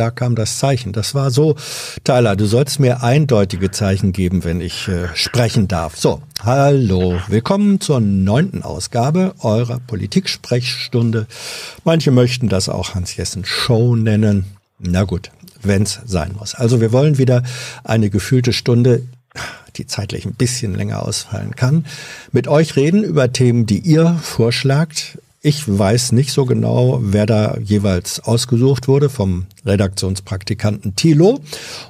[0.00, 0.92] da kam das Zeichen.
[0.94, 1.56] Das war so,
[2.04, 5.98] Tyler, du sollst mir eindeutige Zeichen geben, wenn ich äh, sprechen darf.
[5.98, 11.26] So, hallo, willkommen zur neunten Ausgabe eurer Politik-Sprechstunde.
[11.84, 14.46] Manche möchten das auch Hans-Jessen Show nennen.
[14.78, 16.54] Na gut, wenn's sein muss.
[16.54, 17.42] Also wir wollen wieder
[17.84, 19.02] eine gefühlte Stunde
[19.76, 21.86] die zeitlich ein bisschen länger ausfallen kann,
[22.32, 25.18] mit euch reden über Themen, die ihr vorschlagt.
[25.42, 31.38] Ich weiß nicht so genau, wer da jeweils ausgesucht wurde vom Redaktionspraktikanten Thilo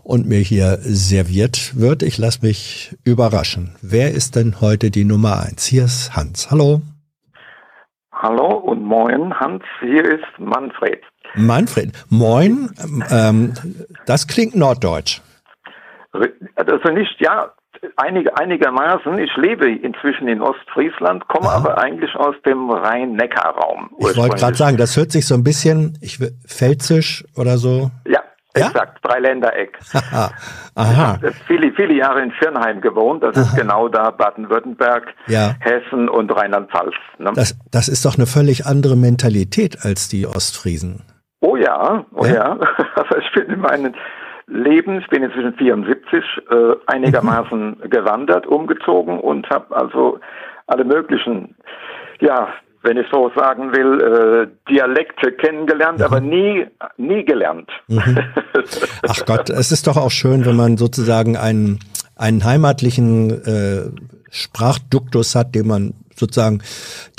[0.04, 2.04] und mir hier serviert wird.
[2.04, 3.74] Ich lasse mich überraschen.
[3.82, 5.66] Wer ist denn heute die Nummer eins?
[5.66, 6.52] Hier ist Hans.
[6.52, 6.82] Hallo.
[8.12, 9.64] Hallo und moin, Hans.
[9.80, 11.02] Hier ist Manfred.
[11.34, 12.70] Manfred, moin.
[13.10, 13.54] Ähm,
[14.06, 15.22] das klingt norddeutsch.
[16.12, 17.52] Also nicht, ja,
[17.96, 19.18] einige, einigermaßen.
[19.18, 21.56] Ich lebe inzwischen in Ostfriesland, komme Aha.
[21.56, 23.90] aber eigentlich aus dem Rhein-Neckar-Raum.
[23.98, 27.90] Ich wollte gerade sagen, das hört sich so ein bisschen ich, pfälzisch oder so.
[28.06, 28.20] Ja,
[28.56, 28.66] ja?
[28.66, 29.78] Exakt, Dreiländereck.
[29.92, 30.30] Aha.
[30.74, 33.22] Ich habe viele, viele Jahre in Firnheim gewohnt.
[33.22, 33.42] Das Aha.
[33.42, 35.54] ist genau da Baden-Württemberg, ja.
[35.60, 36.94] Hessen und Rheinland-Pfalz.
[37.18, 37.30] Ne?
[37.34, 41.04] Das, das ist doch eine völlig andere Mentalität als die Ostfriesen.
[41.40, 42.34] Oh ja, oh ja.
[42.34, 42.58] ja.
[42.96, 43.96] Also ich bin in meinen
[44.50, 45.00] Leben.
[45.00, 46.54] Ich bin inzwischen 74, äh,
[46.86, 50.20] einigermaßen gewandert, umgezogen und habe also
[50.66, 51.54] alle möglichen,
[52.20, 52.48] ja,
[52.82, 56.04] wenn ich so sagen will, äh, Dialekte kennengelernt, mhm.
[56.04, 57.70] aber nie, nie gelernt.
[57.88, 58.18] Mhm.
[59.08, 61.80] Ach Gott, es ist doch auch schön, wenn man sozusagen einen,
[62.16, 63.90] einen heimatlichen äh,
[64.30, 66.62] Sprachduktus hat, den man sozusagen,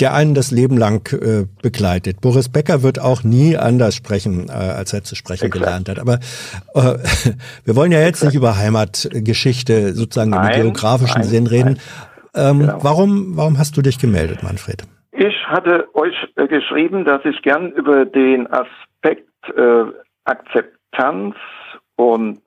[0.00, 2.22] der einen das Leben lang äh, begleitet.
[2.22, 5.64] Boris Becker wird auch nie anders sprechen, äh, als er zu sprechen Exakt.
[5.64, 5.98] gelernt hat.
[5.98, 6.14] Aber
[6.74, 6.98] äh,
[7.64, 8.32] wir wollen ja jetzt Exakt.
[8.32, 11.78] nicht über Heimatgeschichte sozusagen nein, im geografischen nein, Sinn reden.
[12.34, 12.78] Ähm, genau.
[12.82, 14.84] Warum, warum hast du dich gemeldet, Manfred?
[15.12, 19.84] Ich hatte euch äh, geschrieben, dass ich gern über den Aspekt äh,
[20.24, 21.36] Akzeptanz
[21.96, 22.40] und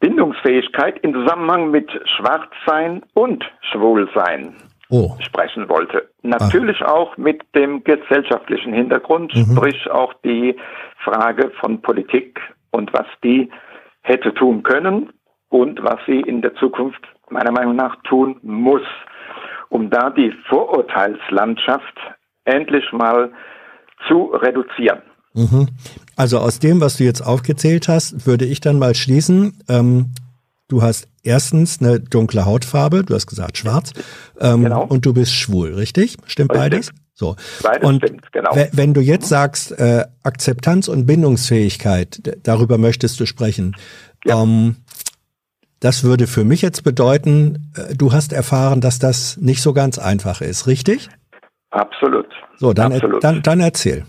[0.00, 4.54] Bindungsfähigkeit im Zusammenhang mit Schwarzsein und Schwulsein
[4.90, 5.16] oh.
[5.20, 6.08] sprechen wollte.
[6.22, 6.92] Natürlich ah.
[6.92, 9.56] auch mit dem gesellschaftlichen Hintergrund, mhm.
[9.56, 10.56] sprich auch die
[11.04, 12.40] Frage von Politik
[12.70, 13.50] und was die
[14.02, 15.12] hätte tun können
[15.48, 17.00] und was sie in der Zukunft
[17.30, 18.82] meiner Meinung nach tun muss,
[19.68, 21.98] um da die Vorurteilslandschaft
[22.44, 23.30] endlich mal
[24.06, 25.02] zu reduzieren.
[25.34, 25.68] Mhm.
[26.16, 30.14] Also aus dem, was du jetzt aufgezählt hast, würde ich dann mal schließen, ähm,
[30.68, 33.92] du hast erstens eine dunkle Hautfarbe, du hast gesagt schwarz,
[34.40, 34.84] ähm, genau.
[34.84, 36.16] und du bist schwul, richtig?
[36.26, 36.70] Stimmt richtig.
[36.70, 36.90] beides?
[37.14, 37.34] So.
[37.62, 38.56] Beides und stimmt, genau.
[38.72, 43.74] Wenn du jetzt sagst, äh, Akzeptanz und Bindungsfähigkeit, darüber möchtest du sprechen.
[44.24, 44.42] Ja.
[44.42, 44.76] Ähm,
[45.80, 49.98] das würde für mich jetzt bedeuten, äh, du hast erfahren, dass das nicht so ganz
[49.98, 51.08] einfach ist, richtig?
[51.70, 52.26] Absolut.
[52.56, 53.22] So, dann, Absolut.
[53.22, 54.04] dann, dann erzähl.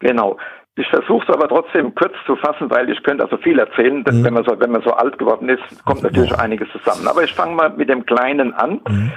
[0.00, 0.36] Genau.
[0.78, 4.04] Ich versuche es aber trotzdem kurz zu fassen, weil ich könnte also viel erzählen.
[4.08, 4.24] Mhm.
[4.24, 6.38] Wenn, man so, wenn man so alt geworden ist, kommt natürlich mhm.
[6.38, 7.08] einiges zusammen.
[7.08, 8.80] Aber ich fange mal mit dem Kleinen an.
[8.88, 9.12] Mhm.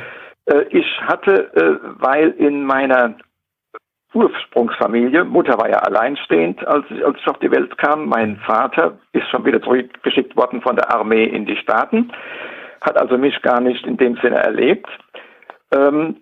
[0.46, 3.16] Äh, ich hatte, äh, weil in meiner
[4.14, 8.08] Ursprungsfamilie, Mutter war ja alleinstehend, als ich, als ich auf die Welt kam.
[8.08, 12.12] Mein Vater ist schon wieder zurückgeschickt worden von der Armee in die Staaten,
[12.82, 14.90] hat also mich gar nicht in dem Sinne erlebt.
[15.72, 16.18] Ähm,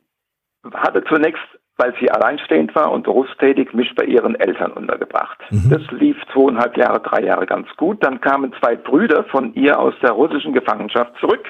[0.74, 1.42] hatte zunächst
[1.80, 5.40] weil sie alleinstehend war und berufstätig, mich bei ihren Eltern untergebracht.
[5.50, 5.70] Mhm.
[5.70, 8.04] Das lief zweieinhalb Jahre, drei Jahre ganz gut.
[8.04, 11.46] Dann kamen zwei Brüder von ihr aus der russischen Gefangenschaft zurück.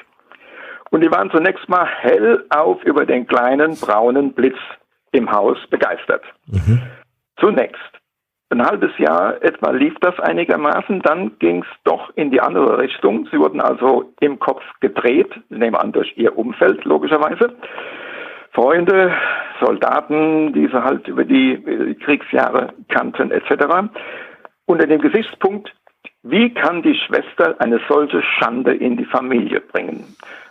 [0.90, 4.58] Und die waren zunächst mal hellauf über den kleinen braunen Blitz
[5.12, 6.22] im Haus begeistert.
[6.46, 6.80] Mhm.
[7.38, 7.80] Zunächst.
[8.52, 13.28] Ein halbes Jahr etwa lief das einigermaßen, dann ging es doch in die andere Richtung.
[13.30, 17.54] Sie wurden also im Kopf gedreht, nehmen an durch ihr Umfeld logischerweise.
[18.52, 19.12] Freunde,
[19.60, 23.90] Soldaten, die sie halt über die Kriegsjahre kannten etc.
[24.66, 25.72] Unter dem Gesichtspunkt,
[26.22, 30.04] wie kann die Schwester eine solche Schande in die Familie bringen?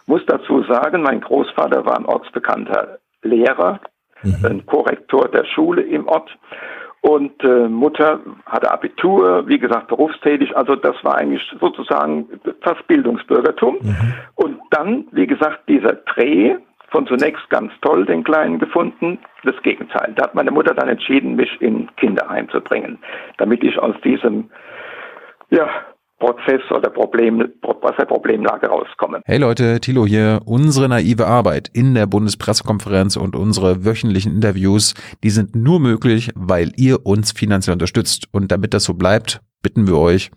[0.07, 3.79] Muss dazu sagen, mein Großvater war ein ortsbekannter Lehrer,
[4.23, 4.45] mhm.
[4.45, 6.35] ein Korrektor der Schule im Ort.
[7.01, 10.57] Und äh, Mutter hatte Abitur, wie gesagt, berufstätig.
[10.57, 12.27] Also das war eigentlich sozusagen
[12.61, 13.77] fast Bildungsbürgertum.
[13.81, 14.13] Mhm.
[14.35, 16.55] Und dann, wie gesagt, dieser Dreh
[16.91, 19.19] von zunächst ganz toll den Kleinen gefunden.
[19.43, 20.13] Das Gegenteil.
[20.15, 22.99] Da hat meine Mutter dann entschieden, mich in Kinderheim zu bringen,
[23.37, 24.49] damit ich aus diesem
[25.49, 25.67] ja,
[26.19, 28.07] Prozess oder Problem, aus der.
[29.25, 30.41] Hey Leute, Thilo hier.
[30.45, 34.93] Unsere naive Arbeit in der Bundespressekonferenz und unsere wöchentlichen Interviews,
[35.23, 38.27] die sind nur möglich, weil ihr uns finanziell unterstützt.
[38.31, 40.31] Und damit das so bleibt, bitten wir euch,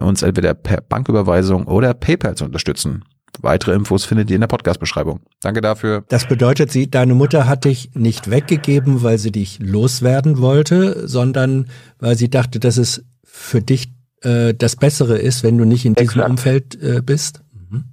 [0.00, 3.04] uns entweder per Banküberweisung oder PayPal zu unterstützen.
[3.40, 5.20] Weitere Infos findet ihr in der Podcast-Beschreibung.
[5.42, 6.04] Danke dafür.
[6.08, 11.66] Das bedeutet, sie, deine Mutter hat dich nicht weggegeben, weil sie dich loswerden wollte, sondern
[11.98, 13.88] weil sie dachte, dass es für dich
[14.22, 16.30] äh, das Bessere ist, wenn du nicht in diesem Exakt.
[16.30, 17.42] Umfeld äh, bist.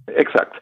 [0.08, 0.62] Exakt.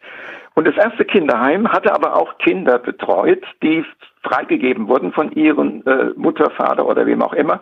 [0.54, 3.84] Und das erste Kinderheim hatte aber auch Kinder betreut, die
[4.22, 7.60] freigegeben wurden von ihren äh, Mutter, Vater oder wem auch immer,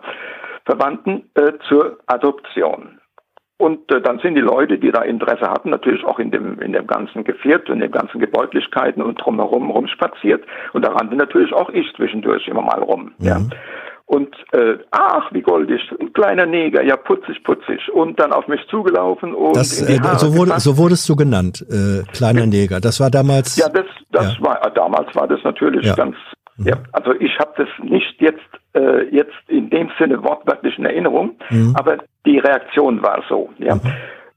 [0.65, 2.99] Verwandten äh, zur Adoption.
[3.57, 6.73] Und äh, dann sind die Leute, die da Interesse hatten, natürlich auch in dem, in
[6.73, 10.43] dem ganzen Geviert und den ganzen Gebäudlichkeiten und drumherum rumspaziert.
[10.73, 13.11] Und da rannte natürlich auch ich zwischendurch immer mal rum.
[13.19, 13.37] Ja.
[14.05, 17.89] Und äh, ach, wie goldig, ein kleiner Neger, ja putzig, putzig.
[17.93, 22.03] Und dann auf mich zugelaufen und Das, äh, so, wurde, so wurdest du genannt, äh,
[22.11, 22.81] kleiner Neger.
[22.81, 23.55] Das war damals.
[23.55, 24.45] Ja, das, das Ja.
[24.45, 25.95] war damals war das natürlich Ja.
[25.95, 26.15] ganz.
[26.57, 28.39] Ja, also ich habe das nicht jetzt
[28.75, 31.75] äh, jetzt in dem Sinne wortwörtlich in Erinnerung, Mhm.
[31.77, 33.49] aber die Reaktion war so.
[33.57, 33.79] Ja.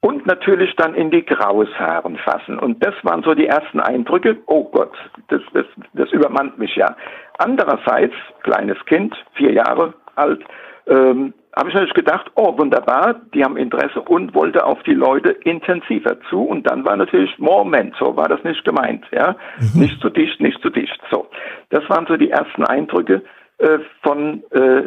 [0.00, 2.58] Und natürlich dann in die Grausharen fassen.
[2.58, 4.36] Und das waren so die ersten Eindrücke.
[4.46, 4.92] Oh Gott,
[5.28, 5.64] das, das,
[5.94, 6.96] das übermannt mich ja.
[7.38, 10.44] Andererseits, kleines Kind, vier Jahre alt,
[10.86, 15.30] ähm, habe ich natürlich gedacht, oh wunderbar, die haben Interesse und wollte auf die Leute
[15.30, 16.42] intensiver zu.
[16.42, 19.06] Und dann war natürlich, Moment, so war das nicht gemeint.
[19.10, 19.36] Ja?
[19.74, 21.00] Nicht zu dicht, nicht zu dicht.
[21.10, 21.26] So,
[21.70, 23.22] das waren so die ersten Eindrücke
[23.58, 24.82] äh, von äh,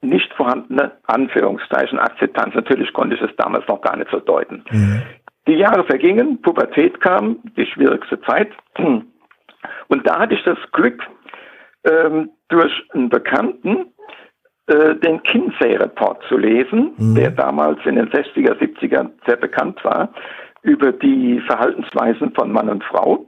[0.00, 2.54] nicht vorhandener Anführungszeichen Akzeptanz.
[2.54, 4.62] Natürlich konnte ich es damals noch gar nicht so deuten.
[5.48, 8.50] Die Jahre vergingen, Pubertät kam, die schwierigste Zeit.
[8.76, 11.02] Und da hatte ich das Glück,
[11.84, 13.86] ähm, durch einen Bekannten
[14.68, 20.08] äh, den Kinsey-Report zu lesen, der damals in den 60er, 70er sehr bekannt war,
[20.62, 23.26] über die Verhaltensweisen von Mann und Frau.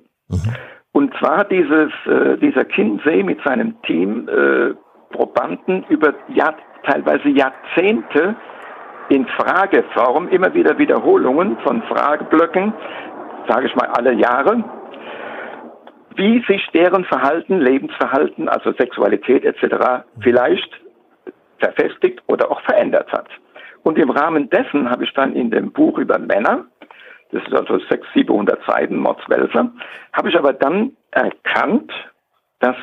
[0.92, 4.74] Und zwar dieses, äh, dieser Kinsey mit seinem Team äh,
[5.10, 8.34] Probanden über Jahr, teilweise Jahrzehnte
[9.08, 12.72] in Frageform, immer wieder Wiederholungen von Frageblöcken,
[13.48, 14.64] sage ich mal alle Jahre,
[16.16, 20.02] wie sich deren Verhalten, Lebensverhalten, also Sexualität etc.
[20.20, 20.68] vielleicht
[21.58, 23.28] verfestigt oder auch verändert hat.
[23.82, 26.66] Und im Rahmen dessen habe ich dann in dem Buch über Männer,
[27.32, 29.72] das ist also 600, 700 Seiten, Mordswälzer,
[30.12, 31.92] habe ich aber dann erkannt,
[32.60, 32.76] dass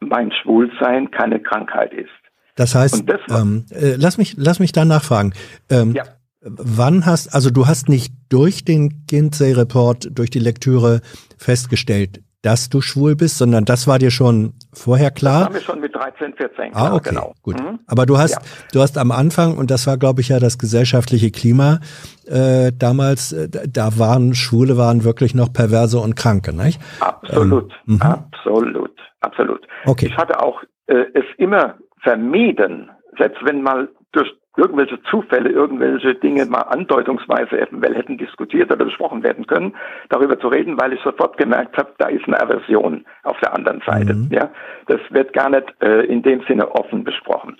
[0.00, 2.10] mein Schwulsein keine Krankheit ist.
[2.56, 5.32] Das heißt, das ähm, äh, lass mich, lass mich da nachfragen.
[5.70, 6.04] Ähm, Ja.
[6.48, 11.00] Wann hast, also du hast nicht durch den Kinsey-Report, durch die Lektüre
[11.38, 15.46] festgestellt, dass du schwul bist, sondern das war dir schon vorher klar.
[15.46, 17.32] Haben wir schon mit 13, 14, Ah, klar, okay, genau.
[17.42, 17.60] gut.
[17.60, 17.80] Mhm.
[17.86, 18.38] Aber du hast, Ja.
[18.72, 21.80] du hast am Anfang, und das war, glaube ich, ja das gesellschaftliche Klima
[22.26, 26.80] äh, damals, äh, da waren Schwule waren wirklich noch perverse und Kranke, nicht?
[27.00, 28.02] Absolut, Ähm, mhm.
[28.02, 29.66] absolut, absolut.
[29.84, 30.06] Okay.
[30.06, 36.46] Ich hatte auch äh, es immer vermieden, selbst wenn mal durch irgendwelche Zufälle, irgendwelche Dinge
[36.46, 39.74] mal andeutungsweise eventuell hätten diskutiert oder besprochen werden können,
[40.08, 43.82] darüber zu reden, weil ich sofort gemerkt habe, da ist eine Aversion auf der anderen
[43.86, 44.14] Seite.
[44.14, 44.28] Mhm.
[44.30, 44.50] Ja,
[44.86, 47.56] das wird gar nicht äh, in dem Sinne offen besprochen.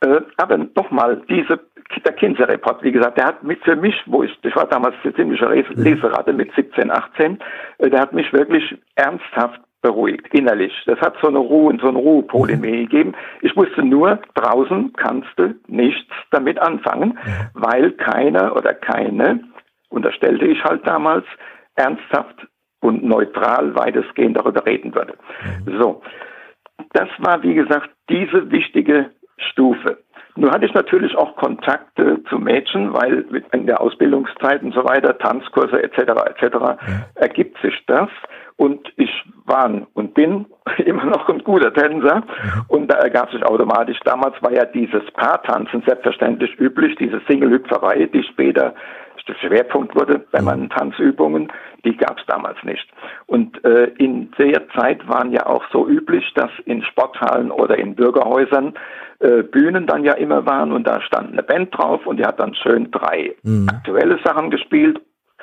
[0.00, 1.60] Äh, aber nochmal, diese
[2.06, 5.14] der Kinsey-Report, wie gesagt, der hat mit für mich, wo ich, ich war damals eine
[5.14, 7.38] ziemliche Les- Leseratte mit 17, 18,
[7.78, 10.72] äh, der hat mich wirklich ernsthaft beruhigt, innerlich.
[10.86, 13.14] Das hat so eine Ruhe, so eine Ruhepol in mir gegeben.
[13.42, 17.18] Ich wusste nur, draußen kannst du nichts damit anfangen,
[17.54, 19.40] weil keiner oder keine,
[19.90, 21.26] unterstellte ich halt damals,
[21.74, 22.46] ernsthaft
[22.80, 25.14] und neutral weitestgehend darüber reden würde.
[25.78, 26.02] So.
[26.92, 29.98] Das war, wie gesagt, diese wichtige Stufe.
[30.34, 35.18] Nun hatte ich natürlich auch Kontakte zu Mädchen, weil in der Ausbildungszeit und so weiter,
[35.18, 35.98] Tanzkurse etc.
[36.26, 36.56] etc.
[37.14, 38.08] ergibt sich das.
[38.62, 39.10] Und ich
[39.44, 40.46] war und bin
[40.84, 42.22] immer noch ein guter Tänzer.
[42.68, 48.22] Und da ergab sich automatisch, damals war ja dieses Paartanzen selbstverständlich üblich, diese Single-Hüpferei, die
[48.22, 48.72] später
[49.28, 51.52] der Schwerpunkt wurde bei meinen Tanzübungen,
[51.84, 52.86] die gab es damals nicht.
[53.26, 57.94] Und äh, in der Zeit waren ja auch so üblich, dass in Sporthallen oder in
[57.94, 58.74] Bürgerhäusern
[59.20, 62.40] äh, Bühnen dann ja immer waren und da stand eine Band drauf und die hat
[62.40, 63.34] dann schön drei
[63.68, 65.00] aktuelle Sachen gespielt.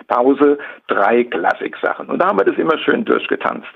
[0.07, 2.09] Pause, drei Klassiksachen.
[2.09, 3.67] Und da haben wir das immer schön durchgetanzt.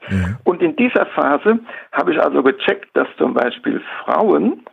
[0.44, 1.60] Und in dieser Phase
[1.92, 4.64] habe ich also gecheckt, dass zum Beispiel Frauen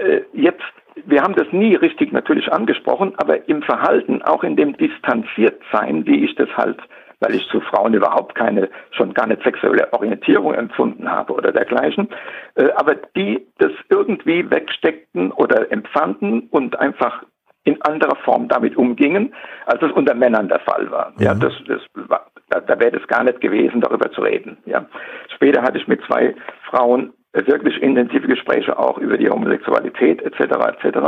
[0.00, 0.62] äh, jetzt,
[1.06, 6.24] wir haben das nie richtig natürlich angesprochen, aber im Verhalten, auch in dem Distanziertsein, wie
[6.24, 6.78] ich das halt,
[7.20, 12.08] weil ich zu Frauen überhaupt keine, schon gar nicht sexuelle Orientierung empfunden habe oder dergleichen,
[12.54, 17.22] äh, aber die das irgendwie wegsteckten oder empfanden und einfach
[17.64, 19.34] in anderer Form damit umgingen,
[19.66, 21.12] als es unter Männern der Fall war.
[21.18, 24.56] Ja, das, das war, da, da wäre es gar nicht gewesen, darüber zu reden.
[24.66, 24.86] Ja.
[25.34, 26.34] Später hatte ich mit zwei
[26.68, 30.40] Frauen wirklich intensive Gespräche auch über die Homosexualität etc.
[30.40, 30.98] etc.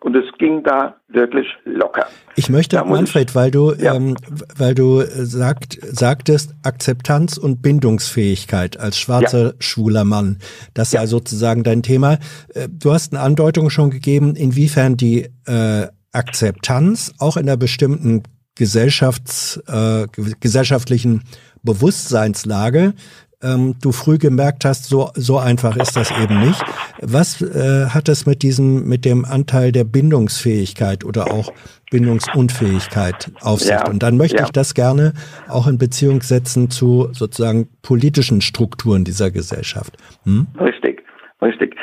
[0.00, 2.06] Und es ging da wirklich locker.
[2.36, 3.94] Ich möchte, Da Manfred, weil du, Ja.
[3.94, 4.14] ähm,
[4.58, 10.38] weil du sagt, sagtest, Akzeptanz und Bindungsfähigkeit als schwarzer schwuler Mann,
[10.74, 12.18] das sei sozusagen dein Thema.
[12.54, 18.22] Äh, Du hast eine Andeutung schon gegeben, inwiefern die äh, Akzeptanz auch in einer bestimmten
[18.56, 20.06] Gesellschafts, äh,
[20.40, 21.22] gesellschaftlichen
[21.62, 22.94] Bewusstseinslage
[23.42, 26.62] ähm, du früh gemerkt hast, so, so einfach ist das eben nicht.
[27.00, 31.52] Was äh, hat das mit diesem, mit dem Anteil der Bindungsfähigkeit oder auch
[31.90, 33.70] Bindungsunfähigkeit auf sich?
[33.70, 34.44] Ja, Und dann möchte ja.
[34.44, 35.14] ich das gerne
[35.48, 39.96] auch in Beziehung setzen zu sozusagen politischen Strukturen dieser Gesellschaft.
[40.24, 40.46] Hm?
[40.60, 41.02] Richtig,
[41.40, 41.74] richtig.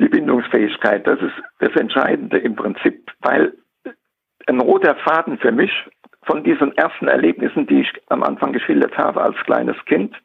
[0.00, 3.52] Die Bindungsfähigkeit, das ist das Entscheidende im Prinzip, weil
[4.46, 5.70] ein roter Faden für mich
[6.22, 10.16] von diesen ersten Erlebnissen, die ich am Anfang geschildert habe als kleines Kind,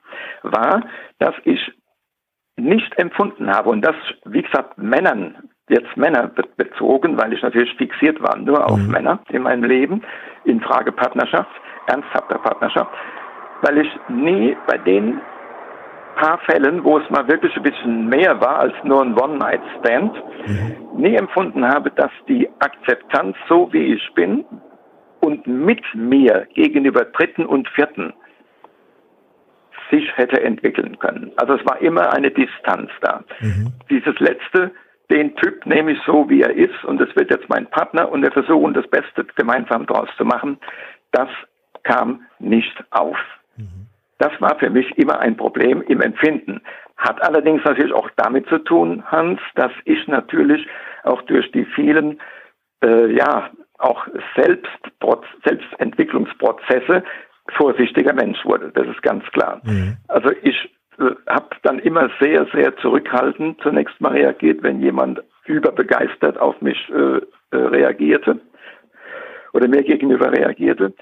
[0.44, 0.84] war,
[1.20, 1.60] dass ich
[2.58, 8.22] nicht empfunden habe und das, wie gesagt, Männern, jetzt Männer bezogen, weil ich natürlich fixiert
[8.22, 8.92] war nur auf mhm.
[8.92, 10.04] Männer in meinem Leben,
[10.46, 11.52] in Frage Partnerschaft,
[11.88, 12.92] ernsthafter Partnerschaft,
[13.62, 15.20] weil ich nie bei den
[16.16, 20.14] paar Fällen, wo es mal wirklich ein bisschen mehr war als nur ein One-Night-Stand,
[20.48, 21.02] mhm.
[21.02, 24.46] nie empfunden habe, dass die Akzeptanz so wie ich bin
[25.20, 28.14] und mit mir gegenüber Dritten und Vierten
[29.92, 31.32] sich hätte entwickeln können.
[31.38, 33.24] Also es war immer eine Distanz da.
[33.40, 33.74] Mhm.
[33.90, 34.72] Dieses letzte,
[35.12, 38.24] den Typ nehme ich so, wie er ist und es wird jetzt mein Partner und
[38.24, 40.58] wir versuchen das Beste gemeinsam daraus zu machen,
[41.12, 41.30] das
[41.84, 43.18] kam nicht auf.
[43.58, 43.88] Mhm.
[44.18, 46.62] Das war für mich immer ein Problem im Empfinden.
[46.98, 50.66] Hat allerdings natürlich auch damit zu tun, Hans, dass ich natürlich
[51.04, 52.20] auch durch die vielen
[52.84, 54.72] äh, ja, auch Selbst,
[55.44, 57.04] Selbstentwicklungsprozesse
[57.58, 58.72] vorsichtiger Mensch wurde.
[58.74, 59.62] Das ist ganz klar.
[59.64, 59.98] Mhm.
[60.08, 66.38] Also ich äh, habe dann immer sehr, sehr zurückhaltend zunächst mal reagiert, wenn jemand überbegeistert
[66.40, 68.40] auf mich äh, äh, reagierte
[69.54, 70.94] oder mir gegenüber reagierte,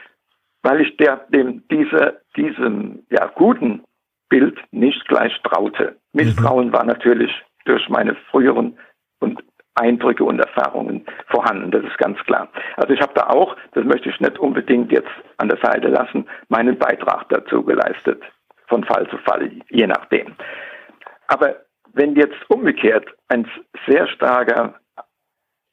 [0.64, 3.84] weil ich der, dem dieser, diesem ja, guten
[4.30, 5.98] Bild nicht gleich traute.
[6.14, 6.74] Misstrauen mhm.
[6.74, 7.32] war natürlich
[7.66, 8.78] durch meine früheren
[9.20, 9.44] und
[9.76, 12.48] Eindrücke und Erfahrungen vorhanden, das ist ganz klar.
[12.78, 16.28] Also ich habe da auch, das möchte ich nicht unbedingt jetzt an der Seite lassen,
[16.50, 18.22] meinen Beitrag dazu geleistet,
[18.68, 20.36] von Fall zu Fall, je nachdem.
[21.28, 21.56] Aber
[21.94, 23.48] wenn jetzt umgekehrt ein
[23.88, 24.76] sehr starker,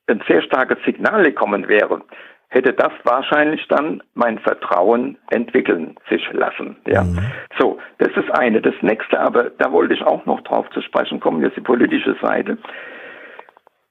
[0.07, 2.03] ein sehr starkes Signal gekommen wäre,
[2.51, 6.77] hätte das wahrscheinlich dann mein Vertrauen entwickeln sich lassen.
[6.87, 7.05] Ja.
[7.05, 7.21] Mhm.
[7.59, 8.61] So, das ist eine.
[8.61, 12.17] Das nächste, aber da wollte ich auch noch drauf zu sprechen kommen, jetzt die politische
[12.21, 12.59] Seite.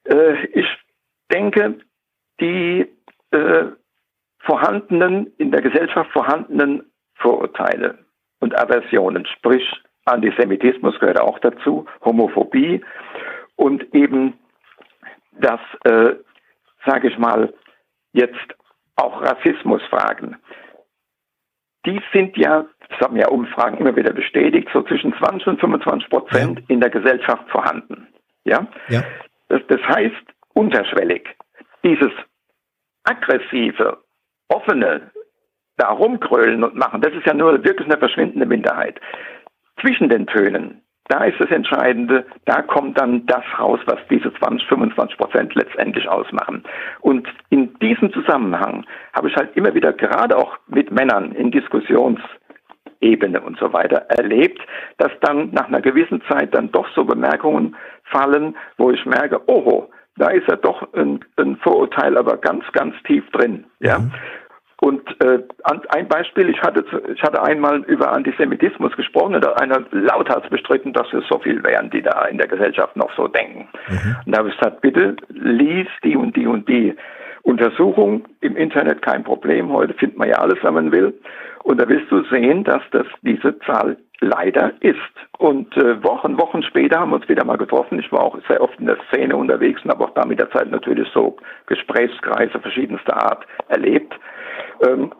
[0.03, 0.67] Äh, ich
[1.31, 1.79] denke,
[2.41, 2.87] die
[3.31, 3.65] äh,
[4.39, 6.83] vorhandenen, in der Gesellschaft vorhandenen
[7.15, 7.99] Vorurteile
[8.39, 9.63] und Aversionen, sprich
[10.05, 12.81] Antisemitismus gehört auch dazu, Homophobie
[13.55, 14.33] und eben
[15.33, 16.15] das, äh,
[16.85, 17.53] sage ich mal,
[18.19, 18.55] jetzt
[18.95, 20.37] auch Rassismusfragen.
[21.85, 26.09] Die sind ja, das haben ja Umfragen immer wieder bestätigt, so zwischen 20 und 25
[26.09, 26.65] Prozent ja.
[26.67, 28.07] in der Gesellschaft vorhanden.
[28.43, 28.67] Ja?
[28.89, 29.03] ja.
[29.47, 30.15] Das, das heißt,
[30.53, 31.29] unterschwellig,
[31.83, 32.11] dieses
[33.03, 33.97] aggressive,
[34.49, 35.11] offene,
[35.77, 38.99] da rumkrölen und machen, das ist ja nur wirklich eine verschwindende Minderheit.
[39.79, 44.67] Zwischen den Tönen, da ist das Entscheidende, da kommt dann das raus, was diese 20,
[44.67, 46.63] 25 Prozent letztendlich ausmachen.
[47.01, 52.19] Und in diesem Zusammenhang habe ich halt immer wieder gerade auch mit Männern in Diskussions
[53.01, 54.61] Ebene und so weiter erlebt,
[54.97, 59.89] dass dann nach einer gewissen Zeit dann doch so Bemerkungen fallen, wo ich merke, oho,
[60.17, 63.65] da ist ja doch ein, ein Vorurteil, aber ganz, ganz tief drin.
[63.79, 63.99] Ja.
[63.99, 64.11] Mhm.
[64.81, 65.39] Und äh,
[65.89, 70.93] ein Beispiel, ich hatte, ich hatte einmal über Antisemitismus gesprochen und da einer lauthals bestritten,
[70.93, 73.67] dass es so viel wären, die da in der Gesellschaft noch so denken.
[73.89, 74.15] Mhm.
[74.25, 76.95] Und da habe ich gesagt, bitte lies die und die und die
[77.43, 79.71] Untersuchung im Internet kein Problem.
[79.71, 81.13] Heute findet man ja alles, wenn man will.
[81.63, 84.97] Und da wirst du sehen, dass das diese Zahl leider ist.
[85.37, 87.99] Und äh, Wochen, Wochen später haben wir uns wieder mal getroffen.
[87.99, 90.51] Ich war auch sehr oft in der Szene unterwegs und habe auch da mit der
[90.51, 94.13] Zeit natürlich so Gesprächskreise verschiedenster Art erlebt.
[94.85, 95.11] Ähm,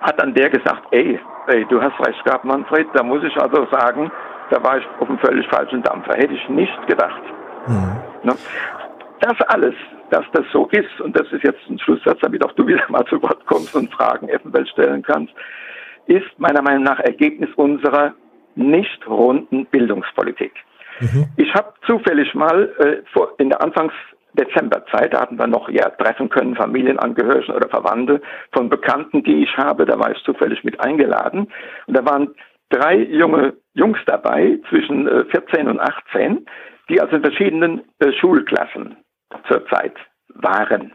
[0.00, 3.66] hat dann der gesagt, ey, ey, du hast recht gehabt, Manfred, da muss ich also
[3.70, 4.10] sagen,
[4.50, 6.14] da war ich auf einem völlig falschen Dampfer.
[6.14, 7.22] Hätte ich nicht gedacht.
[7.66, 7.96] Mhm.
[8.22, 8.36] Ne?
[9.20, 9.74] Das alles
[10.10, 13.04] dass das so ist, und das ist jetzt ein Schlusssatz, damit auch du wieder mal
[13.06, 15.32] zu Wort kommst und Fragen eventuell stellen kannst,
[16.06, 18.14] ist meiner Meinung nach Ergebnis unserer
[18.54, 20.52] nicht runden Bildungspolitik.
[21.00, 21.26] Mhm.
[21.36, 23.92] Ich habe zufällig mal äh, vor, in der Anfangs
[24.32, 28.20] Dezemberzeit, da hatten wir noch ja treffen können, Familienangehörige oder Verwandte
[28.52, 31.48] von Bekannten, die ich habe, da war ich zufällig mit eingeladen.
[31.86, 32.34] Und da waren
[32.68, 36.46] drei junge Jungs dabei, zwischen äh, 14 und 18,
[36.88, 38.96] die also in verschiedenen äh, Schulklassen
[39.48, 39.94] zurzeit
[40.28, 40.92] waren.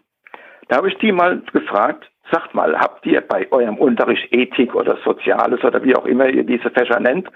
[0.68, 4.97] Da habe ich die mal gefragt, sagt mal, habt ihr bei eurem Unterricht Ethik oder
[5.03, 7.29] Soziales oder wie auch immer ihr diese Fächer nennt,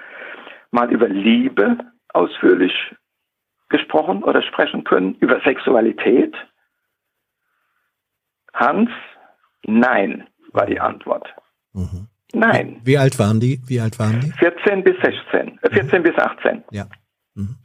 [0.71, 1.77] mal über Liebe
[2.13, 2.73] ausführlich
[3.69, 6.35] gesprochen oder sprechen können, über Sexualität?
[8.53, 8.89] Hans,
[9.63, 11.27] nein, war die Antwort.
[11.73, 12.07] Mhm.
[12.33, 12.81] Nein.
[12.83, 13.61] Wie alt waren die?
[13.67, 14.31] Wie alt waren die?
[14.31, 16.03] 14 bis 16, äh, 14 mhm.
[16.03, 16.63] bis 18.
[16.71, 16.87] Ja.
[17.33, 17.55] Mhm.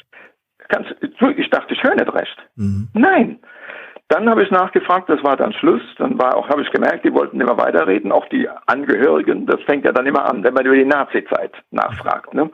[0.69, 2.37] Kannst, ich dachte, ich höre nicht recht.
[2.57, 2.89] Mhm.
[2.95, 3.41] Nein.
[4.11, 5.83] Dann habe ich nachgefragt, das war dann Schluss.
[5.97, 9.47] Dann war auch, habe ich gemerkt, die wollten immer weiterreden, auch die Angehörigen.
[9.47, 12.35] Das fängt ja dann immer an, wenn man über die Nazi-Zeit nachfragt.
[12.35, 12.51] Ne?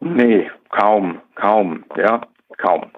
[0.00, 0.16] Mhm.
[0.16, 2.22] Nee, kaum, kaum, ja,
[2.58, 2.90] kaum.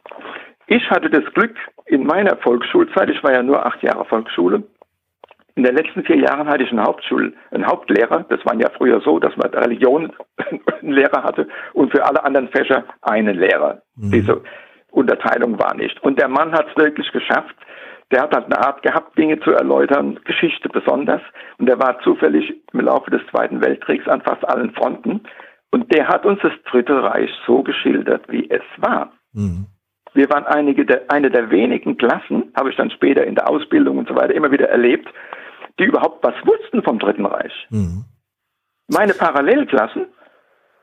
[0.68, 4.62] Ich hatte das Glück in meiner Volksschulzeit, ich war ja nur acht Jahre Volksschule,
[5.56, 8.24] in den letzten vier Jahren hatte ich einen, Hauptschul einen Hauptlehrer.
[8.28, 10.12] Das war ja früher so, dass man Religion
[10.80, 13.82] einen Lehrer hatte und für alle anderen Fächer einen Lehrer.
[13.96, 14.10] Mhm.
[14.10, 14.42] Diese
[14.94, 16.02] Unterteilung war nicht.
[16.02, 17.54] Und der Mann hat es wirklich geschafft.
[18.10, 21.22] Der hat halt eine Art gehabt, Dinge zu erläutern, Geschichte besonders.
[21.58, 25.22] Und er war zufällig im Laufe des Zweiten Weltkriegs an fast allen Fronten.
[25.70, 29.12] Und der hat uns das Dritte Reich so geschildert, wie es war.
[29.32, 29.66] Mhm.
[30.12, 33.98] Wir waren einige der, eine der wenigen Klassen, habe ich dann später in der Ausbildung
[33.98, 35.08] und so weiter immer wieder erlebt,
[35.80, 37.52] die überhaupt was wussten vom Dritten Reich.
[37.70, 38.04] Mhm.
[38.88, 40.06] Meine Parallelklassen,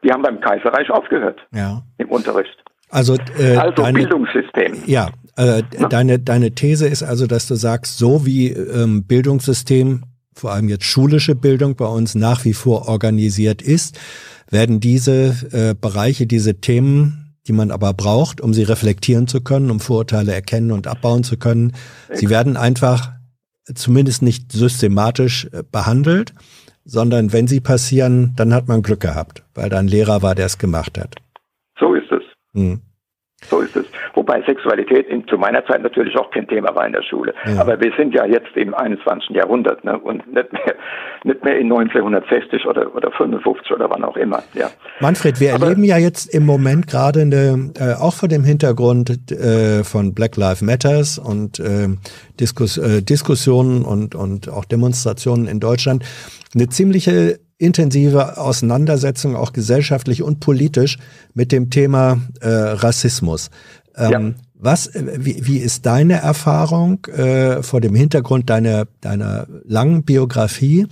[0.03, 1.81] die haben beim Kaiserreich aufgehört ja.
[1.97, 2.61] im Unterricht.
[2.91, 4.83] Also, äh, also deine, Bildungssystem.
[4.85, 10.03] Ja, äh, deine, deine These ist also, dass du sagst, so wie ähm, Bildungssystem,
[10.35, 13.97] vor allem jetzt schulische Bildung bei uns nach wie vor organisiert ist,
[14.49, 19.71] werden diese äh, Bereiche, diese Themen, die man aber braucht, um sie reflektieren zu können,
[19.71, 21.73] um Vorurteile erkennen und abbauen zu können,
[22.13, 23.13] sie werden einfach
[23.73, 26.33] zumindest nicht systematisch äh, behandelt,
[26.83, 30.47] sondern wenn sie passieren, dann hat man Glück gehabt, weil da ein Lehrer war, der
[30.47, 31.15] es gemacht hat.
[32.53, 32.71] So ist es.
[32.71, 32.81] Hm.
[33.49, 33.85] So ist es.
[34.13, 37.33] Wobei Sexualität in, zu meiner Zeit natürlich auch kein Thema war in der Schule.
[37.45, 37.61] Ja.
[37.61, 39.35] Aber wir sind ja jetzt im 21.
[39.35, 39.97] Jahrhundert ne?
[39.97, 40.75] und nicht mehr,
[41.23, 44.43] nicht mehr in 1960 oder, oder 55 oder wann auch immer.
[44.53, 44.69] Ja.
[44.99, 49.31] Manfred, wir Aber, erleben ja jetzt im Moment gerade eine, äh, auch vor dem Hintergrund
[49.31, 51.87] äh, von Black Lives Matters und äh,
[52.39, 56.03] Diskus, Diskussionen und, und auch Demonstrationen in Deutschland
[56.53, 60.97] eine ziemliche intensive Auseinandersetzung, auch gesellschaftlich und politisch,
[61.33, 63.51] mit dem Thema äh, Rassismus.
[63.95, 64.21] Ähm, ja.
[64.55, 70.87] Was, äh, wie, wie ist deine Erfahrung äh, vor dem Hintergrund deiner, deiner langen Biografie?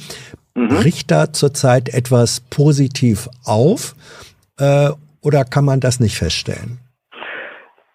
[0.56, 0.68] Mhm.
[0.70, 3.96] Bricht da zurzeit etwas positiv auf
[4.60, 4.90] äh,
[5.22, 6.80] oder kann man das nicht feststellen?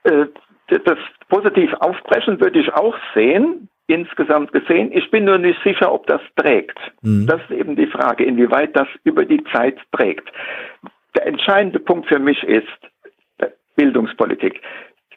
[0.04, 0.26] Äh,
[0.68, 4.90] das positiv aufbrechen würde ich auch sehen insgesamt gesehen.
[4.92, 6.78] Ich bin nur nicht sicher, ob das trägt.
[7.02, 7.26] Mhm.
[7.26, 10.30] Das ist eben die Frage, inwieweit das über die Zeit trägt.
[11.16, 12.66] Der entscheidende Punkt für mich ist
[13.76, 14.60] Bildungspolitik.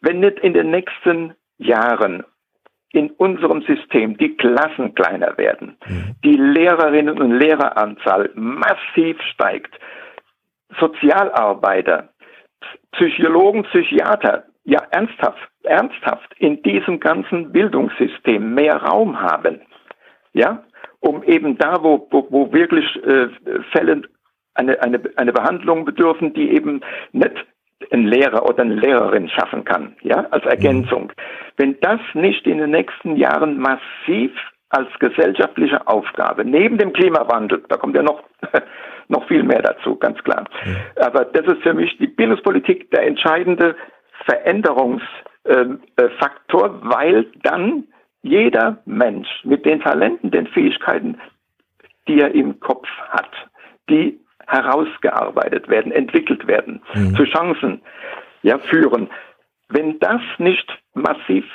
[0.02, 2.24] Wenn nicht in den nächsten Jahren
[2.92, 6.16] in unserem System die Klassen kleiner werden, mhm.
[6.24, 9.78] die Lehrerinnen und Lehreranzahl massiv steigt,
[10.80, 12.10] Sozialarbeiter,
[12.94, 19.62] Psychologen, Psychiater ja ernsthaft, ernsthaft in diesem ganzen Bildungssystem mehr Raum haben,
[20.34, 20.64] ja,
[21.00, 23.28] um eben da, wo, wo, wo wirklich äh,
[23.72, 24.02] Fälle
[24.56, 27.46] eine, eine, eine Behandlung bedürfen, die eben nicht
[27.92, 30.50] ein Lehrer oder eine Lehrerin schaffen kann, ja, als mhm.
[30.50, 31.14] Ergänzung.
[31.58, 34.32] Wenn das nicht in den nächsten Jahren massiv
[34.70, 38.24] als gesellschaftliche Aufgabe, neben dem Klimawandel, da kommt ja noch,
[39.08, 40.46] noch viel mehr dazu, ganz klar.
[40.98, 43.76] Aber das ist für mich die Bildungspolitik der entscheidende
[45.48, 47.86] Veränderungsfaktor, weil dann
[48.22, 51.20] jeder Mensch mit den Talenten, den Fähigkeiten,
[52.08, 53.32] die er im Kopf hat,
[53.90, 57.16] die herausgearbeitet werden, entwickelt werden, mhm.
[57.16, 57.82] zu Chancen
[58.44, 59.10] ja, führen.
[59.70, 61.46] Wenn das nicht massiv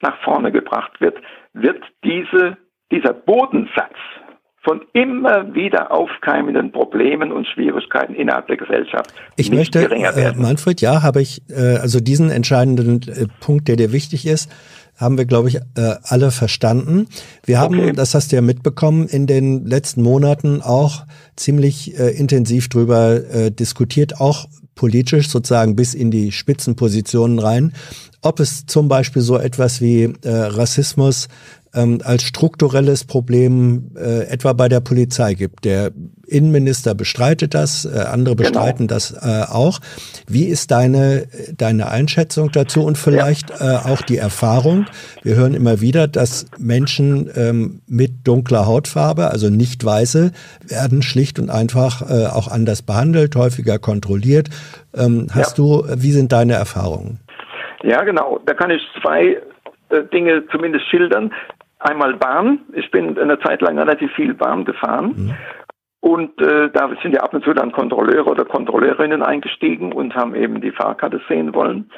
[0.00, 1.18] nach vorne gebracht wird,
[1.52, 2.56] wird diese,
[2.90, 3.96] dieser Bodensatz
[4.62, 9.12] von immer wieder aufkeimenden Problemen und Schwierigkeiten innerhalb der Gesellschaft.
[9.36, 13.92] Ich möchte, äh, Manfred, ja, habe ich, äh, also diesen entscheidenden äh, Punkt, der dir
[13.92, 14.50] wichtig ist,
[14.96, 17.08] haben wir, glaube ich, äh, alle verstanden.
[17.44, 17.92] Wir haben, okay.
[17.92, 23.50] das hast du ja mitbekommen, in den letzten Monaten auch ziemlich äh, intensiv drüber äh,
[23.50, 24.46] diskutiert, auch
[24.76, 27.72] politisch sozusagen bis in die Spitzenpositionen rein,
[28.22, 31.28] ob es zum Beispiel so etwas wie äh, Rassismus
[31.74, 35.64] ähm, als strukturelles Problem äh, etwa bei der Polizei gibt.
[35.64, 35.90] Der
[36.26, 38.50] Innenminister bestreitet das, äh, andere genau.
[38.50, 38.94] bestreiten genau.
[38.94, 39.80] das äh, auch.
[40.26, 43.86] Wie ist deine, deine Einschätzung dazu und vielleicht ja.
[43.86, 44.86] äh, auch die Erfahrung?
[45.22, 50.32] Wir hören immer wieder, dass Menschen ähm, mit dunkler Hautfarbe, also nicht weiße,
[50.66, 54.48] werden schlicht und einfach äh, auch anders behandelt, häufiger kontrolliert.
[54.94, 55.64] Ähm, hast ja.
[55.64, 57.18] du, wie sind deine Erfahrungen?
[57.82, 58.40] Ja, genau.
[58.46, 59.38] Da kann ich zwei
[59.88, 61.32] äh, Dinge zumindest schildern.
[61.82, 62.60] Einmal Bahn.
[62.72, 65.14] Ich bin eine Zeit lang relativ viel Bahn gefahren.
[65.16, 65.34] Mhm.
[66.00, 70.34] Und äh, da sind ja ab und zu dann Kontrolleure oder Kontrolleurinnen eingestiegen und haben
[70.34, 71.90] eben die Fahrkarte sehen wollen.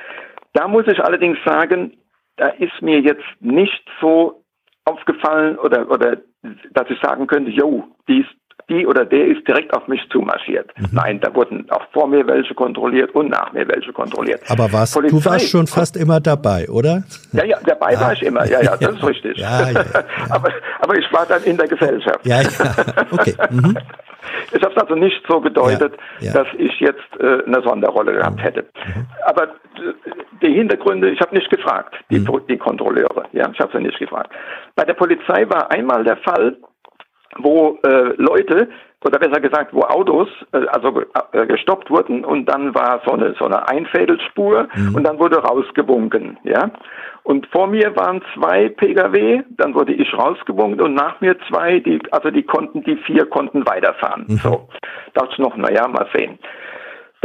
[0.52, 1.96] Da muss ich allerdings sagen,
[2.36, 4.44] da ist mir jetzt nicht so
[4.84, 6.18] aufgefallen oder, oder
[6.72, 8.34] dass ich sagen könnte, jo, die ist
[8.68, 10.70] die oder der ist direkt auf mich zumarschiert.
[10.78, 10.88] Mhm.
[10.92, 14.40] Nein, da wurden auch vor mir welche kontrolliert und nach mir welche kontrolliert.
[14.48, 17.04] Aber warst, Polizei, du warst schon fast immer dabei, oder?
[17.32, 18.00] Ja, ja, dabei ja.
[18.00, 18.46] war ich immer.
[18.46, 19.38] Ja, ja, das ist richtig.
[19.38, 19.80] ja, ja,
[20.30, 20.50] aber,
[20.80, 22.24] aber ich war dann in der Gesellschaft.
[22.24, 22.48] Ja, ja.
[23.10, 23.34] okay.
[23.50, 23.76] Mhm.
[24.52, 25.94] Ich habe es also nicht so gedeutet,
[26.32, 28.62] dass ich jetzt äh, eine Sonderrolle gehabt hätte.
[28.62, 29.06] Mhm.
[29.26, 29.48] Aber
[30.42, 32.40] die Hintergründe, ich habe nicht gefragt, die, mhm.
[32.48, 33.24] die Kontrolleure.
[33.32, 34.30] Ja, ich habe sie nicht gefragt.
[34.74, 36.56] Bei der Polizei war einmal der Fall,
[37.38, 38.68] wo äh, Leute
[39.04, 43.34] oder besser gesagt, wo Autos äh, also äh, gestoppt wurden und dann war so eine
[43.38, 44.94] so eine Einfädelspur mhm.
[44.94, 46.70] und dann wurde rausgewunken, ja.
[47.22, 52.00] Und vor mir waren zwei Pkw, dann wurde ich rausgewunken und nach mir zwei, die
[52.10, 54.24] also die konnten die vier konnten weiterfahren.
[54.28, 54.36] Mhm.
[54.36, 54.68] So,
[55.14, 56.38] dachte ich noch, na ja, mal sehen.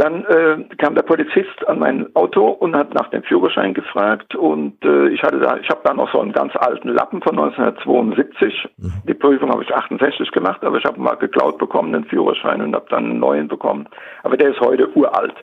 [0.00, 4.82] Dann äh, kam der Polizist an mein Auto und hat nach dem Führerschein gefragt und
[4.82, 8.66] äh, ich hatte da, ich habe da noch so einen ganz alten Lappen von 1972.
[8.78, 8.92] Mhm.
[9.06, 12.74] Die Prüfung habe ich 68 gemacht, aber ich habe mal geklaut bekommen den Führerschein und
[12.74, 13.86] habe dann einen neuen bekommen.
[14.22, 15.34] Aber der ist heute uralt.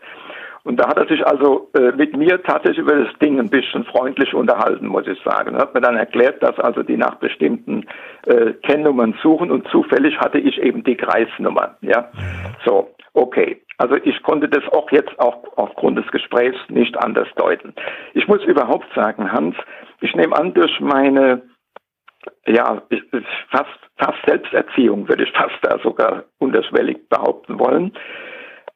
[0.63, 3.85] Und da hat er sich also äh, mit mir tatsächlich über das Ding ein bisschen
[3.85, 5.53] freundlich unterhalten, muss ich sagen.
[5.53, 7.85] Er hat mir dann erklärt, dass also die nach bestimmten
[8.25, 11.77] äh, Kennnummern suchen und zufällig hatte ich eben die Kreisnummer.
[11.81, 12.55] Ja, mhm.
[12.65, 13.61] so okay.
[13.77, 17.73] Also ich konnte das auch jetzt auch aufgrund des Gesprächs nicht anders deuten.
[18.13, 19.55] Ich muss überhaupt sagen, Hans,
[20.01, 21.43] ich nehme an, durch meine
[22.45, 22.81] ja,
[23.49, 27.93] fast, fast Selbsterziehung würde ich fast da sogar unterschwellig behaupten wollen,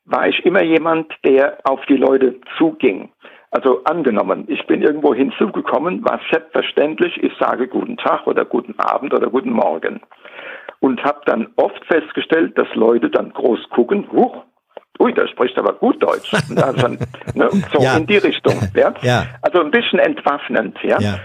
[0.06, 3.12] war ich immer jemand, der auf die Leute zuging.
[3.52, 9.14] Also angenommen, ich bin irgendwo hinzugekommen, war selbstverständlich, ich sage guten Tag oder guten Abend
[9.14, 10.02] oder guten Morgen.
[10.82, 14.44] Und habe dann oft festgestellt, dass Leute dann groß gucken, huch,
[15.00, 16.34] ui, der spricht aber gut Deutsch.
[16.56, 16.88] Also,
[17.34, 17.98] ne, so ja.
[17.98, 18.56] in die Richtung.
[18.76, 18.94] Ja?
[19.02, 19.26] ja?
[19.42, 20.78] Also ein bisschen entwaffnend.
[20.84, 21.00] Ja?
[21.00, 21.20] ja?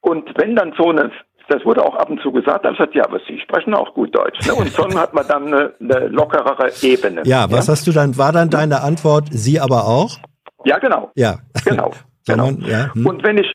[0.00, 1.10] Und wenn dann so eine,
[1.48, 4.14] das wurde auch ab und zu gesagt, dann sagt ja, aber Sie sprechen auch gut
[4.14, 4.46] Deutsch.
[4.46, 4.54] Ne?
[4.54, 7.22] Und schon hat man dann eine, eine lockerere Ebene.
[7.24, 10.18] Ja, was hast du dann, war dann deine Antwort, Sie aber auch?
[10.64, 11.10] Ja, genau.
[11.14, 11.36] Ja.
[11.64, 11.90] Genau.
[12.26, 12.48] genau.
[12.48, 13.06] Hm.
[13.06, 13.52] Und wenn ich,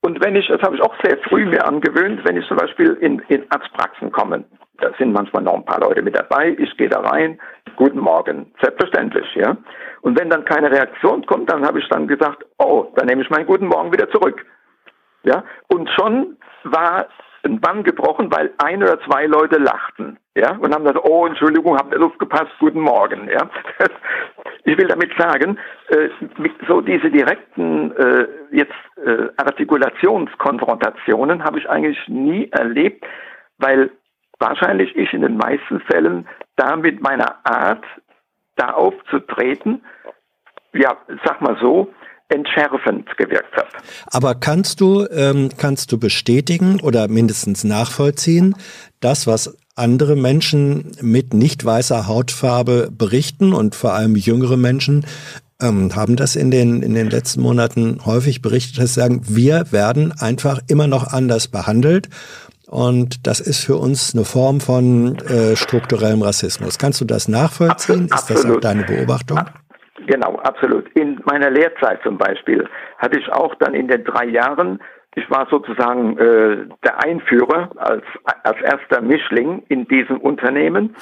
[0.00, 2.92] und wenn ich, das habe ich auch sehr früh mir angewöhnt, wenn ich zum Beispiel
[3.00, 4.44] in, in Arztpraxen komme,
[4.82, 7.40] da sind manchmal noch ein paar Leute mit dabei, ich gehe da rein,
[7.76, 9.56] guten Morgen, selbstverständlich, ja.
[10.02, 13.30] Und wenn dann keine Reaktion kommt, dann habe ich dann gesagt, oh, dann nehme ich
[13.30, 14.44] meinen guten Morgen wieder zurück.
[15.24, 17.06] Ja, und schon war
[17.44, 21.76] ein Bann gebrochen, weil ein oder zwei Leute lachten, ja, und haben gesagt, oh, Entschuldigung,
[21.76, 23.48] habt ihr aufgepasst, guten Morgen, ja.
[24.64, 26.08] Ich will damit sagen, äh,
[26.68, 28.70] so diese direkten äh, jetzt
[29.04, 33.04] äh, Artikulationskonfrontationen habe ich eigentlich nie erlebt,
[33.58, 33.90] weil
[34.42, 36.26] wahrscheinlich ich in den meisten Fällen
[36.56, 37.84] da mit meiner Art,
[38.56, 39.82] da aufzutreten,
[40.74, 41.92] ja, sag mal so,
[42.28, 43.68] entschärfend gewirkt hat.
[44.10, 48.54] Aber kannst du, ähm, kannst du bestätigen oder mindestens nachvollziehen,
[49.00, 55.06] das, was andere Menschen mit nicht weißer Hautfarbe berichten und vor allem jüngere Menschen,
[55.60, 59.70] ähm, haben das in den, in den letzten Monaten häufig berichtet, dass sie sagen, wir
[59.70, 62.08] werden einfach immer noch anders behandelt
[62.72, 66.78] und das ist für uns eine Form von äh, strukturellem Rassismus.
[66.78, 68.08] Kannst du das nachvollziehen?
[68.10, 68.14] Absolut.
[68.14, 69.40] Ist das auch deine Beobachtung?
[70.06, 70.88] Genau, absolut.
[70.96, 74.80] In meiner Lehrzeit zum Beispiel hatte ich auch dann in den drei Jahren,
[75.14, 78.04] ich war sozusagen äh, der Einführer als,
[78.42, 80.96] als erster Mischling in diesem Unternehmen.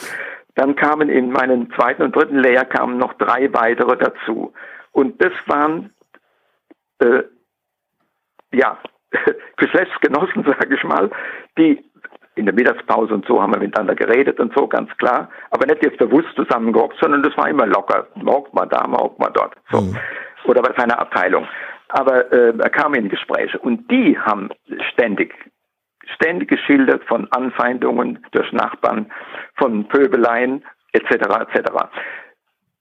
[0.57, 4.53] Dann kamen in meinem zweiten und dritten Lehrjahr kamen noch drei weitere dazu.
[4.91, 5.91] Und das waren
[6.99, 7.23] äh,
[8.53, 8.77] ja
[9.57, 11.11] Geschäftsgenossen, sage ich mal,
[11.59, 11.83] die
[12.37, 15.29] in der Mittagspause und so haben wir miteinander geredet und so, ganz klar.
[15.51, 18.07] Aber nicht jetzt bewusst zusammengehockt, sondern das war immer locker.
[18.15, 19.55] Morgt mal da, morgt mal dort.
[19.71, 19.81] So.
[19.81, 19.97] Mhm.
[20.45, 21.47] Oder bei seiner Abteilung.
[21.89, 24.49] Aber äh, er kam in Gespräche und die haben
[24.93, 25.35] ständig,
[26.15, 29.11] ständig geschildert von Anfeindungen durch Nachbarn,
[29.57, 31.11] von Pöbeleien etc.
[31.11, 31.71] etc.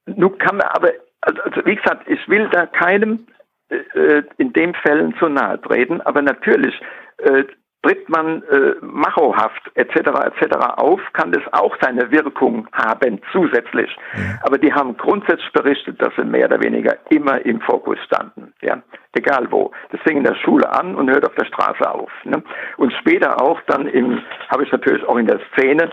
[0.06, 3.28] Nun kann man aber, also, also wie gesagt, ich will da keinem
[3.70, 6.80] äh, in den Fällen zu nahe treten, aber natürlich
[7.18, 7.44] äh,
[7.82, 9.96] tritt man äh, machohaft etc.
[9.98, 10.58] etc.
[10.78, 13.90] auf, kann das auch seine Wirkung haben zusätzlich.
[14.16, 14.40] Ja.
[14.44, 18.82] Aber die haben grundsätzlich berichtet, dass sie mehr oder weniger immer im Fokus standen, ja,
[19.14, 19.72] egal wo.
[19.92, 22.12] Das fing in der Schule an und hört auf der Straße auf.
[22.26, 22.44] Ne?
[22.78, 25.90] Und später auch dann im, habe ich natürlich auch in der Szene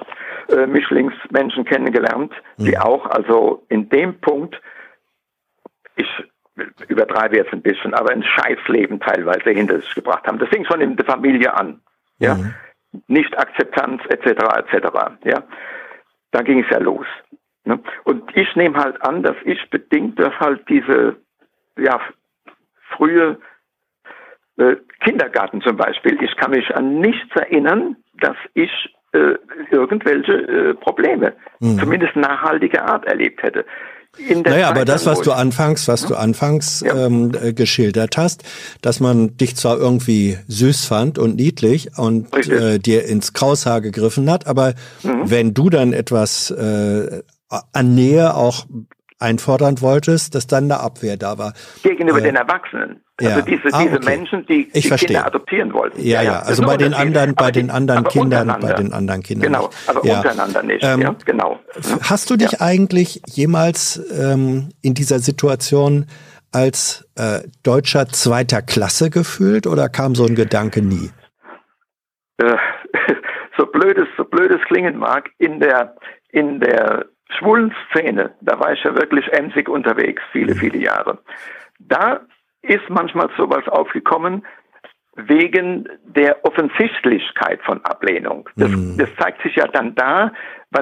[0.48, 2.84] äh, Mischlingsmenschen kennengelernt, die ja.
[2.84, 4.60] auch also in dem Punkt
[5.96, 6.08] ich
[6.88, 10.38] übertreibe jetzt ein bisschen, aber ein Scheißleben teilweise hinter sich gebracht haben.
[10.38, 11.80] Das fing schon in der Familie an.
[12.18, 12.34] Ja?
[12.34, 12.54] Mhm.
[13.08, 14.26] Nicht Akzeptanz etc.
[14.58, 14.88] etc.
[15.24, 15.42] Ja?
[16.30, 17.06] Da ging es ja los.
[17.64, 17.78] Ne?
[18.04, 21.16] Und ich nehme halt an, dass ich bedingt durch halt diese
[21.78, 22.00] ja,
[22.96, 23.38] frühe
[24.58, 26.16] Äh, Kindergarten zum Beispiel.
[26.22, 28.70] Ich kann mich an nichts erinnern, dass ich
[29.12, 29.34] äh,
[29.70, 31.78] irgendwelche äh, Probleme, mhm.
[31.78, 33.66] zumindest nachhaltiger Art, erlebt hätte.
[34.44, 37.06] Naja, aber das, was du anfangs, was du anfangs ja.
[37.06, 38.42] ähm, äh, geschildert hast,
[38.82, 44.30] dass man dich zwar irgendwie süß fand und niedlich und äh, dir ins Kraushaar gegriffen
[44.30, 45.30] hat, aber mhm.
[45.30, 48.66] wenn du dann etwas äh, an Nähe auch
[49.18, 51.54] einfordern wolltest, dass dann eine Abwehr da war.
[51.82, 53.02] Gegenüber äh, den Erwachsenen.
[53.18, 53.40] Also ja.
[53.42, 54.04] diese, ah, diese okay.
[54.04, 56.02] Menschen, die die Kinder adoptieren wollten.
[56.02, 59.52] Ja, ja, also bei den anderen, bei den anderen Kindern, bei den anderen Kindern.
[59.52, 60.18] Genau, aber ja.
[60.18, 61.58] untereinander nicht, ähm, ja, genau.
[62.02, 62.60] Hast du dich ja.
[62.60, 66.06] eigentlich jemals ähm, in dieser Situation
[66.52, 71.10] als äh, Deutscher zweiter Klasse gefühlt oder kam so ein Gedanke nie?
[72.36, 72.56] Äh,
[73.56, 75.96] so blöd es, so blöd es klingen mag, in der,
[76.32, 80.58] in der schwulen Szene, da war ich ja wirklich emsig unterwegs, viele, mhm.
[80.58, 81.18] viele Jahre.
[81.78, 82.20] Da
[82.62, 84.44] ist manchmal sowas aufgekommen
[85.16, 88.48] wegen der Offensichtlichkeit von Ablehnung.
[88.56, 88.96] Das, mhm.
[88.98, 90.32] das zeigt sich ja dann da,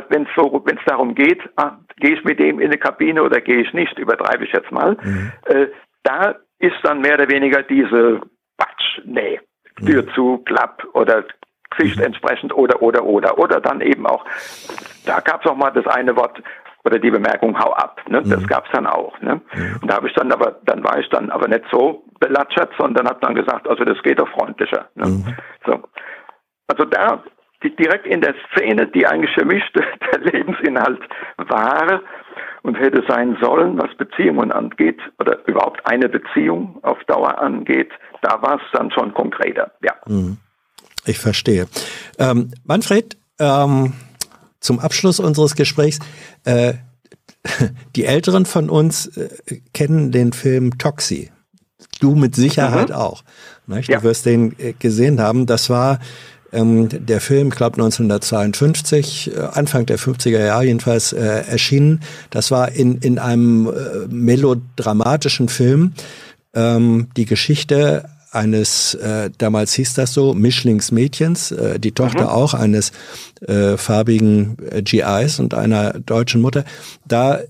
[0.09, 3.41] wenn es so, wenn's darum geht, ah, gehe ich mit dem in eine Kabine oder
[3.41, 4.97] gehe ich nicht, übertreibe ich jetzt mal.
[5.03, 5.33] Mhm.
[5.47, 5.67] Äh,
[6.03, 8.21] da ist dann mehr oder weniger diese
[8.57, 9.41] Batsch, nee,
[9.85, 10.09] Tür mhm.
[10.15, 11.25] zu, Klapp oder
[11.77, 12.05] Gesicht mhm.
[12.05, 14.25] entsprechend oder, oder, oder, oder dann eben auch,
[15.07, 16.41] da gab es auch mal das eine Wort,
[16.85, 18.01] oder die Bemerkung hau ab.
[18.09, 18.23] Ne?
[18.23, 18.47] Das mhm.
[18.47, 19.19] gab's dann auch.
[19.21, 19.41] Ne?
[19.55, 19.79] Mhm.
[19.81, 23.09] Und da habe ich dann aber, dann war ich dann aber nicht so belatschert, sondern
[23.09, 24.89] habe dann gesagt, also das geht doch freundlicher.
[24.95, 25.07] Ne?
[25.07, 25.35] Mhm.
[25.67, 25.81] So.
[26.69, 27.23] Also da
[27.63, 29.63] die, direkt in der Szene, die eigentlich für mich
[30.13, 31.01] der Lebensinhalt
[31.39, 32.03] war
[32.63, 38.41] und hätte sein sollen, was Beziehungen angeht oder überhaupt eine Beziehung auf Dauer angeht, da
[38.43, 39.73] war es dann schon konkreter.
[39.83, 39.95] Ja.
[40.07, 40.39] Mhm.
[41.07, 41.67] Ich verstehe.
[42.19, 43.93] Ähm, Manfred, ähm,
[44.61, 45.99] zum Abschluss unseres Gesprächs,
[46.45, 46.75] äh,
[47.97, 49.29] die Älteren von uns äh,
[49.73, 51.31] kennen den Film Toxi.
[52.01, 52.95] Du mit Sicherheit mhm.
[52.95, 53.25] auch.
[53.67, 53.81] Ne?
[53.83, 54.03] Du ja.
[54.03, 55.47] wirst den äh, gesehen haben.
[55.47, 56.01] Das war
[56.53, 62.01] ähm, der Film, ich glaube 1952, äh, Anfang der 50er Jahre jedenfalls äh, erschienen.
[62.31, 65.93] Das war in, in einem äh, melodramatischen Film
[66.55, 72.29] ähm, die Geschichte eines, äh, damals hieß das so, Mischlingsmädchens, äh, die Tochter mhm.
[72.29, 72.93] auch eines
[73.47, 76.65] äh, farbigen äh, GIs und einer deutschen Mutter.
[77.07, 77.41] Da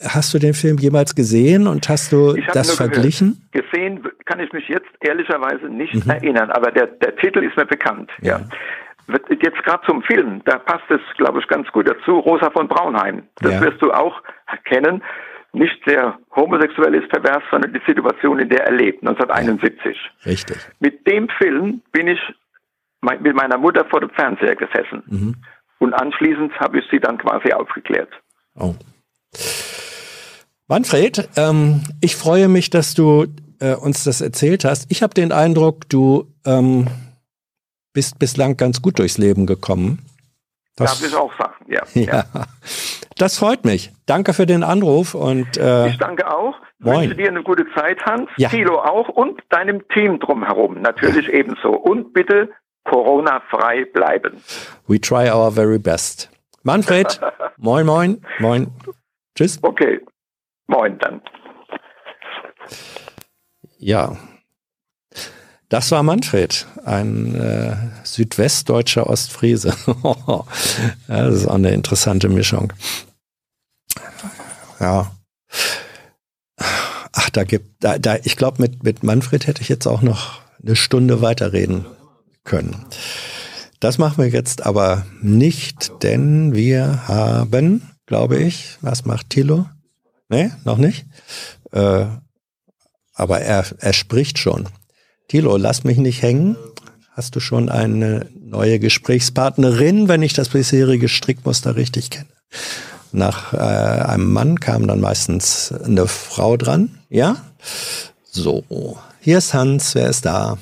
[0.00, 3.46] hast du den Film jemals gesehen und hast du das verglichen?
[3.52, 3.70] Gehört.
[3.72, 6.10] Gesehen kann ich mich jetzt ehrlicherweise nicht mhm.
[6.10, 8.10] erinnern, aber der, der Titel ist mir bekannt.
[8.20, 8.38] Ja.
[8.38, 8.46] ja.
[9.28, 12.20] Jetzt gerade zum Film, da passt es, glaube ich, ganz gut dazu.
[12.20, 13.24] Rosa von Braunheim.
[13.36, 13.60] Das ja.
[13.60, 14.22] wirst du auch
[14.64, 15.02] kennen
[15.54, 19.96] nicht sehr homosexuell ist, pervers, sondern die Situation, in der er lebt, 1971.
[20.26, 20.56] Richtig.
[20.80, 22.20] Mit dem Film bin ich
[23.20, 25.02] mit meiner Mutter vor dem Fernseher gesessen.
[25.06, 25.36] Mhm.
[25.78, 28.08] Und anschließend habe ich sie dann quasi aufgeklärt.
[28.54, 28.74] Oh.
[30.66, 33.26] Manfred, ähm, ich freue mich, dass du
[33.60, 34.90] äh, uns das erzählt hast.
[34.90, 36.86] Ich habe den Eindruck, du ähm,
[37.92, 40.00] bist bislang ganz gut durchs Leben gekommen.
[40.76, 41.82] Das, Darf ich auch sagen, ja.
[41.94, 42.24] ja.
[43.18, 43.92] Das freut mich.
[44.06, 46.56] Danke für den Anruf und äh, ich danke auch.
[46.78, 47.02] Moin.
[47.02, 48.28] Wünsche dir eine gute Zeit, Hans.
[48.36, 48.48] Ja.
[48.48, 51.70] Thilo auch und deinem Team drumherum natürlich ebenso.
[51.70, 52.50] Und bitte
[52.84, 54.42] Corona-frei bleiben.
[54.86, 56.30] We try our very best.
[56.62, 57.20] Manfred,
[57.56, 58.70] moin, moin, moin.
[59.36, 59.58] Tschüss.
[59.62, 60.00] Okay,
[60.66, 61.20] moin dann.
[63.78, 64.16] Ja,
[65.68, 69.74] das war Manfred, ein äh, südwestdeutscher Ostfriese.
[71.08, 72.72] das ist auch eine interessante Mischung.
[74.80, 75.12] Ja.
[76.56, 80.40] Ach, da gibt, da, da, ich glaube, mit, mit Manfred hätte ich jetzt auch noch
[80.62, 81.86] eine Stunde weiterreden
[82.44, 82.84] können.
[83.80, 89.66] Das machen wir jetzt aber nicht, denn wir haben, glaube ich, was macht Thilo?
[90.28, 91.06] Nee, noch nicht.
[91.72, 92.06] Äh,
[93.14, 94.68] aber er, er spricht schon.
[95.28, 96.56] Thilo, lass mich nicht hängen.
[97.12, 102.28] Hast du schon eine neue Gesprächspartnerin, wenn ich das bisherige Strickmuster richtig kenne?
[103.12, 106.98] Nach äh, einem Mann kam dann meistens eine Frau dran.
[107.08, 107.36] Ja?
[108.24, 109.94] So, hier ist Hans.
[109.94, 110.58] Wer ist da?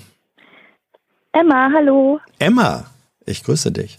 [1.32, 2.20] Emma, hallo.
[2.38, 2.84] Emma,
[3.24, 3.98] ich grüße dich.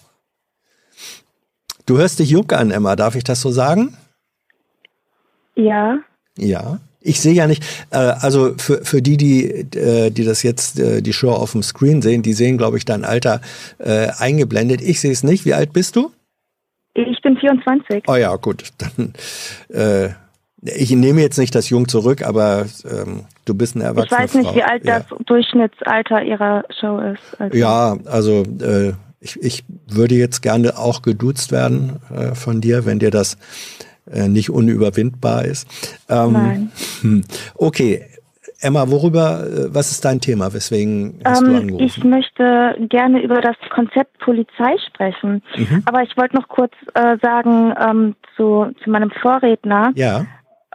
[1.88, 2.96] Du hörst dich jung an, Emma.
[2.96, 3.98] Darf ich das so sagen?
[5.56, 5.98] Ja.
[6.38, 6.80] Ja.
[7.06, 9.46] Ich sehe ja nicht, äh, also für, für die, die,
[9.78, 12.86] äh, die das jetzt, äh, die Show auf dem Screen sehen, die sehen, glaube ich,
[12.86, 13.42] dein Alter
[13.78, 14.82] äh, eingeblendet.
[14.82, 15.46] Ich sehe es nicht.
[15.46, 16.12] Wie alt bist du?
[16.96, 18.04] Ich bin 24.
[18.08, 18.70] Oh ja, gut.
[18.78, 19.14] Dann,
[19.70, 20.10] äh,
[20.62, 24.36] ich nehme jetzt nicht das Jung zurück, aber ähm, du bist eine erwachsene Ich weiß
[24.36, 24.56] nicht, Frau.
[24.56, 25.00] wie alt ja.
[25.00, 27.42] das Durchschnittsalter Ihrer Show ist.
[27.42, 27.58] Also.
[27.58, 33.00] Ja, also äh, ich, ich würde jetzt gerne auch geduzt werden äh, von dir, wenn
[33.00, 33.38] dir das
[34.06, 35.68] nicht unüberwindbar ist.
[36.10, 36.72] Ähm, Nein.
[37.02, 37.24] Hm.
[37.56, 38.06] Okay,
[38.64, 40.54] Emma, worüber, äh, was ist dein Thema?
[40.54, 41.86] Weswegen hast ähm, du angerufen?
[41.86, 45.44] Ich möchte gerne über das Konzept Polizei sprechen.
[45.58, 45.84] Mhm.
[45.86, 50.26] Aber ich wollte noch kurz äh, sagen ähm, zu, zu meinem Vorredner, ja.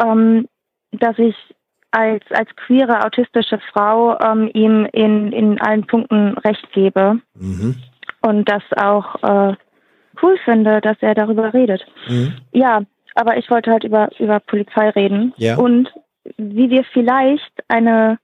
[0.05, 0.47] ähm,
[0.93, 1.35] dass ich
[1.91, 7.21] als, als queere autistische Frau ähm, ihm in, in allen Punkten recht gebe.
[7.35, 7.77] Mhm.
[8.21, 9.55] Und das auch äh,
[10.23, 11.87] cool finde, dass er darüber redet.
[12.07, 12.35] Mhm.
[12.53, 12.83] Ja,
[13.15, 15.35] aber ich wollte halt über, über Polizei reden.
[15.37, 15.57] Ja.
[15.57, 15.89] Und
[16.37, 18.19] wie wir vielleicht eine,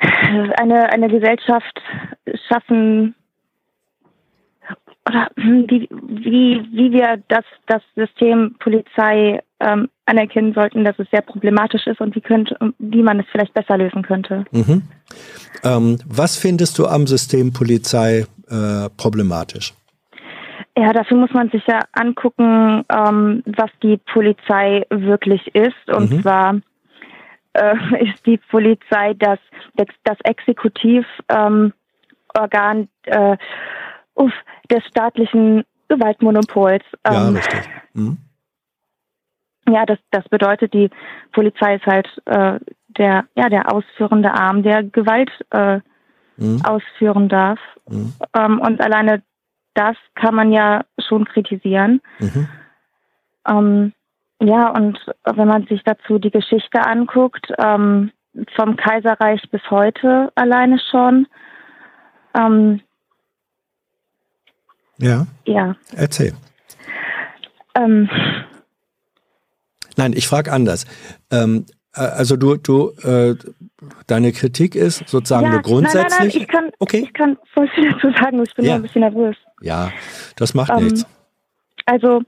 [0.00, 1.80] eine, eine Gesellschaft
[2.48, 3.14] schaffen,
[5.06, 11.22] oder wie, wie, wie wir das, das System Polizei ähm, anerkennen sollten, dass es sehr
[11.22, 14.44] problematisch ist und wie, könnte, wie man es vielleicht besser lösen könnte.
[14.50, 14.82] Mhm.
[15.62, 19.74] Ähm, was findest du am System Polizei äh, problematisch?
[20.78, 25.88] Ja, dafür muss man sich ja angucken, ähm, was die Polizei wirklich ist.
[25.88, 26.22] Und mhm.
[26.22, 26.60] zwar
[27.54, 29.38] äh, ist die Polizei das,
[30.04, 31.72] das Exekutivorgan
[32.38, 33.36] ähm, äh,
[34.14, 34.32] uff,
[34.70, 36.84] des staatlichen Gewaltmonopols.
[37.04, 37.70] Ähm, ja, richtig.
[37.94, 38.18] Mhm.
[39.68, 40.90] Ja, das, das bedeutet, die
[41.32, 45.80] Polizei ist halt äh, der, ja, der ausführende Arm, der Gewalt äh,
[46.36, 46.62] mhm.
[46.64, 47.58] ausführen darf.
[47.88, 48.12] Mhm.
[48.34, 49.22] Ähm, und alleine
[49.76, 52.00] das kann man ja schon kritisieren.
[52.18, 52.48] Mhm.
[53.48, 53.92] Ähm,
[54.40, 58.10] ja, und wenn man sich dazu die Geschichte anguckt, ähm,
[58.54, 61.26] vom Kaiserreich bis heute alleine schon.
[62.34, 62.80] Ähm,
[64.98, 65.26] ja.
[65.44, 65.76] Ja.
[65.94, 66.34] Erzähl.
[67.74, 68.08] Ähm,
[69.96, 70.84] Nein, ich frage anders.
[71.30, 73.34] Ähm, äh, also du, du, äh,
[74.06, 76.10] deine Kritik ist sozusagen ja, nur grundsätzlich.
[76.10, 76.98] Nein, nein, nein, ich kann, okay.
[77.04, 78.74] ich kann voll viel dazu sagen, ich bin ja.
[78.74, 79.36] ein bisschen nervös.
[79.60, 79.90] Ja,
[80.36, 81.06] das macht ähm, nichts.
[81.86, 82.22] Also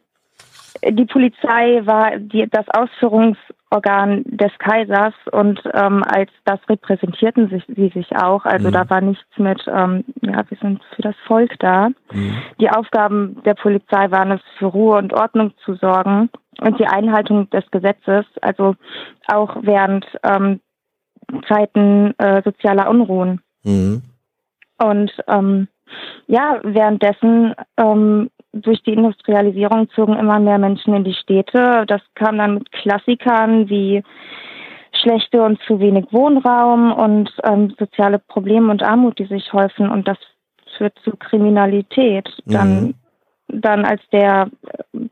[0.86, 7.88] die Polizei war die, das Ausführungsorgan des Kaisers und ähm, als das repräsentierten sich, sie
[7.88, 8.44] sich auch.
[8.44, 8.72] Also mhm.
[8.72, 11.88] da war nichts mit, ähm, ja, wir sind für das Volk da.
[12.12, 12.36] Mhm.
[12.60, 17.50] Die Aufgaben der Polizei waren es, für Ruhe und Ordnung zu sorgen und die Einhaltung
[17.50, 18.76] des Gesetzes, also
[19.26, 20.60] auch während ähm,
[21.46, 23.40] Zeiten äh, sozialer Unruhen.
[23.64, 24.02] Mhm.
[24.78, 25.68] Und ähm,
[26.26, 31.84] ja, währenddessen ähm, durch die Industrialisierung zogen immer mehr Menschen in die Städte.
[31.86, 34.02] Das kam dann mit Klassikern wie
[34.92, 39.88] schlechte und zu wenig Wohnraum und ähm, soziale Probleme und Armut, die sich häufen.
[39.90, 40.18] Und das
[40.76, 42.28] führt zu Kriminalität.
[42.46, 42.94] Dann mhm
[43.48, 44.50] dann, als der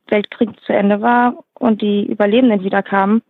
[0.08, 3.22] Weltkrieg zu Ende war und die Überlebenden wieder kamen,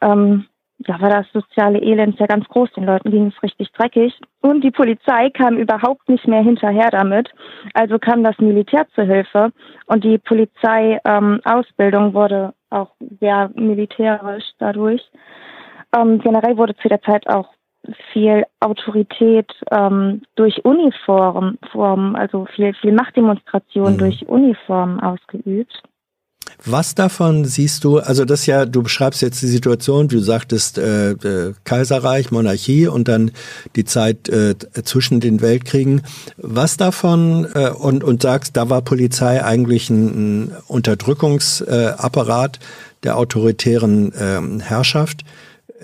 [0.00, 0.46] ähm,
[0.78, 2.72] da war das soziale Elend ja ganz groß.
[2.72, 4.12] Den Leuten ging es richtig dreckig.
[4.42, 7.30] Und die Polizei kam überhaupt nicht mehr hinterher damit.
[7.74, 9.52] Also kam das Militär zur Hilfe.
[9.86, 15.02] Und die Polizeiausbildung ähm, wurde auch sehr militärisch dadurch.
[15.96, 17.48] Ähm, generell wurde zu der Zeit auch
[18.12, 21.56] viel Autorität ähm, durch Uniform,
[22.16, 23.98] also viel, viel Machtdemonstration mhm.
[23.98, 25.82] durch Uniform ausgeübt.
[26.64, 31.12] Was davon siehst du, also das ja, du beschreibst jetzt die Situation, du sagtest, äh,
[31.12, 33.30] äh, Kaiserreich, Monarchie und dann
[33.76, 36.02] die Zeit äh, zwischen den Weltkriegen.
[36.36, 40.06] Was davon äh, und, und sagst, da war Polizei eigentlich ein,
[40.44, 42.58] ein Unterdrückungsapparat
[43.02, 45.24] der autoritären ähm, Herrschaft.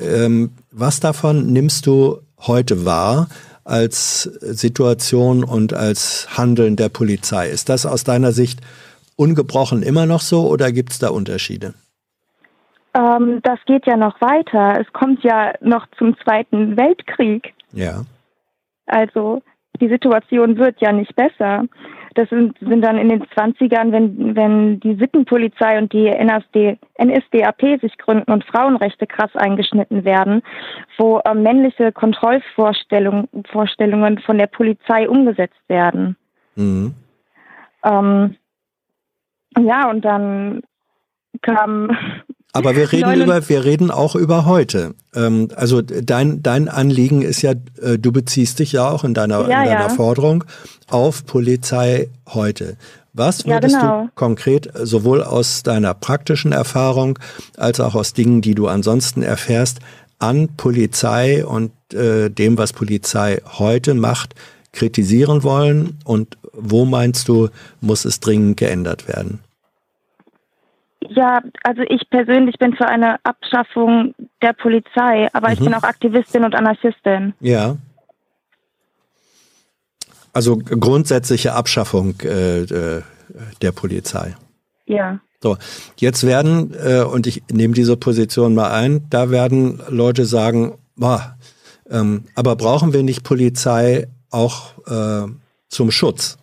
[0.01, 3.29] Ähm, was davon nimmst du heute wahr
[3.65, 7.49] als Situation und als Handeln der Polizei?
[7.51, 8.61] Ist das aus deiner Sicht
[9.17, 11.75] ungebrochen immer noch so oder gibt es da Unterschiede?
[12.95, 14.81] Ähm, das geht ja noch weiter.
[14.81, 17.55] Es kommt ja noch zum Zweiten Weltkrieg.
[17.73, 18.05] Ja.
[18.87, 19.43] Also
[19.81, 21.65] die Situation wird ja nicht besser.
[22.15, 27.81] Das sind, sind dann in den 20ern, wenn, wenn die Sittenpolizei und die NSD, NSDAP
[27.81, 30.43] sich gründen und Frauenrechte krass eingeschnitten werden,
[30.99, 36.17] wo äh, männliche Kontrollvorstellungen Vorstellungen von der Polizei umgesetzt werden.
[36.55, 36.95] Mhm.
[37.83, 38.37] Ähm,
[39.61, 40.63] ja, und dann
[41.43, 41.91] kam
[42.53, 44.95] aber wir reden über, wir reden auch über heute.
[45.15, 49.49] Ähm, also dein, dein Anliegen ist ja, äh, du beziehst dich ja auch in deiner,
[49.49, 49.89] ja, in deiner ja.
[49.89, 50.45] Forderung
[50.89, 52.77] auf Polizei heute.
[53.15, 54.03] Was würdest ja, genau.
[54.05, 57.19] du konkret sowohl aus deiner praktischen Erfahrung
[57.57, 59.81] als auch aus Dingen, die du ansonsten erfährst,
[60.19, 64.35] an Polizei und äh, dem, was Polizei heute macht,
[64.73, 65.99] kritisieren wollen?
[66.05, 67.49] Und wo meinst du,
[67.81, 69.41] muss es dringend geändert werden?
[71.09, 75.55] Ja, also ich persönlich bin für eine Abschaffung der Polizei, aber mhm.
[75.55, 77.35] ich bin auch Aktivistin und Anarchistin.
[77.41, 77.77] Ja.
[80.33, 83.03] Also grundsätzliche Abschaffung äh, äh,
[83.61, 84.35] der Polizei.
[84.87, 85.21] Ja.
[85.43, 85.59] So,
[85.97, 91.37] jetzt werden, äh, und ich nehme diese Position mal ein, da werden Leute sagen, boah,
[91.91, 95.27] ähm, aber brauchen wir nicht Polizei auch äh,
[95.69, 96.39] zum Schutz?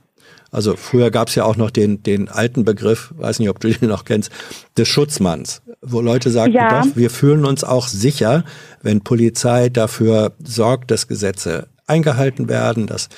[0.52, 3.70] Also früher gab es ja auch noch den, den alten Begriff, weiß nicht, ob du
[3.74, 4.32] den noch kennst,
[4.78, 6.82] des Schutzmanns, wo Leute sagen, ja.
[6.82, 8.43] doch, wir fühlen uns auch sicher,
[8.82, 13.10] wenn Polizei dafür sorgt, dass Gesetze eingehalten werden, dass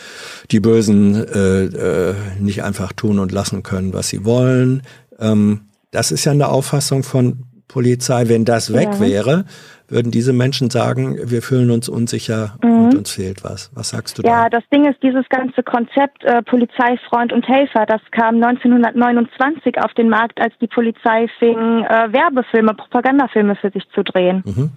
[0.49, 4.83] die Bösen äh, äh, nicht einfach tun und lassen können, was sie wollen.
[5.19, 5.61] Ähm,
[5.91, 8.29] das ist ja eine Auffassung von Polizei.
[8.29, 8.99] Wenn das weg ja.
[9.01, 9.45] wäre,
[9.91, 12.85] würden diese Menschen sagen, wir fühlen uns unsicher mhm.
[12.85, 13.71] und uns fehlt was.
[13.75, 14.43] Was sagst du ja, da?
[14.43, 19.77] Ja, das Ding ist, dieses ganze Konzept äh, Polizei, Freund und Helfer, das kam 1929
[19.83, 24.43] auf den Markt, als die Polizei fing, äh, Werbefilme, Propagandafilme für sich zu drehen.
[24.45, 24.71] Mhm.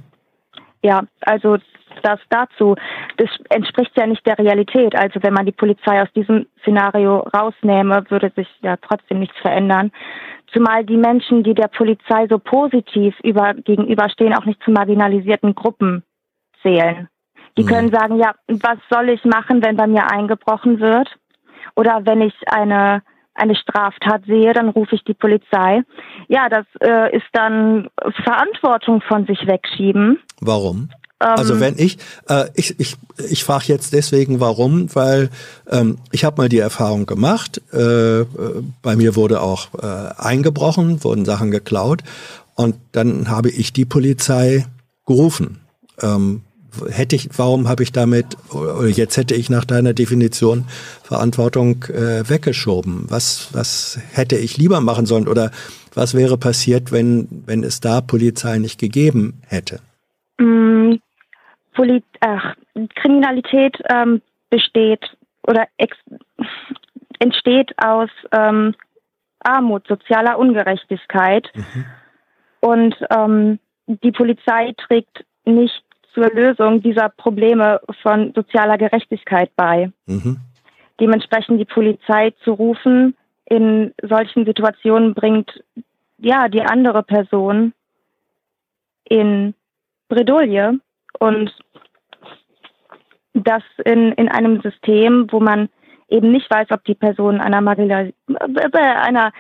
[0.83, 1.57] Ja, also
[2.03, 2.77] das dazu.
[3.17, 4.95] Das entspricht ja nicht der Realität.
[4.95, 9.93] Also wenn man die Polizei aus diesem Szenario rausnähme, würde sich ja trotzdem nichts verändern.
[10.55, 16.05] Zumal die Menschen, die der Polizei so positiv über, gegenüberstehen, auch nicht zu marginalisierten Gruppen
[16.63, 17.09] zählen.
[17.59, 17.69] Die mhm.
[17.69, 21.09] können sagen, ja, was soll ich machen, wenn bei mir eingebrochen wird?
[21.75, 23.03] Oder wenn ich eine,
[23.35, 25.83] eine Straftat sehe, dann rufe ich die Polizei.
[26.29, 27.89] Ja, das äh, ist dann
[28.23, 30.21] Verantwortung von sich wegschieben.
[30.41, 30.89] Warum?
[31.25, 31.99] Also ähm, wenn ich,
[32.29, 32.97] äh, ich, ich,
[33.29, 35.31] ich frage jetzt deswegen warum, weil
[35.71, 38.25] ähm, ich habe mal die Erfahrung gemacht, äh,
[38.83, 42.03] bei mir wurde auch äh, eingebrochen, wurden Sachen geklaut
[42.55, 44.67] und dann habe ich die Polizei
[45.07, 45.61] gerufen.
[46.01, 46.43] Ähm,
[46.89, 50.65] hätte ich, warum habe ich damit, oder jetzt hätte ich nach deiner Definition
[51.03, 53.05] Verantwortung äh, weggeschoben?
[53.09, 55.51] Was, was hätte ich lieber machen sollen oder
[55.95, 59.81] was wäre passiert, wenn, wenn es da Polizei nicht gegeben hätte?
[60.39, 60.95] Mm,
[61.75, 62.55] Polit ach,
[62.95, 65.05] Kriminalität ähm, besteht
[65.47, 65.67] oder
[67.19, 68.75] entsteht aus ähm,
[69.41, 71.51] Armut, sozialer Ungerechtigkeit.
[71.55, 71.85] Mhm.
[72.61, 79.93] Und ähm, die Polizei trägt nicht zur Lösung dieser Probleme von sozialer Gerechtigkeit bei.
[80.07, 80.41] Mhm.
[81.01, 83.17] Dementsprechend die Polizei zu rufen
[83.47, 85.63] in solchen Situationen bringt
[86.19, 87.75] ja die andere Person
[89.05, 89.55] in
[90.09, 90.81] Bredouille
[91.19, 91.53] und
[93.35, 95.69] das in, in einem System, wo man
[96.09, 99.33] eben nicht weiß, ob die Person einer, Marginal äh, einer,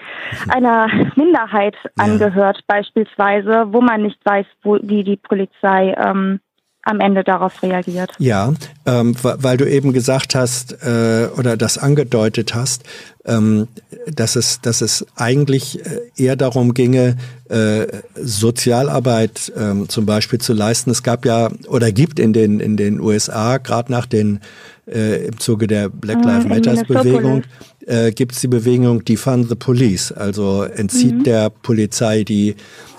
[0.49, 2.65] einer Minderheit angehört, ja.
[2.67, 6.41] beispielsweise, wo man nicht weiß, wo, wie die Polizei ähm,
[6.85, 8.13] am Ende darauf reagiert.
[8.19, 8.53] Ja,
[8.87, 12.85] ähm, weil du eben gesagt hast äh, oder das angedeutet hast,
[13.25, 13.69] ähm,
[14.07, 17.17] dass es, dass es eigentlich äh, eher darum ginge,
[17.49, 20.91] äh, Sozialarbeit ähm, zum Beispiel zu leisten.
[20.91, 24.41] Es gab ja oder gibt in den in den USA gerade nach den
[24.87, 27.45] äh, im Zuge der Black mhm, Lives Matters Bewegung
[27.87, 31.25] äh, gibt es die Bewegung Defund the Police, also entzieht mhm.
[31.25, 32.57] der Polizei die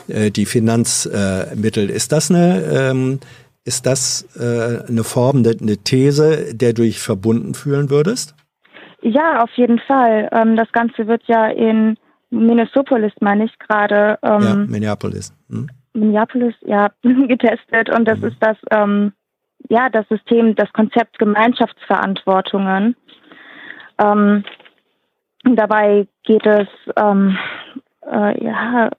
[0.08, 1.90] äh, die Finanzmittel.
[1.90, 3.20] Ist das eine ähm,
[3.66, 8.36] ist das äh, eine Form, eine These, der du dich verbunden fühlen würdest?
[9.01, 10.30] Ja, auf jeden Fall.
[10.32, 11.97] Ähm, das Ganze wird ja in
[12.30, 14.18] Minneapolis, meine ich gerade.
[14.24, 15.34] Ähm, ja, Minneapolis.
[15.49, 15.68] Hm.
[15.93, 17.89] Minneapolis, ja, getestet.
[17.89, 18.28] Und das mhm.
[18.28, 19.13] ist das, ähm,
[19.70, 22.95] ja, das System, das Konzept Gemeinschaftsverantwortungen.
[23.97, 24.43] Ähm,
[25.43, 27.38] dabei geht es, ähm,
[28.11, 28.91] äh, ja,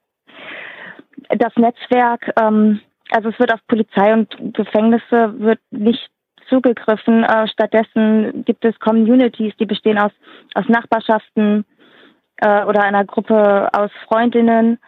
[1.31, 2.81] das Netzwerk ähm,
[3.11, 6.11] also es wird auf Polizei und Gefängnisse wird nicht
[6.49, 7.25] zugegriffen.
[7.25, 10.13] Äh, stattdessen gibt es Communities, die bestehen aus,
[10.55, 11.65] aus Nachbarschaften
[12.39, 14.79] äh, oder einer Gruppe aus Freundinnen.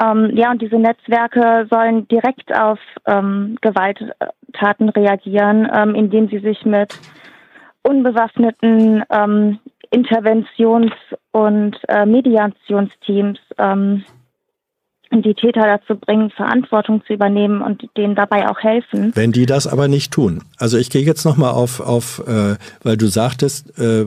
[0.00, 6.64] Ähm, ja, und diese Netzwerke sollen direkt auf ähm, Gewalttaten reagieren, ähm, indem sie sich
[6.64, 6.98] mit
[7.82, 9.58] unbewaffneten ähm,
[9.90, 10.92] Interventions-
[11.32, 14.04] und äh, Mediationsteams ähm,
[15.10, 19.12] die Täter dazu bringen, Verantwortung zu übernehmen und denen dabei auch helfen.
[19.14, 20.42] Wenn die das aber nicht tun.
[20.58, 24.06] Also ich gehe jetzt nochmal auf, auf äh, weil du sagtest, äh,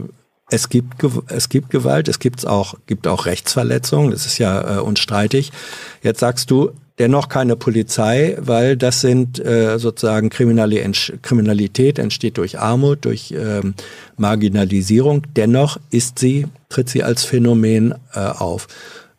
[0.52, 4.82] es gibt, es gibt Gewalt, es gibt's auch, gibt auch Rechtsverletzungen, das ist ja äh,
[4.82, 5.52] unstreitig.
[6.04, 13.06] Jetzt sagst du, dennoch keine Polizei, weil das sind äh, sozusagen Kriminalität entsteht durch Armut,
[13.06, 13.74] durch ähm,
[14.18, 15.24] Marginalisierung.
[15.36, 18.68] Dennoch ist sie, tritt sie als Phänomen äh, auf.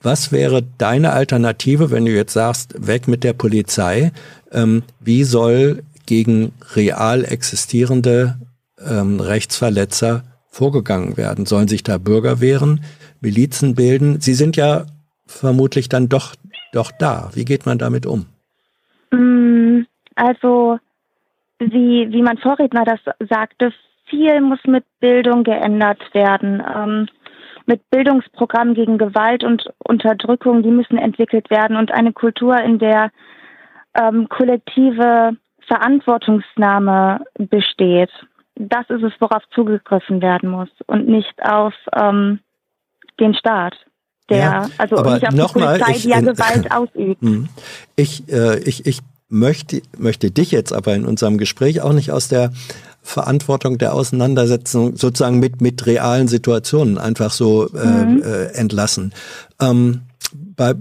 [0.03, 4.11] Was wäre deine Alternative, wenn du jetzt sagst, weg mit der Polizei?
[4.51, 8.37] Ähm, wie soll gegen real existierende
[8.85, 11.47] ähm, Rechtsverletzer vorgegangen werden?
[11.47, 12.81] Sollen sich da Bürger wehren,
[13.21, 14.21] Milizen bilden?
[14.21, 14.87] Sie sind ja
[15.25, 16.35] vermutlich dann doch,
[16.73, 17.31] doch da.
[17.35, 18.27] Wie geht man damit um?
[19.13, 19.83] Mm,
[20.17, 20.79] also,
[21.61, 23.73] wie, wie mein Vorredner das sagte,
[24.11, 26.61] viel muss mit Bildung geändert werden.
[26.75, 27.07] Ähm,
[27.67, 33.11] mit Bildungsprogrammen gegen Gewalt und Unterdrückung, die müssen entwickelt werden und eine Kultur, in der
[33.95, 35.37] ähm, kollektive
[35.67, 38.11] Verantwortungsnahme besteht.
[38.57, 42.41] Das ist es, worauf zugegriffen werden muss und nicht auf ähm,
[43.21, 43.75] den Staat.
[44.29, 46.71] Der, Ja, also aber nicht auf noch die mal, Polizei, ich- die ja in- Gewalt
[46.75, 47.23] ausübt.
[47.23, 47.49] Mhm.
[47.97, 52.29] Ich, äh, ich, ich möchte, möchte dich jetzt aber in unserem Gespräch auch nicht aus
[52.29, 52.53] der
[53.03, 58.23] Verantwortung der Auseinandersetzung sozusagen mit, mit realen Situationen einfach so äh, Mhm.
[58.23, 59.13] äh, entlassen.
[59.61, 60.03] Ähm,
[60.57, 60.75] bei,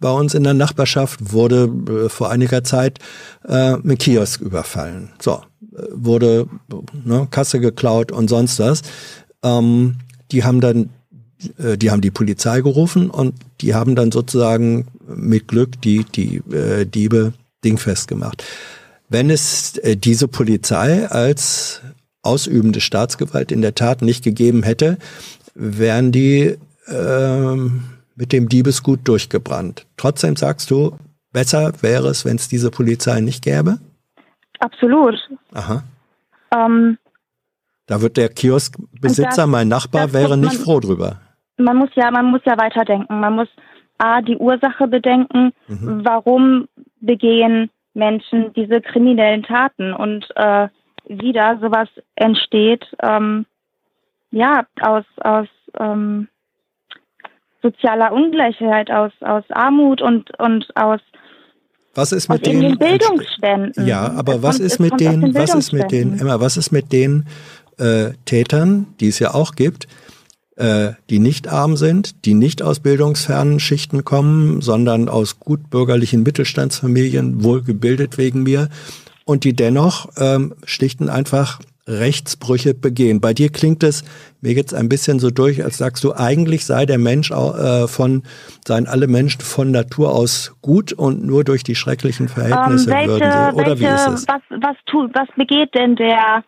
[0.00, 2.98] bei uns in der Nachbarschaft wurde äh, vor einiger Zeit
[3.46, 5.10] äh, ein Kiosk überfallen.
[5.20, 5.42] So,
[5.76, 6.46] äh, wurde
[7.04, 8.82] ne, Kasse geklaut und sonst was.
[9.42, 9.96] Ähm,
[10.30, 10.90] die haben dann
[11.58, 16.36] äh, die haben die Polizei gerufen und die haben dann sozusagen mit Glück die, die
[16.52, 17.32] äh, Diebe
[17.64, 18.44] dingfest gemacht.
[19.12, 21.82] Wenn es äh, diese Polizei als
[22.22, 24.96] ausübende Staatsgewalt in der Tat nicht gegeben hätte,
[25.54, 26.56] wären die
[26.88, 27.84] ähm,
[28.16, 29.86] mit dem Diebesgut durchgebrannt.
[29.96, 30.96] Trotzdem sagst du,
[31.32, 33.78] besser wäre es, wenn es diese Polizei nicht gäbe?
[34.60, 35.16] Absolut.
[35.52, 35.82] Aha.
[36.54, 36.98] Ähm,
[37.86, 41.20] Da wird der Kioskbesitzer, das- mein Nachbar, wäre nicht man- froh drüber.
[41.58, 43.20] man muss ja, man muss ja weiterdenken.
[43.20, 43.48] Man muss
[43.98, 46.00] A, die Ursache bedenken, Mhm.
[46.04, 46.66] warum
[47.00, 50.68] begehen Menschen diese kriminellen Taten und äh,
[51.08, 53.44] wieder sowas entsteht, ähm,
[54.30, 56.28] ja, aus, aus ähm,
[57.62, 61.00] sozialer Ungleichheit, aus, aus Armut und, und aus,
[61.94, 62.60] Was ist mit denen?
[62.62, 63.86] den Bildungsständen.
[63.86, 66.18] Ja, aber Es was kommt- ist mit aus den, was ist mit den.
[66.18, 67.26] Emma, was ist mit den
[67.78, 69.86] äh, Tätern, die es ja auch gibt,
[70.56, 76.22] äh, die nicht arm sind, die nicht aus bildungsfernen Schichten kommen, sondern aus gut bürgerlichen
[76.22, 78.68] Mittelstandsfamilien, wohlgebildet wegen mir,
[79.24, 83.20] und die dennoch ähm, schlicht und einfach Rechtsbrüche begehen.
[83.20, 84.04] Bei dir klingt es
[84.40, 88.22] mir jetzt ein bisschen so durch, als sagst du, eigentlich sei der Mensch äh, von,
[88.64, 93.08] seien alle Menschen von Natur aus gut und nur durch die schrecklichen Ähm, Verhältnisse welche,
[93.08, 93.54] würden sie.
[93.56, 94.28] Oder wie welche, ist es?
[94.28, 96.44] was, was tut, was begeht denn der,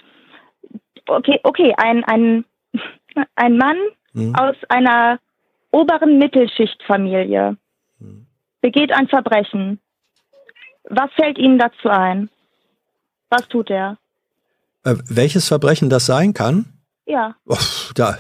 [1.09, 2.45] okay, okay, ein, ein,
[3.37, 3.77] ein Mann
[4.13, 4.35] Hm.
[4.35, 5.19] aus einer
[5.71, 7.57] oberen Mittelschichtfamilie
[7.99, 8.27] Hm.
[8.61, 9.81] begeht ein Verbrechen.
[10.85, 12.29] Was fällt Ihnen dazu ein?
[13.31, 13.97] Was tut er?
[14.85, 16.74] Äh, welches Verbrechen das sein kann?
[17.07, 17.35] Ja.
[17.45, 18.17] Uff, da,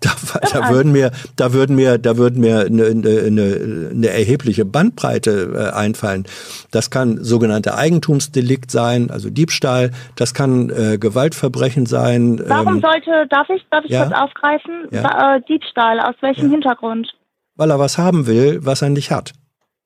[0.00, 4.64] da, da, da würden mir, da würden mir, da würden mir eine, eine, eine, erhebliche
[4.64, 6.24] Bandbreite äh, einfallen.
[6.70, 9.90] Das kann sogenannte Eigentumsdelikt sein, also Diebstahl.
[10.16, 12.40] Das kann äh, Gewaltverbrechen sein.
[12.46, 14.06] Warum ähm, sollte, darf ich, darf ich ja.
[14.06, 14.88] kurz aufgreifen?
[14.92, 15.36] Ja.
[15.36, 16.50] Äh, Diebstahl, aus welchem Ja.
[16.52, 17.14] Hintergrund?
[17.56, 19.32] weil er was haben will, was er nicht hat.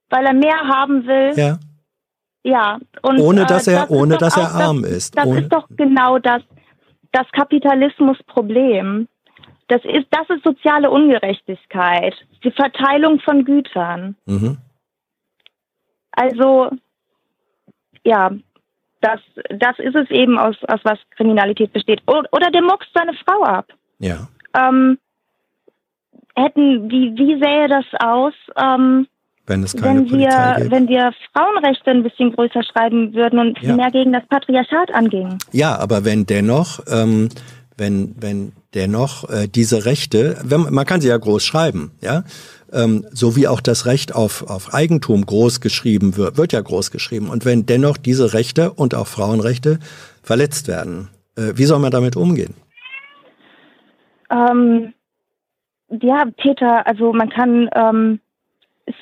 [0.08, 1.32] Weil er mehr haben will?
[1.36, 1.58] Ja.
[2.42, 2.78] Ja.
[3.02, 5.16] Und, Ohne dass äh, er, das ohne dass er auch das- arm ist.
[5.16, 6.42] Das ohne, ist doch genau das,
[7.12, 9.08] das Kapitalismusproblem.
[9.68, 12.14] Das ist, das ist soziale Ungerechtigkeit.
[12.42, 14.16] Die Verteilung von Gütern.
[14.26, 14.58] mhm.
[16.12, 16.70] Also,
[18.04, 18.30] ja,
[19.00, 22.02] das, das ist es eben, aus, aus was Kriminalität besteht.
[22.06, 23.72] O- Oder der muckst seine Frau ab.
[24.00, 24.28] Ja.
[24.54, 24.98] Ähm,
[26.34, 29.06] hätten, wie, wie sähe das aus, ähm,
[29.50, 30.70] Wenn es keine wenn Polizei wir, gibt.
[30.70, 33.74] wenn wir Frauenrechte ein bisschen größer schreiben würden und Ja.
[33.74, 35.38] mehr gegen das Patriarchat angingen?
[35.50, 37.30] Ja, aber wenn dennoch, ähm,
[37.76, 42.22] wenn, wenn dennoch äh, diese Rechte, wenn, man kann sie ja groß schreiben, ja,
[42.72, 46.92] ähm, so wie auch das Recht auf, auf Eigentum groß geschrieben wird, wird ja groß
[46.92, 47.28] geschrieben.
[47.28, 49.80] Und wenn dennoch diese Rechte und auch Frauenrechte
[50.22, 52.54] verletzt werden, äh, wie soll man damit umgehen?
[54.30, 54.94] Ähm,
[55.88, 58.20] ja, Täter, also man kann ähm,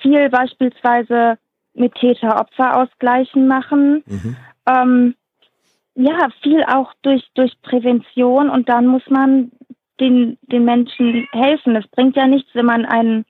[0.03, 1.39] viel beispielsweise
[1.75, 4.03] mit Täter-Opfer-Ausgleichen machen.
[4.07, 4.37] Mhm.
[4.67, 5.15] Ähm,
[5.95, 9.51] ja, viel auch durch, durch Prävention und dann muss man
[10.01, 11.75] den, den Menschen helfen.
[11.77, 13.25] Es bringt ja nichts, wenn man einen,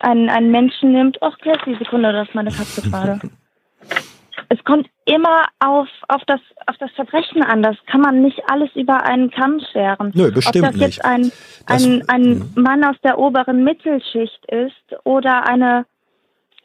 [0.00, 1.22] einen, einen Menschen nimmt.
[1.22, 3.20] Ach, die Sekunde, das ist meine Katze gerade.
[4.54, 7.62] Es kommt immer auf, auf, das, auf das Verbrechen an.
[7.62, 10.10] Das kann man nicht alles über einen Kamm scheren.
[10.14, 11.04] Nö, bestimmt Ob das jetzt nicht.
[11.06, 11.32] ein,
[11.66, 12.52] Das- ein, ein.
[12.54, 15.86] Mann aus der oberen Mittelschicht ist oder eine,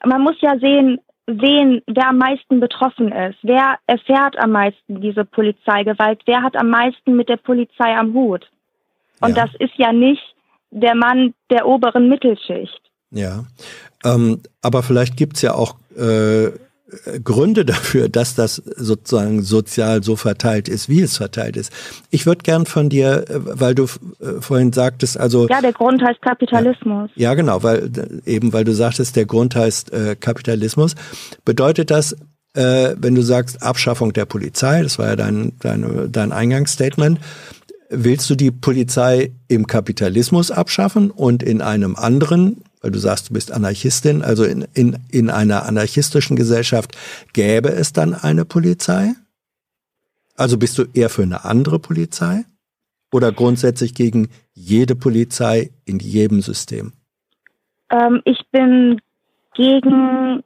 [0.05, 3.37] man muss ja sehen, wen, wer am meisten betroffen ist.
[3.41, 6.21] Wer erfährt am meisten diese Polizeigewalt?
[6.25, 8.49] Wer hat am meisten mit der Polizei am Hut?
[9.21, 9.45] Und Ja.
[9.45, 10.23] das ist ja nicht
[10.71, 12.81] der Mann der oberen Mittelschicht.
[13.11, 13.45] Ja,
[14.03, 16.51] ähm, aber vielleicht gibt's ja auch äh,
[17.23, 21.71] Gründe dafür, dass das sozusagen sozial so verteilt ist, wie es verteilt ist.
[22.11, 26.01] Ich würde gern von dir, äh, weil du äh, vorhin sagtest, also Ja, der Grund
[26.01, 27.09] heißt Kapitalismus.
[27.15, 27.91] ja genau, weil
[28.25, 30.95] äh, eben weil du sagtest, der Grund heißt äh, Kapitalismus,
[31.43, 32.13] bedeutet das,
[32.53, 37.19] äh, wenn du sagst Abschaffung der Polizei, das war ja dein dein, dein Eingangsstatement,
[37.89, 43.33] willst du die Polizei im Kapitalismus abschaffen und in einem anderen, weil du sagst, du
[43.33, 46.97] bist Anarchistin, also in, in, in einer anarchistischen Gesellschaft
[47.33, 49.13] gäbe es dann eine Polizei?
[50.35, 52.45] Also bist du eher für eine andere Polizei?
[53.11, 56.93] Oder grundsätzlich gegen jede Polizei in jedem System?
[57.89, 59.01] Ähm, ich bin
[59.55, 60.43] gegen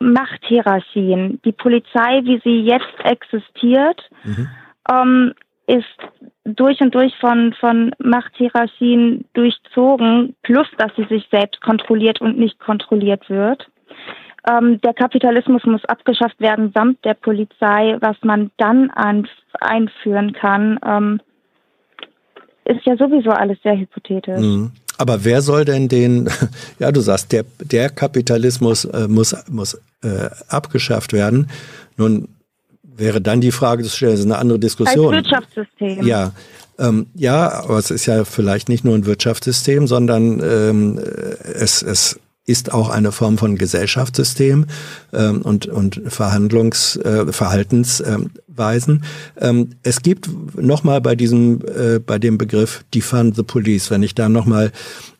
[0.00, 1.40] Machthierarchien.
[1.44, 4.48] Die Polizei, wie sie jetzt existiert, mhm.
[4.90, 5.34] ähm,
[5.70, 5.84] ist
[6.44, 12.58] durch und durch von, von Machthierarchien durchzogen, plus dass sie sich selbst kontrolliert und nicht
[12.58, 13.66] kontrolliert wird.
[14.48, 17.96] Ähm, der Kapitalismus muss abgeschafft werden samt der Polizei.
[18.00, 19.28] Was man dann an,
[19.60, 21.20] einführen kann, ähm,
[22.64, 24.40] ist ja sowieso alles sehr hypothetisch.
[24.40, 24.72] Mhm.
[24.98, 26.28] Aber wer soll denn den,
[26.78, 31.48] ja, du sagst, der, der Kapitalismus äh, muss, muss äh, abgeschafft werden.
[31.96, 32.28] Nun
[32.96, 35.14] wäre dann die Frage zu stellen, das ist eine andere Diskussion.
[35.14, 36.06] Als Wirtschaftssystem.
[36.06, 36.32] Ja.
[36.78, 40.98] Ähm, ja, aber es ist ja vielleicht nicht nur ein Wirtschaftssystem, sondern ähm,
[41.42, 44.66] es, es ist auch eine Form von Gesellschaftssystem
[45.12, 49.04] ähm, und, und Verhandlungs, äh, Verhaltensweisen.
[49.38, 50.28] Ähm, es gibt
[50.60, 54.72] nochmal bei diesem, äh, bei dem Begriff Defund the Police, wenn ich da nochmal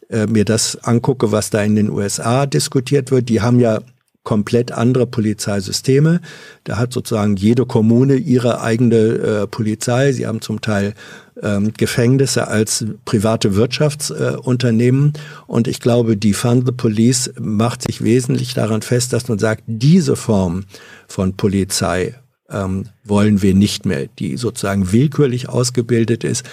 [0.09, 3.81] äh, mir das angucke, was da in den USA diskutiert wird, die haben ja
[4.23, 6.21] komplett andere Polizeisysteme.
[6.65, 10.13] Da hat sozusagen jede Kommune ihre eigene äh, Polizei.
[10.13, 10.95] Sie haben zum Teil
[11.43, 15.15] ähm, Gefängnisse als private Wirtschaftsunternehmen.
[15.15, 19.39] Äh, und ich glaube, die Fund the Police macht sich wesentlich daran fest, dass man
[19.39, 20.65] sagt, diese Form
[21.09, 22.15] von Polizei
[22.51, 26.45] ähm, wollen wir nicht mehr, die sozusagen willkürlich ausgebildet ist.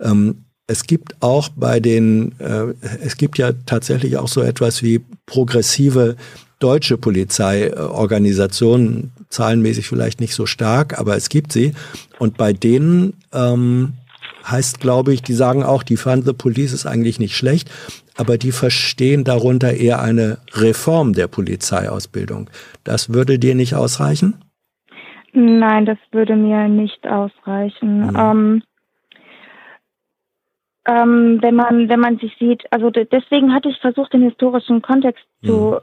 [0.00, 5.00] Ähm, es gibt auch bei den, äh, es gibt ja tatsächlich auch so etwas wie
[5.24, 6.16] progressive
[6.58, 11.74] deutsche Polizeiorganisationen, zahlenmäßig vielleicht nicht so stark, aber es gibt sie.
[12.18, 13.92] Und bei denen ähm,
[14.50, 17.70] heißt, glaube ich, die sagen auch, die Fund the Police ist eigentlich nicht schlecht,
[18.16, 22.48] aber die verstehen darunter eher eine Reform der Polizeiausbildung.
[22.84, 24.42] Das würde dir nicht ausreichen?
[25.32, 28.06] Nein, das würde mir nicht ausreichen.
[28.06, 28.16] Mhm.
[28.16, 28.62] Ähm,
[30.88, 35.24] ähm, wenn man wenn man sich sieht, also deswegen hatte ich versucht, den historischen Kontext
[35.42, 35.46] mhm.
[35.46, 35.76] zu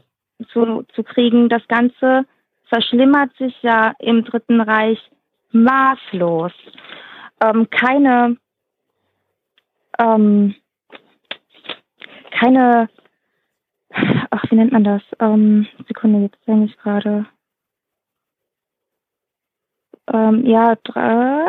[0.48, 1.50] zu, zu kriegen.
[1.50, 2.26] Das Ganze
[2.66, 5.00] verschlimmert sich ja im Dritten Reich
[5.52, 6.52] maßlos.
[7.42, 8.38] Ähm, keine,
[10.00, 10.56] ähm,
[12.32, 12.90] keine,
[14.30, 15.02] ach, wie nennt man das?
[15.20, 17.26] Ähm, Sekunde, jetzt denke ich gerade.
[20.12, 21.46] Ähm, ja, drei.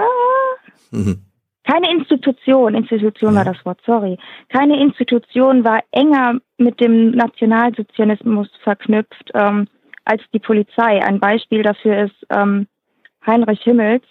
[0.90, 1.23] Mhm.
[1.64, 3.38] Keine Institution, Institution ja.
[3.38, 4.18] war das Wort, sorry.
[4.50, 9.66] Keine Institution war enger mit dem Nationalsozialismus verknüpft ähm,
[10.04, 11.02] als die Polizei.
[11.02, 12.66] Ein Beispiel dafür ist ähm,
[13.26, 14.04] Heinrich Himmels.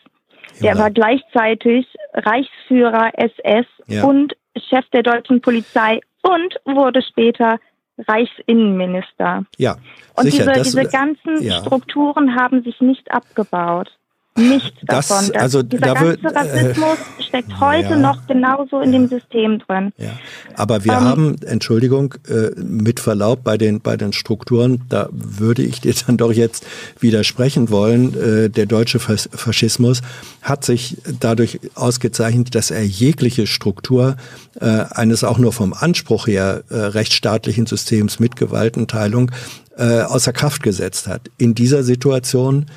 [0.61, 0.79] Der ja.
[0.79, 4.03] war gleichzeitig Reichsführer SS ja.
[4.03, 4.35] und
[4.69, 7.59] Chef der deutschen Polizei und wurde später
[7.97, 9.45] Reichsinnenminister.
[9.57, 9.77] Ja,
[10.15, 13.91] und sicher, diese, diese ganzen Strukturen haben sich nicht abgebaut
[14.35, 15.29] nichts das, davon.
[15.33, 19.07] Das, also dieser da ganze Rassismus äh, steckt heute ja, noch genauso in ja, dem
[19.07, 19.93] System drin.
[19.97, 20.11] Ja.
[20.55, 25.63] Aber wir ähm, haben, Entschuldigung, äh, mit Verlaub bei den bei den Strukturen, da würde
[25.63, 26.65] ich dir dann doch jetzt
[26.99, 28.13] widersprechen wollen.
[28.19, 30.01] Äh, der deutsche Faschismus
[30.41, 34.15] hat sich dadurch ausgezeichnet, dass er jegliche Struktur
[34.59, 39.31] äh, eines auch nur vom Anspruch her äh, rechtsstaatlichen Systems mit Gewaltenteilung
[39.77, 41.29] äh, außer Kraft gesetzt hat.
[41.37, 42.67] In dieser Situation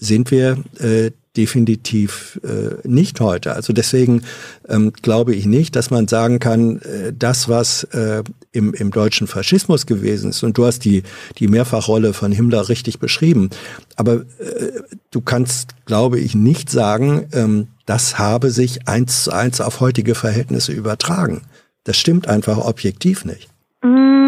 [0.00, 3.54] sind wir äh, definitiv äh, nicht heute.
[3.54, 4.22] Also deswegen
[4.68, 9.28] ähm, glaube ich nicht, dass man sagen kann, äh, das, was äh, im, im deutschen
[9.28, 11.04] Faschismus gewesen ist, und du hast die,
[11.38, 13.50] die Mehrfachrolle von Himmler richtig beschrieben,
[13.94, 14.80] aber äh,
[15.12, 20.16] du kannst, glaube ich, nicht sagen, ähm, das habe sich eins zu eins auf heutige
[20.16, 21.42] Verhältnisse übertragen.
[21.84, 23.48] Das stimmt einfach objektiv nicht.
[23.82, 24.19] Mm,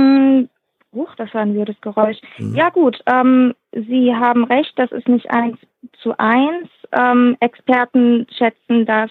[0.95, 2.18] Huch, das war ein weirdes Geräusch.
[2.38, 2.55] Mhm.
[2.55, 5.59] Ja gut, ähm, Sie haben recht, das ist nicht eins
[6.03, 6.68] zu eins.
[6.93, 9.11] Ähm, Experten schätzen, dass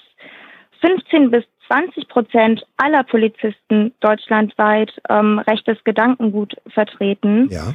[0.82, 7.49] 15 bis 20 Prozent aller Polizisten deutschlandweit ähm, rechtes Gedankengut vertreten.
[7.49, 7.73] Ja.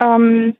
[0.00, 0.56] Ähm,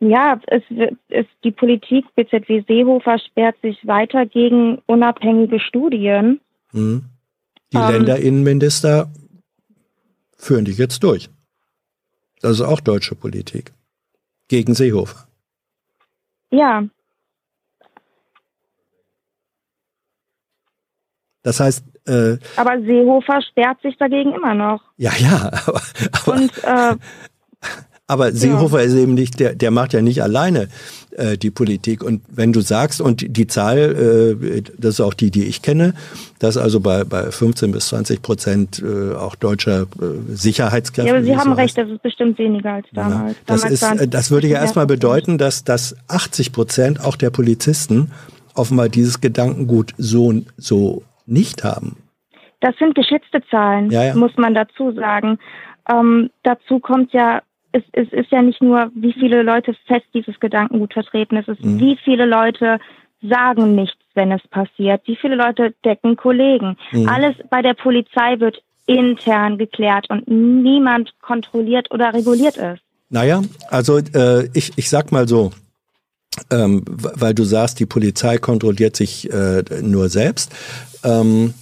[0.00, 0.62] ja, es,
[1.08, 6.40] es, die Politik BZW Seehofer sperrt sich weiter gegen unabhängige Studien.
[6.72, 7.04] Mhm.
[7.72, 9.10] Die ähm, Länderinnenminister
[10.36, 11.28] führen die jetzt durch.
[12.40, 13.72] Das ist auch deutsche Politik.
[14.48, 15.26] Gegen Seehofer.
[16.50, 16.84] Ja.
[21.42, 21.84] Das heißt.
[22.06, 24.82] Äh, aber Seehofer sperrt sich dagegen immer noch.
[24.96, 25.50] Ja, ja.
[25.66, 25.82] Aber,
[26.12, 26.96] aber, Und äh,
[28.10, 28.86] Aber Seehofer ja.
[28.86, 30.68] ist eben nicht, der, der macht ja nicht alleine
[31.10, 32.02] äh, die Politik.
[32.02, 35.92] Und wenn du sagst, und die Zahl, äh, das ist auch die, die ich kenne,
[36.38, 39.86] dass also bei, bei 15 bis 20 Prozent äh, auch deutscher äh,
[40.28, 41.10] Sicherheitskräfte.
[41.10, 43.32] Ja, aber Sie haben so recht, das ist bestimmt weniger als damals.
[43.32, 47.16] Ja, das, damals ist, äh, das würde ja erstmal bedeuten, dass, dass 80 Prozent auch
[47.16, 48.10] der Polizisten
[48.54, 51.96] offenbar dieses Gedankengut so, so nicht haben.
[52.60, 54.14] Das sind geschätzte Zahlen, ja, ja.
[54.14, 55.38] muss man dazu sagen.
[55.90, 57.42] Ähm, dazu kommt ja
[57.72, 61.64] es, es ist ja nicht nur, wie viele Leute fest dieses Gedankengut vertreten, es ist,
[61.64, 61.80] mhm.
[61.80, 62.78] wie viele Leute
[63.22, 66.76] sagen nichts, wenn es passiert, wie viele Leute decken Kollegen.
[66.92, 67.08] Mhm.
[67.08, 72.78] Alles bei der Polizei wird intern geklärt und niemand kontrolliert oder reguliert es.
[73.10, 75.52] Naja, also äh, ich, ich sag mal so,
[76.50, 80.52] ähm, weil du sagst, die Polizei kontrolliert sich äh, nur selbst.
[81.04, 81.54] Ähm,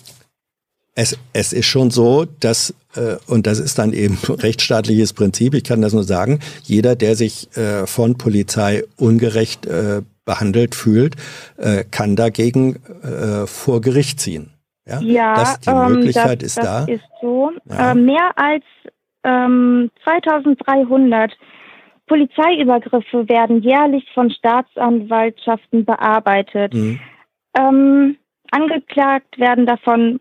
[0.96, 5.62] es, es ist schon so, dass, äh, und das ist dann eben rechtsstaatliches Prinzip, ich
[5.62, 11.14] kann das nur sagen, jeder, der sich äh, von Polizei ungerecht äh, behandelt fühlt,
[11.58, 14.50] äh, kann dagegen äh, vor Gericht ziehen.
[14.86, 16.84] Ja, ja das, die ähm, Möglichkeit das, ist das da.
[16.86, 17.52] ist so.
[17.68, 17.92] Ja.
[17.92, 18.64] Äh, mehr als
[19.22, 21.32] ähm, 2300
[22.06, 26.72] Polizeiübergriffe werden jährlich von Staatsanwaltschaften bearbeitet.
[26.72, 27.00] Mhm.
[27.58, 28.16] Ähm,
[28.50, 30.20] angeklagt werden davon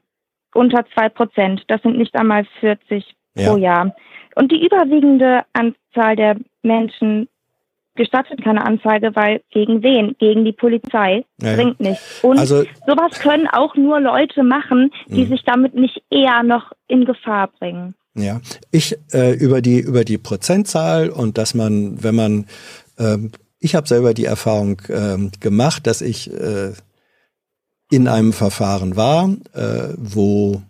[0.56, 1.64] unter zwei Prozent.
[1.68, 3.50] Das sind nicht einmal 40 ja.
[3.50, 3.96] pro Jahr.
[4.36, 7.28] Und die überwiegende Anzahl der Menschen
[7.96, 10.16] gestattet keine Anzeige, weil gegen wen?
[10.20, 11.26] Gegen die Polizei.
[11.42, 12.24] Ja, Bringt nichts.
[12.24, 15.30] Und also, sowas können auch nur Leute machen, die mh.
[15.30, 17.96] sich damit nicht eher noch in Gefahr bringen.
[18.14, 18.40] Ja,
[18.72, 22.46] ich äh, über die über die Prozentzahl und dass man, wenn man,
[22.98, 26.72] ähm, ich habe selber die Erfahrung ähm, gemacht, dass ich äh,
[27.96, 30.62] in einem Verfahren war, äh, wo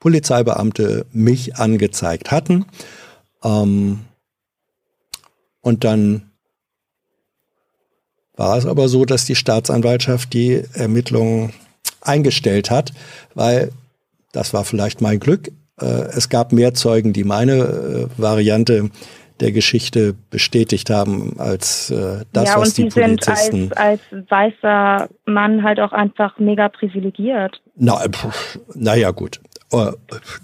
[0.00, 2.66] Polizeibeamte mich angezeigt hatten.
[3.44, 4.00] Ähm,
[5.60, 6.30] und dann
[8.36, 11.52] war es aber so, dass die Staatsanwaltschaft die Ermittlungen
[12.00, 12.92] eingestellt hat,
[13.34, 13.70] weil
[14.32, 15.52] das war vielleicht mein Glück.
[15.80, 18.90] Äh, es gab mehr Zeugen, die meine äh, Variante
[19.40, 23.56] der Geschichte bestätigt haben als äh, das, ja, was die Polizisten...
[23.56, 27.60] Ja, und als, als weißer Mann halt auch einfach mega privilegiert.
[27.76, 28.00] Na,
[28.74, 29.40] naja, gut.
[29.70, 29.90] Oh,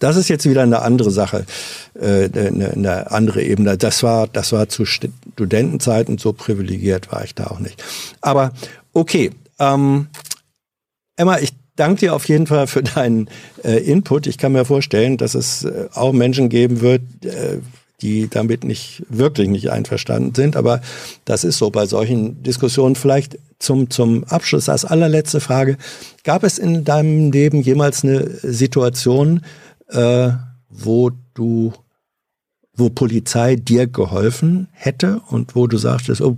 [0.00, 1.46] das ist jetzt wieder eine andere Sache,
[1.94, 3.78] äh, eine, eine andere Ebene.
[3.78, 7.82] Das war, das war zu Studentenzeiten so privilegiert war ich da auch nicht.
[8.20, 8.52] Aber
[8.92, 9.30] okay,
[9.60, 10.08] ähm,
[11.16, 13.28] Emma, ich danke dir auf jeden Fall für deinen
[13.62, 14.26] äh, Input.
[14.26, 17.58] Ich kann mir vorstellen, dass es äh, auch Menschen geben wird, äh,
[18.02, 20.56] die damit nicht wirklich nicht einverstanden sind.
[20.56, 20.80] Aber
[21.24, 22.96] das ist so bei solchen Diskussionen.
[22.96, 25.76] Vielleicht zum, zum Abschluss als allerletzte Frage.
[26.24, 29.42] Gab es in deinem Leben jemals eine Situation,
[29.88, 30.30] äh,
[30.68, 31.72] wo du,
[32.74, 36.36] wo Polizei dir geholfen hätte und wo du sagtest, oh,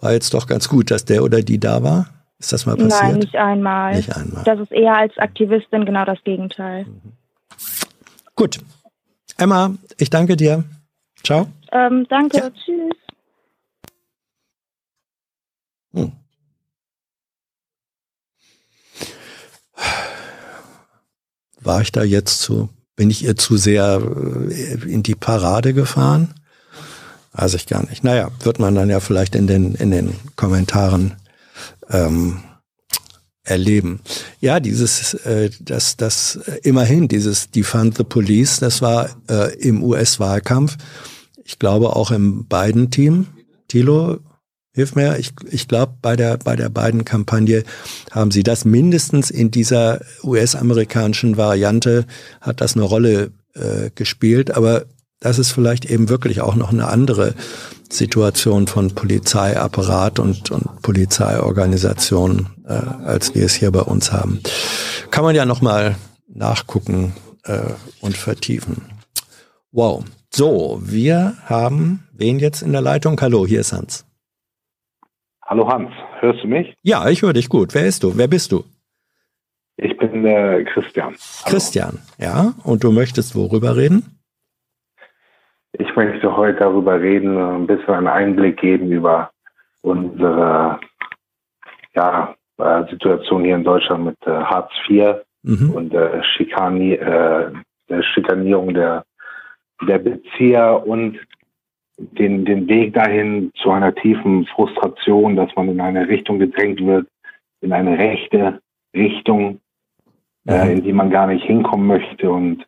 [0.00, 2.08] war jetzt doch ganz gut, dass der oder die da war?
[2.38, 3.02] Ist das mal passiert?
[3.02, 3.96] Nein, nicht einmal.
[3.96, 4.44] Nicht einmal.
[4.44, 6.84] Das ist eher als Aktivistin genau das Gegenteil.
[6.84, 7.12] Mhm.
[8.36, 8.58] Gut.
[9.36, 10.64] Emma, ich danke dir.
[11.24, 11.48] Ciao.
[11.72, 12.50] Ähm, danke, ja.
[12.50, 12.92] tschüss.
[15.94, 16.12] Hm.
[21.60, 24.02] War ich da jetzt zu, bin ich ihr zu sehr
[24.50, 26.34] äh, in die Parade gefahren?
[27.32, 28.04] Weiß ich gar nicht.
[28.04, 31.16] Naja, wird man dann ja vielleicht in den, in den Kommentaren
[31.88, 32.42] ähm,
[33.44, 34.00] erleben.
[34.40, 39.82] Ja, dieses, äh, das, das äh, immerhin, dieses Defund the Police, das war äh, im
[39.82, 40.76] US-Wahlkampf
[41.44, 43.26] ich glaube auch im beiden Team.
[43.68, 44.18] Thilo,
[44.72, 45.18] hilf mir.
[45.18, 47.64] Ich, ich glaube, bei der, bei der beiden Kampagne
[48.10, 52.06] haben sie das mindestens in dieser US-amerikanischen Variante
[52.40, 54.56] hat das eine Rolle äh, gespielt.
[54.56, 54.86] Aber
[55.20, 57.34] das ist vielleicht eben wirklich auch noch eine andere
[57.90, 64.40] Situation von Polizeiapparat und, und Polizeiorganisation, äh, als wir es hier bei uns haben.
[65.10, 67.14] Kann man ja nochmal nachgucken
[67.44, 67.60] äh,
[68.00, 68.82] und vertiefen.
[69.70, 70.04] Wow.
[70.36, 73.16] So, wir haben wen jetzt in der Leitung?
[73.20, 74.04] Hallo, hier ist Hans.
[75.46, 76.74] Hallo Hans, hörst du mich?
[76.82, 77.72] Ja, ich höre dich gut.
[77.72, 78.18] Wer ist du?
[78.18, 78.64] Wer bist du?
[79.76, 81.14] Ich bin äh, Christian.
[81.14, 81.52] Hallo.
[81.52, 82.52] Christian, ja.
[82.64, 84.18] Und du möchtest worüber reden?
[85.74, 89.30] Ich möchte heute darüber reden, ein bisschen einen Einblick geben über
[89.82, 90.80] unsere
[91.94, 95.14] ja, äh, Situation hier in Deutschland mit äh, Hartz IV
[95.44, 95.70] mhm.
[95.70, 97.52] und äh, Schikani, äh,
[97.88, 99.04] der Schikanierung der
[99.82, 101.18] der Bezieher und
[101.96, 107.06] den, den Weg dahin zu einer tiefen Frustration, dass man in eine Richtung gedrängt wird,
[107.60, 108.60] in eine rechte
[108.94, 109.60] Richtung,
[110.46, 112.30] äh, in die man gar nicht hinkommen möchte.
[112.30, 112.64] Und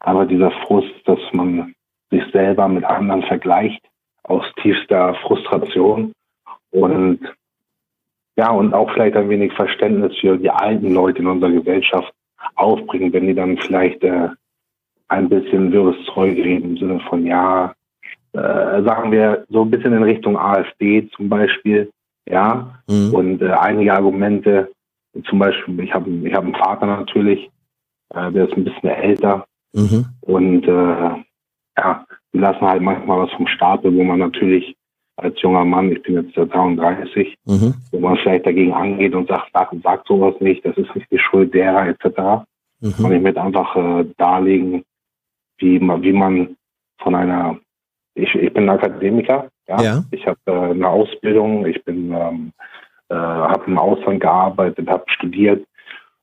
[0.00, 1.74] aber dieser Frust, dass man
[2.10, 3.82] sich selber mit anderen vergleicht,
[4.22, 6.12] aus tiefster Frustration
[6.70, 7.20] und
[8.36, 12.12] ja, und auch vielleicht ein wenig Verständnis für die alten Leute in unserer Gesellschaft
[12.54, 14.30] aufbringen, wenn die dann vielleicht äh,
[15.10, 17.74] ein bisschen wirres Zeug reden im Sinne von, ja,
[18.32, 21.90] äh, sagen wir so ein bisschen in Richtung AfD zum Beispiel,
[22.28, 23.12] ja, mhm.
[23.12, 24.70] und äh, einige Argumente,
[25.28, 27.50] zum Beispiel, ich habe ich hab einen Vater natürlich,
[28.14, 30.06] äh, der ist ein bisschen älter mhm.
[30.20, 31.24] und äh,
[31.76, 34.76] ja, die lassen halt manchmal was vom Stapel, wo man natürlich
[35.16, 37.74] als junger Mann, ich bin jetzt 33, mhm.
[37.90, 41.18] wo man vielleicht dagegen angeht und sagt, sag, sag sowas nicht, das ist nicht die
[41.18, 42.46] Schuld derer etc.
[42.80, 43.04] Mhm.
[43.04, 44.84] Und ich möchte einfach äh, darlegen,
[45.60, 46.56] wie man, wie man
[47.00, 47.58] von einer,
[48.14, 50.04] ich, ich bin Akademiker, ja, ja.
[50.10, 52.52] ich habe äh, eine Ausbildung, ich bin, ähm,
[53.08, 55.64] äh, habe im Ausland gearbeitet, habe studiert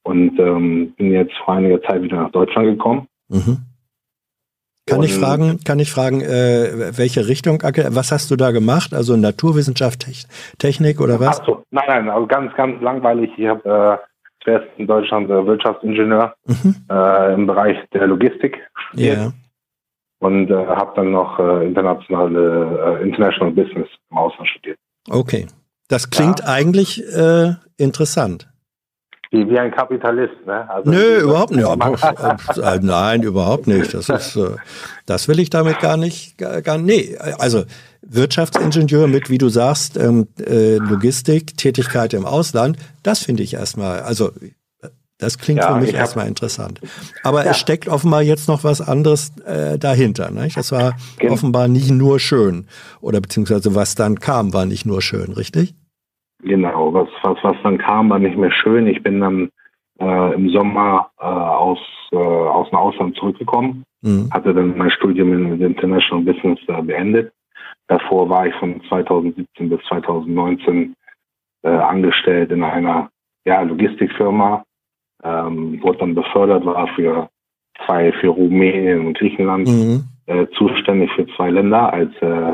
[0.03, 3.07] und ähm, bin jetzt vor einiger Zeit wieder nach Deutschland gekommen.
[3.29, 3.59] Mhm.
[4.85, 8.93] Kann ich fragen, kann ich fragen, äh, welche Richtung, was hast du da gemacht?
[8.93, 10.07] Also Naturwissenschaft,
[10.59, 11.41] Technik oder was?
[11.41, 13.31] Ach so, nein, nein, also ganz, ganz langweilig.
[13.35, 13.99] Ich habe
[14.48, 16.76] zuerst in Deutschland äh, Wirtschaftsingenieur mhm.
[16.89, 18.58] äh, im Bereich der Logistik.
[18.98, 19.34] Yeah.
[20.20, 24.80] Und äh, habe dann noch äh, internationale äh, International Business im Ausland studiert.
[25.10, 25.48] Okay.
[25.89, 26.48] Das klingt ja.
[26.48, 28.50] eigentlich äh, interessant.
[29.30, 30.70] Wie, wie ein Kapitalist, ne?
[30.70, 31.68] Also Nö, überhaupt nicht.
[32.82, 33.93] Nein, überhaupt nicht.
[33.93, 34.39] Das ist,
[35.06, 37.18] das will ich damit gar nicht, gar, gar nee.
[37.38, 37.66] Also
[38.10, 44.01] Wirtschaftsingenieur mit, wie du sagst, ähm, äh, Logistik, Tätigkeit im Ausland, das finde ich erstmal,
[44.01, 44.32] also
[45.20, 46.80] das klingt ja, für mich erstmal interessant.
[47.24, 47.51] Aber ja.
[47.51, 50.30] es steckt offenbar jetzt noch was anderes äh, dahinter.
[50.32, 50.47] Ne?
[50.53, 51.34] Das war genau.
[51.34, 52.68] offenbar nicht nur schön.
[53.01, 55.74] Oder beziehungsweise was dann kam, war nicht nur schön, richtig?
[56.43, 58.86] Genau, was, was, was dann kam, war nicht mehr schön.
[58.86, 59.49] Ich bin dann
[59.99, 61.80] äh, im Sommer äh, aus,
[62.12, 64.30] äh, aus dem Ausland zurückgekommen, mhm.
[64.32, 67.32] hatte dann mein Studium in International Business äh, beendet.
[67.88, 70.93] Davor war ich von 2017 bis 2019
[71.63, 73.09] äh, angestellt in einer
[73.45, 74.63] ja, Logistikfirma,
[75.23, 77.29] ähm, wurde dann befördert, war für
[77.85, 80.03] zwei, für Rumänien und Griechenland mhm.
[80.25, 82.53] äh, zuständig für zwei Länder als äh,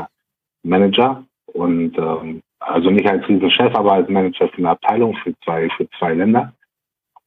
[0.62, 5.68] Manager und ähm, also nicht als Riesenchef, aber als Manager für eine Abteilung für zwei,
[5.76, 6.52] für zwei Länder.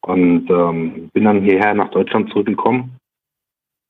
[0.01, 2.97] Und ähm, bin dann hierher nach Deutschland zurückgekommen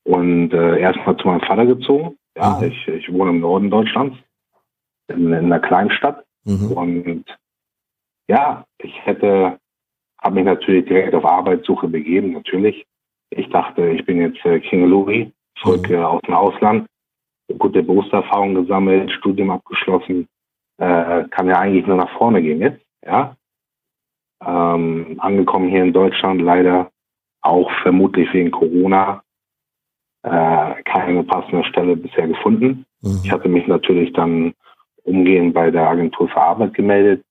[0.04, 2.16] und äh, erstmal zu meinem Vater gezogen.
[2.38, 2.68] Ja, mhm.
[2.68, 4.16] ich, ich wohne im Norden Deutschlands,
[5.08, 6.24] in, in einer Kleinstadt.
[6.44, 6.72] Mhm.
[6.72, 7.24] Und
[8.28, 9.58] ja, ich hätte,
[10.22, 12.86] habe mich natürlich direkt auf Arbeitssuche begeben, natürlich.
[13.30, 15.28] Ich dachte, ich bin jetzt äh, King Louis,
[15.60, 15.96] zurück mhm.
[15.96, 16.86] äh, aus dem Ausland,
[17.58, 20.28] gute Berufserfahrung gesammelt, Studium abgeschlossen,
[20.78, 23.34] äh, kann ja eigentlich nur nach vorne gehen jetzt, ja.
[24.46, 26.92] Ähm, angekommen hier in Deutschland, leider
[27.40, 29.24] auch vermutlich wegen Corona
[30.22, 32.84] äh, keine passende Stelle bisher gefunden.
[33.02, 33.20] Mhm.
[33.24, 34.54] Ich hatte mich natürlich dann
[35.04, 37.24] umgehend bei der Agentur für Arbeit gemeldet.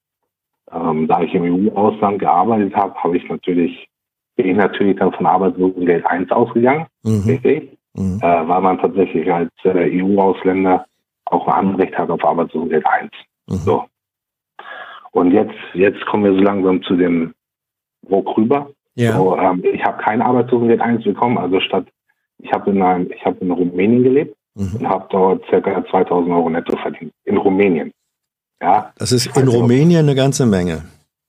[0.71, 3.88] Ähm, da ich im EU-Ausland gearbeitet habe, habe ich natürlich,
[4.35, 7.23] bin ich natürlich dann von Arbeitslosengeld 1 ausgegangen, mhm.
[7.25, 7.77] richtig?
[7.93, 8.19] Mhm.
[8.21, 10.85] Äh, weil man tatsächlich als äh, EU-Ausländer
[11.25, 13.11] auch ein Anrecht hat auf Arbeitslosengeld 1.
[13.47, 13.53] Mhm.
[13.55, 13.85] So.
[15.11, 17.33] Und jetzt, jetzt kommen wir so langsam zu dem
[18.09, 18.69] Ruck rüber.
[18.95, 19.13] Ja.
[19.13, 21.85] So, ähm, ich habe kein Arbeitslosengeld 1 bekommen, also statt,
[22.39, 24.77] ich habe in, einem, ich hab in Rumänien gelebt mhm.
[24.79, 27.11] und habe dort circa 2000 Euro netto verdient.
[27.25, 27.91] In Rumänien.
[28.61, 28.91] Ja.
[28.97, 30.83] Das ist in also, Rumänien eine ganze Menge.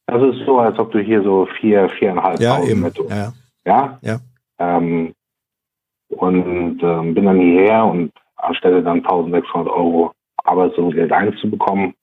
[0.07, 2.81] Das ist so, als ob du hier so vier, viereinhalb ja, eben.
[2.81, 3.07] netto.
[3.09, 3.33] Ja.
[3.65, 3.99] Ja.
[4.01, 4.19] ja.
[4.59, 5.13] Ähm,
[6.09, 10.13] und ähm, bin dann hierher und anstelle dann 1600 Euro
[10.45, 11.95] Arbeitslosengeld 1 zu bekommen,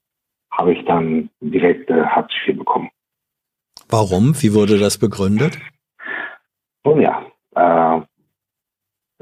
[0.51, 2.89] habe ich dann direkt äh, Hartz IV bekommen.
[3.89, 4.39] Warum?
[4.41, 5.57] Wie wurde das begründet?
[6.83, 7.25] Nun ja,
[7.55, 8.01] äh,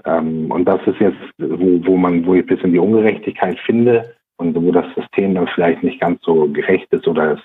[0.06, 4.16] ähm, und das ist jetzt, wo, wo man, wo ich ein bisschen die Ungerechtigkeit finde
[4.38, 7.40] und wo das System dann vielleicht nicht ganz so gerecht ist oder es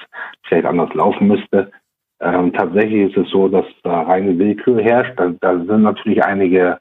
[0.47, 1.71] vielleicht anders laufen müsste.
[2.21, 5.13] Ähm, tatsächlich ist es so, dass da reine Willkür herrscht.
[5.17, 6.79] Da, da sind natürlich einige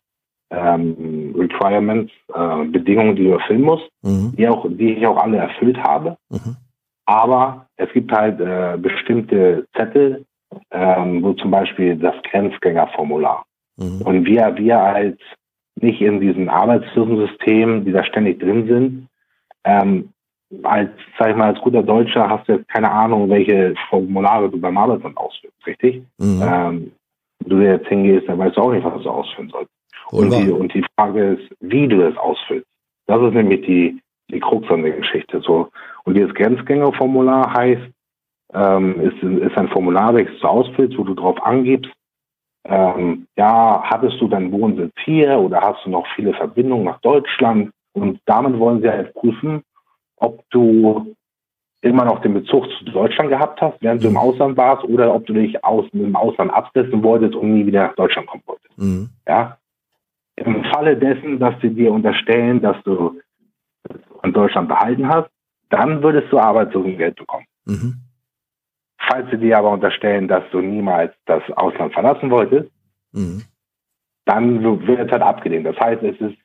[0.50, 4.34] ähm, Requirements, äh, Bedingungen, die du erfüllen musst, mhm.
[4.38, 6.18] die, auch, die ich auch alle erfüllt habe.
[6.30, 6.56] Mhm.
[7.06, 10.26] Aber es gibt halt äh, bestimmte Zettel,
[10.72, 13.44] ähm, wo zum Beispiel das Grenzgängerformular.
[13.78, 14.02] Mhm.
[14.02, 15.18] Und wir, wir als
[15.82, 19.08] nicht in diesem Arbeitslosensystem, die da ständig drin sind,
[19.64, 20.10] ähm,
[20.64, 24.60] als, sag ich mal, als guter Deutscher hast du jetzt keine Ahnung, welche Formulare du
[24.60, 26.04] beim Arbeitsamt ausfüllst, richtig?
[26.18, 26.42] Mhm.
[26.42, 26.92] Ähm,
[27.46, 29.72] du jetzt hingehst, dann weißt du auch nicht, was du ausfüllen sollst.
[30.10, 32.68] Und die, und die Frage ist, wie du es ausfüllst.
[33.08, 34.00] Das ist nämlich die,
[34.32, 35.42] die Krux an der Geschichte.
[35.42, 35.70] So.
[36.06, 37.84] Und dieses Grenzgängerformular heißt,
[38.54, 41.92] ähm, ist, ist ein Formular, welches du ausfüllst, wo du drauf angibst,
[42.68, 47.72] ähm, ja, hattest du deinen Wohnsitz hier oder hast du noch viele Verbindungen nach Deutschland?
[47.94, 49.64] Und damit wollen sie halt prüfen,
[50.18, 51.16] ob du
[51.82, 55.26] immer noch den Bezug zu Deutschland gehabt hast, während du im Ausland warst, oder ob
[55.26, 58.78] du dich aus dem Ausland absetzen wolltest und nie wieder nach Deutschland kommen wolltest.
[58.78, 59.10] Mhm.
[59.28, 59.58] Ja.
[60.36, 63.20] Im Falle dessen, dass sie dir unterstellen, dass du
[64.24, 65.30] in Deutschland behalten hast,
[65.70, 67.46] dann würdest du Arbeitslosengeld bekommen.
[67.66, 67.96] Mhm.
[69.10, 72.70] Falls sie dir aber unterstellen, dass du niemals das Ausland verlassen wolltest,
[73.14, 73.44] mhm.
[74.26, 75.66] dann wird es halt abgelehnt.
[75.66, 76.38] Das heißt, es ist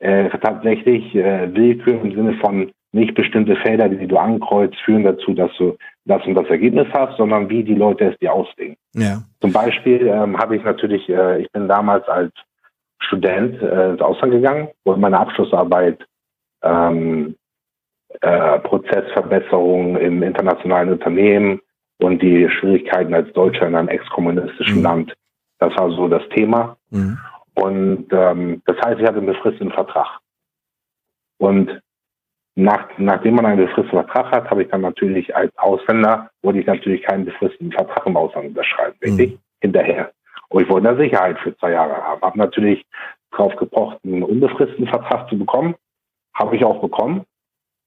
[0.00, 5.32] äh, tatsächlich äh, Willkür im Sinne von nicht bestimmte Felder, die du ankreuzt, führen dazu,
[5.32, 8.76] dass du das und das Ergebnis hast, sondern wie die Leute es dir auslegen.
[8.94, 9.22] Ja.
[9.40, 12.32] Zum Beispiel ähm, habe ich natürlich, äh, ich bin damals als
[12.98, 16.04] Student äh, ins Ausland gegangen, wo meine Abschlussarbeit
[16.62, 17.36] ähm,
[18.20, 21.60] äh, Prozessverbesserung im internationalen Unternehmen
[22.02, 24.82] und die Schwierigkeiten als Deutscher in einem exkommunistischen mhm.
[24.82, 25.14] Land.
[25.58, 26.76] Das war so das Thema.
[26.90, 27.18] Mhm.
[27.54, 30.20] Und ähm, das heißt, ich hatte einen befristeten Vertrag.
[31.38, 31.80] Und
[32.54, 36.66] nach, nachdem man einen befristeten Vertrag hat, habe ich dann natürlich als Ausländer, wollte ich
[36.66, 39.08] natürlich keinen befristeten Vertrag im Ausland unterschreiben, mhm.
[39.08, 39.38] richtig?
[39.60, 40.12] Hinterher.
[40.48, 42.22] Und ich wollte eine Sicherheit für zwei Jahre haben.
[42.22, 42.84] Habe natürlich
[43.30, 45.74] darauf gepocht, einen unbefristeten Vertrag zu bekommen.
[46.34, 47.24] Habe ich auch bekommen.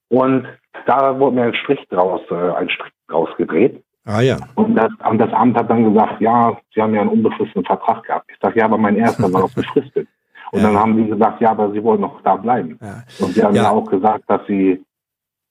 [0.09, 0.47] Und
[0.85, 3.83] da wurde mir ein Strich draus, äh, ein Strich draus gedreht.
[4.05, 4.37] Ah ja.
[4.55, 8.03] Und das, und das Amt hat dann gesagt, ja, Sie haben ja einen unbefristeten Vertrag
[8.03, 8.29] gehabt.
[8.29, 10.07] Ich sage, ja, aber mein erster war auch befristet.
[10.51, 10.67] Und ja.
[10.67, 12.77] dann haben die gesagt, ja, aber sie wollen noch da bleiben.
[12.81, 13.03] Ja.
[13.19, 13.69] Und sie haben ja.
[13.69, 14.83] auch gesagt, dass sie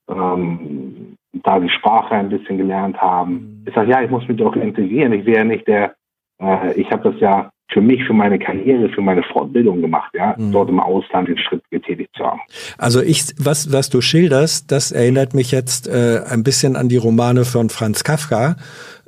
[0.09, 3.33] ähm, da die Sprache ein bisschen gelernt haben.
[3.33, 3.65] Mhm.
[3.67, 5.13] Ich sage, ja, ich muss mich doch integrieren.
[5.13, 5.95] Ich wäre ja nicht der,
[6.43, 10.35] äh, ich habe das ja für mich, für meine Karriere, für meine Fortbildung gemacht, ja,
[10.37, 10.53] mhm.
[10.53, 12.41] dort im Ausland den Schritt getätigt zu haben.
[12.77, 16.99] Also ich, was, was du schilderst, das erinnert mich jetzt äh, ein bisschen an die
[16.99, 18.57] Romane von Franz Kafka,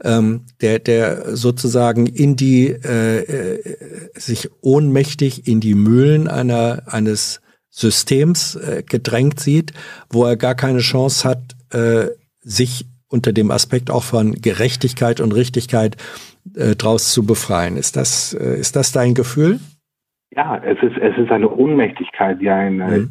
[0.02, 3.60] ähm, der, der sozusagen in die, äh, äh,
[4.14, 9.72] sich ohnmächtig in die Mühlen einer, eines Systems äh, gedrängt sieht,
[10.08, 12.08] wo er gar keine Chance hat, äh,
[12.40, 15.96] sich unter dem Aspekt auch von Gerechtigkeit und Richtigkeit
[16.56, 17.76] äh, draus zu befreien.
[17.76, 19.60] Ist das, äh, ist das dein Gefühl?
[20.34, 23.10] Ja, es ist, es ist eine Ohnmächtigkeit, die ein, äh, mhm.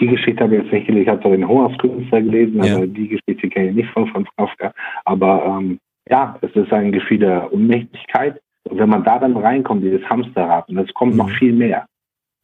[0.00, 2.76] die Geschichte habe ich jetzt nicht gelesen, ich habe zwar den Hungerskünstler gelesen, ja.
[2.76, 4.72] aber die Geschichte kenne ich nicht von Franz Kafka.
[5.04, 5.78] Aber ähm,
[6.08, 8.40] ja, es ist ein Gefühl der Ohnmächtigkeit.
[8.64, 11.18] Und wenn man da dann reinkommt, dieses Hamsterrad, und es kommt mhm.
[11.18, 11.86] noch viel mehr,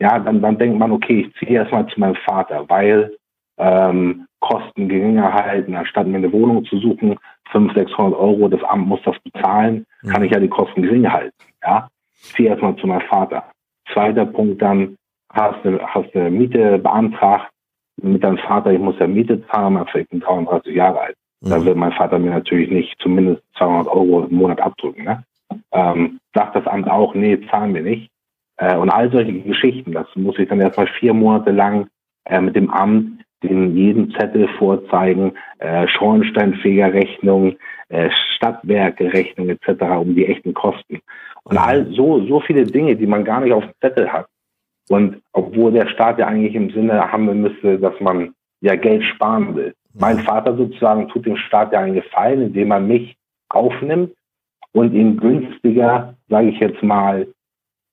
[0.00, 3.16] ja, dann, dann denkt man, okay, ich ziehe erstmal zu meinem Vater, weil
[3.58, 7.16] ähm, Kosten geringer halten, anstatt mir eine Wohnung zu suchen,
[7.50, 10.08] 500, 600 Euro, das Amt muss das bezahlen, mhm.
[10.08, 11.34] kann ich ja die Kosten geringer halten.
[11.64, 13.44] Ja, ziehe erstmal zu meinem Vater.
[13.92, 14.96] Zweiter Punkt dann,
[15.32, 17.50] hast du, hast du Miete beantragt
[18.00, 21.16] mit deinem Vater, ich muss ja Miete zahlen, aber ich bin 33 Jahre alt.
[21.40, 21.50] Mhm.
[21.50, 25.04] Da wird mein Vater mir natürlich nicht zumindest 200 Euro im Monat abdrücken.
[25.04, 25.24] Ne?
[25.72, 28.10] Ähm, sagt das Amt auch, nee, zahlen wir nicht.
[28.56, 31.88] Äh, und all solche Geschichten, das muss ich dann erstmal vier Monate lang
[32.26, 37.56] äh, mit dem Amt den jeden Zettel vorzeigen, äh, Schornsteinfegerrechnung,
[37.88, 41.00] äh, Stadtwerke-Rechnung etc., um die echten Kosten.
[41.44, 44.26] Und all so, so viele Dinge, die man gar nicht auf dem Zettel hat.
[44.88, 49.54] Und obwohl der Staat ja eigentlich im Sinne haben müsste, dass man ja Geld sparen
[49.54, 49.74] will.
[49.94, 53.16] Mein Vater sozusagen tut dem Staat ja einen Gefallen, indem er mich
[53.48, 54.12] aufnimmt
[54.72, 57.26] und ihn günstiger, sage ich jetzt mal,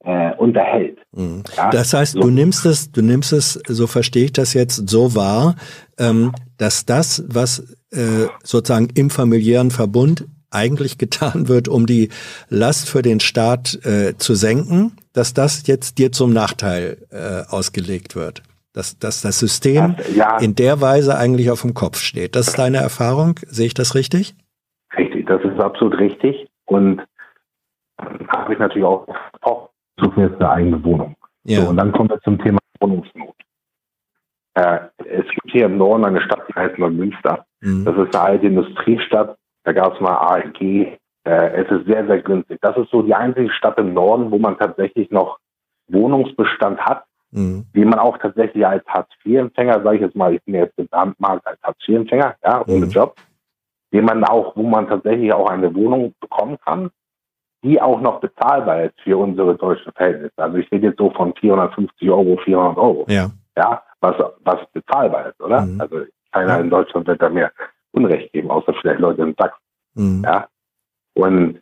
[0.06, 0.99] äh, unterhält.
[1.12, 1.43] Mhm.
[1.58, 1.70] Ja?
[1.72, 2.22] Das heißt, so.
[2.22, 5.56] du nimmst es, du nimmst es, so verstehe ich das jetzt, so wahr,
[5.97, 12.10] ähm, dass das, was äh, sozusagen im familiären Verbund eigentlich getan wird, um die
[12.49, 18.16] Last für den Staat äh, zu senken, dass das jetzt dir zum Nachteil äh, ausgelegt
[18.16, 18.43] wird.
[18.74, 20.38] Dass, dass das System das, ja.
[20.39, 22.36] in der Weise eigentlich auf dem Kopf steht.
[22.36, 23.39] Das ist deine Erfahrung?
[23.47, 24.36] Sehe ich das richtig?
[24.97, 26.49] Richtig, das ist absolut richtig.
[26.66, 27.01] Und
[28.28, 29.08] habe ich natürlich auch,
[29.41, 29.70] auch
[30.16, 31.16] mir jetzt eine eigene Wohnung.
[31.43, 31.62] Ja.
[31.62, 33.36] So, und dann kommen wir zum Thema Wohnungsnot.
[34.56, 37.46] Äh, es gibt hier im Norden eine Stadt, die heißt Neumünster.
[37.62, 37.86] Mhm.
[37.86, 39.38] Das ist eine alte Industriestadt.
[39.64, 40.62] Da gab es mal ALG.
[40.62, 42.60] Äh, es ist sehr, sehr günstig.
[42.62, 45.39] Das ist so die einzige Stadt im Norden, wo man tatsächlich noch
[45.88, 47.66] Wohnungsbestand hat, mhm.
[47.76, 50.88] die man auch tatsächlich als Hartz-IV-Empfänger, sage ich jetzt mal, ich bin jetzt im
[51.18, 52.91] Markt als Hartz-IV-Empfänger, ja, ohne mhm.
[52.91, 53.16] Job,
[53.93, 56.89] den man auch, wo man tatsächlich auch eine Wohnung bekommen kann
[57.66, 60.38] die auch noch bezahlbar ist für unsere deutschen Verhältnisse.
[60.38, 63.05] Also ich rede jetzt so von 450 Euro, 400 Euro.
[63.09, 63.32] Ja.
[63.57, 65.61] Ja, was, was bezahlbar ist, oder?
[65.61, 65.82] Mhm.
[65.82, 66.01] Also
[66.32, 66.59] keiner ja.
[66.59, 67.51] in Deutschland wird da mehr
[67.91, 69.63] Unrecht geben, außer vielleicht Leute in Sachsen.
[69.95, 70.24] Mhm.
[70.24, 70.47] Ja.
[71.16, 71.61] Und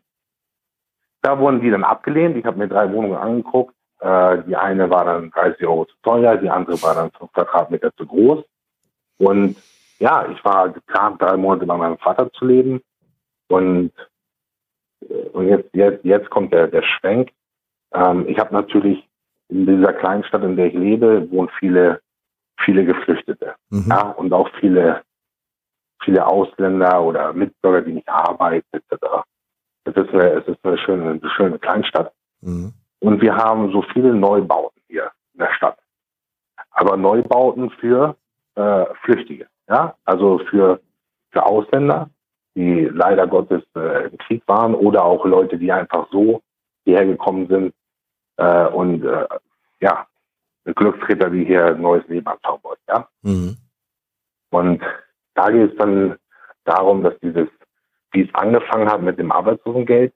[1.22, 2.36] da wurden die dann abgelehnt.
[2.36, 3.74] Ich habe mir drei Wohnungen angeguckt.
[4.00, 7.96] Äh, die eine war dann 30 Euro zu teuer, die andere war dann 5 Quadratmeter
[7.96, 8.44] zu groß.
[9.20, 9.56] Und
[10.00, 12.82] ja, ich war geplant, drei Monate bei meinem Vater zu leben.
[13.48, 13.94] Und
[15.34, 17.32] und jetzt, jetzt, jetzt kommt der, der Schwenk.
[17.94, 19.08] Ähm, ich habe natürlich
[19.50, 22.02] in dieser kleinen Stadt, in der ich lebe, wohnen viele
[22.64, 23.56] viele Geflüchtete.
[23.70, 23.88] Mhm.
[23.90, 25.02] Ja, und auch viele,
[26.04, 29.06] viele Ausländer oder Mitbürger, die nicht arbeiten, etc.
[29.86, 32.14] Es ist eine, es ist eine schöne, eine schöne Kleinstadt.
[32.42, 32.74] Mhm.
[33.00, 35.78] Und wir haben so viele Neubauten hier in der Stadt.
[36.72, 38.16] Aber Neubauten für
[38.56, 40.80] äh, Flüchtige, ja, also für,
[41.32, 42.10] für Ausländer,
[42.56, 46.42] die leider Gottes äh, im Krieg waren oder auch Leute, die einfach so
[46.86, 47.74] hierher gekommen sind
[48.38, 49.28] äh, und äh,
[49.82, 50.08] ja,
[50.66, 53.08] Glückstritter, die hier ein neues Leben anfangen wollen, ja.
[53.22, 53.58] Mhm.
[54.52, 54.82] Und
[55.34, 56.18] da geht es dann
[56.64, 57.48] darum, dass dieses,
[58.12, 60.14] wie es angefangen hat mit dem Arbeitslosengeld,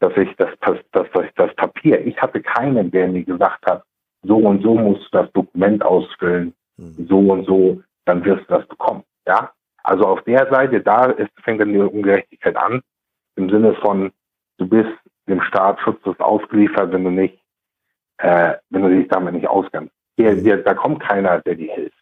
[0.00, 3.84] dass ich das, das, das, das Papier, ich hatte keinen, der mir gesagt hat,
[4.22, 7.06] so und so musst du das Dokument ausfüllen, mhm.
[7.08, 9.02] so und so, dann wirst du das bekommen.
[9.26, 9.52] Ja,
[9.84, 12.80] also auf der Seite, da ist, fängt dann die Ungerechtigkeit an,
[13.36, 14.10] im Sinne von,
[14.58, 14.90] du bist
[15.28, 17.38] dem Staat schutzlos ausgeliefert, wenn du nicht,
[18.18, 19.92] äh, wenn du dich damit nicht auskennst.
[20.16, 21.96] Hier, hier, da kommt keiner, der dir hilft.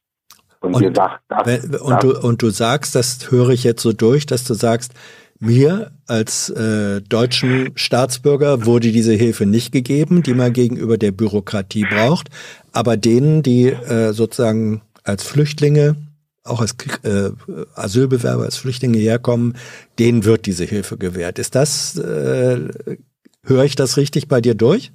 [0.60, 2.00] Und, und, sagt, das, und, das.
[2.00, 4.94] Du, und du sagst, das höre ich jetzt so durch, dass du sagst,
[5.40, 11.84] mir als äh, deutschen Staatsbürger wurde diese Hilfe nicht gegeben, die man gegenüber der Bürokratie
[11.84, 12.28] braucht.
[12.72, 15.96] Aber denen, die äh, sozusagen als Flüchtlinge,
[16.44, 16.74] auch als
[17.04, 17.30] äh,
[17.74, 19.56] Asylbewerber, als Flüchtlinge herkommen,
[19.98, 21.38] denen wird diese Hilfe gewährt.
[21.38, 22.68] Ist das, äh,
[23.44, 24.92] höre ich das richtig bei dir durch?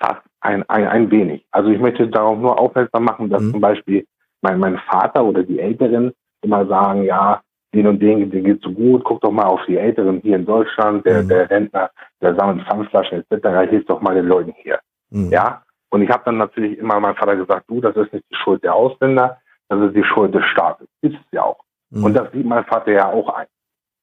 [0.00, 1.46] Ja, ein, ein, ein wenig.
[1.50, 3.52] Also ich möchte darauf nur aufmerksam machen, dass mhm.
[3.52, 4.06] zum Beispiel
[4.40, 6.12] mein, mein Vater oder die Älteren
[6.42, 7.40] immer sagen, ja,
[7.74, 10.44] den und den, den geht's so gut, guck doch mal auf die Älteren hier in
[10.44, 11.28] Deutschland, der, mhm.
[11.28, 14.80] der Rentner, der sammelt Pfandflaschen etc., hilf doch mal den Leuten hier.
[15.10, 15.30] Mhm.
[15.30, 18.36] Ja, und ich habe dann natürlich immer meinem Vater gesagt, du, das ist nicht die
[18.36, 19.38] Schuld der Ausländer,
[19.68, 20.88] das ist die Schuld des Staates.
[21.00, 21.64] Ist es ja auch.
[21.90, 22.04] Mhm.
[22.04, 23.46] Und das sieht mein Vater ja auch ein.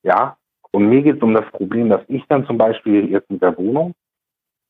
[0.04, 0.38] Ja,
[0.72, 3.58] und mir geht es um das Problem, dass ich dann zum Beispiel jetzt mit der
[3.58, 3.94] Wohnung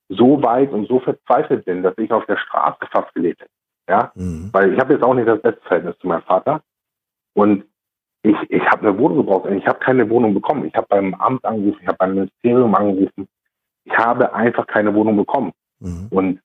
[0.09, 3.51] so weit und so verzweifelt bin, dass ich auf der Straße fast gelebt hätte.
[3.89, 4.49] Ja, mhm.
[4.51, 6.61] weil ich habe jetzt auch nicht das beste Verhältnis zu meinem Vater.
[7.33, 7.65] Und
[8.21, 10.65] ich, ich habe eine Wohnung gebraucht und ich habe keine Wohnung bekommen.
[10.65, 13.27] Ich habe beim Amt angerufen, ich habe beim Ministerium angerufen.
[13.85, 15.53] Ich habe einfach keine Wohnung bekommen.
[15.79, 16.07] Mhm.
[16.11, 16.41] Und,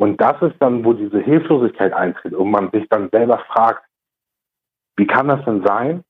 [0.00, 3.84] und das ist dann, wo diese Hilflosigkeit eintritt und man sich dann selber fragt,
[4.96, 6.04] wie kann das denn sein,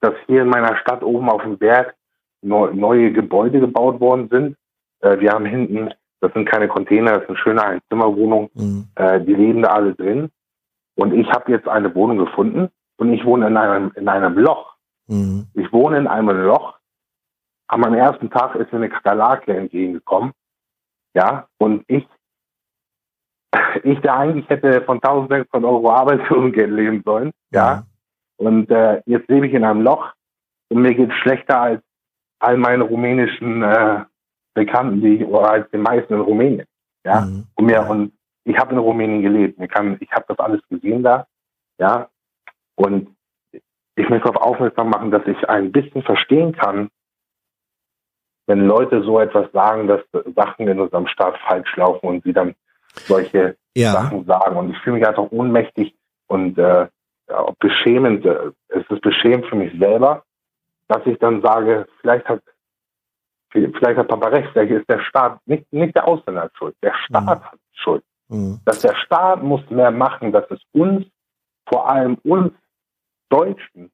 [0.00, 1.94] dass hier in meiner Stadt oben auf dem Berg
[2.40, 4.56] neu, neue Gebäude gebaut worden sind?
[5.00, 8.88] Äh, wir haben hinten, das sind keine Container, das sind schöne Einzimmerwohnungen, mhm.
[8.94, 10.30] äh, die leben da alle drin.
[10.94, 14.74] Und ich habe jetzt eine Wohnung gefunden, und ich wohne in einem, in einem Loch.
[15.06, 15.48] Mhm.
[15.52, 16.78] Ich wohne in einem Loch.
[17.76, 20.32] Meinem ersten Tag ist mir eine Kakerlake entgegengekommen.
[21.12, 22.06] Ja, und ich,
[23.82, 27.30] ich, der eigentlich hätte von 1600 Euro Arbeitslosengeld leben sollen.
[27.50, 27.84] Ja.
[28.36, 30.12] Und äh, jetzt lebe ich in einem Loch
[30.68, 31.82] und mir geht es schlechter als
[32.40, 34.04] all meine rumänischen äh,
[34.54, 36.66] Bekannten, die oder als den meisten in Rumänien.
[37.04, 37.22] Ja.
[37.22, 37.46] Mhm.
[37.54, 38.12] Und mir und
[38.44, 39.58] ich habe in Rumänien gelebt.
[39.58, 41.26] Mir kann, ich habe das alles gesehen da.
[41.78, 42.08] Ja.
[42.76, 43.16] Und
[43.96, 46.88] ich möchte darauf aufmerksam machen, dass ich ein bisschen verstehen kann,
[48.46, 50.00] wenn Leute so etwas sagen, dass
[50.34, 52.54] Sachen in unserem Staat falsch laufen und sie dann
[53.06, 53.92] solche ja.
[53.92, 54.56] Sachen sagen.
[54.56, 55.94] Und ich fühle mich einfach ohnmächtig
[56.26, 56.86] und äh,
[57.58, 58.24] beschämend.
[58.68, 60.24] Es ist beschämend für mich selber,
[60.88, 62.42] dass ich dann sage, vielleicht hat
[63.50, 67.22] vielleicht hat Papa recht, vielleicht ist der Staat nicht, nicht der Ausländer schuld, der Staat
[67.22, 67.28] mhm.
[67.28, 68.02] hat Schuld.
[68.28, 68.60] Mhm.
[68.64, 71.06] Dass der Staat muss mehr machen, dass es uns,
[71.68, 72.52] vor allem uns
[73.28, 73.90] Deutschen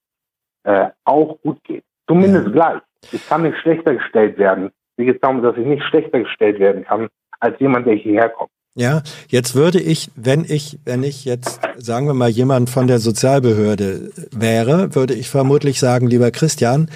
[0.65, 1.85] äh, auch gut geht.
[2.09, 2.53] Zumindest ja.
[2.53, 2.83] gleich.
[3.13, 4.71] Ich kann nicht schlechter gestellt werden.
[4.97, 7.09] Mir geht es darum, dass ich nicht schlechter gestellt werden kann
[7.39, 8.51] als jemand, der hierher kommt.
[8.77, 13.01] Ja, jetzt würde ich, wenn ich, wenn ich jetzt, sagen wir mal, jemand von der
[13.01, 16.89] Sozialbehörde wäre, würde ich vermutlich sagen, lieber Christian,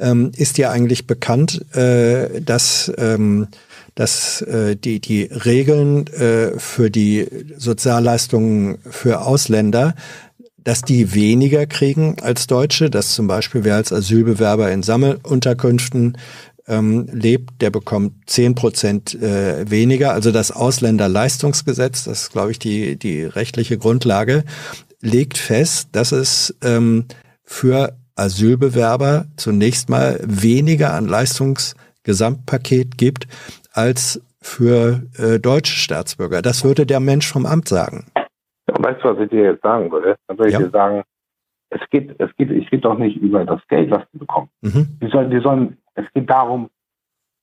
[0.00, 3.48] ähm, ist dir eigentlich bekannt, äh, dass, ähm,
[3.94, 7.26] dass äh, die, die Regeln äh, für die
[7.56, 9.94] Sozialleistungen für Ausländer
[10.64, 16.18] dass die weniger kriegen als Deutsche, dass zum Beispiel wer als Asylbewerber in Sammelunterkünften
[16.68, 20.12] ähm, lebt, der bekommt zehn Prozent äh, weniger.
[20.12, 24.44] Also das Ausländerleistungsgesetz, das ist, glaube ich, die, die rechtliche Grundlage,
[25.00, 27.06] legt fest, dass es ähm,
[27.44, 33.26] für Asylbewerber zunächst mal weniger an Leistungsgesamtpaket gibt
[33.72, 36.42] als für äh, deutsche Staatsbürger.
[36.42, 38.06] Das würde der Mensch vom Amt sagen.
[38.66, 40.16] Und weißt du, was ich dir jetzt sagen würde?
[40.26, 40.58] Dann würde ja.
[40.58, 41.02] ich dir sagen,
[41.70, 44.48] es geht, es geht, ich rede doch nicht über das Geld, was die bekommen.
[44.62, 44.98] Mhm.
[45.02, 46.70] Die sollen, die sollen, es geht darum,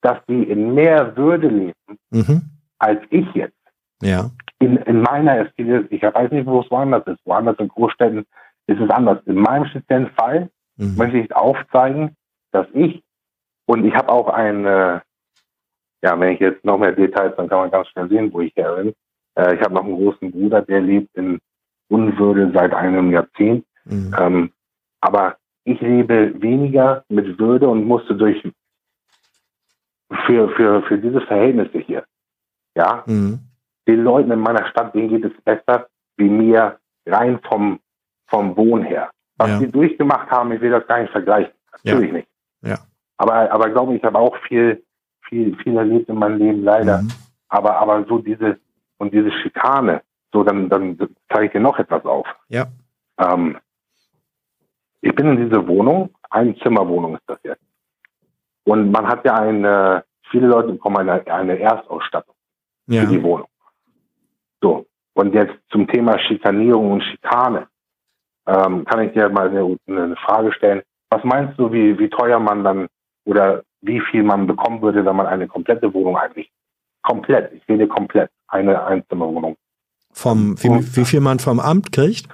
[0.01, 2.41] dass die in mehr Würde leben mhm.
[2.79, 3.53] als ich jetzt.
[4.01, 4.29] Ja.
[4.59, 7.19] In, in meiner, ich weiß nicht, wo es woanders ist.
[7.25, 8.25] Woanders in Großstädten
[8.67, 9.19] ist es anders.
[9.25, 10.95] In meinem speziellen Fall mhm.
[10.95, 12.15] möchte ich aufzeigen,
[12.51, 13.03] dass ich
[13.67, 14.99] und ich habe auch ein, äh,
[16.03, 18.55] ja, wenn ich jetzt noch mehr Details, dann kann man ganz schnell sehen, wo ich
[18.55, 18.93] her bin.
[19.35, 21.39] Äh, ich habe noch einen großen Bruder, der lebt in
[21.89, 23.65] Unwürde seit einem Jahrzehnt.
[23.85, 24.15] Mhm.
[24.19, 24.51] Ähm,
[25.01, 28.41] aber ich lebe weniger mit Würde und musste durch
[30.25, 32.05] für, für, für diese Verhältnisse hier,
[32.75, 33.39] ja, mhm.
[33.87, 35.87] den Leuten in meiner Stadt, denen geht es besser
[36.17, 37.79] wie mir rein vom,
[38.27, 39.09] vom Wohn her.
[39.37, 39.59] Was ja.
[39.59, 41.51] die durchgemacht haben, ich will das gar nicht vergleichen.
[41.83, 42.13] Natürlich ja.
[42.13, 42.27] nicht.
[42.61, 42.77] Ja.
[43.17, 44.83] Aber, aber glaube ich, habe auch viel,
[45.27, 47.01] viel, viel erlebt in meinem Leben, leider.
[47.01, 47.11] Mhm.
[47.49, 48.57] Aber, aber so diese,
[48.97, 50.01] und diese Schikane,
[50.31, 50.97] so, dann, dann
[51.29, 52.27] zeige ich dir noch etwas auf.
[52.49, 52.67] Ja.
[53.17, 53.57] Ähm,
[55.01, 57.61] ich bin in diese Wohnung, Einzimmerwohnung ist das jetzt.
[58.65, 62.35] Und man hat ja eine, viele Leute bekommen eine, eine Erstausstattung
[62.87, 63.01] ja.
[63.01, 63.47] für die Wohnung.
[64.61, 64.85] So.
[65.13, 67.67] Und jetzt zum Thema Schikanierung und Schikane.
[68.47, 70.81] Ähm, kann ich dir mal eine, eine, Frage stellen?
[71.09, 72.87] Was meinst du, wie, wie teuer man dann
[73.25, 76.53] oder wie viel man bekommen würde, wenn man eine komplette Wohnung einrichtet?
[77.01, 79.55] Komplett, ich rede komplett, eine Einzimmerwohnung.
[80.11, 82.27] Vom, wie, wie viel man vom Amt kriegt?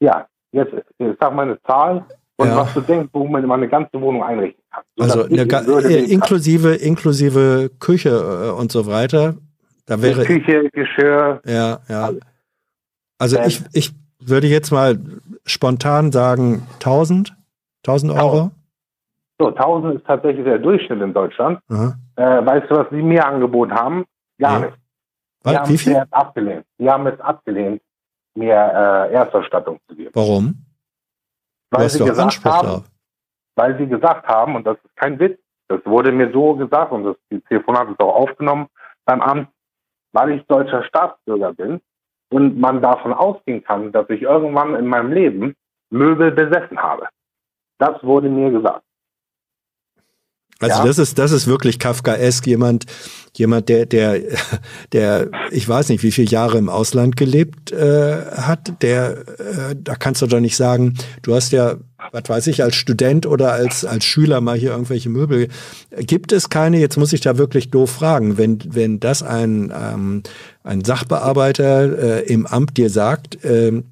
[0.00, 0.72] Ja, jetzt,
[1.20, 2.04] sag mal eine Zahl
[2.36, 2.56] und ja.
[2.56, 4.84] was du denkst, wo man eine ganze Wohnung einrichten kann.
[5.00, 9.34] Also eine, äh, inklusive, inklusive Küche äh, und so weiter.
[9.86, 11.40] Da wäre Küche, Geschirr.
[11.44, 12.10] Ja, ja.
[13.18, 14.98] Also ich, ich würde jetzt mal
[15.44, 17.34] spontan sagen 1000,
[17.86, 18.50] 1000 Euro.
[19.38, 21.60] So, 1000 ist tatsächlich der Durchschnitt in Deutschland.
[21.68, 24.04] Äh, weißt du, was sie mir angeboten haben?
[24.38, 24.66] Gar ja.
[24.66, 24.78] nicht.
[25.46, 25.92] Die haben Wie viel?
[25.96, 26.64] es abgelehnt.
[26.78, 27.80] Die haben es abgelehnt,
[28.38, 30.10] mir äh, Erstausstattung zu geben.
[30.14, 30.64] Warum?
[31.70, 32.84] Weil sie gesagt Anspruch haben, drauf.
[33.56, 35.38] weil sie gesagt haben, und das ist kein Witz,
[35.68, 38.68] das wurde mir so gesagt und das die Telefonat ist auch aufgenommen
[39.04, 39.48] beim Amt,
[40.12, 41.80] weil ich deutscher Staatsbürger bin
[42.30, 45.54] und man davon ausgehen kann, dass ich irgendwann in meinem Leben
[45.90, 47.08] Möbel besessen habe.
[47.78, 48.82] Das wurde mir gesagt.
[50.60, 50.84] Also ja.
[50.84, 52.46] das ist das ist wirklich Kafkaesk.
[52.46, 52.86] Jemand
[53.36, 54.20] jemand der der
[54.92, 59.94] der ich weiß nicht wie viele Jahre im Ausland gelebt äh, hat der äh, da
[59.94, 61.76] kannst du doch nicht sagen du hast ja
[62.12, 65.48] was weiß ich als Student oder als als Schüler mal hier irgendwelche Möbel.
[65.96, 66.78] Gibt es keine?
[66.78, 68.38] Jetzt muss ich da wirklich doof fragen.
[68.38, 70.22] Wenn wenn das ein ähm,
[70.62, 73.82] ein Sachbearbeiter äh, im Amt dir sagt äh,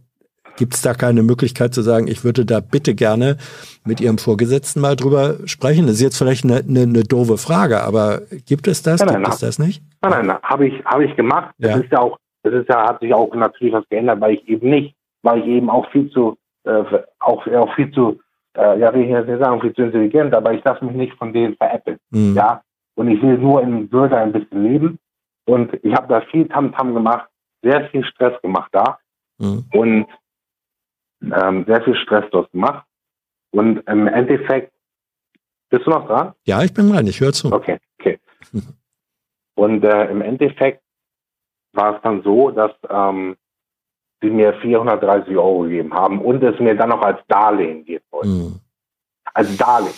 [0.57, 3.37] Gibt es da keine Möglichkeit zu sagen, ich würde da bitte gerne
[3.85, 5.87] mit Ihrem Vorgesetzten mal drüber sprechen?
[5.87, 9.01] Das ist jetzt vielleicht eine, eine, eine doofe Frage, aber gibt es das?
[9.01, 9.83] Nein, nein, gibt es das nicht?
[10.03, 11.55] Nein, nein, nein habe ich, habe ich gemacht.
[11.59, 11.75] Ja.
[11.75, 14.49] Das ist ja auch, das ist ja, hat sich auch natürlich was geändert, weil ich
[14.49, 16.85] eben nicht, weil ich eben auch viel zu, äh,
[17.19, 18.21] auch, auch viel zu,
[18.57, 21.13] äh, ja, will ich jetzt nicht sagen, viel zu intelligent, aber ich lasse mich nicht
[21.15, 21.99] von denen veräppeln.
[22.11, 22.35] Mhm.
[22.35, 22.63] Ja.
[22.95, 24.99] Und ich will nur in Würde ein bisschen leben.
[25.47, 27.29] Und ich habe da viel Tamtam -Tam gemacht,
[27.63, 28.99] sehr viel Stress gemacht da.
[29.39, 29.65] Mhm.
[29.73, 30.07] Und
[31.23, 32.87] ähm, sehr viel Stress dort gemacht.
[33.51, 34.73] Und im Endeffekt,
[35.71, 36.35] bist du noch dran?
[36.45, 37.53] Ja, ich bin dran, ich höre zu.
[37.53, 38.19] Okay, okay.
[39.55, 40.83] Und äh, im Endeffekt
[41.73, 43.37] war es dann so, dass ähm,
[44.21, 48.39] sie mir 430 Euro gegeben haben und es mir dann noch als Darlehen geben wollten.
[48.39, 48.61] Mhm.
[49.33, 49.95] Als Darlehen.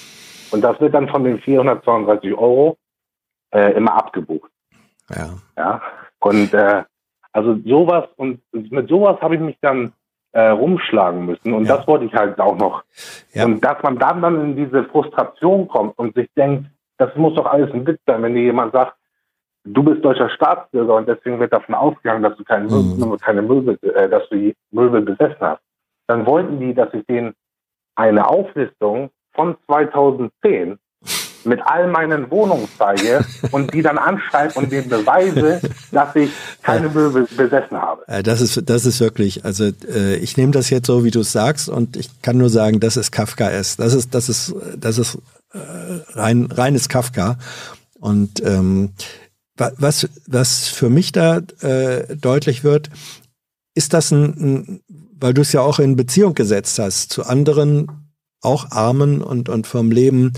[0.51, 2.78] Und das wird dann von den 432 Euro
[3.53, 4.51] äh, immer abgebucht.
[5.11, 5.39] Ja.
[5.57, 5.82] Ja.
[6.20, 6.85] Und äh,
[7.32, 9.93] also sowas und mit sowas habe ich mich dann
[10.33, 11.53] äh, rumschlagen müssen.
[11.53, 11.77] Und ja.
[11.77, 12.85] das wollte ich halt auch noch.
[13.33, 13.45] Ja.
[13.45, 16.67] Und dass man dann dann in diese Frustration kommt und sich denkt,
[16.99, 18.95] das muss doch alles ein Witz sein, wenn dir jemand sagt,
[19.65, 23.17] du bist deutscher Staatsbürger und deswegen wird davon ausgegangen, dass du keine, mhm.
[23.19, 25.63] keine Möbel, äh, dass du Möbel besessen hast.
[26.07, 27.35] Dann wollten die, dass ich denen
[27.95, 30.79] eine Auflistung von 2010
[31.44, 35.60] mit all meinen Wohnungen zeige und die dann anschreibe und denen beweise,
[35.93, 36.31] dass ich
[36.62, 38.06] keine Möbel besessen habe.
[38.09, 41.20] Äh, das ist, das ist wirklich, also äh, ich nehme das jetzt so, wie du
[41.20, 43.77] es sagst, und ich kann nur sagen, das ist Kafka S.
[43.77, 45.19] Das ist, das ist, das ist
[45.52, 45.59] äh,
[46.12, 47.39] rein, reines Kafka.
[48.01, 48.90] Und ähm,
[49.56, 52.90] was, was für mich da äh, deutlich wird,
[53.74, 54.81] ist das ein, ein
[55.20, 57.89] weil du es ja auch in Beziehung gesetzt hast zu anderen,
[58.40, 60.32] auch Armen und, und vom Leben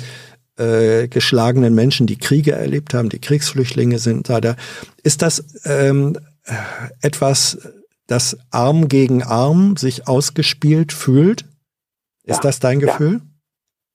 [0.61, 4.57] äh, geschlagenen Menschen, die Kriege erlebt haben, die Kriegsflüchtlinge sind, da,
[5.03, 6.17] ist das ähm,
[7.03, 11.43] etwas, das Arm gegen Arm sich ausgespielt fühlt?
[12.25, 13.21] Ist ja, das dein Gefühl?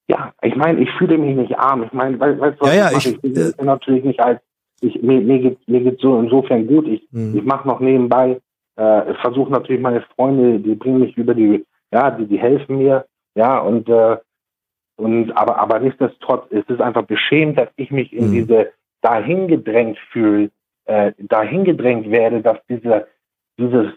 [0.07, 0.33] Ja, ja.
[0.41, 1.83] ich meine, ich fühle mich nicht arm.
[1.83, 4.41] Ich meine, weißt du, ja, ja, ich, ich, ich äh, natürlich nicht als,
[4.81, 6.87] ich, mir, mir geht mir geht's so insofern gut.
[6.87, 7.37] Ich, hm.
[7.37, 8.41] ich mache noch nebenbei,
[8.75, 13.05] äh, versuche natürlich meine Freunde, die bringen mich über die, ja, die, die helfen mir,
[13.35, 14.17] ja, und äh,
[14.97, 18.31] und aber, aber nichtsdestotrotz ist es einfach beschämt, dass ich mich in mhm.
[18.31, 20.51] diese dahin gedrängt fühle,
[20.85, 23.07] äh, dahin gedrängt werde, dass diese,
[23.59, 23.87] dieses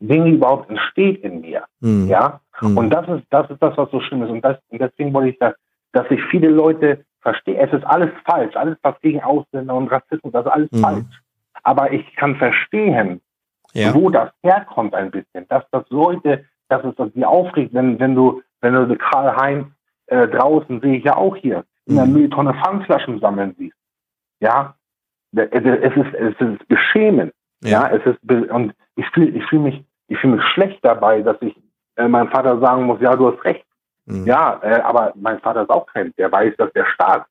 [0.00, 1.64] Ding überhaupt entsteht in mir.
[1.80, 2.08] Mhm.
[2.08, 2.40] Ja.
[2.60, 2.76] Mhm.
[2.76, 4.30] Und das ist, das ist das, was so schlimm ist.
[4.30, 5.54] Und, das, und deswegen wollte ich da,
[5.92, 7.56] dass sich viele Leute verstehen.
[7.56, 8.56] Es ist alles falsch.
[8.56, 10.78] Alles, was gegen Ausländer und Rassismus, das ist alles mhm.
[10.78, 11.22] falsch.
[11.62, 13.20] Aber ich kann verstehen,
[13.72, 13.94] ja.
[13.94, 18.14] wo das herkommt ein bisschen, dass das Leute, dass es das die aufregt, wenn, wenn
[18.14, 19.66] du, wenn du Karl-Heinz
[20.12, 22.12] äh, draußen sehe ich ja auch hier, in der mhm.
[22.12, 23.76] Mülltonne Pfandflaschen sammeln siehst.
[24.40, 24.74] Ja,
[25.34, 27.32] es ist, es ist beschämend.
[27.62, 31.22] Ja, ja es ist, und ich fühle ich fühl mich, ich fühle mich schlecht dabei,
[31.22, 31.56] dass ich
[31.96, 33.64] äh, meinem Vater sagen muss, ja, du hast recht.
[34.04, 34.26] Mhm.
[34.26, 37.26] Ja, äh, aber mein Vater ist auch kein, der weiß, dass der Staat.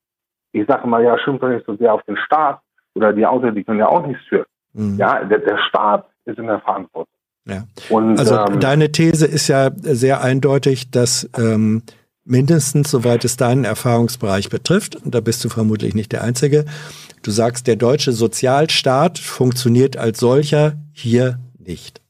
[0.54, 2.62] Ich sage mal, ja, stimmt doch nicht so sehr auf den Staat
[2.96, 4.46] oder die Autos, die können ja auch nichts für.
[4.74, 4.98] Mhm.
[4.98, 7.14] Ja, der, der Staat ist in der Verantwortung.
[7.46, 7.64] Ja.
[7.90, 11.84] Und, also ähm, deine These ist ja sehr eindeutig, dass ähm,
[12.26, 16.66] mindestens, soweit es deinen Erfahrungsbereich betrifft, und da bist du vermutlich nicht der Einzige,
[17.24, 22.02] du sagst, der deutsche Sozialstaat funktioniert als solcher hier nicht.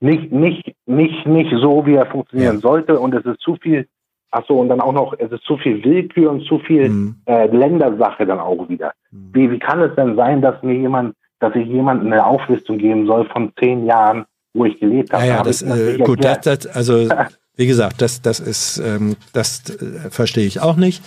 [0.00, 2.60] Nicht, nicht, nicht, nicht so, wie er funktionieren ja.
[2.60, 3.86] sollte und es ist zu viel,
[4.30, 7.16] ach so, und dann auch noch, es ist zu viel Willkür und zu viel mhm.
[7.26, 8.92] äh, Ländersache dann auch wieder.
[9.10, 9.30] Mhm.
[9.32, 13.06] Wie, wie kann es denn sein, dass mir jemand, dass ich jemandem eine Auflistung geben
[13.06, 15.26] soll von zehn Jahren, wo ich gelebt habe?
[15.26, 17.06] Ja, ja, das, äh, gut, das, das, also
[17.60, 21.04] Wie gesagt, das, das ist, ähm, das äh, verstehe ich auch nicht.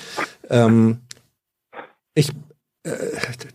[0.51, 0.99] Ähm,
[2.13, 2.29] ich,
[2.83, 2.91] äh,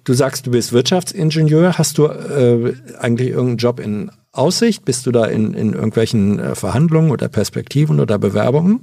[0.05, 1.79] du sagst, du bist Wirtschaftsingenieur.
[1.79, 4.85] Hast du äh, eigentlich irgendeinen Job in Aussicht?
[4.85, 8.81] Bist du da in, in irgendwelchen äh, Verhandlungen oder Perspektiven oder Bewerbungen?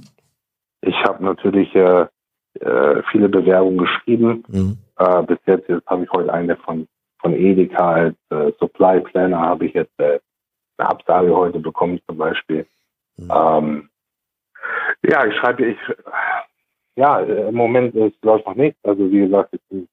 [0.80, 2.06] Ich habe natürlich äh,
[2.60, 4.44] äh, viele Bewerbungen geschrieben.
[4.48, 4.78] Mhm.
[5.26, 6.88] bis jetzt, jetzt habe ich heute eine von,
[7.20, 8.16] von Edeka als
[8.58, 10.20] Supply Planner habe ich jetzt eine
[10.78, 12.66] Absage heute bekommen zum Beispiel.
[13.18, 13.30] Mhm.
[13.30, 13.88] Ähm,
[15.02, 15.78] ja, ich schreibe, ich,
[16.96, 18.78] ja, im Moment es läuft noch nichts.
[18.84, 19.88] Also wie gesagt, ich bin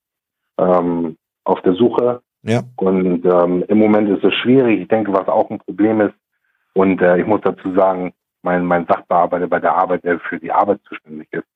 [0.57, 2.21] ähm, auf der Suche.
[2.43, 2.61] Ja.
[2.75, 4.81] Und ähm, im Moment ist es schwierig.
[4.81, 6.15] Ich denke, was auch ein Problem ist.
[6.73, 10.51] Und äh, ich muss dazu sagen, mein, mein Sachbearbeiter bei der Arbeit, der für die
[10.51, 11.47] Arbeit zuständig ist,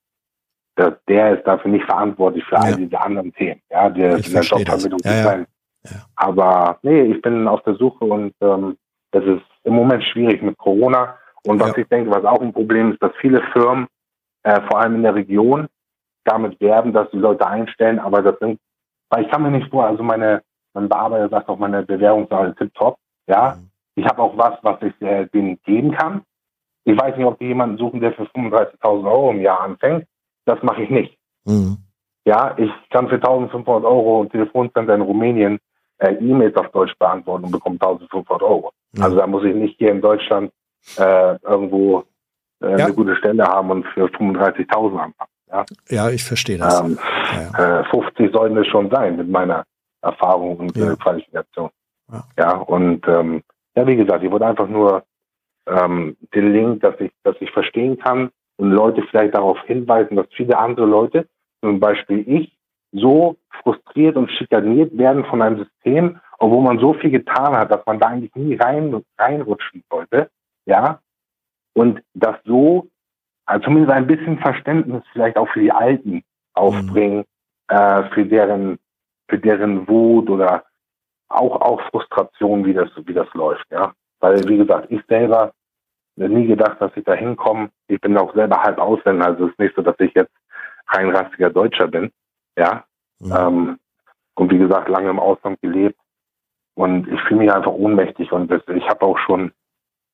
[0.76, 2.60] dass der ist dafür nicht verantwortlich für ja.
[2.62, 3.60] all diese anderen Themen.
[3.70, 5.38] Ja, der ist in der Jobvermittlung ja, ja.
[5.84, 5.90] ja.
[6.16, 8.76] Aber nee, ich bin auf der Suche und ähm,
[9.10, 11.16] das ist im Moment schwierig mit Corona.
[11.48, 11.78] Und was ja.
[11.78, 13.86] ich denke, was auch ein Problem ist, dass viele Firmen,
[14.42, 15.66] äh, vor allem in der Region,
[16.24, 18.60] damit werben, dass die Leute einstellen, aber das sind,
[19.08, 20.42] weil ich kann mir nicht vor, also meine,
[20.74, 23.54] mein Bearbeiter sagt auch, meine Bewerbungssache ist top, ja.
[23.54, 23.70] Mhm.
[23.94, 26.22] Ich habe auch was, was ich äh, denen geben kann.
[26.84, 30.06] Ich weiß nicht, ob die jemanden suchen, der für 35.000 Euro im Jahr anfängt.
[30.44, 31.16] Das mache ich nicht.
[31.46, 31.78] Mhm.
[32.26, 35.58] Ja, ich kann für 1.500 Euro Telefoncenter in Rumänien
[35.96, 38.70] äh, E-Mails auf Deutsch beantworten und bekomme 1.500 Euro.
[38.92, 39.02] Mhm.
[39.02, 40.52] Also da muss ich nicht hier in Deutschland
[40.98, 42.04] äh, irgendwo
[42.62, 42.86] äh, ja.
[42.86, 45.30] eine gute Stelle haben und für 35.000 anfangen.
[45.50, 45.64] Ja?
[45.88, 46.80] ja, ich verstehe das.
[46.80, 46.98] Ähm,
[47.56, 47.80] ja.
[47.80, 49.64] Äh, 50 sollten es schon sein mit meiner
[50.02, 50.94] Erfahrung und ja.
[50.96, 51.70] Qualifikation.
[52.10, 52.24] Ja.
[52.38, 53.42] ja, und ähm,
[53.76, 55.04] ja, wie gesagt, ich wollte einfach nur
[55.66, 60.26] ähm, den Link, dass ich, dass ich verstehen kann und Leute vielleicht darauf hinweisen, dass
[60.34, 61.26] viele andere Leute,
[61.62, 62.56] zum Beispiel ich,
[62.92, 67.84] so frustriert und schikaniert werden von einem System, obwohl man so viel getan hat, dass
[67.84, 70.30] man da eigentlich nie rein, reinrutschen wollte
[70.68, 71.00] ja,
[71.72, 72.88] und das so,
[73.46, 76.22] also zumindest ein bisschen Verständnis vielleicht auch für die Alten
[76.52, 77.24] aufbringen,
[77.70, 77.76] mhm.
[77.76, 78.78] äh, für deren,
[79.28, 80.64] für deren Wut oder
[81.30, 83.94] auch, auch Frustration, wie das, wie das läuft, ja.
[84.20, 85.52] Weil, wie gesagt, ich selber
[86.16, 87.70] nie gedacht, dass ich da hinkomme.
[87.86, 90.34] Ich bin auch selber halb Ausländer, also es ist nicht so, dass ich jetzt
[90.86, 92.10] kein rassiger Deutscher bin,
[92.58, 92.84] ja.
[93.20, 93.32] Mhm.
[93.32, 93.78] Ähm,
[94.34, 95.98] und wie gesagt, lange im Ausland gelebt.
[96.74, 99.52] Und ich fühle mich einfach ohnmächtig und das, ich habe auch schon,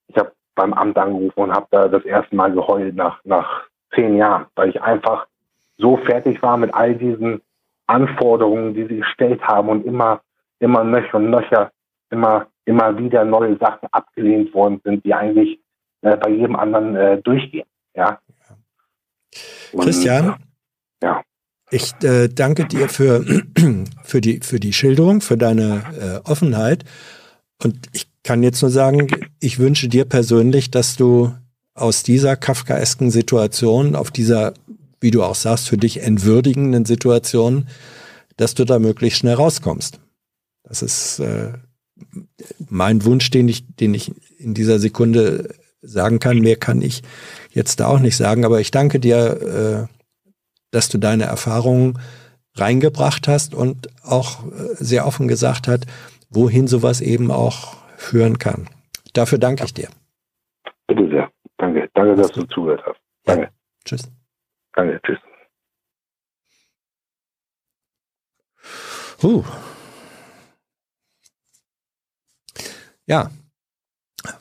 [0.08, 3.64] ich habe beim Amt angerufen und habe da das erste Mal geheult nach, nach
[3.94, 5.26] zehn Jahren, weil ich einfach
[5.78, 7.40] so fertig war mit all diesen
[7.86, 10.20] Anforderungen, die sie gestellt haben und immer,
[10.58, 11.70] immer nöcher und nöcher,
[12.10, 15.60] immer, immer wieder neue Sachen abgelehnt worden sind, die eigentlich
[16.02, 17.66] äh, bei jedem anderen äh, durchgehen.
[17.94, 18.18] Ja.
[19.72, 20.36] Und, Christian?
[21.02, 21.22] Ja.
[21.70, 23.24] Ich äh, danke dir für,
[24.04, 25.82] für, die, für die Schilderung, für deine
[26.24, 26.84] äh, Offenheit.
[27.62, 29.06] Und ich kann jetzt nur sagen,
[29.40, 31.32] ich wünsche dir persönlich, dass du
[31.74, 34.54] aus dieser kafkaesken Situation, auf dieser,
[35.00, 37.68] wie du auch sagst, für dich entwürdigenden Situation,
[38.36, 40.00] dass du da möglichst schnell rauskommst.
[40.62, 41.52] Das ist äh,
[42.68, 46.38] mein Wunsch, den ich, den ich in dieser Sekunde sagen kann.
[46.38, 47.02] Mehr kann ich
[47.52, 49.94] jetzt da auch nicht sagen, aber ich danke dir, äh,
[50.70, 51.98] dass du deine Erfahrungen
[52.56, 55.86] reingebracht hast und auch äh, sehr offen gesagt hat,
[56.34, 58.68] wohin sowas eben auch führen kann.
[59.12, 59.88] Dafür danke ich dir.
[60.86, 61.30] Bitte sehr.
[61.56, 61.88] Danke.
[61.94, 63.00] Danke, dass du zugehört hast.
[63.24, 63.44] Danke.
[63.44, 63.50] Ja.
[63.84, 64.10] Tschüss.
[64.74, 65.00] Danke.
[65.02, 65.18] Tschüss.
[69.22, 69.44] Huh.
[73.06, 73.30] Ja.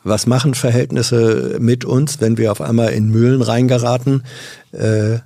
[0.03, 4.23] Was machen Verhältnisse mit uns, wenn wir auf einmal in Mühlen reingeraten,
[4.71, 5.19] äh,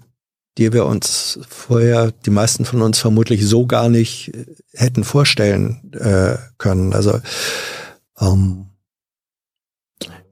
[0.58, 4.32] die wir uns vorher, die meisten von uns vermutlich so gar nicht
[4.74, 6.94] hätten vorstellen äh, können?
[6.94, 7.20] Also
[8.20, 8.68] ähm,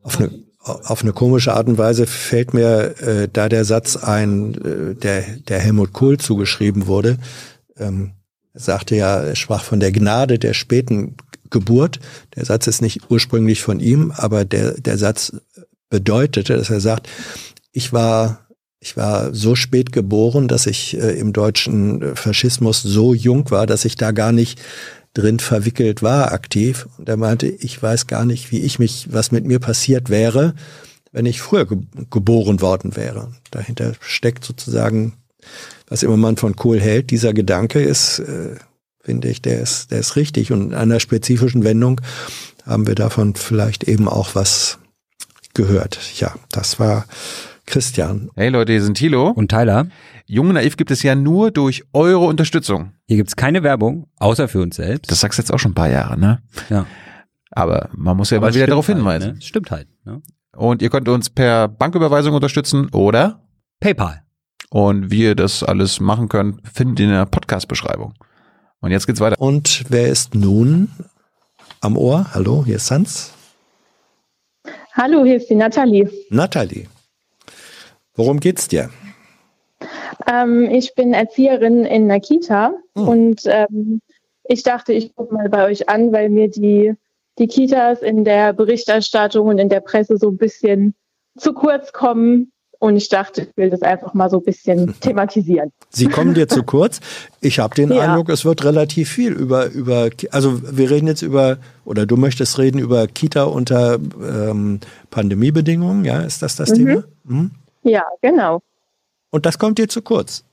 [0.01, 0.29] Auf eine,
[0.59, 5.21] auf eine komische Art und Weise fällt mir äh, da der Satz ein, äh, der,
[5.47, 7.17] der Helmut Kohl zugeschrieben wurde.
[7.77, 8.11] Ähm,
[8.53, 11.15] er sagte ja, er sprach von der Gnade der späten
[11.49, 11.99] Geburt.
[12.35, 15.33] Der Satz ist nicht ursprünglich von ihm, aber der, der Satz
[15.89, 17.09] bedeutete, dass er sagt,
[17.71, 18.44] ich war,
[18.85, 23.83] ich war so spät geboren, dass ich äh, im deutschen Faschismus so jung war, dass
[23.83, 24.61] ich da gar nicht
[25.15, 26.87] drin verwickelt war aktiv.
[26.99, 30.53] Und er meinte, ich weiß gar nicht, wie ich mich, was mit mir passiert wäre,
[31.11, 31.79] wenn ich früher ge
[32.11, 33.31] geboren worden wäre.
[33.49, 35.13] Dahinter steckt sozusagen,
[35.87, 38.55] was immer man von Kohl hält, dieser Gedanke ist, äh,
[39.01, 40.51] finde ich, der ist, der ist richtig.
[40.51, 42.01] Und in einer spezifischen Wendung
[42.67, 44.77] haben wir davon vielleicht eben auch was
[45.55, 45.97] gehört.
[46.19, 47.07] Ja, das war
[47.65, 48.29] Christian.
[48.35, 49.87] Hey Leute, hier sind Thilo und Tyler.
[50.25, 52.93] Jung Naiv gibt es ja nur durch eure Unterstützung.
[53.07, 55.11] Hier gibt's keine Werbung, außer für uns selbst.
[55.11, 56.41] Das sagst du jetzt auch schon ein paar Jahre, ne?
[56.69, 56.85] Ja.
[57.51, 59.33] Aber man muss ja Aber mal wieder darauf halt, hinweisen.
[59.33, 59.41] Ne?
[59.41, 59.87] Stimmt halt.
[60.05, 60.21] Ne?
[60.55, 63.41] Und ihr könnt uns per Banküberweisung unterstützen oder
[63.79, 64.23] PayPal.
[64.69, 68.13] Und wie ihr das alles machen könnt, findet ihr in der Podcast-Beschreibung.
[68.81, 69.39] Und jetzt geht's weiter.
[69.39, 70.89] Und wer ist nun
[71.81, 72.27] am Ohr?
[72.33, 73.31] Hallo, hier ist Hans.
[74.93, 76.09] Hallo, hier ist die Nathalie.
[76.29, 76.87] Nathalie.
[78.15, 78.89] Worum geht's dir?
[80.27, 83.07] Ähm, ich bin Erzieherin in einer Kita hm.
[83.07, 84.01] und ähm,
[84.47, 86.93] ich dachte, ich gucke mal bei euch an, weil mir die,
[87.39, 90.93] die Kitas in der Berichterstattung und in der Presse so ein bisschen
[91.37, 92.51] zu kurz kommen.
[92.77, 95.71] Und ich dachte, ich will das einfach mal so ein bisschen thematisieren.
[95.89, 96.99] Sie kommen dir zu kurz.
[97.41, 98.01] Ich habe den ja.
[98.01, 102.59] Eindruck, es wird relativ viel über, über, also wir reden jetzt über, oder du möchtest
[102.59, 104.79] reden über Kita unter ähm,
[105.09, 106.75] Pandemiebedingungen, ja, ist das das mhm.
[106.75, 107.03] Thema?
[107.23, 107.51] Mhm.
[107.85, 108.61] Ja, genau.
[109.29, 110.43] Und das kommt dir zu kurz.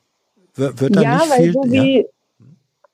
[0.55, 2.05] Wird, wird da ja, nicht weil viel, so wie, ja.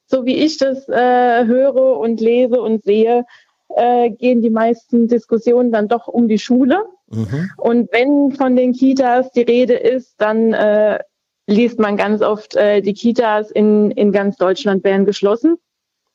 [0.07, 3.27] so wie ich das äh, höre und lese und sehe,
[3.75, 6.85] äh, gehen die meisten Diskussionen dann doch um die Schule.
[7.11, 7.51] Mhm.
[7.57, 11.01] Und wenn von den Kitas die Rede ist, dann äh,
[11.49, 15.59] liest man ganz oft, äh, die Kitas in, in ganz Deutschland werden geschlossen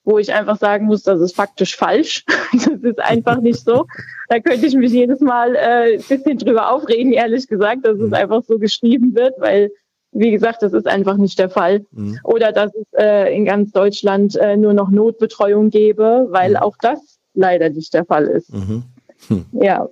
[0.04, 2.26] wo ich einfach sagen muss, das ist faktisch falsch.
[2.54, 3.86] das ist einfach nicht so.
[4.30, 8.10] Da könnte ich mich jedes Mal äh, ein bisschen drüber aufregen, ehrlich gesagt, dass es
[8.10, 8.14] mhm.
[8.14, 9.72] einfach so geschrieben wird, weil,
[10.12, 11.86] wie gesagt, das ist einfach nicht der Fall.
[11.92, 12.20] Mhm.
[12.24, 16.58] Oder dass es äh, in ganz Deutschland äh, nur noch Notbetreuung gäbe, weil mhm.
[16.58, 18.54] auch das leider nicht der Fall ist.
[18.54, 18.84] Mhm.
[19.28, 19.46] Hm.
[19.54, 19.90] Ja.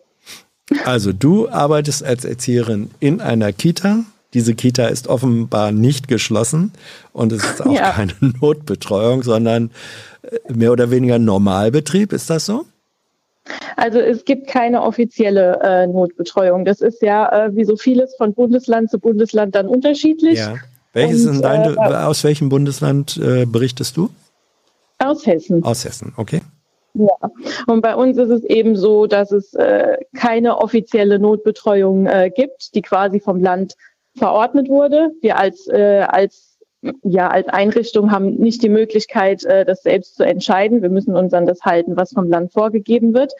[0.85, 6.71] Also du arbeitest als Erzieherin in einer Kita diese Kita ist offenbar nicht geschlossen
[7.13, 7.91] und es ist auch ja.
[7.91, 9.71] keine Notbetreuung, sondern
[10.23, 12.13] äh, mehr oder weniger Normalbetrieb.
[12.13, 12.65] Ist das so?
[13.75, 16.63] Also es gibt keine offizielle äh, Notbetreuung.
[16.65, 20.39] Das ist ja äh, wie so vieles von Bundesland zu Bundesland dann unterschiedlich.
[20.39, 20.55] Ja.
[20.93, 24.09] Welches und, dein, äh, aus welchem Bundesland äh, berichtest du?
[24.99, 25.63] Aus Hessen.
[25.63, 26.41] Aus Hessen, okay.
[26.93, 27.07] Ja,
[27.67, 32.75] und bei uns ist es eben so, dass es äh, keine offizielle Notbetreuung äh, gibt,
[32.75, 33.75] die quasi vom Land
[34.15, 35.11] verordnet wurde.
[35.21, 36.59] Wir als, äh, als,
[37.03, 40.81] ja, als Einrichtung haben nicht die Möglichkeit, äh, das selbst zu entscheiden.
[40.81, 43.33] Wir müssen uns an das halten, was vom Land vorgegeben wird.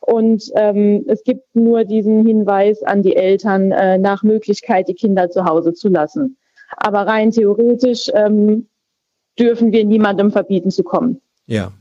[0.00, 5.30] Und ähm, es gibt nur diesen Hinweis an die Eltern, äh, nach Möglichkeit die Kinder
[5.30, 6.36] zu Hause zu lassen.
[6.76, 8.68] Aber rein theoretisch ähm,
[9.38, 11.20] dürfen wir niemandem verbieten zu kommen.
[11.46, 11.72] Ja.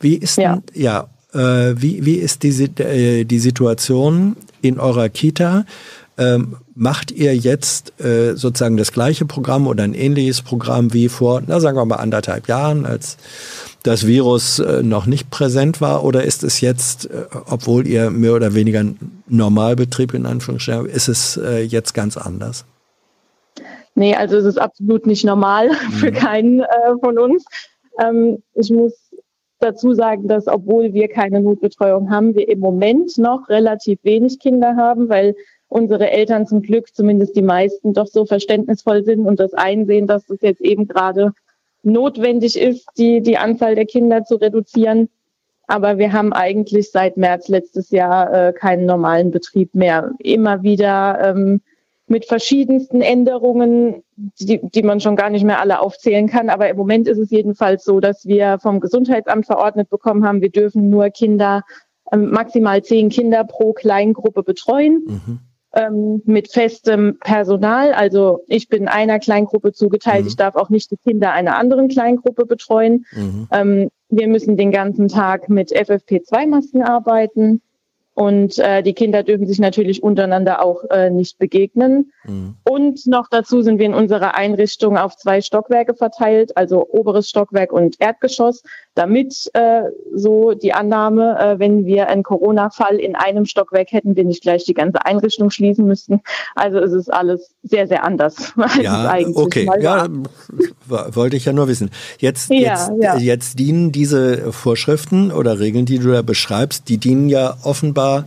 [0.00, 5.08] Wie ist ja, denn, ja äh, wie, wie ist die, äh, die Situation in eurer
[5.08, 5.64] Kita?
[6.18, 11.42] Ähm, macht ihr jetzt äh, sozusagen das gleiche Programm oder ein ähnliches Programm wie vor,
[11.46, 13.18] na sagen wir mal anderthalb Jahren, als
[13.82, 16.04] das Virus äh, noch nicht präsent war?
[16.04, 18.84] Oder ist es jetzt, äh, obwohl ihr mehr oder weniger
[19.28, 22.64] Normalbetrieb in Anführungsstrichen, ist es äh, jetzt ganz anders?
[23.94, 26.14] Nee, also es ist absolut nicht normal für mhm.
[26.14, 26.66] keinen äh,
[27.00, 27.44] von uns.
[27.98, 28.92] Ähm, ich muss
[29.58, 34.76] dazu sagen, dass obwohl wir keine Notbetreuung haben, wir im Moment noch relativ wenig Kinder
[34.76, 35.34] haben, weil
[35.68, 40.28] unsere Eltern zum Glück, zumindest die meisten, doch so verständnisvoll sind und das einsehen, dass
[40.30, 41.32] es jetzt eben gerade
[41.82, 45.08] notwendig ist, die, die Anzahl der Kinder zu reduzieren.
[45.68, 50.12] Aber wir haben eigentlich seit März letztes Jahr äh, keinen normalen Betrieb mehr.
[50.18, 51.60] Immer wieder ähm,
[52.06, 56.50] mit verschiedensten Änderungen, die, die man schon gar nicht mehr alle aufzählen kann.
[56.50, 60.50] Aber im Moment ist es jedenfalls so, dass wir vom Gesundheitsamt verordnet bekommen haben, wir
[60.50, 61.64] dürfen nur Kinder,
[62.12, 65.02] ähm, maximal zehn Kinder pro Kleingruppe betreuen.
[65.06, 65.40] Mhm
[65.76, 67.92] ähm, mit festem Personal.
[67.92, 70.22] Also ich bin einer Kleingruppe zugeteilt.
[70.22, 70.28] Mhm.
[70.28, 73.04] Ich darf auch nicht die Kinder einer anderen Kleingruppe betreuen.
[73.12, 73.48] Mhm.
[73.52, 77.60] Ähm, wir müssen den ganzen Tag mit FFP2-Masken arbeiten.
[78.14, 82.12] Und äh, die Kinder dürfen sich natürlich untereinander auch äh, nicht begegnen.
[82.24, 82.56] Mhm.
[82.64, 87.74] Und noch dazu sind wir in unserer Einrichtung auf zwei Stockwerke verteilt, also oberes Stockwerk
[87.74, 88.62] und Erdgeschoss,
[88.96, 89.82] damit äh,
[90.14, 94.64] so die Annahme, äh, wenn wir einen Corona-Fall in einem Stockwerk hätten, wir nicht gleich
[94.64, 96.22] die ganze Einrichtung schließen müssten.
[96.54, 98.54] Also es ist alles sehr, sehr anders.
[98.80, 99.68] Ja, okay.
[99.80, 100.06] Ja,
[100.86, 101.90] wollte ich ja nur wissen.
[102.18, 103.16] Jetzt, Ja, jetzt, ja.
[103.16, 108.26] jetzt dienen diese Vorschriften oder Regeln, die du da beschreibst, die dienen ja offenbar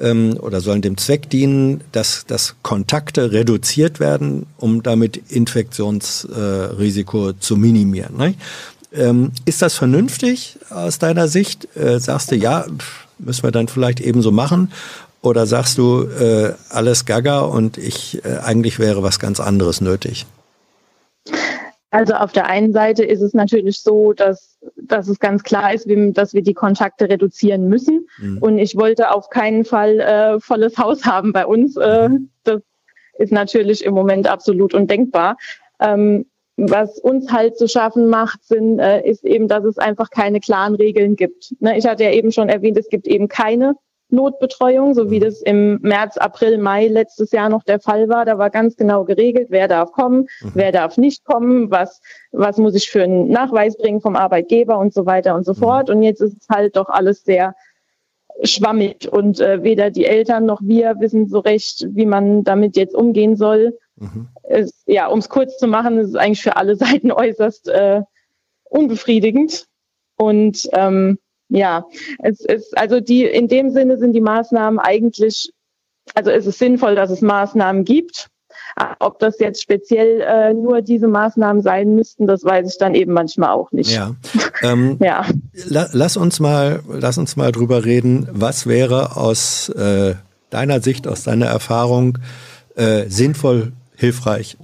[0.00, 7.56] ähm, oder sollen dem Zweck dienen, dass, dass Kontakte reduziert werden, um damit Infektionsrisiko zu
[7.56, 8.16] minimieren.
[8.16, 8.34] Ne?
[8.96, 11.76] Ähm, ist das vernünftig aus deiner Sicht?
[11.76, 14.72] Äh, sagst du, ja, pff, müssen wir dann vielleicht ebenso machen?
[15.22, 20.26] Oder sagst du, äh, alles Gaga und ich äh, eigentlich wäre was ganz anderes nötig?
[21.90, 25.86] Also auf der einen Seite ist es natürlich so, dass, dass es ganz klar ist,
[25.88, 28.06] dass wir die Kontakte reduzieren müssen.
[28.18, 28.38] Mhm.
[28.38, 31.76] Und ich wollte auf keinen Fall äh, volles Haus haben bei uns.
[31.76, 32.10] Äh,
[32.44, 32.60] das
[33.18, 35.38] ist natürlich im Moment absolut undenkbar.
[35.80, 40.40] Ähm, was uns halt zu schaffen macht, sind, äh, ist eben, dass es einfach keine
[40.40, 41.54] klaren Regeln gibt.
[41.60, 43.74] Ne, ich hatte ja eben schon erwähnt, es gibt eben keine
[44.08, 48.24] Notbetreuung, so wie das im März, April, Mai letztes Jahr noch der Fall war.
[48.24, 52.00] Da war ganz genau geregelt, wer darf kommen, wer darf nicht kommen, was,
[52.30, 55.90] was muss ich für einen Nachweis bringen vom Arbeitgeber und so weiter und so fort.
[55.90, 57.54] Und jetzt ist es halt doch alles sehr
[58.42, 62.94] schwammig und äh, weder die Eltern noch wir wissen so recht, wie man damit jetzt
[62.94, 63.76] umgehen soll.
[64.48, 68.02] Es, ja, um es kurz zu machen, ist es eigentlich für alle Seiten äußerst äh,
[68.64, 69.66] unbefriedigend.
[70.16, 71.18] Und ähm,
[71.48, 71.84] ja,
[72.22, 75.52] es ist also die in dem Sinne sind die Maßnahmen eigentlich,
[76.14, 78.28] also es ist sinnvoll, dass es Maßnahmen gibt.
[78.98, 83.12] Ob das jetzt speziell äh, nur diese Maßnahmen sein müssten, das weiß ich dann eben
[83.12, 83.90] manchmal auch nicht.
[83.90, 84.14] Ja.
[84.62, 85.26] Ähm, Ja.
[85.68, 88.28] la, lass uns mal, lass uns mal drüber reden.
[88.32, 90.14] Was wäre aus äh,
[90.50, 92.18] deiner Sicht, aus deiner Erfahrung
[92.74, 94.56] äh, sinnvoll, hilfreich,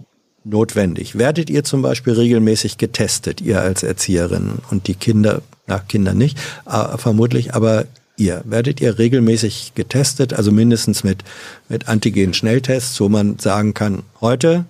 [0.45, 1.19] notwendig?
[1.19, 6.39] Werdet ihr zum Beispiel regelmäßig getestet, ihr als Erzieherin und die Kinder, na Kinder nicht,
[6.67, 7.87] äh, vermutlich, aber
[8.17, 11.25] ihr werdet ihr regelmäßig getestet, also mindestens mit
[11.69, 14.65] mit Antigen-Schnelltests, wo man sagen kann, heute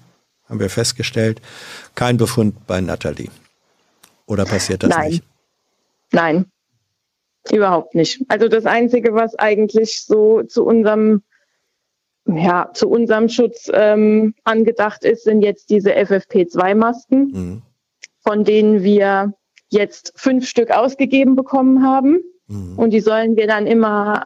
[0.48, 1.40] haben wir festgestellt,
[1.94, 3.30] kein Befund bei Nathalie.
[4.26, 5.10] Oder passiert das Nein.
[5.10, 5.24] nicht?
[6.12, 6.44] Nein,
[7.50, 8.22] überhaupt nicht.
[8.28, 11.22] Also das Einzige, was eigentlich so zu unserem,
[12.26, 17.62] ja, zu unserem Schutz ähm, angedacht ist, sind jetzt diese FFP2-Masken, Mhm.
[18.20, 19.34] von denen wir
[19.70, 22.20] jetzt fünf Stück ausgegeben bekommen haben.
[22.46, 22.78] Mhm.
[22.78, 24.24] Und die sollen wir dann immer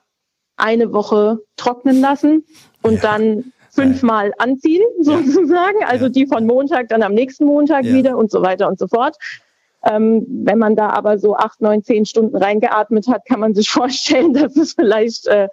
[0.57, 2.45] eine Woche trocknen lassen
[2.83, 3.01] und Ja.
[3.17, 5.85] dann fünfmal anziehen, sozusagen.
[5.87, 6.11] Also Ja.
[6.11, 9.17] die von Montag dann am nächsten Montag wieder und so weiter und so fort.
[9.85, 13.71] Ähm, wenn man da aber so acht, neun, zehn Stunden reingeatmet hat, kann man sich
[13.71, 15.49] vorstellen, dass es vielleicht äh,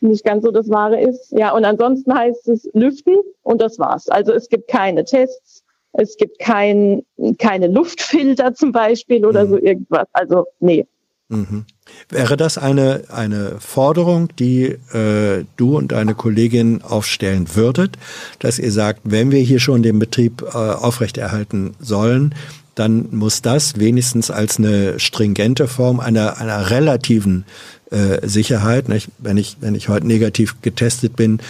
[0.00, 1.32] nicht ganz so das Wahre ist.
[1.32, 4.08] Ja, und ansonsten heißt es lüften und das war's.
[4.08, 5.62] Also es gibt keine Tests,
[5.92, 7.02] es gibt kein,
[7.38, 9.50] keine Luftfilter zum Beispiel oder Mhm.
[9.50, 10.06] so irgendwas.
[10.12, 10.86] Also nee.
[11.28, 11.64] Mhm.
[12.08, 14.64] Wäre das eine, eine Forderung, die
[14.94, 17.96] äh, du und deine Kollegin aufstellen würdet,
[18.38, 22.34] dass ihr sagt, wenn wir hier schon den Betrieb äh, aufrechterhalten sollen,
[22.76, 27.44] dann muss das wenigstens als eine stringente Form einer, einer relativen
[27.90, 29.08] äh, Sicherheit, nicht?
[29.18, 31.40] Wenn, ich, wenn ich heute negativ getestet bin,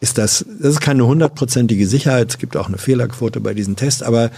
[0.00, 2.30] ist das, das ist keine hundertprozentige Sicherheit.
[2.30, 4.30] Es gibt auch eine Fehlerquote bei diesen Tests, aber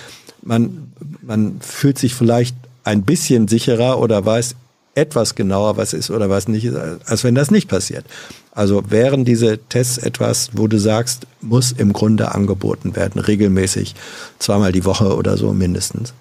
[0.42, 0.92] man,
[1.22, 4.56] man fühlt sich vielleicht ein bisschen sicherer oder weiß
[4.96, 8.04] etwas genauer, was ist oder was nicht ist, als wenn das nicht passiert.
[8.50, 13.94] Also wären diese Tests etwas, wo du sagst, muss im Grunde angeboten werden, regelmäßig,
[14.40, 16.12] zweimal die Woche oder so mindestens.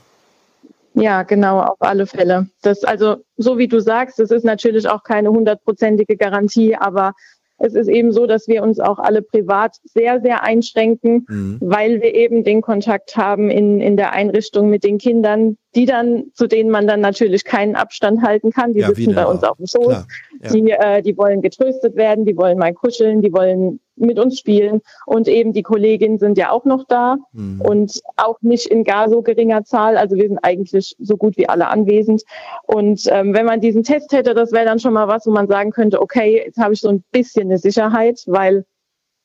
[0.93, 2.47] Ja, genau, auf alle Fälle.
[2.61, 7.13] Das, also, so wie du sagst, das ist natürlich auch keine hundertprozentige Garantie, aber
[7.63, 11.57] es ist eben so, dass wir uns auch alle privat sehr, sehr einschränken, Mhm.
[11.61, 16.25] weil wir eben den Kontakt haben in, in der Einrichtung mit den Kindern, die dann,
[16.33, 18.73] zu denen man dann natürlich keinen Abstand halten kann.
[18.73, 19.85] Die Ja, sitzen wieder bei uns auf dem Schoß.
[19.87, 20.07] Klar,
[20.43, 20.49] ja.
[20.51, 24.81] Die, äh, die wollen getröstet werden, die wollen mal kuscheln, die wollen mit uns spielen.
[25.05, 27.61] Und eben die Kolleginnen sind ja auch noch da Mhm.
[27.61, 29.97] und auch nicht in gar so geringer Zahl.
[29.97, 32.23] Also wir sind eigentlich so gut wie alle anwesend.
[32.63, 35.47] Und ähm, wenn man diesen Test hätte, das wäre dann schon mal was, wo man
[35.47, 38.65] sagen könnte, okay, jetzt habe ich so ein bisschen eine Sicherheit, weil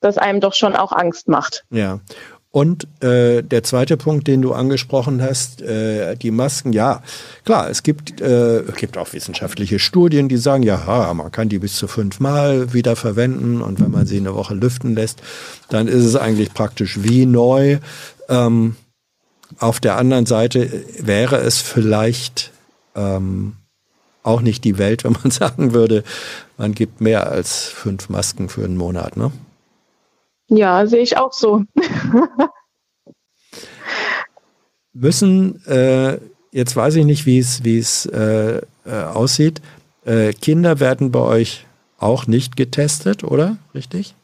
[0.01, 1.64] das einem doch schon auch Angst macht.
[1.70, 2.01] Ja.
[2.56, 7.02] Und äh, der zweite Punkt, den du angesprochen hast, äh, die Masken, ja,
[7.44, 11.76] klar, es gibt, äh, gibt auch wissenschaftliche Studien, die sagen, ja, man kann die bis
[11.76, 15.20] zu fünfmal wieder verwenden und wenn man sie eine Woche lüften lässt,
[15.68, 17.76] dann ist es eigentlich praktisch wie neu.
[18.30, 18.76] Ähm,
[19.58, 22.52] auf der anderen Seite wäre es vielleicht
[22.94, 23.56] ähm,
[24.22, 26.04] auch nicht die Welt, wenn man sagen würde,
[26.56, 29.30] man gibt mehr als fünf Masken für einen Monat, ne?
[30.48, 31.64] Ja, sehe ich auch so.
[34.93, 36.18] Müssen, äh,
[36.52, 39.60] jetzt weiß ich nicht, wie es, wie es äh, äh, aussieht,
[40.05, 41.66] äh, Kinder werden bei euch
[41.98, 43.56] auch nicht getestet, oder?
[43.74, 44.14] Richtig?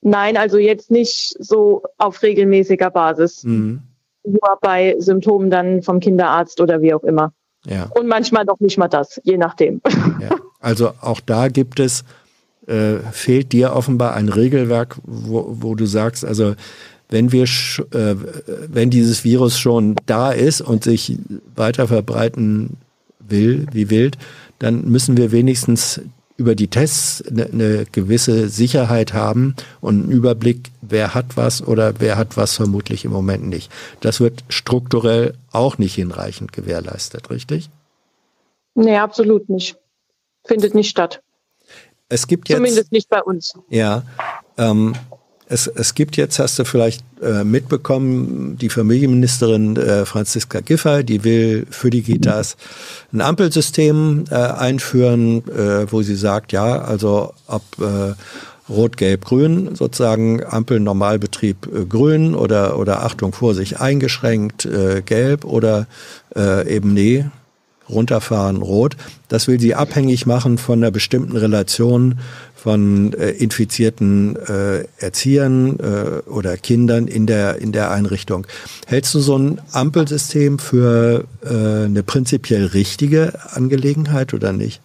[0.00, 3.44] Nein, also jetzt nicht so auf regelmäßiger Basis.
[3.44, 3.82] Mhm.
[4.24, 7.32] Nur bei Symptomen dann vom Kinderarzt oder wie auch immer.
[7.66, 7.90] Ja.
[7.94, 9.80] Und manchmal doch nicht mal das, je nachdem.
[10.20, 10.36] ja.
[10.60, 12.04] Also auch da gibt es,
[12.68, 16.54] äh, fehlt dir offenbar ein Regelwerk, wo, wo du sagst, also
[17.08, 18.14] wenn wir, äh,
[18.68, 21.18] wenn dieses Virus schon da ist und sich
[21.56, 22.76] weiter verbreiten
[23.18, 24.18] will, wie wild,
[24.58, 26.00] dann müssen wir wenigstens
[26.36, 31.94] über die Tests eine, eine gewisse Sicherheit haben und einen Überblick, wer hat was oder
[31.98, 33.72] wer hat was vermutlich im Moment nicht.
[34.00, 37.70] Das wird strukturell auch nicht hinreichend gewährleistet, richtig?
[38.74, 39.76] Nee, absolut nicht.
[40.44, 41.22] Findet nicht statt.
[42.08, 43.54] Es gibt jetzt, Zumindest nicht bei uns.
[43.68, 44.02] Ja.
[44.56, 44.94] Ähm,
[45.50, 51.24] es, es gibt jetzt, hast du vielleicht äh, mitbekommen, die Familienministerin äh, Franziska Giffey, die
[51.24, 52.56] will für die Kitas
[53.12, 58.14] ein Ampelsystem äh, einführen, äh, wo sie sagt, ja, also ab äh,
[58.70, 65.44] Rot, Gelb, Grün, sozusagen Ampel Normalbetrieb äh, grün oder, oder Achtung, Vorsicht, eingeschränkt äh, gelb
[65.44, 65.86] oder
[66.36, 67.24] äh, eben nee,
[67.88, 68.96] runterfahren rot.
[69.28, 72.18] Das will sie abhängig machen von einer bestimmten Relation
[72.54, 78.46] von äh, infizierten äh, Erziehern äh, oder Kindern in der, in der Einrichtung.
[78.86, 84.80] Hältst du so ein Ampelsystem für äh, eine prinzipiell richtige Angelegenheit oder nicht?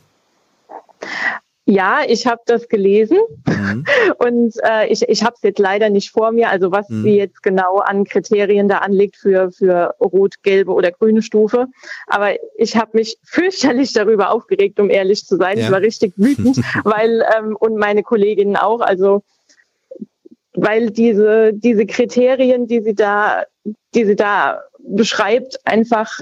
[1.66, 3.18] Ja, ich habe das gelesen
[3.48, 3.86] mhm.
[4.18, 7.04] und äh, ich, ich habe es jetzt leider nicht vor mir, also was mhm.
[7.04, 11.68] sie jetzt genau an Kriterien da anlegt für, für rot, gelbe oder grüne Stufe.
[12.08, 15.58] Aber ich habe mich fürchterlich darüber aufgeregt, um ehrlich zu sein.
[15.58, 15.66] Ja.
[15.66, 19.24] Ich war richtig wütend, weil ähm, und meine Kolleginnen auch, also
[20.56, 23.46] weil diese, diese Kriterien, die sie da,
[23.96, 26.20] die sie da beschreibt, einfach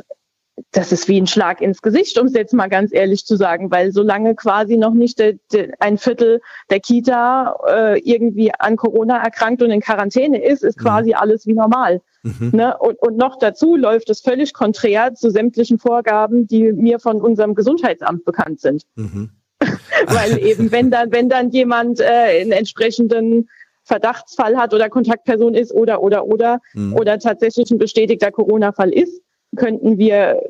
[0.71, 3.71] das ist wie ein Schlag ins Gesicht, um es jetzt mal ganz ehrlich zu sagen,
[3.71, 9.21] weil solange quasi noch nicht de, de, ein Viertel der Kita äh, irgendwie an Corona
[9.23, 10.83] erkrankt und in Quarantäne ist, ist mhm.
[10.83, 12.01] quasi alles wie normal.
[12.23, 12.51] Mhm.
[12.53, 12.77] Ne?
[12.77, 17.55] Und, und noch dazu läuft es völlig konträr zu sämtlichen Vorgaben, die mir von unserem
[17.55, 18.83] Gesundheitsamt bekannt sind.
[18.95, 19.31] Mhm.
[20.07, 23.49] weil eben, wenn dann, wenn dann jemand äh, einen entsprechenden
[23.83, 26.93] Verdachtsfall hat oder Kontaktperson ist oder oder oder mhm.
[26.93, 29.21] oder tatsächlich ein bestätigter Corona-Fall ist,
[29.55, 30.41] könnten wir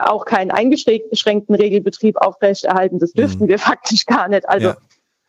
[0.00, 2.98] auch keinen eingeschränkten Regelbetrieb aufrechterhalten.
[2.98, 3.48] Das dürften mhm.
[3.48, 4.48] wir faktisch gar nicht.
[4.48, 4.76] Also ja,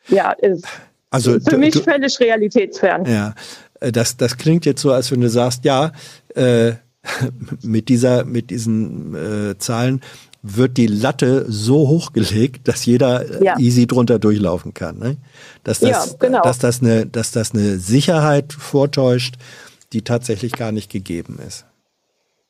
[0.09, 0.65] ja ist
[1.09, 3.05] also, für mich du, völlig realitätsfern.
[3.05, 3.35] Ja,
[3.79, 5.91] äh, das, das klingt jetzt so, als wenn du sagst, ja,
[6.35, 6.73] äh,
[7.61, 10.01] mit dieser, mit diesen äh, Zahlen
[10.41, 13.57] wird die Latte so hochgelegt, dass jeder ja.
[13.57, 14.99] easy drunter durchlaufen kann.
[14.99, 15.17] Ne?
[15.63, 16.41] Dass, das, ja, genau.
[16.41, 19.35] dass, das eine, dass das eine Sicherheit vortäuscht,
[19.93, 21.65] die tatsächlich gar nicht gegeben ist.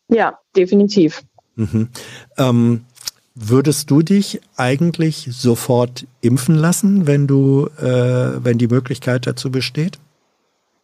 [0.07, 1.23] Ja, definitiv.
[1.55, 1.89] Mhm.
[2.37, 2.85] Ähm,
[3.33, 9.99] würdest du dich eigentlich sofort impfen lassen, wenn du, äh, wenn die Möglichkeit dazu besteht?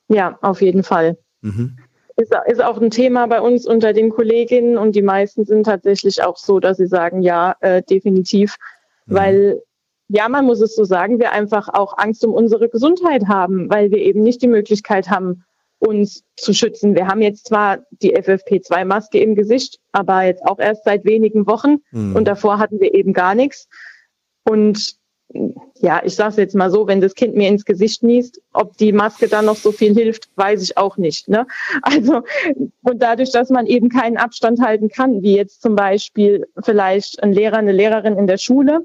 [0.08, 1.18] Ja, auf jeden Fall.
[1.42, 1.78] Mhm.
[2.18, 6.24] Ist, ist auch ein Thema bei uns unter den Kolleginnen und die meisten sind tatsächlich
[6.24, 8.58] auch so, dass sie sagen, ja, äh, definitiv,
[9.06, 9.16] mhm.
[9.16, 9.62] weil
[10.14, 13.92] ja, man muss es so sagen, wir einfach auch Angst um unsere Gesundheit haben, weil
[13.92, 15.46] wir eben nicht die Möglichkeit haben,
[15.82, 16.96] uns zu schützen.
[16.96, 21.78] Wir haben jetzt zwar die FFP2-Maske im Gesicht, aber jetzt auch erst seit wenigen Wochen
[21.92, 22.16] mhm.
[22.16, 23.68] und davor hatten wir eben gar nichts.
[24.44, 24.96] Und
[25.76, 28.78] ja, ich sage es jetzt mal so, wenn das Kind mir ins Gesicht niest, ob
[28.78, 31.30] die Maske dann noch so viel hilft, weiß ich auch nicht.
[31.30, 31.48] Ne?
[31.82, 32.22] Also
[32.84, 37.34] und dadurch, dass man eben keinen Abstand halten kann, wie jetzt zum Beispiel vielleicht ein
[37.34, 38.82] Lehrer, eine Lehrerin in der Schule,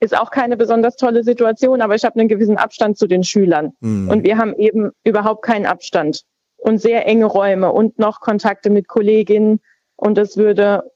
[0.00, 3.72] ist auch keine besonders tolle Situation, aber ich habe einen gewissen Abstand zu den Schülern.
[3.80, 4.08] Mhm.
[4.08, 6.24] Und wir haben eben überhaupt keinen Abstand
[6.62, 9.60] und sehr enge Räume und noch Kontakte mit Kolleginnen.
[9.96, 10.90] Und das würde,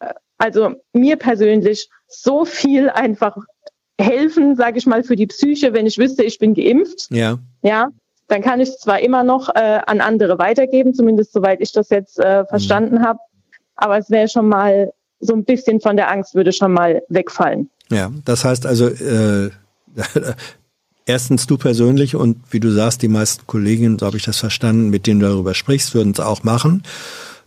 [0.00, 3.36] äh, also mir persönlich so viel einfach
[4.00, 7.08] helfen, sage ich mal, für die Psyche, wenn ich wüsste, ich bin geimpft.
[7.10, 7.38] Ja.
[7.62, 7.88] Ja.
[8.28, 11.90] Dann kann ich es zwar immer noch äh, an andere weitergeben, zumindest soweit ich das
[11.90, 13.02] jetzt äh, verstanden mhm.
[13.02, 13.18] habe.
[13.76, 17.70] Aber es wäre schon mal so ein bisschen von der Angst würde schon mal wegfallen.
[17.90, 19.50] Ja, das heißt also, äh,
[21.06, 24.90] erstens du persönlich und wie du sagst, die meisten Kolleginnen, so habe ich das verstanden,
[24.90, 26.82] mit denen du darüber sprichst, würden es auch machen.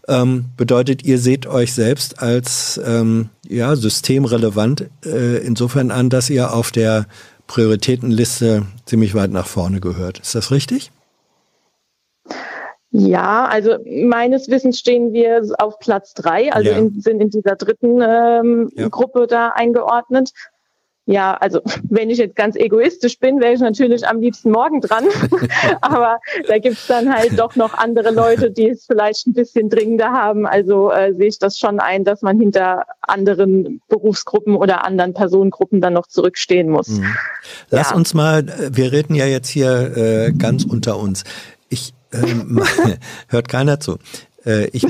[0.08, 6.54] Ähm, bedeutet, ihr seht euch selbst als ähm, ja, systemrelevant äh, insofern an, dass ihr
[6.54, 7.06] auf der
[7.46, 10.20] Prioritätenliste ziemlich weit nach vorne gehört.
[10.20, 10.92] Ist das richtig?
[12.92, 16.78] Ja, also meines Wissens stehen wir auf Platz drei, also ja.
[16.78, 18.88] in, sind in dieser dritten ähm, ja.
[18.88, 20.32] Gruppe da eingeordnet.
[21.10, 25.06] Ja, also wenn ich jetzt ganz egoistisch bin, wäre ich natürlich am liebsten morgen dran.
[25.82, 30.12] Aber da gibt's dann halt doch noch andere Leute, die es vielleicht ein bisschen dringender
[30.12, 30.46] haben.
[30.46, 35.82] Also äh, sehe ich das schon ein, dass man hinter anderen Berufsgruppen oder anderen Personengruppen
[35.82, 36.90] dann noch zurückstehen muss.
[36.90, 37.16] Mhm.
[37.72, 37.96] Lass ja.
[37.96, 41.24] uns mal, wir reden ja jetzt hier äh, ganz unter uns.
[41.70, 42.62] Ich ähm,
[43.30, 43.98] hört keiner zu.
[44.46, 44.86] Äh, ich,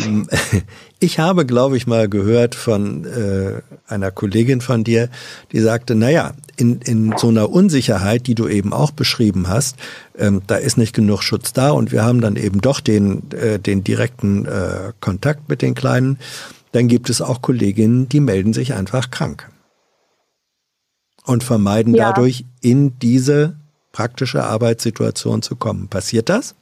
[1.00, 5.10] ich habe, glaube ich, mal gehört von äh, einer Kollegin von dir,
[5.52, 9.78] die sagte, naja, in, in so einer Unsicherheit, die du eben auch beschrieben hast,
[10.18, 13.60] ähm, da ist nicht genug Schutz da und wir haben dann eben doch den, äh,
[13.60, 16.20] den direkten äh, Kontakt mit den Kleinen,
[16.72, 19.50] dann gibt es auch Kolleginnen, die melden sich einfach krank
[21.26, 22.12] und vermeiden ja.
[22.12, 23.56] dadurch in diese
[23.92, 25.88] praktische Arbeitssituation zu kommen.
[25.88, 26.56] Passiert das?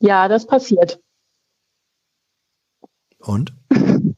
[0.00, 0.98] Ja, das passiert.
[3.22, 3.52] Und?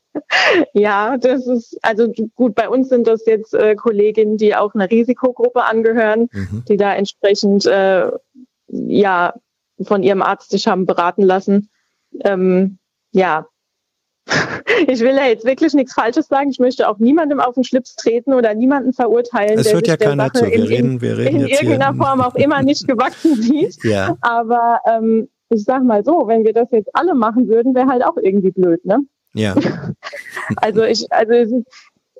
[0.72, 4.90] ja, das ist, also gut, bei uns sind das jetzt äh, Kolleginnen, die auch einer
[4.90, 6.64] Risikogruppe angehören, mhm.
[6.68, 8.10] die da entsprechend äh,
[8.68, 9.34] ja
[9.82, 11.68] von ihrem Arzt sich haben beraten lassen.
[12.24, 12.78] Ähm,
[13.12, 13.46] ja,
[14.86, 16.50] ich will ja jetzt wirklich nichts Falsches sagen.
[16.50, 19.96] Ich möchte auch niemandem auf den Schlips treten oder niemanden verurteilen, es der hört ja
[19.96, 20.44] keiner zu.
[20.44, 21.96] Wir in, reden, wir reden in irgendeiner hier.
[22.04, 23.82] Form auch immer nicht gewachsen sieht.
[23.84, 24.16] ja.
[24.20, 28.04] Aber ähm, ich sag mal so, wenn wir das jetzt alle machen würden, wäre halt
[28.04, 29.00] auch irgendwie blöd, ne?
[29.34, 29.54] Ja.
[30.56, 31.66] also ich, also es ist,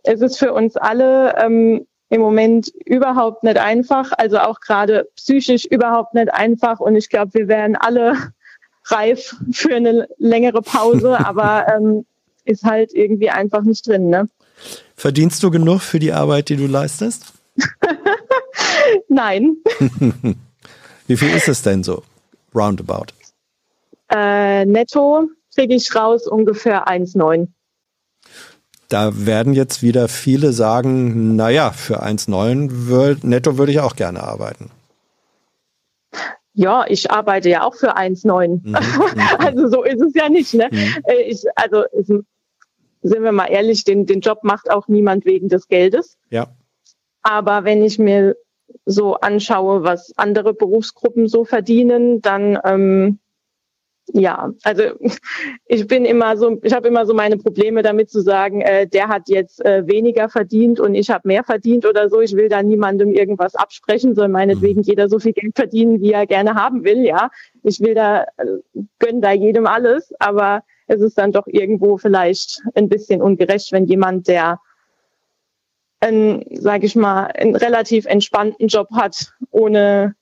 [0.05, 5.65] es ist für uns alle ähm, im Moment überhaupt nicht einfach, also auch gerade psychisch
[5.65, 6.81] überhaupt nicht einfach.
[6.81, 8.15] Und ich glaube, wir wären alle
[8.87, 12.05] reif für eine längere Pause, aber ähm,
[12.45, 14.29] ist halt irgendwie einfach nicht drin, ne?
[14.97, 17.33] Verdienst du genug für die Arbeit, die du leistest?
[19.09, 19.57] Nein.
[21.07, 22.03] Wie viel ist es denn so?
[22.55, 23.07] Roundabout.
[24.11, 27.49] Äh, netto kriege ich raus ungefähr 1,9.
[28.89, 34.71] Da werden jetzt wieder viele sagen, naja, für 1,9 netto würde ich auch gerne arbeiten.
[36.53, 38.61] Ja, ich arbeite ja auch für 1,9.
[38.65, 38.77] Mhm,
[39.39, 40.55] also so ist es ja nicht.
[40.55, 40.69] Ne?
[40.71, 41.03] Mhm.
[41.05, 41.85] Äh, ich, also
[43.03, 46.17] sind wir mal ehrlich, den, den Job macht auch niemand wegen des Geldes.
[46.31, 46.49] Ja.
[47.23, 48.37] Aber wenn ich mir
[48.87, 53.19] so anschaue, was andere Berufsgruppen so verdienen, dann ähm,
[54.13, 54.83] ja, also
[55.67, 59.09] ich bin immer so, ich habe immer so meine Probleme damit zu sagen, äh, der
[59.09, 62.21] hat jetzt äh, weniger verdient und ich habe mehr verdient oder so.
[62.21, 64.87] Ich will da niemandem irgendwas absprechen, soll meinetwegen mhm.
[64.87, 67.05] jeder so viel Geld verdienen, wie er gerne haben will.
[67.05, 67.31] Ja,
[67.63, 68.45] ich will da äh,
[68.99, 73.87] gönn da jedem alles, aber es ist dann doch irgendwo vielleicht ein bisschen ungerecht, wenn
[73.87, 74.61] jemand, der
[76.01, 80.15] einen, sage ich mal, einen relativ entspannten Job hat, ohne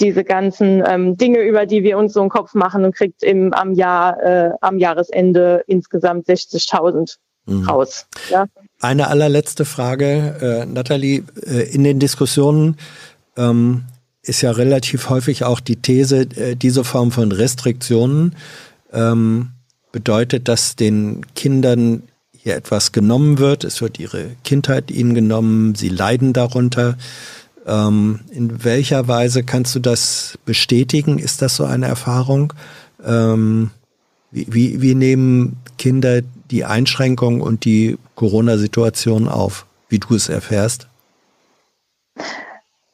[0.00, 3.52] diese ganzen ähm, Dinge, über die wir uns so einen Kopf machen und kriegt im,
[3.52, 7.16] am Jahr, äh, am Jahresende insgesamt 60.000
[7.46, 7.68] mhm.
[7.68, 8.06] raus.
[8.30, 8.46] Ja?
[8.80, 12.76] Eine allerletzte Frage, äh, Nathalie, äh, in den Diskussionen
[13.36, 13.84] ähm,
[14.22, 18.36] ist ja relativ häufig auch die These, äh, diese Form von Restriktionen
[18.92, 19.50] ähm,
[19.92, 22.02] bedeutet, dass den Kindern
[22.32, 23.64] hier etwas genommen wird.
[23.64, 26.96] Es wird ihre Kindheit ihnen genommen, sie leiden darunter.
[27.66, 31.18] Ähm, in welcher Weise kannst du das bestätigen?
[31.18, 32.52] Ist das so eine Erfahrung?
[33.04, 33.70] Ähm,
[34.30, 36.20] wie, wie, wie nehmen Kinder
[36.50, 40.86] die Einschränkungen und die Corona-Situation auf, wie du es erfährst?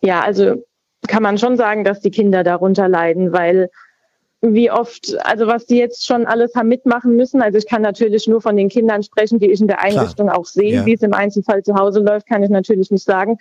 [0.01, 0.65] Ja, also
[1.07, 3.71] kann man schon sagen, dass die Kinder darunter leiden, weil
[4.41, 7.43] wie oft, also was die jetzt schon alles haben mitmachen müssen.
[7.43, 10.39] Also ich kann natürlich nur von den Kindern sprechen, die ich in der Einrichtung Klar.
[10.39, 10.75] auch sehe.
[10.75, 10.87] Ja.
[10.87, 13.39] Wie es im Einzelfall zu Hause läuft, kann ich natürlich nicht sagen.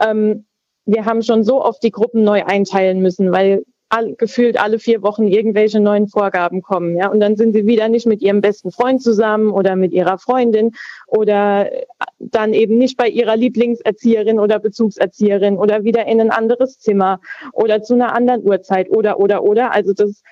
[0.00, 0.44] Ähm,
[0.86, 5.02] wir haben schon so oft die Gruppen neu einteilen müssen, weil all, gefühlt alle vier
[5.02, 7.08] Wochen irgendwelche neuen Vorgaben kommen, ja.
[7.08, 10.72] Und dann sind sie wieder nicht mit ihrem besten Freund zusammen oder mit ihrer Freundin
[11.06, 11.70] oder
[12.18, 17.20] dann eben nicht bei ihrer Lieblingserzieherin oder Bezugserzieherin oder wieder in ein anderes Zimmer
[17.52, 19.72] oder zu einer anderen Uhrzeit oder, oder, oder.
[19.72, 20.22] Also das,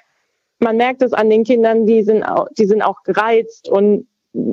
[0.58, 4.06] man merkt es an den Kindern, die sind auch, die sind auch gereizt und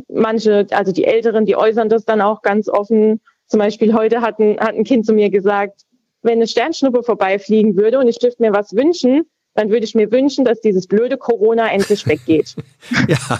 [0.08, 3.22] manche, also die Älteren, die äußern das dann auch ganz offen.
[3.48, 5.86] Zum Beispiel heute hat ein, hat ein Kind zu mir gesagt,
[6.22, 9.26] wenn eine Sternschnuppe vorbeifliegen würde und ich dürfte mir was wünschen,
[9.56, 12.56] dann würde ich mir wünschen, dass dieses blöde Corona endlich weggeht.
[13.08, 13.40] ja.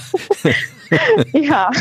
[1.34, 1.72] ja.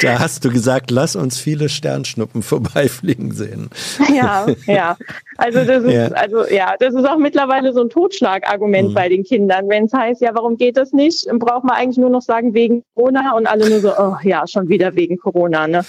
[0.00, 3.70] Da hast du gesagt, lass uns viele Sternschnuppen vorbeifliegen sehen.
[4.14, 4.96] ja, ja.
[5.36, 6.08] Also das ist, ja.
[6.08, 8.94] also ja, das ist auch mittlerweile so ein Totschlagargument mhm.
[8.94, 9.68] bei den Kindern.
[9.68, 11.26] Wenn es heißt, ja, warum geht das nicht?
[11.38, 14.68] Braucht man eigentlich nur noch sagen, wegen Corona und alle nur so, oh ja, schon
[14.68, 15.84] wieder wegen Corona, ne?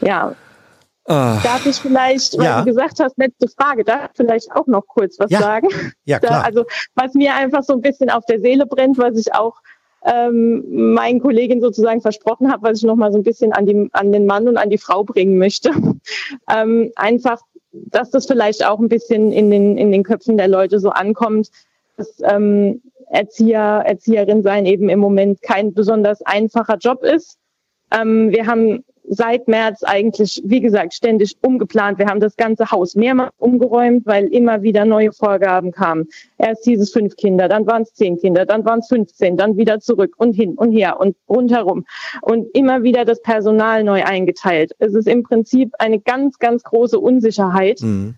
[0.00, 0.34] Ja,
[1.08, 2.58] Uh, darf ich vielleicht, weil ja.
[2.58, 5.40] du gesagt hast, letzte Frage, darf ich vielleicht auch noch kurz was ja.
[5.40, 5.68] sagen?
[6.04, 6.40] Ja, klar.
[6.40, 6.64] Da, also
[6.96, 9.60] was mir einfach so ein bisschen auf der Seele brennt, was ich auch
[10.04, 13.88] ähm, meinen Kolleginnen sozusagen versprochen habe, was ich noch mal so ein bisschen an, die,
[13.92, 15.70] an den Mann und an die Frau bringen möchte.
[16.50, 17.40] ähm, einfach,
[17.72, 21.50] dass das vielleicht auch ein bisschen in den, in den Köpfen der Leute so ankommt,
[21.96, 27.38] dass ähm, Erzieher, Erzieherin sein eben im Moment kein besonders einfacher Job ist.
[27.92, 31.98] Ähm, wir haben seit März eigentlich, wie gesagt, ständig umgeplant.
[31.98, 36.08] Wir haben das ganze Haus mehrmals umgeräumt, weil immer wieder neue Vorgaben kamen.
[36.38, 39.56] Erst hieß es fünf Kinder, dann waren es zehn Kinder, dann waren es 15, dann
[39.56, 41.86] wieder zurück und hin und her und rundherum.
[42.22, 44.72] Und immer wieder das Personal neu eingeteilt.
[44.78, 47.80] Es ist im Prinzip eine ganz, ganz große Unsicherheit.
[47.80, 48.14] Mhm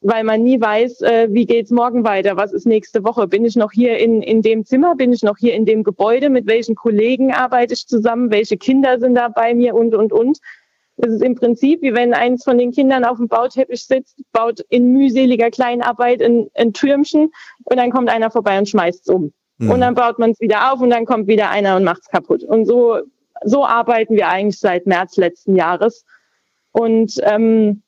[0.00, 3.56] weil man nie weiß, äh, wie geht's morgen weiter, was ist nächste Woche, bin ich
[3.56, 6.74] noch hier in, in dem Zimmer, bin ich noch hier in dem Gebäude, mit welchen
[6.74, 10.38] Kollegen arbeite ich zusammen, welche Kinder sind da bei mir und, und, und.
[10.98, 14.60] Es ist im Prinzip, wie wenn eins von den Kindern auf dem Bauteppich sitzt, baut
[14.70, 17.30] in mühseliger Kleinarbeit ein, ein Türmchen
[17.64, 19.32] und dann kommt einer vorbei und schmeißt es um.
[19.58, 19.70] Mhm.
[19.70, 22.08] Und dann baut man es wieder auf und dann kommt wieder einer und macht es
[22.08, 22.42] kaputt.
[22.44, 23.00] Und so,
[23.44, 26.04] so arbeiten wir eigentlich seit März letzten Jahres.
[26.72, 27.82] Und ähm,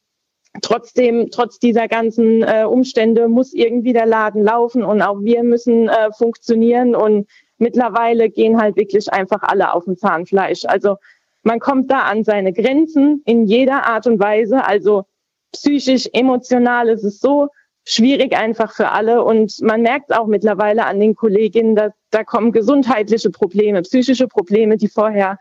[0.63, 5.89] trotzdem, trotz dieser ganzen äh, Umstände muss irgendwie der Laden laufen und auch wir müssen
[5.89, 7.29] äh, funktionieren und
[7.59, 10.65] mittlerweile gehen halt wirklich einfach alle auf dem Zahnfleisch.
[10.65, 10.97] Also
[11.43, 14.65] man kommt da an seine Grenzen in jeder Art und Weise.
[14.65, 15.05] Also
[15.53, 17.49] psychisch, emotional ist es so
[17.85, 22.53] schwierig einfach für alle und man merkt auch mittlerweile an den Kolleginnen, dass da kommen
[22.53, 25.39] gesundheitliche Probleme, psychische Probleme, die vorher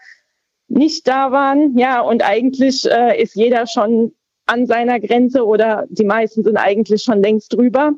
[0.69, 1.77] nicht da waren.
[1.77, 4.13] Ja, und eigentlich äh, ist jeder schon
[4.47, 7.93] an seiner Grenze oder die meisten sind eigentlich schon längst drüber.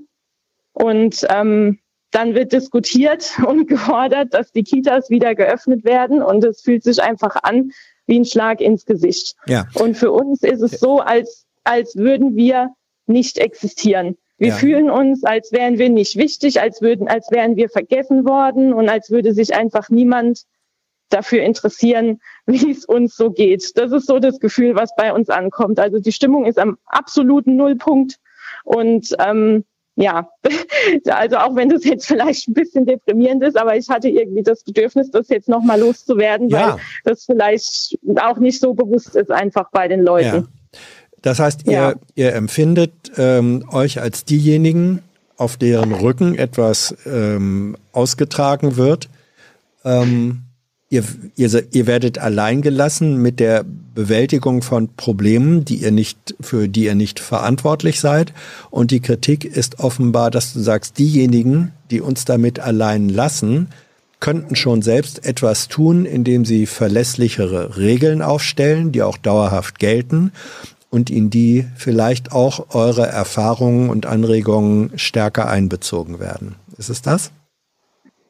[0.74, 1.80] Und ähm,
[2.12, 7.02] dann wird diskutiert und gefordert, dass die Kitas wieder geöffnet werden und es fühlt sich
[7.02, 7.72] einfach an
[8.06, 9.36] wie ein Schlag ins Gesicht.
[9.46, 9.68] Ja.
[9.76, 12.72] Und für uns ist es so, als, als würden wir
[13.06, 14.18] nicht existieren.
[14.40, 14.56] Wir ja.
[14.56, 18.90] fühlen uns, als wären wir nicht wichtig, als würden, als wären wir vergessen worden und
[18.90, 20.44] als würde sich einfach niemand
[21.10, 23.78] dafür interessieren, wie es uns so geht.
[23.78, 25.80] Das ist so das Gefühl, was bei uns ankommt.
[25.80, 28.20] Also die Stimmung ist am absoluten Nullpunkt
[28.64, 29.64] und ähm,
[29.96, 30.30] ja,
[31.10, 34.64] also auch wenn das jetzt vielleicht ein bisschen deprimierend ist, aber ich hatte irgendwie das
[34.64, 36.74] Bedürfnis, das jetzt nochmal loszuwerden, ja.
[36.74, 40.36] weil das vielleicht auch nicht so bewusst ist einfach bei den Leuten.
[40.36, 40.80] Ja.
[41.22, 41.94] Das heißt, ihr, ja.
[42.16, 45.04] ihr empfindet ähm, euch als diejenigen,
[45.36, 49.10] auf deren Rücken etwas ähm, ausgetragen wird.
[49.84, 50.44] Ähm,
[50.92, 51.04] Ihr,
[51.36, 53.64] ihr, ihr werdet allein gelassen mit der
[53.94, 58.34] Bewältigung von Problemen, die ihr nicht, für die ihr nicht verantwortlich seid.
[58.72, 63.68] Und die Kritik ist offenbar, dass du sagst, diejenigen, die uns damit allein lassen,
[64.20, 70.32] könnten schon selbst etwas tun, indem sie verlässlichere Regeln aufstellen, die auch dauerhaft gelten
[70.90, 76.56] und in die vielleicht auch eure Erfahrungen und Anregungen stärker einbezogen werden.
[76.78, 77.32] Ist es das?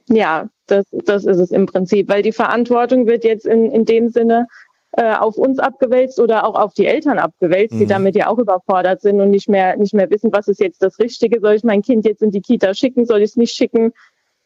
[0.09, 4.09] Ja, das, das ist es im Prinzip, weil die Verantwortung wird jetzt in, in dem
[4.09, 4.47] Sinne
[4.93, 7.79] äh, auf uns abgewälzt oder auch auf die Eltern abgewälzt, mhm.
[7.79, 10.81] die damit ja auch überfordert sind und nicht mehr, nicht mehr wissen, was ist jetzt
[10.81, 11.39] das Richtige.
[11.39, 13.05] Soll ich mein Kind jetzt in die Kita schicken?
[13.05, 13.93] Soll ich es nicht schicken?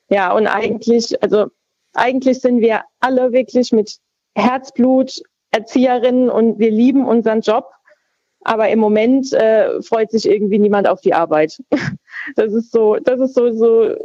[0.09, 1.47] Ja, und eigentlich, also
[1.93, 3.97] eigentlich sind wir alle wirklich mit
[4.35, 5.21] Herzblut
[5.51, 7.69] Erzieherinnen und wir lieben unseren Job.
[8.45, 11.61] Aber im Moment äh, freut sich irgendwie niemand auf die Arbeit.
[12.37, 13.95] Das ist so, das ist so, so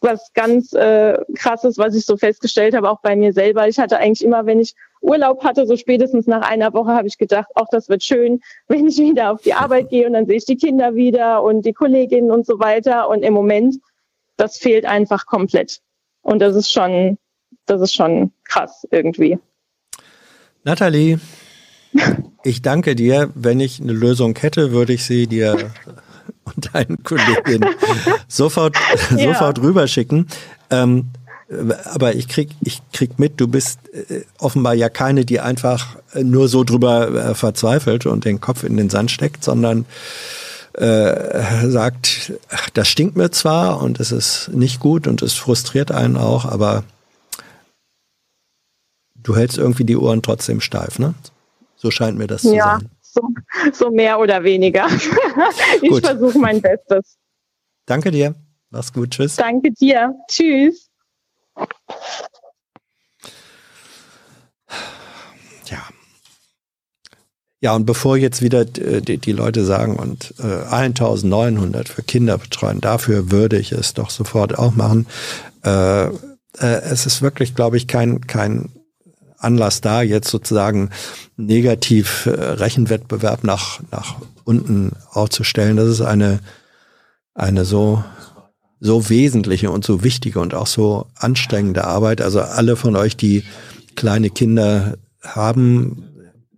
[0.00, 3.68] was ganz äh, krasses, was ich so festgestellt habe, auch bei mir selber.
[3.68, 7.18] Ich hatte eigentlich immer, wenn ich Urlaub hatte, so spätestens nach einer Woche habe ich
[7.18, 10.36] gedacht, auch das wird schön, wenn ich wieder auf die Arbeit gehe und dann sehe
[10.36, 13.08] ich die Kinder wieder und die Kolleginnen und so weiter.
[13.08, 13.76] Und im Moment,
[14.36, 15.80] das fehlt einfach komplett.
[16.22, 17.18] Und das ist schon,
[17.66, 19.38] das ist schon krass irgendwie.
[20.64, 21.18] Nathalie,
[22.44, 23.30] ich danke dir.
[23.34, 25.70] Wenn ich eine Lösung hätte, würde ich sie dir
[26.44, 27.70] und deinen Kolleginnen
[28.26, 28.76] sofort,
[29.16, 29.32] ja.
[29.32, 30.28] sofort rüberschicken.
[30.70, 31.10] Ähm,
[31.84, 36.48] aber ich krieg, ich krieg mit, du bist äh, offenbar ja keine, die einfach nur
[36.48, 39.86] so drüber äh, verzweifelt und den Kopf in den Sand steckt, sondern
[40.74, 42.32] äh, sagt,
[42.74, 46.84] das stinkt mir zwar und es ist nicht gut und es frustriert einen auch, aber
[49.16, 51.14] du hältst irgendwie die Ohren trotzdem steif, ne?
[51.78, 52.50] So scheint mir das ja.
[52.50, 53.28] zu sein so,
[53.72, 54.86] so mehr oder weniger.
[55.82, 57.16] ich versuche mein Bestes.
[57.86, 58.34] Danke dir.
[58.70, 59.10] Mach's gut.
[59.10, 59.36] Tschüss.
[59.36, 60.14] Danke dir.
[60.28, 60.90] Tschüss.
[65.66, 65.88] Ja.
[67.60, 72.80] Ja, und bevor jetzt wieder die, die Leute sagen, und äh, 1900 für Kinder betreuen,
[72.80, 75.06] dafür würde ich es doch sofort auch machen.
[75.64, 76.10] Äh, äh,
[76.58, 78.70] es ist wirklich, glaube ich, kein, kein
[79.38, 80.90] Anlass da, jetzt sozusagen
[81.36, 85.76] negativ äh, Rechenwettbewerb nach, nach unten aufzustellen.
[85.76, 86.40] Das ist eine,
[87.34, 88.02] eine so
[88.80, 92.20] so wesentliche und so wichtige und auch so anstrengende Arbeit.
[92.20, 93.44] Also alle von euch, die
[93.96, 96.04] kleine Kinder haben,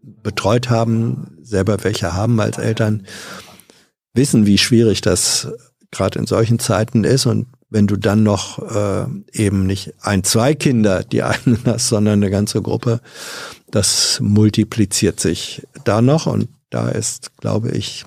[0.02, 3.06] betreut haben, selber welche haben als Eltern,
[4.12, 5.48] wissen, wie schwierig das
[5.90, 7.26] gerade in solchen Zeiten ist.
[7.26, 12.14] Und wenn du dann noch äh, eben nicht ein, zwei Kinder, die einen hast, sondern
[12.22, 13.00] eine ganze Gruppe,
[13.70, 16.26] das multipliziert sich da noch.
[16.26, 18.04] Und da ist, glaube ich,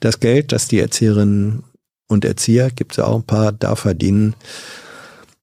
[0.00, 1.64] das Geld, das die Erzieherinnen
[2.08, 4.34] und Erzieher, gibt es ja auch ein paar, da verdienen,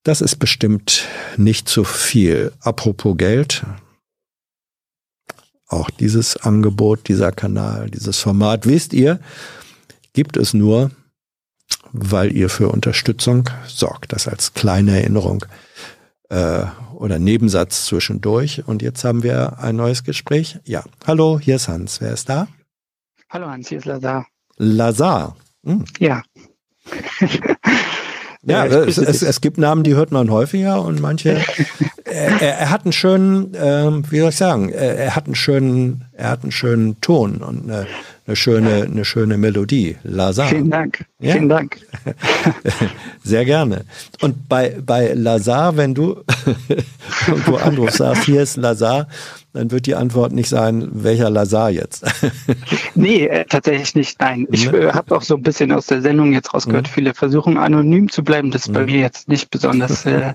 [0.04, 2.52] das ist bestimmt nicht zu viel.
[2.60, 3.66] Apropos Geld,
[5.68, 9.20] auch dieses Angebot, dieser Kanal, dieses Format, wisst ihr,
[10.14, 10.92] gibt es nur,
[11.98, 14.14] weil ihr für Unterstützung sorgt.
[14.14, 15.46] Das als kleine Erinnerung
[16.30, 16.64] äh,
[16.94, 18.64] oder Nebensatz zwischendurch.
[18.68, 20.60] Und jetzt haben wir ein neues Gespräch.
[20.66, 22.02] Ja, hallo, hier ist Hans.
[22.02, 22.48] Wer ist da?
[23.30, 24.28] Hallo Hans, hier ist Lazar.
[24.58, 25.36] Lazar.
[25.66, 25.86] Hm.
[26.00, 26.24] Ja.
[28.48, 31.42] Ja, es, es, es, gibt Namen, die hört man häufiger und manche.
[32.06, 36.06] er, er, hat einen schönen, ähm, wie soll ich sagen, er, er, hat einen schönen,
[36.14, 37.88] er hat einen schönen Ton und eine,
[38.28, 39.98] eine schöne, eine schöne Melodie.
[40.04, 40.48] Lazar.
[40.48, 41.06] Vielen Dank.
[41.20, 41.34] Ja?
[41.34, 41.78] Vielen Dank.
[43.24, 43.86] Sehr gerne.
[44.22, 46.24] Und bei, bei Lazar, wenn du
[47.28, 49.08] irgendwo anrufst, sagst, hier ist Lazar,
[49.56, 52.06] dann wird die Antwort nicht sein, welcher Lazar jetzt.
[52.96, 54.20] nee, äh, tatsächlich nicht.
[54.20, 54.48] Nein.
[54.52, 56.92] Ich äh, habe auch so ein bisschen aus der Sendung jetzt rausgehört, mhm.
[56.92, 58.52] viele versuchen anonym zu bleiben.
[58.52, 58.86] Das ist bei mhm.
[58.88, 60.34] mir jetzt nicht besonders, äh,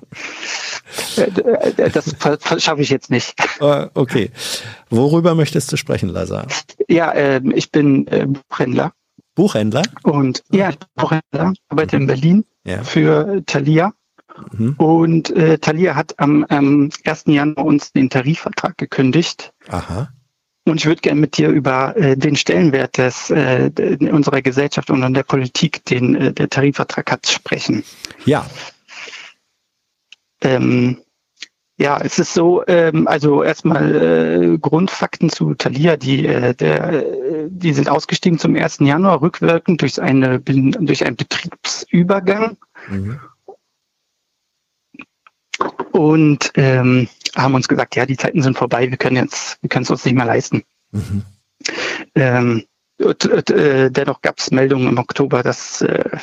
[1.16, 2.16] äh, das
[2.62, 3.34] schaffe ich jetzt nicht.
[3.60, 4.30] Uh, okay.
[4.88, 6.46] Worüber möchtest du sprechen, Lazar?
[6.88, 8.92] Ja, äh, ich bin äh, Buchhändler.
[9.34, 9.82] Buchhändler?
[10.02, 12.82] Und ja, Buchhändler, arbeite in Berlin ja.
[12.82, 13.92] für Thalia.
[14.52, 14.74] Mhm.
[14.74, 17.24] Und äh, Thalia hat am ähm, 1.
[17.26, 19.52] Januar uns den Tarifvertrag gekündigt.
[19.68, 20.08] Aha.
[20.66, 23.70] Und ich würde gerne mit dir über äh, den Stellenwert des, äh,
[24.10, 27.82] unserer Gesellschaft und der Politik, den äh, der Tarifvertrag hat, sprechen.
[28.24, 28.46] Ja.
[30.42, 30.98] Ähm,
[31.78, 37.48] ja, es ist so, ähm, also erstmal äh, Grundfakten zu Thalia, die, äh, der, äh,
[37.48, 38.80] die sind ausgestiegen zum 1.
[38.80, 42.58] Januar rückwirkend durch, eine, durch einen Betriebsübergang.
[42.90, 43.18] Mhm
[45.92, 49.84] und ähm, haben uns gesagt, ja, die Zeiten sind vorbei, wir können jetzt, wir können
[49.84, 50.62] es uns nicht mehr leisten.
[50.92, 51.22] Mhm.
[52.14, 52.64] Ähm,
[52.98, 56.18] äh, dennoch gab es Meldungen im Oktober, dass äh,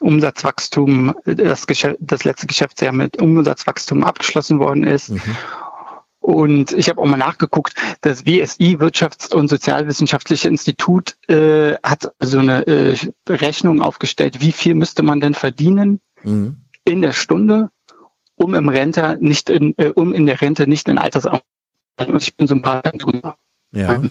[0.00, 5.10] Umsatzwachstum, das, Geschäft, das letzte Geschäftsjahr mit Umsatzwachstum abgeschlossen worden ist.
[5.10, 5.20] Mhm.
[6.20, 12.40] Und ich habe auch mal nachgeguckt, das WSI, Wirtschafts- und Sozialwissenschaftliche Institut, äh, hat so
[12.40, 12.96] eine äh,
[13.28, 16.56] Rechnung aufgestellt, wie viel müsste man denn verdienen mhm.
[16.84, 17.70] in der Stunde,
[18.36, 21.42] um im Rente nicht in, äh, um in der Rente nicht in Altersarmut
[21.98, 23.36] und ich bin so ein paar drüber.
[23.72, 24.02] Ja.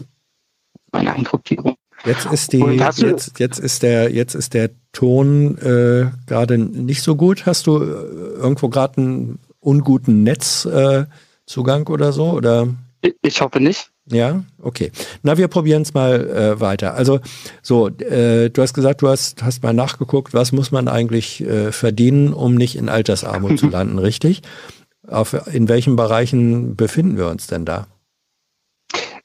[0.92, 1.76] Meine Eindruckierung.
[2.04, 7.16] Jetzt ist die, jetzt, jetzt ist der, jetzt ist der Ton äh, gerade nicht so
[7.16, 7.46] gut.
[7.46, 12.32] Hast du äh, irgendwo gerade einen unguten Netzzugang äh, oder so?
[12.32, 12.68] Oder?
[13.22, 13.92] Ich hoffe nicht.
[14.12, 14.92] Ja, okay.
[15.24, 16.94] Na, wir probieren es mal äh, weiter.
[16.94, 17.22] Also
[17.64, 21.72] so, äh, du hast gesagt, du hast, hast mal nachgeguckt, was muss man eigentlich äh,
[21.72, 24.44] verdienen, um nicht in Altersarmut zu landen, richtig?
[25.08, 27.88] Auf, in welchen Bereichen befinden wir uns denn da?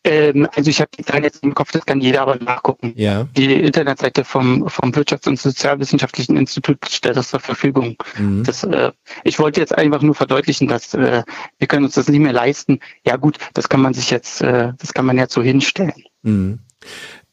[0.03, 2.93] Ähm, also ich habe die Zahlen jetzt im Kopf, das kann jeder aber nachgucken.
[2.97, 3.25] Ja.
[3.37, 7.97] Die Internetseite vom, vom Wirtschafts- und Sozialwissenschaftlichen Institut stellt das zur Verfügung.
[8.19, 8.45] Mhm.
[8.45, 8.93] Das, äh,
[9.25, 11.23] ich wollte jetzt einfach nur verdeutlichen, dass äh,
[11.59, 12.81] wir können uns das nicht mehr leisten.
[13.05, 16.05] Ja gut, das kann man sich jetzt, äh, das kann man jetzt so hinstellen.
[16.23, 16.61] Mhm.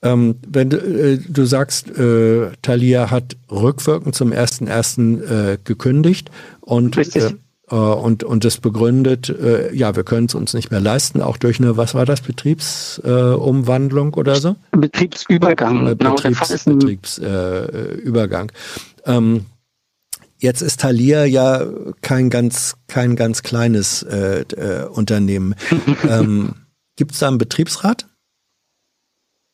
[0.03, 5.53] Ähm, wenn du, äh, du sagst, äh, Thalia hat rückwirkend zum 1.1.
[5.53, 6.29] Äh, gekündigt
[6.61, 7.31] und äh,
[7.75, 11.59] und, und das begründet, äh, ja, wir können es uns nicht mehr leisten, auch durch
[11.59, 14.55] eine, was war das, Betriebsumwandlung äh, oder so?
[14.71, 16.15] Betriebsübergang, äh, genau.
[16.15, 18.51] Betriebs, Betriebsübergang.
[19.03, 19.45] Äh, ähm,
[20.37, 21.65] jetzt ist Thalia ja
[22.01, 25.55] kein ganz, kein ganz kleines äh, äh, Unternehmen.
[26.09, 26.53] ähm,
[26.95, 28.07] Gibt es da einen Betriebsrat?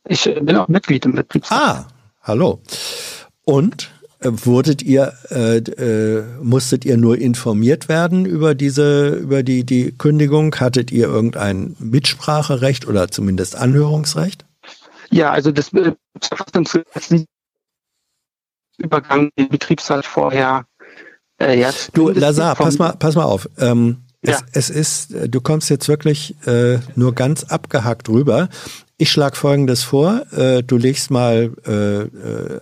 [0.07, 1.59] Ich bin auch Mitglied im Betriebsrat.
[1.59, 1.87] Ah,
[2.21, 2.61] hallo.
[3.43, 3.92] Und
[4.23, 10.55] Wurdet ihr, äh, äh, musstet ihr nur informiert werden über diese, über die, die Kündigung?
[10.55, 14.45] Hattet ihr irgendein Mitspracherecht oder zumindest Anhörungsrecht?
[15.11, 15.71] Ja, also das
[18.77, 20.65] Übergang den Betriebsrat vorher.
[21.39, 23.47] Äh, ja, du, Lazar, pass mal, pass mal auf.
[23.57, 24.39] Ähm, ja.
[24.53, 28.49] es, es ist, du kommst jetzt wirklich äh, nur ganz abgehackt rüber.
[28.97, 30.25] Ich schlage Folgendes vor.
[30.31, 32.59] Äh, du legst mal äh, äh,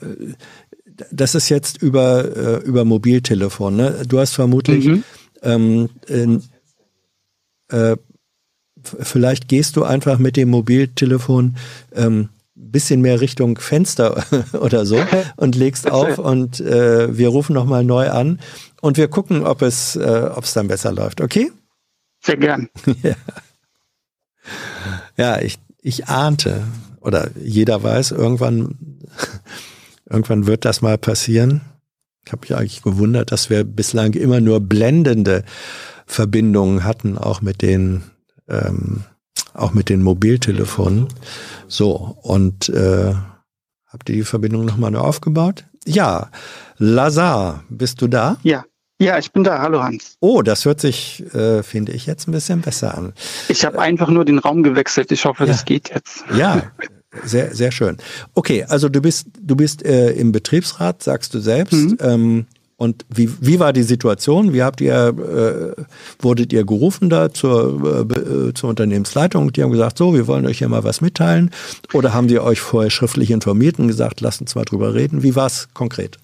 [1.12, 3.76] das ist jetzt über, äh, über Mobiltelefon.
[3.76, 4.04] Ne?
[4.08, 5.04] Du hast vermutlich mhm.
[5.42, 5.90] ähm,
[7.70, 7.96] äh,
[8.84, 11.56] vielleicht gehst du einfach mit dem Mobiltelefon
[11.96, 12.30] ähm,
[12.72, 14.24] bisschen mehr Richtung Fenster
[14.54, 15.04] oder so
[15.36, 18.40] und legst auf und äh, wir rufen nochmal neu an
[18.82, 21.22] und wir gucken, ob es, äh, ob es dann besser läuft.
[21.22, 21.52] Okay?
[22.22, 22.70] Sehr gern.
[23.04, 23.16] ja.
[25.18, 26.64] ja, ich, ich ahnte
[27.00, 29.00] oder jeder weiß, irgendwann,
[30.12, 31.62] irgendwann wird das mal passieren.
[32.26, 35.44] Ich habe mich eigentlich gewundert, dass wir bislang immer nur blendende
[36.06, 38.04] Verbindungen hatten, auch mit den
[38.48, 39.06] ähm,
[39.54, 41.08] auch mit den Mobiltelefonen.
[41.68, 43.14] So, und äh,
[43.88, 45.66] habt ihr die Verbindung nochmal neu aufgebaut?
[45.86, 46.30] Ja,
[46.78, 48.38] Lazar, bist du da?
[48.44, 48.66] Ja.
[49.00, 49.60] Ja, ich bin da.
[49.64, 50.18] Hallo Hans.
[50.20, 53.14] Oh, das hört sich, äh, finde ich, jetzt ein bisschen besser an.
[53.48, 55.12] Ich habe einfach nur den Raum gewechselt.
[55.12, 55.52] Ich hoffe, ja.
[55.52, 56.24] das geht jetzt.
[56.38, 56.72] Ja,
[57.24, 57.98] sehr, sehr schön.
[58.34, 61.74] Okay, also du bist, du bist äh, im Betriebsrat, sagst du selbst.
[61.74, 61.98] Mhm.
[62.00, 62.46] Ähm,
[62.82, 64.54] und wie, wie war die Situation?
[64.54, 65.82] Wie habt ihr, äh,
[66.20, 69.54] wurdet ihr gerufen da zur, äh, zur Unternehmensleitung?
[69.54, 71.52] Die haben gesagt, so, wir wollen euch hier mal was mitteilen.
[71.94, 75.22] Oder haben die euch vorher schriftlich informiert und gesagt, lasst uns mal drüber reden?
[75.22, 76.18] Wie war es konkret?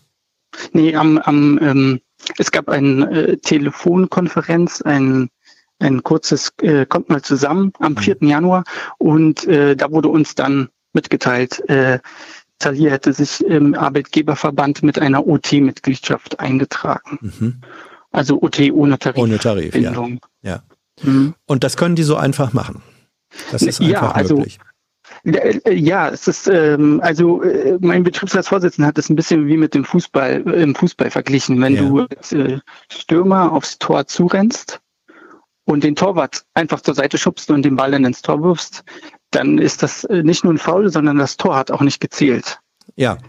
[0.72, 2.00] Nee, am, am, ähm,
[2.40, 5.30] es gab eine äh, Telefonkonferenz, ein,
[5.78, 8.18] ein kurzes, äh, kommt mal zusammen am 4.
[8.20, 8.28] Mhm.
[8.28, 8.64] Januar
[8.98, 12.00] und äh, da wurde uns dann mitgeteilt, äh,
[12.60, 17.20] Thalia hätte sich im Arbeitgeberverband mit einer OT-Mitgliedschaft eingetragen.
[17.22, 17.62] Mhm.
[18.12, 19.22] Also OT ohne Tarif.
[19.22, 20.08] Ohne Tarif, ja.
[20.42, 20.64] ja.
[21.04, 21.36] Mhm.
[21.46, 22.82] Und das können die so einfach machen.
[23.52, 24.60] Das ist einfach ja, also, möglich.
[25.24, 29.74] Äh, ja, es ist ähm, also äh, mein Betriebsratsvorsitzender hat es ein bisschen wie mit
[29.74, 31.62] dem Fußball äh, im Fußball verglichen.
[31.62, 31.82] Wenn ja.
[31.82, 32.60] du als äh,
[32.90, 34.82] Stürmer aufs Tor zurennst
[35.66, 38.84] und den Torwart einfach zur Seite schubst und den Ball dann ins Tor wirfst,
[39.38, 42.60] dann ist das äh, nicht nur ein Foul, sondern das Tor hat auch nicht gezählt.
[42.96, 43.20] Ja.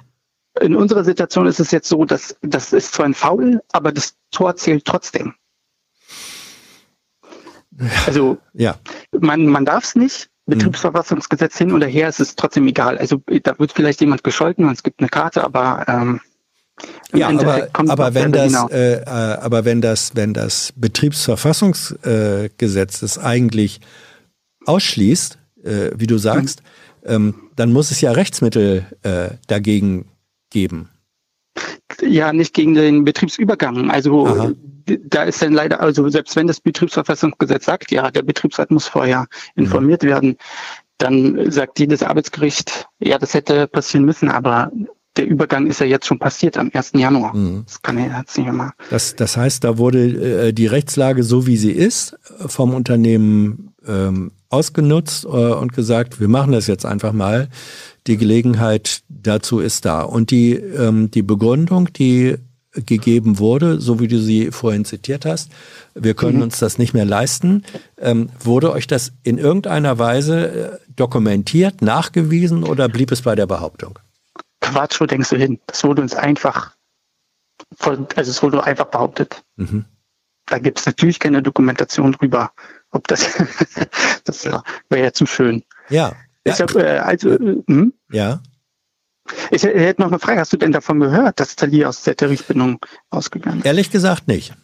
[0.60, 4.14] In unserer Situation ist es jetzt so, dass das ist zwar ein Foul, aber das
[4.30, 5.34] Tor zählt trotzdem.
[8.06, 8.74] Also ja.
[9.20, 10.30] man, man darf es nicht.
[10.46, 12.96] Betriebsverfassungsgesetz hin oder her, ist es trotzdem egal.
[12.96, 16.22] Also da wird vielleicht jemand gescholten und es gibt eine Karte, aber ähm,
[17.12, 23.82] ja, aber, aber wenn das, äh, äh, aber wenn das, wenn das Betriebsverfassungsgesetz es eigentlich
[24.64, 25.37] ausschließt,
[25.68, 26.62] äh, wie du sagst,
[27.04, 30.06] ähm, dann muss es ja Rechtsmittel äh, dagegen
[30.50, 30.88] geben.
[32.00, 33.90] Ja, nicht gegen den Betriebsübergang.
[33.90, 34.52] Also Aha.
[34.86, 39.26] da ist dann leider, also selbst wenn das Betriebsverfassungsgesetz sagt, ja, der Betriebsrat muss vorher
[39.56, 40.08] informiert mhm.
[40.08, 40.36] werden,
[40.98, 44.70] dann sagt jedes Arbeitsgericht, ja, das hätte passieren müssen, aber
[45.18, 46.92] der Übergang ist ja jetzt schon passiert am 1.
[46.94, 47.36] Januar.
[47.36, 47.64] Mhm.
[47.66, 48.72] Das kann er jetzt nicht mehr.
[48.90, 52.16] Das, das heißt, da wurde äh, die Rechtslage so wie sie ist
[52.46, 57.48] vom Unternehmen ähm, ausgenutzt äh, und gesagt, wir machen das jetzt einfach mal.
[58.06, 60.02] Die Gelegenheit dazu ist da.
[60.02, 62.36] Und die, ähm, die Begründung, die
[62.72, 65.50] gegeben wurde, so wie du sie vorhin zitiert hast,
[65.94, 66.44] wir können mhm.
[66.44, 67.64] uns das nicht mehr leisten,
[68.00, 73.46] ähm, wurde euch das in irgendeiner Weise äh, dokumentiert, nachgewiesen oder blieb es bei der
[73.46, 73.98] Behauptung?
[74.72, 75.60] Quatsch, wo denkst du hin?
[75.66, 76.76] Das wurde uns einfach,
[77.76, 79.42] von, also es wurde einfach behauptet.
[79.56, 79.84] Mhm.
[80.46, 82.52] Da gibt es natürlich keine Dokumentation drüber.
[82.90, 83.26] Ob das,
[84.24, 85.62] das wäre ja zu schön.
[85.90, 86.12] Ja.
[86.44, 87.92] Ich hab, äh, also, äh, hm?
[88.10, 88.40] Ja.
[89.50, 90.40] Ich hätte noch eine Frage.
[90.40, 92.78] Hast du denn davon gehört, dass Thalia aus der Tarifbindung
[93.10, 93.66] ausgegangen ist?
[93.66, 94.54] Ehrlich gesagt nicht.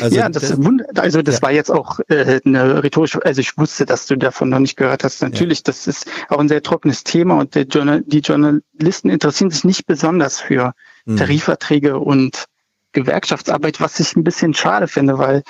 [0.00, 0.58] Also, ja, das, das
[0.98, 1.42] also das ja.
[1.42, 5.04] war jetzt auch äh, eine rhetorische, also ich wusste, dass du davon noch nicht gehört
[5.04, 5.22] hast.
[5.22, 5.64] Natürlich, ja.
[5.66, 10.40] das ist auch ein sehr trockenes Thema und Journal, die Journalisten interessieren sich nicht besonders
[10.40, 10.72] für
[11.04, 11.16] mhm.
[11.16, 12.46] Tarifverträge und
[12.92, 15.42] Gewerkschaftsarbeit, was ich ein bisschen schade finde, weil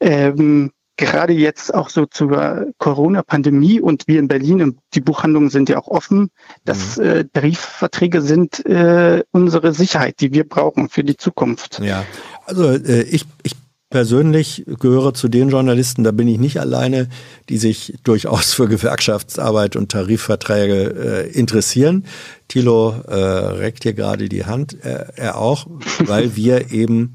[0.00, 5.78] ähm, gerade jetzt auch so zur Corona-Pandemie und wir in Berlin, die Buchhandlungen sind ja
[5.78, 6.30] auch offen,
[6.64, 7.04] dass mhm.
[7.04, 11.80] äh, Tarifverträge sind äh, unsere Sicherheit, die wir brauchen für die Zukunft.
[11.80, 12.04] Ja,
[12.46, 13.52] also äh, ich, ich
[13.90, 17.08] persönlich gehöre zu den Journalisten, da bin ich nicht alleine,
[17.48, 22.04] die sich durchaus für Gewerkschaftsarbeit und Tarifverträge äh, interessieren.
[22.48, 25.66] Thilo äh, reckt hier gerade die Hand, äh, er auch,
[26.04, 27.14] weil wir eben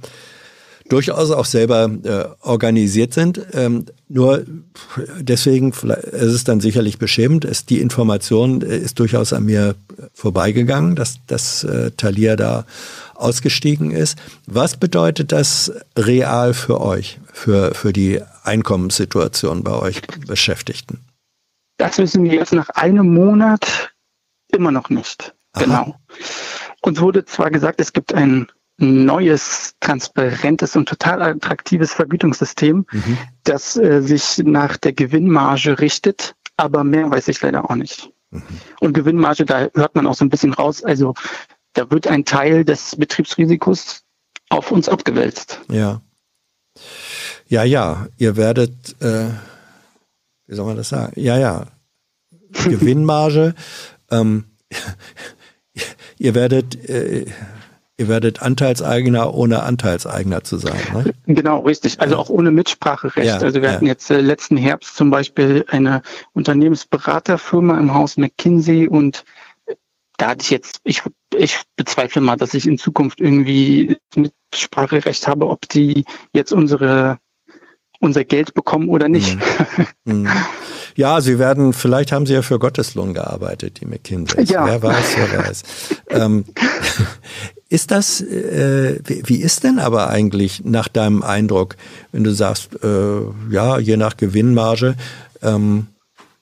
[0.87, 3.41] durchaus auch selber äh, organisiert sind.
[3.53, 4.43] Ähm, nur
[5.19, 5.71] deswegen
[6.11, 7.45] es ist dann sicherlich beschämend.
[7.45, 9.75] Es, die Information äh, ist durchaus an mir
[10.13, 12.65] vorbeigegangen, dass, dass äh, Thalia da
[13.21, 14.17] ausgestiegen ist.
[14.47, 20.99] Was bedeutet das real für euch, für, für die Einkommenssituation bei euch Beschäftigten?
[21.77, 23.91] Das wissen wir jetzt nach einem Monat
[24.51, 25.33] immer noch nicht.
[25.53, 25.63] Aha.
[25.63, 25.95] Genau.
[26.81, 33.17] Uns wurde zwar gesagt, es gibt ein neues, transparentes und total attraktives Vergütungssystem, mhm.
[33.43, 38.11] das äh, sich nach der Gewinnmarge richtet, aber mehr weiß ich leider auch nicht.
[38.31, 38.43] Mhm.
[38.79, 41.13] Und Gewinnmarge, da hört man auch so ein bisschen raus, also
[41.73, 44.03] da wird ein Teil des Betriebsrisikos
[44.49, 45.61] auf uns abgewälzt.
[45.69, 46.01] Ja.
[47.47, 49.29] Ja, ja, ihr werdet, äh,
[50.47, 51.13] wie soll man das sagen?
[51.19, 51.65] Ja, ja,
[52.51, 53.55] Gewinnmarge
[54.09, 54.45] Ähm,
[56.17, 57.25] ihr werdet äh,
[57.97, 60.81] ihr werdet Anteilseigner ohne Anteilseigner zu sein.
[60.93, 61.13] Ne?
[61.27, 62.01] Genau, richtig.
[62.01, 63.27] Also auch ohne Mitspracherecht.
[63.27, 63.75] Ja, also wir ja.
[63.75, 66.01] hatten jetzt äh, letzten Herbst zum Beispiel eine
[66.33, 69.23] Unternehmensberaterfirma im Haus McKinsey und
[70.17, 71.03] da hatte ich jetzt, ich,
[71.35, 77.19] ich bezweifle mal, dass ich in Zukunft irgendwie Mitspracherecht habe, ob die jetzt unsere
[78.01, 79.37] unser Geld bekommen oder nicht.
[80.07, 80.27] Hm.
[80.95, 84.43] Ja, sie werden, vielleicht haben sie ja für Gotteslohn gearbeitet, die McKinsey.
[84.45, 84.65] Ja.
[84.65, 85.63] Wer weiß, wer weiß.
[86.09, 86.45] ähm,
[87.69, 91.77] ist das, äh, wie, wie ist denn aber eigentlich nach deinem Eindruck,
[92.11, 93.21] wenn du sagst, äh,
[93.51, 94.95] ja, je nach Gewinnmarge,
[95.43, 95.87] ähm,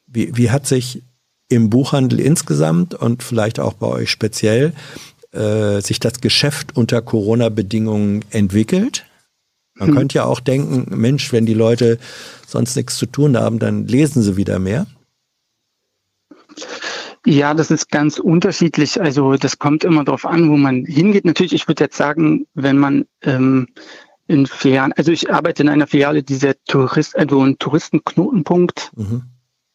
[0.08, 1.04] wie, wie hat sich
[1.50, 4.74] im Buchhandel insgesamt und vielleicht auch bei euch speziell
[5.32, 9.06] äh, sich das Geschäft unter Corona-Bedingungen entwickelt?
[9.76, 9.96] Man Hm.
[9.96, 12.00] könnte ja auch denken, Mensch, wenn die Leute
[12.48, 14.88] sonst nichts zu tun haben, dann lesen sie wieder mehr.
[17.26, 19.00] Ja, das ist ganz unterschiedlich.
[19.00, 21.26] Also das kommt immer darauf an, wo man hingeht.
[21.26, 23.68] Natürlich, ich würde jetzt sagen, wenn man ähm,
[24.28, 29.24] in Filialen, also ich arbeite in einer Filiale, die sehr Tourist, also ein Touristenknotenpunkt Mhm.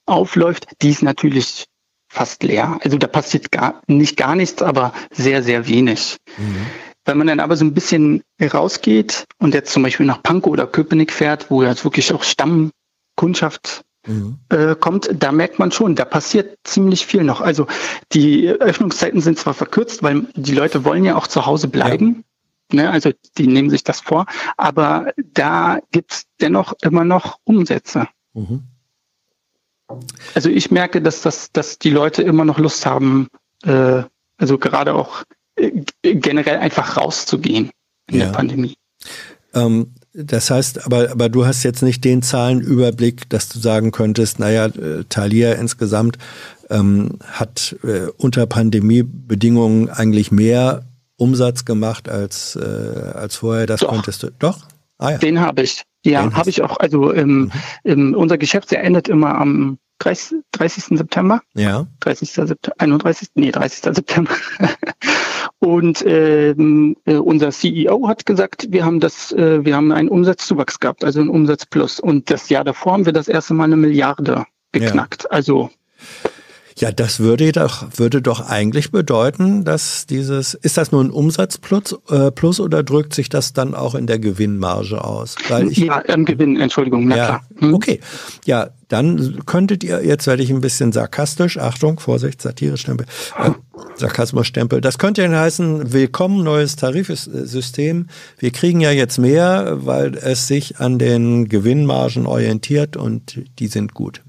[0.07, 1.67] Aufläuft, die ist natürlich
[2.09, 2.79] fast leer.
[2.83, 6.17] Also da passiert gar nicht gar nichts, aber sehr, sehr wenig.
[6.37, 6.67] Mhm.
[7.05, 10.67] Wenn man dann aber so ein bisschen rausgeht und jetzt zum Beispiel nach Pankow oder
[10.67, 14.39] Köpenick fährt, wo jetzt wirklich auch Stammkundschaft Mhm.
[14.51, 17.41] äh, kommt, da merkt man schon, da passiert ziemlich viel noch.
[17.41, 17.67] Also
[18.13, 22.25] die Öffnungszeiten sind zwar verkürzt, weil die Leute wollen ja auch zu Hause bleiben.
[22.73, 24.27] Ne, also die nehmen sich das vor,
[24.57, 28.09] aber da gibt's dennoch immer noch Umsätze.
[28.33, 28.65] Mhm.
[30.35, 33.29] Also ich merke, dass das, dass die Leute immer noch Lust haben,
[33.65, 34.03] äh,
[34.39, 35.25] also gerade auch
[35.57, 35.71] äh,
[36.03, 37.71] generell einfach rauszugehen
[38.11, 38.27] in Ja.
[38.27, 38.75] der Pandemie.
[39.55, 44.39] Ähm, das heißt, aber, aber du hast jetzt nicht den Zahlenüberblick, dass du sagen könntest,
[44.39, 46.19] naja, äh, Thalia insgesamt
[46.71, 50.85] ähm, hat äh, unter Pandemiebedingungen eigentlich mehr
[51.17, 52.61] Umsatz gemacht als, äh,
[53.15, 53.67] als vorher.
[53.67, 53.89] Das Doch.
[53.89, 54.31] konntest du.
[54.39, 54.59] Doch?
[54.99, 55.19] Ah ja.
[55.19, 55.83] Den habe ich.
[56.05, 56.79] Ja, habe ich auch.
[56.79, 57.51] Also ähm,
[57.85, 60.99] ähm, unser Geschäftsjahr endet immer am 30, 30.
[60.99, 61.41] September.
[61.55, 61.87] Ja.
[62.01, 62.31] 30.
[62.31, 63.29] September, 31.
[63.35, 63.95] Nee, 30.
[63.95, 64.35] September.
[65.61, 70.79] Und ähm, äh, unser CEO hat gesagt, wir haben das, äh, wir haben einen Umsatzzuwachs
[70.79, 72.01] gehabt, also einen Umsatzplus.
[72.01, 75.31] Und das Jahr davor haben wir das erste Mal eine Milliarde geknackt.
[75.33, 75.71] Also
[76.85, 81.99] Ja, das würde doch, würde doch eigentlich bedeuten, dass dieses, ist das nur ein Umsatzplus
[82.11, 85.35] äh, plus oder drückt sich das dann auch in der Gewinnmarge aus?
[85.49, 87.49] Weil ich, ja, am Gewinn, Entschuldigung, na ja, klar.
[87.61, 87.73] Hm?
[87.73, 88.01] okay.
[88.45, 93.07] Ja, dann könntet ihr, jetzt werde ich ein bisschen sarkastisch, Achtung, Vorsicht, Satire-Stempel,
[93.39, 93.53] äh,
[93.95, 94.83] Sarkasmus-Stempel.
[94.83, 98.09] Das könnte ja heißen, willkommen, neues Tarifsystem.
[98.37, 103.95] Wir kriegen ja jetzt mehr, weil es sich an den Gewinnmargen orientiert und die sind
[103.95, 104.21] gut.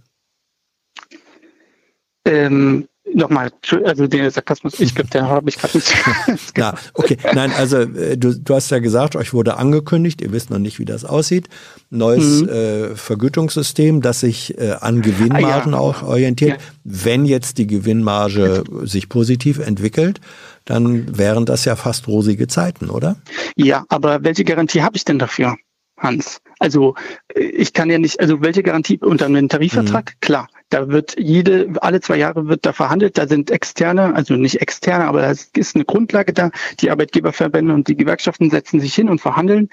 [2.25, 3.51] Ähm, Nochmal,
[3.85, 5.93] also den Sarkasmus, ich glaube, der habe ich gerade nicht.
[6.57, 7.17] Na, okay.
[7.33, 10.79] Nein, also äh, du, du hast ja gesagt, euch wurde angekündigt, ihr wisst noch nicht,
[10.79, 11.47] wie das aussieht.
[11.91, 12.49] Neues Mhm.
[12.49, 15.83] äh, Vergütungssystem, das sich äh, an Gewinnmargen Ah, ja.
[15.83, 16.53] auch orientiert.
[16.53, 16.57] Ja.
[16.83, 20.19] Wenn jetzt die Gewinnmarge sich positiv entwickelt,
[20.65, 23.17] dann wären das ja fast rosige Zeiten, oder?
[23.55, 25.55] Ja, aber welche Garantie habe ich denn dafür,
[25.97, 26.39] Hans?
[26.59, 26.95] Also
[27.33, 30.11] äh, ich kann ja nicht, also welche Garantie unter einem Tarifvertrag?
[30.15, 30.19] Mhm.
[30.21, 34.61] Klar, da wird jede, alle zwei Jahre wird da verhandelt, da sind externe, also nicht
[34.61, 36.51] externe, aber es ist eine Grundlage da.
[36.79, 39.69] Die Arbeitgeberverbände und die Gewerkschaften setzen sich hin und verhandeln.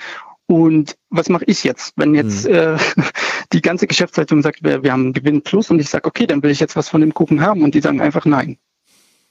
[0.47, 2.55] Und was mache ich jetzt, wenn jetzt Mhm.
[2.55, 2.77] äh,
[3.53, 6.51] die ganze Geschäftsleitung sagt, wir, wir haben Gewinn plus und ich sage, okay, dann will
[6.51, 8.59] ich jetzt was von dem Kuchen haben und die sagen einfach nein.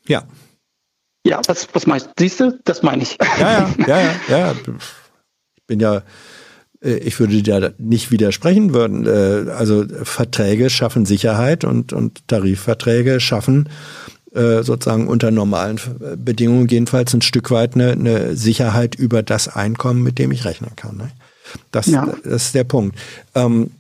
[0.07, 0.23] Ja.
[1.23, 2.11] Ja, was, was meinst du?
[2.18, 3.18] Siehst du, das meine ich.
[3.39, 4.55] Ja, ja, ja, ja, ja.
[5.55, 6.01] Ich bin ja,
[6.81, 9.05] ich würde dir da nicht widersprechen würden.
[9.05, 13.69] Äh, Also Verträge schaffen Sicherheit und, und Tarifverträge schaffen
[14.33, 19.47] äh, sozusagen unter normalen äh, Bedingungen jedenfalls ein Stück weit eine, eine Sicherheit über das
[19.47, 20.97] Einkommen, mit dem ich rechnen kann.
[20.97, 21.11] Ne?
[21.71, 22.13] Das, Ja.
[22.23, 22.97] das ist der Punkt.
[23.35, 23.71] Ähm,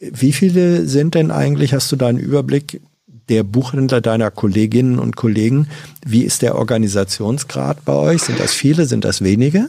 [0.00, 2.80] wie viele sind denn eigentlich, hast du da einen Überblick,
[3.28, 5.68] der Buchhändler deiner Kolleginnen und Kollegen?
[6.06, 8.22] Wie ist der Organisationsgrad bei euch?
[8.22, 8.86] Sind das viele?
[8.86, 9.68] Sind das wenige?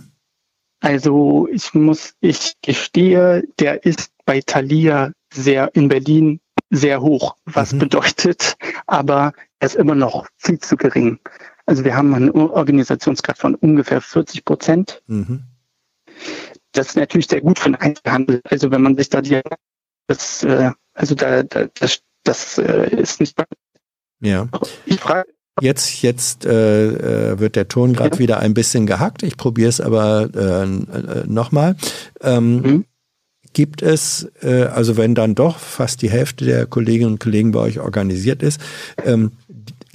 [0.80, 6.40] Also ich muss, ich gestehe, der ist bei Thalia sehr in Berlin
[6.70, 7.80] sehr hoch, was Mhm.
[7.80, 8.56] bedeutet,
[8.86, 11.20] aber er ist immer noch viel zu gering.
[11.66, 15.02] Also wir haben einen Organisationsgrad von ungefähr 40 Prozent.
[15.08, 15.44] Mhm.
[16.74, 18.42] Das ist natürlich sehr gut für den Einzelhandel.
[18.44, 19.42] Also wenn man sich da die,
[20.08, 23.38] das, äh, also da, da das, das äh, ist nicht.
[24.20, 24.48] Ja.
[24.86, 25.28] Ich frage,
[25.62, 28.20] Jetzt, jetzt äh, äh, wird der Ton gerade Ja.
[28.20, 29.24] wieder ein bisschen gehackt.
[29.24, 31.76] Ich probiere es aber äh, äh, nochmal.
[32.22, 32.86] Ähm, Mhm.
[33.54, 37.62] Gibt es, äh, also wenn dann doch fast die Hälfte der Kolleginnen und Kollegen bei
[37.62, 38.62] euch organisiert ist,
[39.04, 39.32] ähm,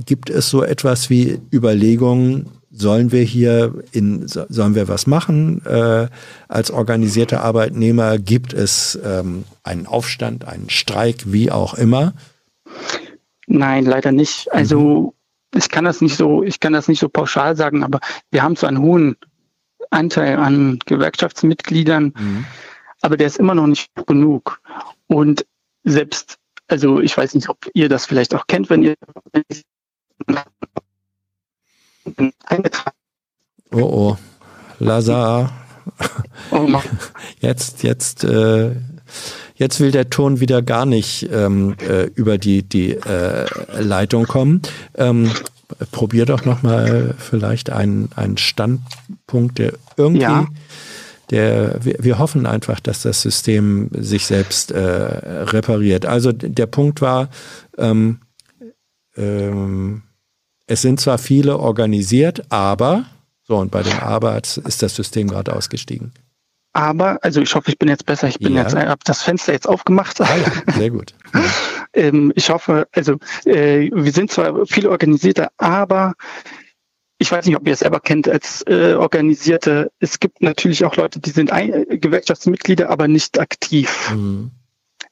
[0.05, 6.09] gibt es so etwas wie Überlegungen, sollen wir hier in, sollen wir was machen äh,
[6.48, 8.18] als organisierte Arbeitnehmer?
[8.18, 12.14] Gibt es ähm, einen Aufstand, einen Streik, wie auch immer?
[13.47, 14.51] Nein, leider nicht.
[14.52, 15.12] Also mhm.
[15.55, 18.01] Ich kann das nicht so, ich kann das nicht so pauschal sagen, aber
[18.31, 19.16] wir haben so einen hohen
[19.91, 22.45] Anteil an Gewerkschaftsmitgliedern, mhm.
[23.03, 24.61] aber der ist immer noch nicht genug.
[25.07, 25.47] Und
[25.85, 26.39] selbst,
[26.69, 28.95] also ich weiß nicht, ob ihr das vielleicht auch kennt, wenn ihr
[33.70, 34.16] Oh oh,
[34.79, 35.53] Lazar.
[36.51, 36.69] Oh
[37.41, 38.77] jetzt, jetzt, äh,
[39.62, 43.47] jetzt will der Ton wieder gar nicht ähm, äh, über die, die äh,
[43.80, 44.60] Leitung kommen.
[44.97, 45.30] Ähm,
[45.93, 50.48] probier doch nochmal vielleicht einen, einen Standpunkt, der irgendwie, ja.
[51.30, 56.06] der, wir, wir, hoffen einfach, dass das System sich selbst äh, repariert.
[56.06, 57.30] Also der Punkt war,
[57.78, 58.18] ähm,
[59.16, 60.02] ähm,
[60.66, 63.05] es sind zwar viele organisiert, aber,
[63.44, 66.12] so und bei dem Aber ist das System gerade ausgestiegen.
[66.73, 68.28] Aber, also ich hoffe, ich bin jetzt besser.
[68.28, 68.62] Ich bin ja.
[68.62, 70.20] jetzt, habe das Fenster jetzt aufgemacht.
[70.20, 71.15] Ah ja, sehr gut.
[71.93, 76.15] ähm, ich hoffe, also äh, wir sind zwar viele Organisierte, aber
[77.19, 79.93] ich weiß nicht, ob ihr es selber kennt als äh, Organisierte.
[80.01, 84.11] Es gibt natürlich auch Leute, die sind ein, Gewerkschaftsmitglieder, aber nicht aktiv.
[84.12, 84.51] Mhm.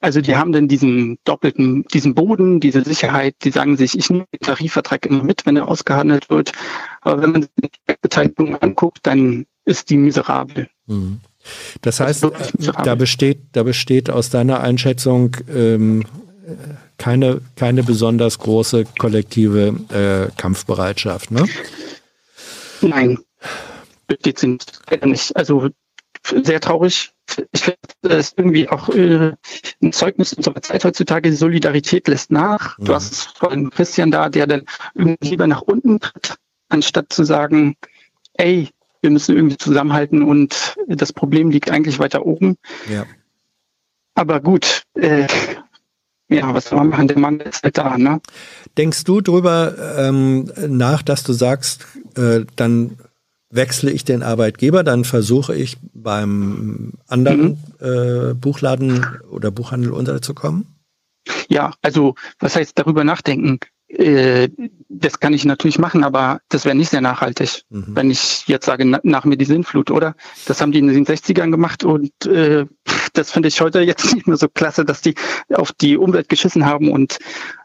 [0.01, 4.25] Also die haben dann diesen doppelten, diesen Boden, diese Sicherheit, die sagen sich, ich nehme
[4.33, 6.53] den Tarifvertrag immer mit, wenn er ausgehandelt wird.
[7.01, 10.67] Aber wenn man sich die Beteiligung anguckt, dann ist die miserabel.
[10.87, 11.21] Mhm.
[11.81, 12.27] Das heißt,
[12.83, 16.05] da besteht, da besteht aus deiner Einschätzung ähm,
[16.97, 21.45] keine, keine besonders große kollektive äh, Kampfbereitschaft, ne?
[22.81, 23.19] Nein,
[24.07, 25.35] besteht sie nicht.
[25.35, 25.69] Also
[26.43, 27.11] sehr traurig.
[27.51, 29.33] Ich finde es irgendwie auch äh,
[29.81, 31.29] ein Zeugnis unserer Zeit heutzutage.
[31.29, 32.77] Die Solidarität lässt nach.
[32.77, 32.85] Mhm.
[32.85, 34.63] Du hast allem Christian da, der dann
[34.93, 36.35] irgendwie lieber nach unten tritt,
[36.69, 37.75] anstatt zu sagen,
[38.33, 38.69] ey,
[39.01, 42.57] wir müssen irgendwie zusammenhalten und das Problem liegt eigentlich weiter oben.
[42.89, 43.05] Ja.
[44.13, 45.27] Aber gut, äh,
[46.29, 47.07] ja, was soll man machen?
[47.07, 48.21] Der Mangel ist halt da, ne?
[48.77, 52.97] Denkst du drüber ähm, nach, dass du sagst, äh, dann
[53.49, 57.85] wechsle ich den Arbeitgeber, dann versuche ich beim anderen mhm.
[57.85, 60.67] äh, Buchladen oder Buchhandel unterzukommen?
[61.49, 63.59] Ja, also was heißt darüber nachdenken?
[63.97, 64.49] Äh,
[64.87, 67.95] das kann ich natürlich machen, aber das wäre nicht sehr nachhaltig, mhm.
[67.95, 70.15] wenn ich jetzt sage, nach mir die Sinnflut, oder?
[70.45, 72.65] Das haben die in den 60ern gemacht und äh,
[73.13, 75.15] das finde ich heute jetzt nicht mehr so klasse, dass die
[75.53, 77.17] auf die Umwelt geschissen haben und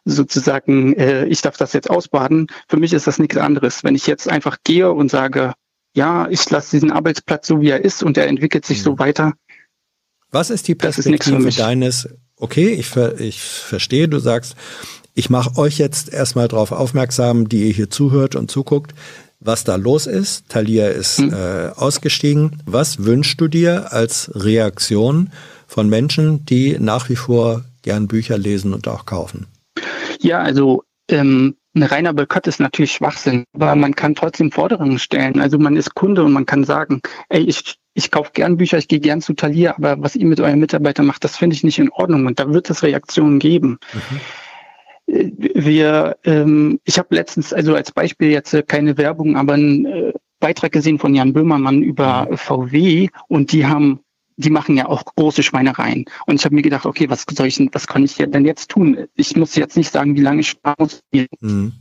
[0.05, 2.47] sozusagen, äh, ich darf das jetzt ausbaden.
[2.69, 3.85] Für mich ist das nichts anderes.
[3.85, 5.53] Wenn ich jetzt einfach gehe und sage,
[5.95, 8.83] ja, ich lasse diesen Arbeitsplatz so, wie er ist und er entwickelt sich mhm.
[8.83, 9.33] so weiter.
[10.31, 14.57] Was ist die Perspektive ist deines, okay, ich, ver, ich verstehe, du sagst,
[15.17, 18.95] ich mache euch jetzt erstmal darauf aufmerksam, die ihr hier zuhört und zuguckt,
[19.41, 20.49] was da los ist.
[20.51, 21.33] Thalia ist mhm.
[21.33, 22.63] äh, ausgestiegen.
[22.67, 25.31] Was wünschst du dir als Reaktion
[25.67, 29.47] von Menschen, die nach wie vor gern Bücher lesen und auch kaufen?
[30.21, 35.41] Ja, also ähm, ein reiner Boykott ist natürlich Schwachsinn, aber man kann trotzdem Forderungen stellen.
[35.41, 38.89] Also man ist Kunde und man kann sagen, ey, ich, ich kaufe gern Bücher, ich
[38.89, 41.79] gehe gern zu Thalia, aber was ihr mit euren Mitarbeitern macht, das finde ich nicht
[41.79, 43.79] in Ordnung und da wird es Reaktionen geben.
[43.95, 44.21] Mhm.
[45.07, 50.13] Wir, ähm, ich habe letztens, also als Beispiel jetzt äh, keine Werbung, aber einen äh,
[50.41, 52.37] Beitrag gesehen von Jan Böhmermann über mhm.
[52.37, 54.01] VW und die haben
[54.37, 56.05] die machen ja auch große Schweinereien.
[56.27, 59.07] Und ich habe mir gedacht, okay, was soll ich, was kann ich denn jetzt tun?
[59.15, 61.03] Ich muss jetzt nicht sagen, wie lange ich sparen muss.
[61.41, 61.73] Mhm.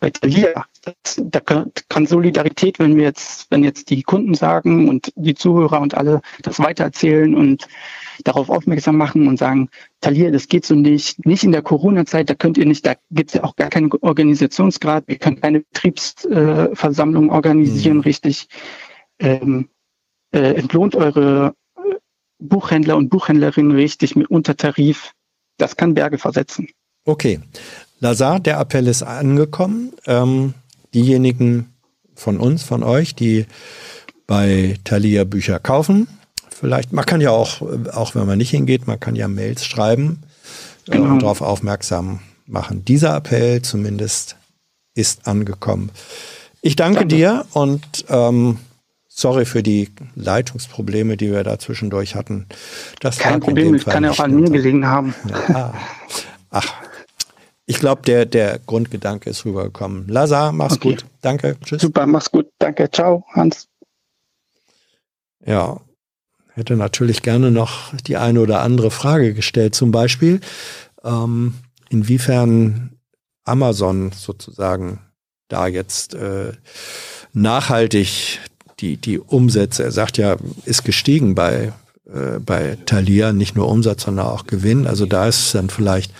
[0.00, 0.64] Bei Thalia,
[1.16, 5.94] da kann Solidarität, wenn wir jetzt, wenn jetzt die Kunden sagen und die Zuhörer und
[5.94, 7.68] alle das weitererzählen und
[8.24, 9.68] darauf aufmerksam machen und sagen,
[10.00, 13.30] Thalia, das geht so nicht, nicht in der Corona-Zeit, da könnt ihr nicht, da gibt
[13.30, 18.02] es ja auch gar keinen Organisationsgrad, wir können keine Betriebsversammlung organisieren, mhm.
[18.02, 18.48] richtig
[19.18, 19.68] ähm,
[20.32, 21.54] äh, entlohnt eure
[22.38, 25.12] Buchhändler und Buchhändlerinnen richtig mit Untertarif.
[25.56, 26.68] Das kann Berge versetzen.
[27.04, 27.40] Okay.
[28.00, 29.92] Lazar, der Appell ist angekommen.
[30.06, 30.54] Ähm,
[30.94, 31.74] diejenigen
[32.14, 33.46] von uns, von euch, die
[34.26, 36.08] bei Thalia Bücher kaufen,
[36.50, 37.60] vielleicht, man kann ja auch,
[37.92, 40.22] auch wenn man nicht hingeht, man kann ja Mails schreiben
[40.86, 41.12] äh, genau.
[41.12, 42.84] und darauf aufmerksam machen.
[42.84, 44.36] Dieser Appell zumindest
[44.94, 45.90] ist angekommen.
[46.62, 47.14] Ich danke, danke.
[47.14, 48.58] dir und ähm,
[49.16, 52.46] Sorry für die Leitungsprobleme, die wir da zwischendurch hatten.
[52.98, 55.14] Das Kein Problem, ich kann ja auch an mir gelegen haben.
[55.48, 55.72] Ja.
[56.50, 56.72] Ach,
[57.66, 60.06] ich glaube, der, der Grundgedanke ist rübergekommen.
[60.08, 60.90] Lazar, mach's okay.
[60.90, 61.06] gut.
[61.22, 61.56] Danke.
[61.64, 61.82] Tschüss.
[61.82, 62.48] Super, mach's gut.
[62.58, 62.90] Danke.
[62.90, 63.68] Ciao, Hans.
[65.44, 65.80] Ja,
[66.52, 69.74] hätte natürlich gerne noch die eine oder andere Frage gestellt.
[69.74, 70.40] Zum Beispiel,
[71.02, 71.54] ähm,
[71.88, 72.98] inwiefern
[73.44, 75.00] Amazon sozusagen
[75.48, 76.52] da jetzt äh,
[77.32, 78.40] nachhaltig
[78.80, 81.72] die, die Umsätze, er sagt ja, ist gestiegen bei,
[82.06, 84.86] äh, bei Thalia, nicht nur Umsatz, sondern auch Gewinn.
[84.86, 86.12] Also da ist dann vielleicht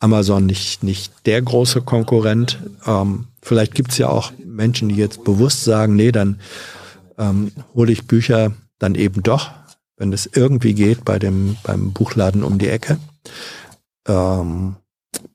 [0.00, 2.58] Amazon nicht, nicht der große Konkurrent.
[2.86, 6.40] Ähm, vielleicht gibt's ja auch Menschen, die jetzt bewusst sagen, nee, dann
[7.18, 9.50] ähm, hole ich Bücher dann eben doch,
[9.96, 12.98] wenn es irgendwie geht, bei dem, beim Buchladen um die Ecke.
[14.08, 14.76] Ähm,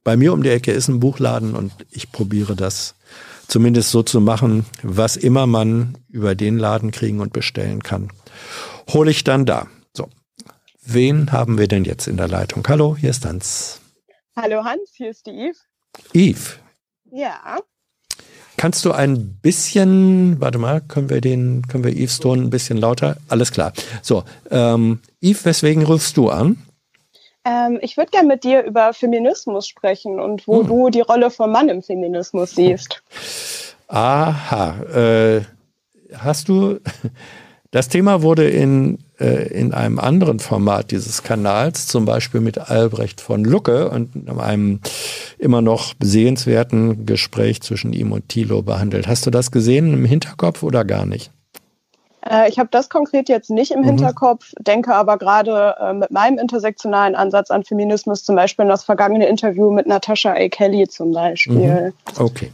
[0.03, 2.95] bei mir um die Ecke ist ein Buchladen und ich probiere das
[3.47, 8.09] zumindest so zu machen, was immer man über den Laden kriegen und bestellen kann,
[8.89, 9.67] hole ich dann da.
[9.95, 10.09] So.
[10.83, 12.63] Wen haben wir denn jetzt in der Leitung?
[12.67, 13.81] Hallo, hier ist Hans.
[14.37, 15.57] Hallo Hans, hier ist die Eve.
[16.11, 16.55] Eve.
[17.09, 17.57] Ja.
[18.57, 22.75] Kannst du ein bisschen, warte mal, können wir den, können wir Eves Ton ein bisschen
[22.75, 23.15] lauter?
[23.29, 23.71] Alles klar.
[24.01, 26.57] So, ähm, Eve, weswegen rufst du an?
[27.45, 30.67] Ähm, ich würde gerne mit dir über Feminismus sprechen und wo hm.
[30.67, 33.03] du die Rolle vom Mann im Feminismus siehst.
[33.87, 34.81] Aha.
[34.83, 35.41] Äh,
[36.13, 36.81] hast du,
[37.75, 43.19] das Thema wurde in, äh, in einem anderen Format dieses Kanals, zum Beispiel mit Albrecht
[43.19, 44.79] von Lucke und einem
[45.39, 49.07] immer noch sehenswerten Gespräch zwischen ihm und Thilo behandelt.
[49.09, 51.31] Hast du das gesehen im Hinterkopf oder gar nicht?
[52.25, 53.87] Äh, ich habe das konkret jetzt nicht im mhm.
[53.87, 58.85] Hinterkopf, denke aber gerade äh, mit meinem intersektionalen Ansatz an Feminismus, zum Beispiel in das
[58.85, 60.47] vergangene Interview mit Natasha A.
[60.47, 61.91] Kelly zum Beispiel.
[61.91, 62.23] Mhm.
[62.23, 62.53] Okay.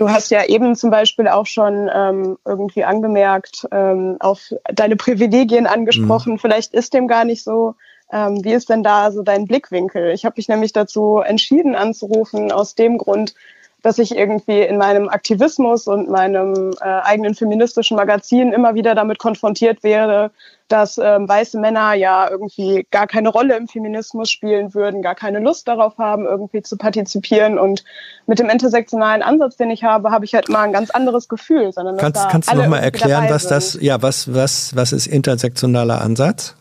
[0.00, 4.40] Du hast ja eben zum Beispiel auch schon ähm, irgendwie angemerkt, ähm, auf
[4.72, 6.32] deine Privilegien angesprochen.
[6.32, 6.38] Mhm.
[6.38, 7.74] Vielleicht ist dem gar nicht so.
[8.10, 10.12] Ähm, wie ist denn da so dein Blickwinkel?
[10.12, 13.34] Ich habe mich nämlich dazu entschieden anzurufen, aus dem Grund,
[13.82, 19.18] dass ich irgendwie in meinem Aktivismus und meinem äh, eigenen feministischen Magazin immer wieder damit
[19.18, 20.30] konfrontiert wäre,
[20.68, 25.40] dass ähm, weiße Männer ja irgendwie gar keine Rolle im Feminismus spielen würden, gar keine
[25.40, 27.58] Lust darauf haben, irgendwie zu partizipieren.
[27.58, 27.84] Und
[28.26, 31.72] mit dem intersektionalen Ansatz, den ich habe, habe ich halt mal ein ganz anderes Gefühl.
[31.72, 36.00] Sondern kannst kannst du noch mal erklären, was das, ja, was, was, was ist intersektionaler
[36.00, 36.54] Ansatz?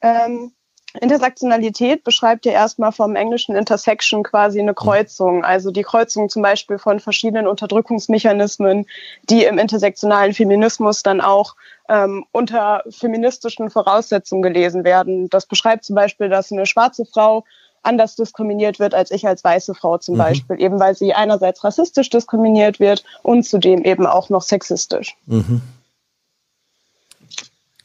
[0.00, 0.52] Ähm,
[1.00, 6.78] Intersektionalität beschreibt ja erstmal vom englischen Intersection quasi eine Kreuzung, also die Kreuzung zum Beispiel
[6.78, 8.86] von verschiedenen Unterdrückungsmechanismen,
[9.30, 11.56] die im intersektionalen Feminismus dann auch
[11.88, 15.28] ähm, unter feministischen Voraussetzungen gelesen werden.
[15.30, 17.44] Das beschreibt zum Beispiel, dass eine schwarze Frau
[17.82, 20.18] anders diskriminiert wird als ich als weiße Frau zum mhm.
[20.18, 25.16] Beispiel, eben weil sie einerseits rassistisch diskriminiert wird und zudem eben auch noch sexistisch.
[25.26, 25.62] Mhm.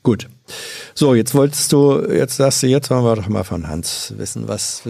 [0.03, 0.27] Gut.
[0.93, 4.47] So, jetzt wolltest du, jetzt sagst du, jetzt wollen wir doch mal von Hans wissen,
[4.47, 4.81] was,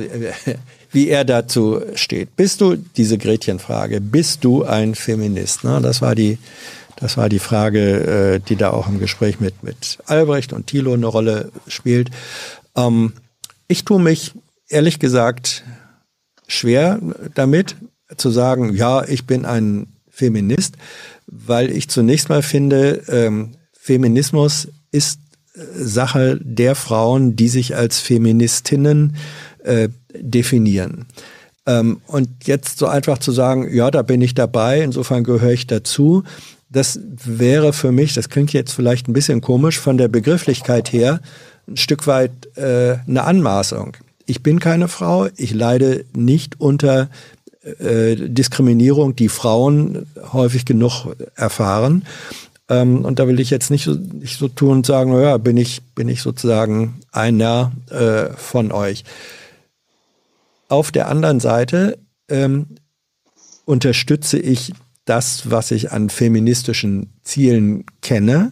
[0.91, 2.35] wie er dazu steht.
[2.35, 5.63] Bist du, diese Gretchenfrage, bist du ein Feminist?
[5.63, 5.79] Ne?
[5.81, 6.38] Das war die,
[6.95, 10.93] das war die Frage, äh, die da auch im Gespräch mit, mit Albrecht und Thilo
[10.93, 12.09] eine Rolle spielt.
[12.75, 13.13] Ähm,
[13.67, 14.34] ich tue mich
[14.69, 15.63] ehrlich gesagt
[16.47, 16.99] schwer
[17.35, 17.75] damit
[18.15, 20.75] zu sagen, ja, ich bin ein Feminist,
[21.27, 25.19] weil ich zunächst mal finde, ähm, Feminismus ist
[25.75, 29.15] Sache der Frauen, die sich als Feministinnen
[29.63, 31.05] äh, definieren.
[31.65, 35.67] Ähm, und jetzt so einfach zu sagen, ja, da bin ich dabei, insofern gehöre ich
[35.67, 36.23] dazu,
[36.69, 41.21] das wäre für mich, das klingt jetzt vielleicht ein bisschen komisch, von der Begrifflichkeit her
[41.67, 43.97] ein Stück weit äh, eine Anmaßung.
[44.25, 47.09] Ich bin keine Frau, ich leide nicht unter
[47.79, 52.03] äh, Diskriminierung, die Frauen häufig genug erfahren.
[52.69, 55.57] Ähm, und da will ich jetzt nicht so, nicht so tun und sagen, naja, bin
[55.57, 59.03] ich, bin ich sozusagen einer äh, von euch.
[60.68, 62.68] Auf der anderen Seite ähm,
[63.65, 64.73] unterstütze ich
[65.06, 68.52] das, was ich an feministischen Zielen kenne,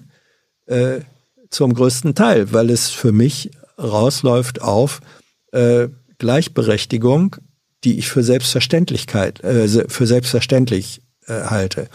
[0.67, 1.01] äh,
[1.49, 5.01] zum größten Teil, weil es für mich rausläuft auf
[5.51, 7.35] äh, Gleichberechtigung,
[7.83, 11.89] die ich für Selbstverständlichkeit, äh, für selbstverständlich äh, halte.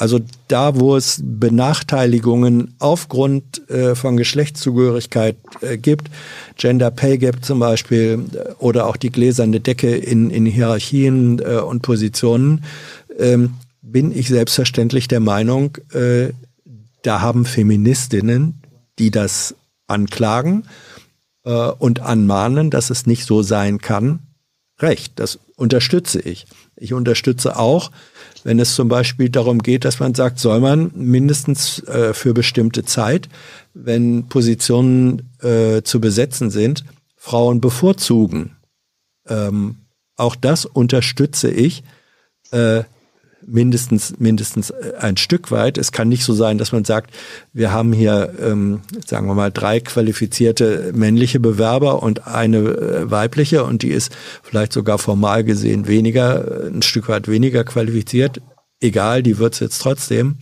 [0.00, 0.18] Also
[0.48, 6.10] da, wo es Benachteiligungen aufgrund äh, von Geschlechtszugehörigkeit äh, gibt,
[6.56, 11.58] Gender Pay Gap zum Beispiel äh, oder auch die gläserne Decke in, in Hierarchien äh,
[11.58, 12.64] und Positionen,
[13.18, 16.30] ähm, bin ich selbstverständlich der Meinung, äh,
[17.02, 18.62] da haben Feministinnen,
[18.98, 19.54] die das
[19.86, 20.64] anklagen
[21.44, 24.20] äh, und anmahnen, dass es nicht so sein kann,
[24.78, 25.12] recht.
[25.16, 26.46] Das unterstütze ich.
[26.76, 27.90] Ich unterstütze auch,
[28.44, 32.84] wenn es zum Beispiel darum geht, dass man sagt, soll man mindestens äh, für bestimmte
[32.84, 33.28] Zeit,
[33.74, 36.84] wenn Positionen äh, zu besetzen sind,
[37.16, 38.56] Frauen bevorzugen.
[39.28, 39.86] Ähm,
[40.16, 41.82] auch das unterstütze ich.
[42.50, 42.84] Äh,
[43.46, 45.78] mindestens mindestens ein Stück weit.
[45.78, 47.14] Es kann nicht so sein, dass man sagt,
[47.52, 53.64] wir haben hier, ähm, sagen wir mal, drei qualifizierte männliche Bewerber und eine äh, weibliche
[53.64, 58.40] und die ist vielleicht sogar formal gesehen weniger, ein Stück weit weniger qualifiziert.
[58.80, 60.38] Egal, die wird's jetzt trotzdem.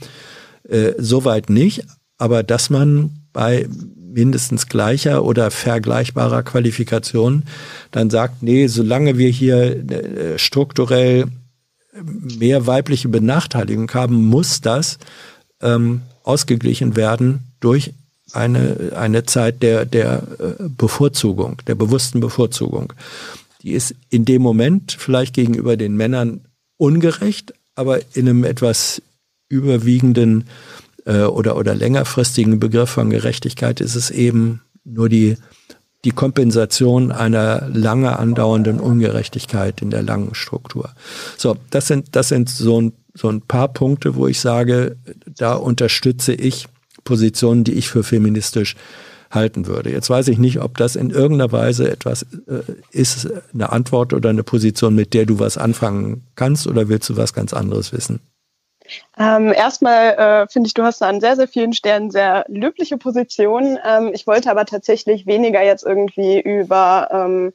[0.69, 1.85] Äh, Soweit nicht,
[2.19, 3.69] aber dass man bei
[4.12, 7.45] mindestens gleicher oder vergleichbarer Qualifikation
[7.91, 11.27] dann sagt, nee, solange wir hier äh, strukturell
[12.03, 14.99] mehr weibliche Benachteiligung haben, muss das
[15.61, 17.93] ähm, ausgeglichen werden durch
[18.33, 22.93] eine, eine Zeit der, der äh, Bevorzugung, der bewussten Bevorzugung.
[23.62, 26.43] Die ist in dem Moment vielleicht gegenüber den Männern
[26.77, 29.03] ungerecht, aber in einem etwas
[29.49, 30.45] überwiegenden
[31.07, 35.37] äh, oder, oder längerfristigen Begriff von Gerechtigkeit ist es eben nur die,
[36.05, 40.91] die Kompensation einer lange andauernden Ungerechtigkeit in der langen Struktur.
[41.37, 44.97] So, das sind, das sind so ein, so ein paar Punkte, wo ich sage,
[45.27, 46.66] da unterstütze ich
[47.03, 48.77] Positionen, die ich für feministisch
[49.31, 49.91] halten würde.
[49.91, 52.62] Jetzt weiß ich nicht, ob das in irgendeiner Weise etwas äh,
[52.93, 57.16] ist, eine Antwort oder eine Position, mit der du was anfangen kannst oder willst du
[57.16, 58.20] was ganz anderes wissen?
[59.19, 63.78] Ähm, erstmal äh, finde ich, du hast an sehr, sehr vielen Stellen sehr löbliche Positionen.
[63.85, 67.52] Ähm, ich wollte aber tatsächlich weniger jetzt irgendwie über ähm,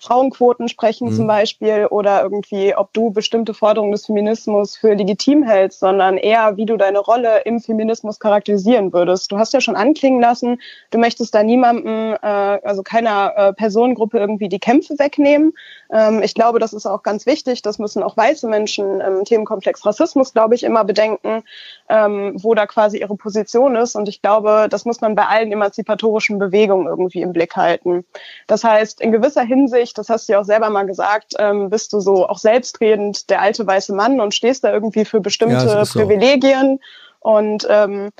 [0.00, 1.12] Frauenquoten sprechen mhm.
[1.12, 6.56] zum Beispiel oder irgendwie, ob du bestimmte Forderungen des Feminismus für legitim hältst, sondern eher,
[6.56, 9.30] wie du deine Rolle im Feminismus charakterisieren würdest.
[9.30, 10.58] Du hast ja schon anklingen lassen,
[10.90, 15.52] du möchtest da niemandem, äh, also keiner äh, Personengruppe irgendwie die Kämpfe wegnehmen.
[15.92, 17.62] Ähm, ich glaube, das ist auch ganz wichtig.
[17.62, 21.42] Das müssen auch weiße Menschen im Themenkomplex Rassismus, glaube ich, immer bedenken,
[21.88, 23.96] ähm, wo da quasi ihre Position ist.
[23.96, 28.04] Und ich glaube, das muss man bei allen emanzipatorischen Bewegungen irgendwie im Blick halten.
[28.46, 31.92] Das heißt, in gewisser Hinsicht, das hast du ja auch selber mal gesagt, ähm, bist
[31.92, 35.84] du so auch selbstredend der alte weiße Mann und stehst da irgendwie für bestimmte ja,
[35.84, 36.78] Privilegien.
[37.22, 37.30] So.
[37.30, 38.10] Und ähm,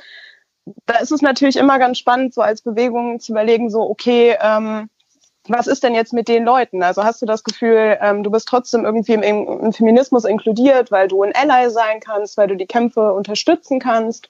[0.86, 4.88] da ist es natürlich immer ganz spannend, so als Bewegung zu überlegen, so, okay, ähm,
[5.50, 6.82] was ist denn jetzt mit den Leuten?
[6.82, 11.08] Also hast du das Gefühl, ähm, du bist trotzdem irgendwie im, im, Feminismus inkludiert, weil
[11.08, 14.28] du ein Ally sein kannst, weil du die Kämpfe unterstützen kannst?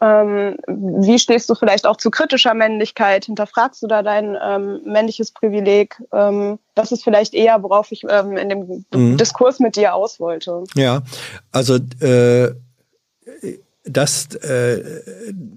[0.00, 3.24] Ähm, wie stehst du vielleicht auch zu kritischer Männlichkeit?
[3.24, 6.00] Hinterfragst du da dein ähm, männliches Privileg?
[6.12, 9.16] Ähm, das ist vielleicht eher, worauf ich ähm, in dem mhm.
[9.16, 10.62] Diskurs mit dir aus wollte.
[10.76, 11.02] Ja,
[11.50, 12.52] also äh,
[13.88, 14.82] dass, äh,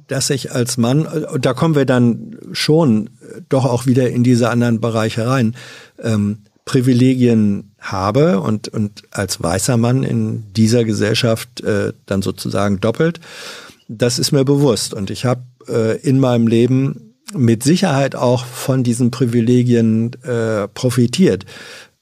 [0.08, 3.10] dass ich als Mann, und da kommen wir dann schon
[3.50, 5.56] doch auch wieder in diese anderen Bereiche rein,
[6.02, 13.20] ähm, Privilegien habe und, und als weißer Mann in dieser Gesellschaft äh, dann sozusagen doppelt,
[13.88, 14.94] das ist mir bewusst.
[14.94, 21.46] Und ich habe äh, in meinem Leben mit Sicherheit auch von diesen Privilegien äh, profitiert.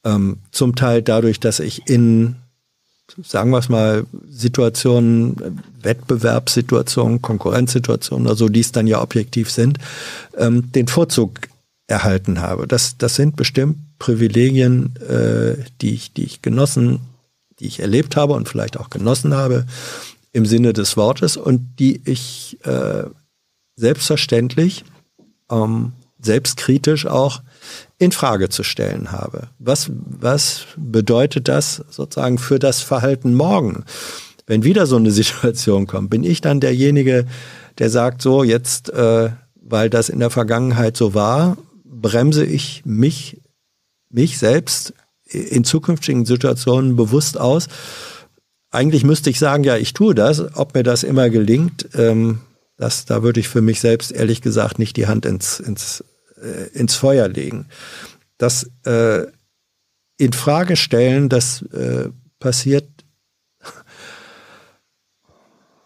[0.03, 2.35] Ähm, zum Teil dadurch, dass ich in
[3.23, 9.77] sagen wir es mal, Situationen, Wettbewerbssituationen, Konkurrenzsituationen oder so, die es dann ja objektiv sind,
[10.38, 11.40] ähm, den Vorzug
[11.88, 12.68] erhalten habe.
[12.68, 17.02] Das, das sind bestimmt Privilegien, äh, die, ich, die ich genossen,
[17.60, 19.65] die ich erlebt habe und vielleicht auch genossen habe
[20.31, 23.03] im Sinne des Wortes und die ich äh,
[23.76, 24.86] selbstverständlich
[25.49, 27.41] ähm, selbstkritisch auch
[27.97, 29.49] in Frage zu stellen habe.
[29.59, 33.83] Was, was bedeutet das sozusagen für das Verhalten morgen?
[34.45, 37.25] Wenn wieder so eine Situation kommt, bin ich dann derjenige,
[37.77, 43.41] der sagt, so jetzt, äh, weil das in der Vergangenheit so war, bremse ich mich,
[44.09, 44.93] mich selbst
[45.25, 47.67] in zukünftigen Situationen bewusst aus.
[48.71, 50.55] Eigentlich müsste ich sagen, ja, ich tue das.
[50.57, 52.39] Ob mir das immer gelingt, ähm,
[52.77, 56.03] das, da würde ich für mich selbst ehrlich gesagt nicht die Hand ins, ins
[56.41, 57.67] äh, ins Feuer legen.
[58.37, 59.27] Das äh,
[60.17, 62.09] in Frage stellen, das äh,
[62.39, 62.87] passiert.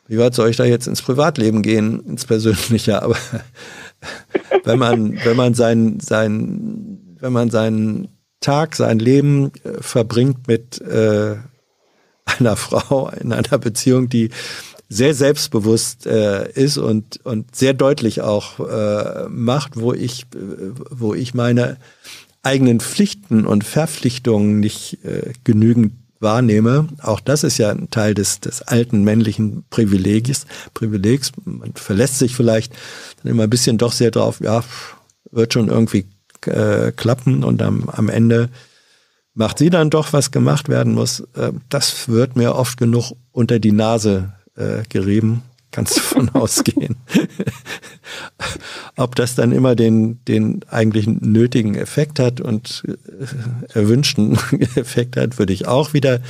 [0.07, 3.01] Wie weit soll ich da jetzt ins Privatleben gehen, ins Persönliche?
[3.01, 3.15] Aber
[4.63, 8.09] wenn man, wenn man sein, sein, wenn man seinen
[8.39, 11.37] Tag, sein Leben äh, verbringt mit äh,
[12.25, 14.29] einer Frau in einer Beziehung, die
[14.89, 20.25] sehr selbstbewusst äh, ist und, und sehr deutlich auch äh, macht, wo ich,
[20.89, 21.77] wo ich meine
[22.43, 26.87] eigenen Pflichten und Verpflichtungen nicht äh, genügend wahrnehme.
[27.01, 30.45] Auch das ist ja ein Teil des, des alten männlichen Privilegs.
[30.73, 31.31] Privilegs.
[31.45, 32.73] Man verlässt sich vielleicht
[33.21, 34.63] dann immer ein bisschen doch sehr drauf, ja,
[35.31, 36.05] wird schon irgendwie
[36.45, 38.49] äh, klappen und am, am Ende
[39.33, 41.21] macht sie dann doch, was gemacht werden muss.
[41.35, 46.95] Äh, das wird mir oft genug unter die Nase äh, gerieben, kannst du von ausgehen.
[48.95, 54.33] Ob das dann immer den, den eigentlich nötigen Effekt hat und äh, erwünschten
[54.75, 56.21] Effekt hat, würde ich auch wieder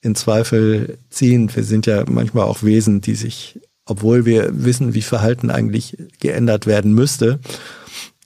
[0.00, 1.50] in Zweifel ziehen.
[1.54, 6.66] Wir sind ja manchmal auch Wesen, die sich, obwohl wir wissen, wie Verhalten eigentlich geändert
[6.66, 7.40] werden müsste,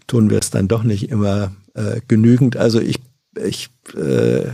[0.06, 2.56] tun wir es dann doch nicht immer äh, genügend.
[2.56, 3.00] Also ich,
[3.42, 4.44] ich äh,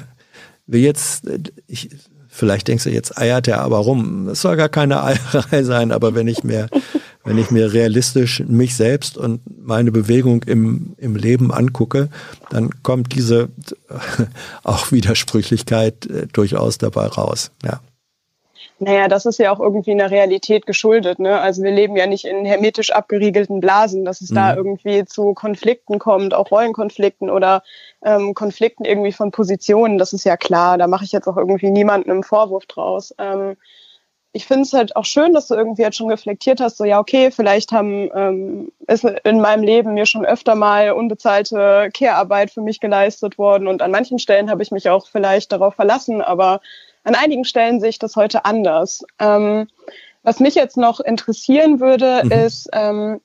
[0.67, 1.25] will jetzt,
[1.67, 1.91] ich,
[2.39, 4.29] vielleicht denkst du jetzt, eiert er aber rum.
[4.29, 6.69] Es soll gar keine Eierei sein, aber wenn ich mir,
[7.25, 12.09] wenn ich mir realistisch mich selbst und meine Bewegung im, im Leben angucke,
[12.51, 13.49] dann kommt diese
[14.65, 17.51] auch Widersprüchlichkeit äh, durchaus dabei raus.
[17.65, 17.81] Ja.
[18.81, 21.19] Naja, das ist ja auch irgendwie einer Realität geschuldet.
[21.19, 21.41] Ne?
[21.41, 24.37] Also wir leben ja nicht in hermetisch abgeriegelten Blasen, dass es mhm.
[24.37, 27.65] da irgendwie zu Konflikten kommt, auch Rollenkonflikten oder
[28.05, 29.99] ähm, Konflikten irgendwie von Positionen.
[29.99, 30.79] Das ist ja klar.
[30.79, 33.15] Da mache ich jetzt auch irgendwie niemanden einen Vorwurf draus.
[33.19, 33.57] Ähm,
[34.33, 37.01] ich finde es halt auch schön, dass du irgendwie jetzt schon reflektiert hast, so ja,
[37.01, 42.61] okay, vielleicht haben ähm, ist in meinem Leben mir schon öfter mal unbezahlte Care-Arbeit für
[42.61, 46.61] mich geleistet worden und an manchen Stellen habe ich mich auch vielleicht darauf verlassen, aber
[47.05, 49.03] an einigen Stellen sehe ich das heute anders.
[49.19, 49.67] Ähm,
[50.23, 52.31] was mich jetzt noch interessieren würde, mhm.
[52.31, 53.21] ist, ähm,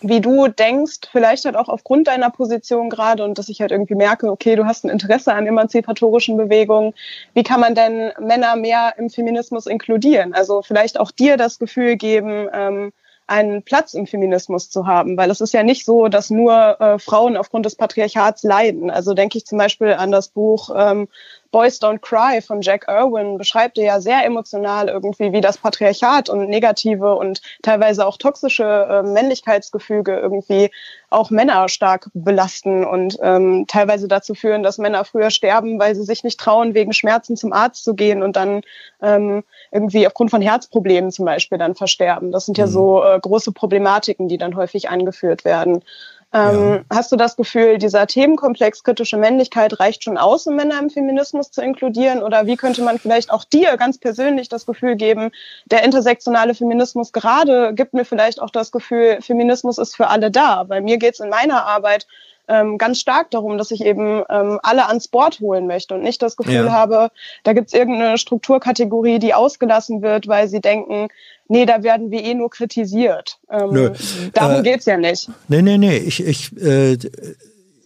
[0.00, 3.94] wie du denkst, vielleicht halt auch aufgrund deiner Position gerade und dass ich halt irgendwie
[3.94, 6.94] merke, okay, du hast ein Interesse an emanzipatorischen Bewegungen.
[7.34, 10.34] Wie kann man denn Männer mehr im Feminismus inkludieren?
[10.34, 12.92] Also vielleicht auch dir das Gefühl geben, ähm,
[13.28, 16.98] einen Platz im Feminismus zu haben, weil es ist ja nicht so, dass nur äh,
[16.98, 18.90] Frauen aufgrund des Patriarchats leiden.
[18.90, 21.08] Also denke ich zum Beispiel an das Buch ähm,
[21.50, 26.28] Boys Don't Cry von Jack Irwin beschreibt er ja sehr emotional irgendwie, wie das Patriarchat
[26.28, 30.70] und negative und teilweise auch toxische äh, Männlichkeitsgefüge irgendwie
[31.10, 36.04] auch Männer stark belasten und ähm, teilweise dazu führen, dass Männer früher sterben, weil sie
[36.04, 38.60] sich nicht trauen, wegen Schmerzen zum Arzt zu gehen und dann
[39.00, 42.30] ähm, irgendwie aufgrund von Herzproblemen zum Beispiel dann versterben.
[42.30, 42.70] Das sind ja mhm.
[42.70, 45.82] so äh, große Problematiken, die dann häufig angeführt werden.
[46.30, 46.80] Ähm, ja.
[46.94, 51.50] Hast du das Gefühl, dieser Themenkomplex kritische Männlichkeit reicht schon aus, um Männer im Feminismus
[51.50, 52.22] zu inkludieren?
[52.22, 55.30] Oder wie könnte man vielleicht auch dir ganz persönlich das Gefühl geben,
[55.64, 60.64] der intersektionale Feminismus gerade gibt mir vielleicht auch das Gefühl, Feminismus ist für alle da?
[60.64, 62.06] Bei mir geht es in meiner Arbeit
[62.48, 66.22] ähm, ganz stark darum, dass ich eben ähm, alle ans Board holen möchte und nicht
[66.22, 66.72] das Gefühl ja.
[66.72, 67.10] habe,
[67.44, 71.08] da gibt es irgendeine Strukturkategorie, die ausgelassen wird, weil sie denken,
[71.48, 73.38] nee, da werden wir eh nur kritisiert.
[73.50, 73.90] Ähm, Nö.
[74.32, 75.30] Darum äh, geht's ja nicht.
[75.48, 75.98] Nee, nee, nee.
[75.98, 76.96] Ich, ich, äh,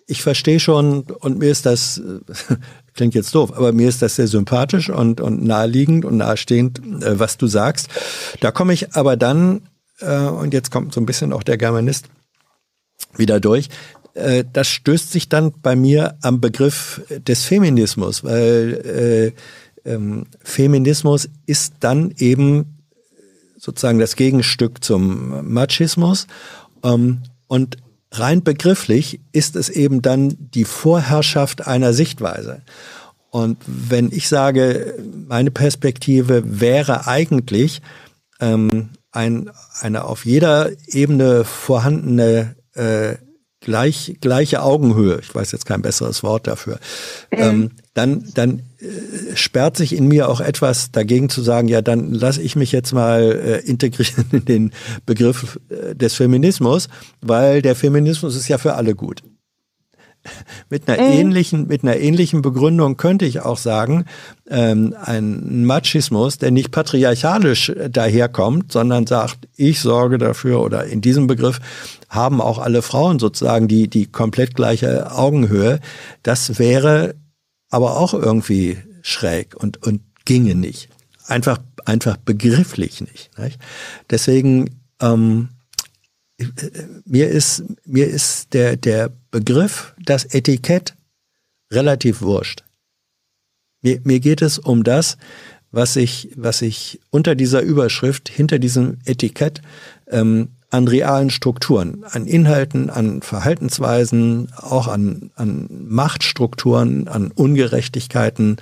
[0.07, 2.01] ich verstehe schon und mir ist das,
[2.95, 7.19] klingt jetzt doof, aber mir ist das sehr sympathisch und, und naheliegend und nahestehend, äh,
[7.19, 7.89] was du sagst.
[8.41, 9.69] Da komme ich aber dann,
[10.01, 12.07] äh, und jetzt kommt so ein bisschen auch der Germanist
[13.17, 13.69] wieder durch,
[14.15, 19.35] äh, das stößt sich dann bei mir am Begriff des Feminismus, weil
[19.85, 22.79] äh, ähm, Feminismus ist dann eben
[23.59, 26.27] sozusagen das Gegenstück zum Machismus.
[26.83, 27.77] Ähm, und
[28.11, 32.63] rein begrifflich ist es eben dann die Vorherrschaft einer Sichtweise.
[33.31, 34.95] Und wenn ich sage,
[35.27, 37.81] meine Perspektive wäre eigentlich
[38.41, 39.51] ähm, ein,
[39.81, 43.17] eine auf jeder Ebene vorhandene äh,
[43.63, 46.79] gleich, gleiche Augenhöhe, ich weiß jetzt kein besseres Wort dafür,
[47.33, 47.39] mhm.
[47.39, 52.13] ähm, dann, dann äh, sperrt sich in mir auch etwas dagegen zu sagen, ja, dann
[52.13, 54.73] lasse ich mich jetzt mal äh, integrieren in den
[55.07, 56.89] Begriff äh, des Feminismus,
[57.21, 59.23] weil der Feminismus ist ja für alle gut.
[60.71, 61.13] Mit einer mhm.
[61.13, 64.05] ähnlichen, mit einer ähnlichen Begründung könnte ich auch sagen,
[64.49, 71.27] ähm, ein Machismus, der nicht patriarchalisch daherkommt, sondern sagt, ich sorge dafür oder in diesem
[71.27, 71.61] Begriff
[72.09, 75.81] haben auch alle Frauen sozusagen die, die komplett gleiche Augenhöhe.
[76.23, 77.15] Das wäre
[77.71, 80.89] aber auch irgendwie schräg und, und ginge nicht.
[81.27, 83.31] Einfach, einfach begrifflich nicht.
[83.39, 83.59] nicht?
[84.11, 84.71] Deswegen,
[85.01, 85.49] ähm,
[87.05, 90.95] mir ist, mir ist der, der Begriff, das Etikett
[91.71, 92.65] relativ wurscht.
[93.83, 95.17] Mir, mir geht es um das,
[95.71, 99.63] was ich, was ich unter dieser Überschrift, hinter diesem Etikett
[100.09, 108.57] ähm, an realen Strukturen, an Inhalten, an Verhaltensweisen, auch an, an Machtstrukturen, an Ungerechtigkeiten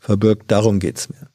[0.00, 0.50] verbirgt.
[0.50, 1.28] Darum geht's mir.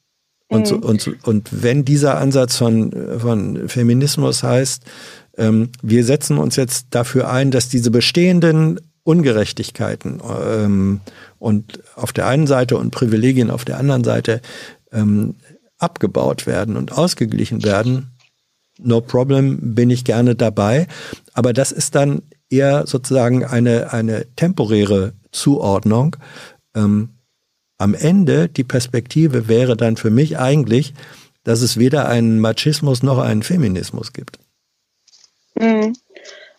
[0.48, 0.82] Und, so, mhm.
[0.82, 4.82] und, und wenn dieser Ansatz von, von Feminismus heißt,
[5.36, 11.00] ähm, wir setzen uns jetzt dafür ein, dass diese bestehenden Ungerechtigkeiten ähm,
[11.38, 14.40] und auf der einen Seite und Privilegien auf der anderen Seite
[14.92, 15.36] ähm,
[15.78, 18.10] abgebaut werden und ausgeglichen werden,
[18.78, 20.86] no problem, bin ich gerne dabei.
[21.32, 26.16] Aber das ist dann eher sozusagen eine, eine temporäre Zuordnung.
[26.74, 27.10] Ähm,
[27.78, 30.92] am Ende, die Perspektive wäre dann für mich eigentlich,
[31.44, 34.38] dass es weder einen Machismus noch einen Feminismus gibt.
[35.54, 35.94] Mhm.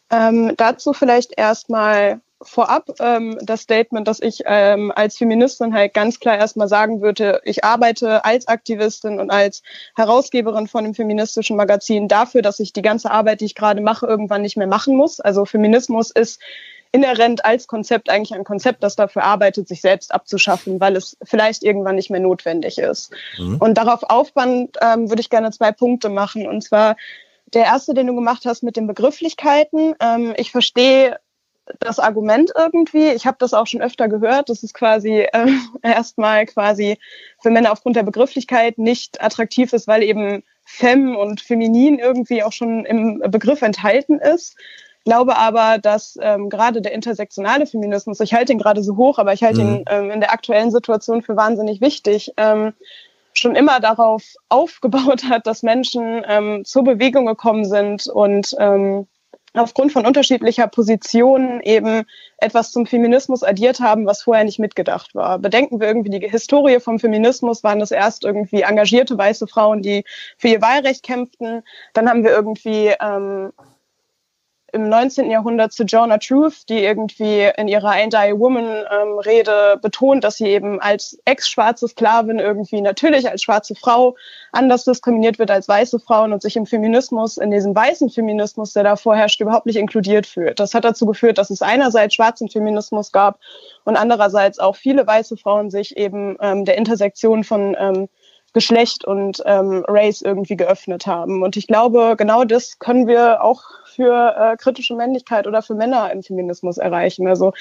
[0.10, 6.20] Ähm, dazu vielleicht erstmal vorab ähm, das Statement, dass ich ähm, als Feministin halt ganz
[6.20, 9.62] klar erstmal sagen würde, ich arbeite als Aktivistin und als
[9.96, 14.08] Herausgeberin von einem feministischen Magazin dafür, dass ich die ganze Arbeit, die ich gerade mache,
[14.08, 15.20] irgendwann nicht mehr machen muss.
[15.20, 16.42] Also Feminismus ist
[16.92, 21.64] inhärent als Konzept eigentlich ein Konzept, das dafür arbeitet, sich selbst abzuschaffen, weil es vielleicht
[21.64, 23.12] irgendwann nicht mehr notwendig ist.
[23.38, 23.58] Mhm.
[23.58, 26.48] Und darauf aufbauend ähm, würde ich gerne zwei Punkte machen.
[26.48, 26.98] Und zwar
[27.54, 29.96] der erste, den du gemacht hast mit den Begrifflichkeiten.
[30.00, 31.20] Ähm, ich verstehe
[31.80, 33.10] das Argument irgendwie.
[33.10, 35.48] Ich habe das auch schon öfter gehört, dass es quasi äh,
[35.82, 36.98] erstmal quasi
[37.42, 42.54] für Männer aufgrund der Begrifflichkeit nicht attraktiv ist, weil eben Femme und Feminin irgendwie auch
[42.54, 44.56] schon im Begriff enthalten ist
[45.04, 49.34] glaube aber, dass ähm, gerade der intersektionale Feminismus, ich halte ihn gerade so hoch, aber
[49.34, 49.76] ich halte mhm.
[49.76, 52.74] ihn ähm, in der aktuellen Situation für wahnsinnig wichtig, ähm,
[53.34, 59.08] schon immer darauf aufgebaut hat, dass Menschen ähm, zur Bewegung gekommen sind und ähm,
[59.54, 62.04] aufgrund von unterschiedlicher Positionen eben
[62.38, 65.40] etwas zum Feminismus addiert haben, was vorher nicht mitgedacht war.
[65.40, 70.06] Bedenken wir irgendwie die Historie vom Feminismus, waren das erst irgendwie engagierte weiße Frauen, die
[70.38, 71.64] für ihr Wahlrecht kämpften.
[71.94, 73.52] Dann haben wir irgendwie ähm,
[74.74, 75.30] im 19.
[75.30, 80.38] Jahrhundert zu Jonah Truth, die irgendwie in ihrer Ain't I a Woman ähm, betont, dass
[80.38, 84.16] sie eben als ex-schwarze Sklavin irgendwie natürlich als schwarze Frau
[84.52, 88.84] anders diskriminiert wird als weiße Frauen und sich im Feminismus, in diesem weißen Feminismus, der
[88.84, 90.60] da vorherrscht, überhaupt nicht inkludiert fühlt.
[90.60, 93.40] Das hat dazu geführt, dass es einerseits schwarzen Feminismus gab
[93.84, 98.10] und andererseits auch viele weiße Frauen sich eben ähm, der Intersektion von ähm,
[98.54, 101.42] Geschlecht und ähm, Race irgendwie geöffnet haben.
[101.44, 103.64] Und ich glaube, genau das können wir auch
[103.96, 107.28] für äh, kritische Männlichkeit oder für Männer im Feminismus erreichen.
[107.28, 107.54] Also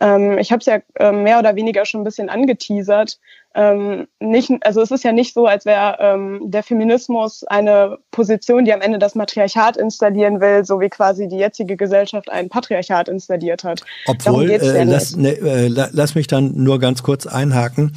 [0.00, 3.18] ähm, ich habe es ja äh, mehr oder weniger schon ein bisschen angeteasert.
[3.54, 8.64] Ähm, nicht, also es ist ja nicht so, als wäre ähm, der Feminismus eine Position,
[8.64, 13.08] die am Ende das Matriarchat installieren will, so wie quasi die jetzige Gesellschaft ein Patriarchat
[13.08, 13.82] installiert hat.
[14.06, 17.96] Obwohl, äh, lass, ne, äh, lass mich dann nur ganz kurz einhaken.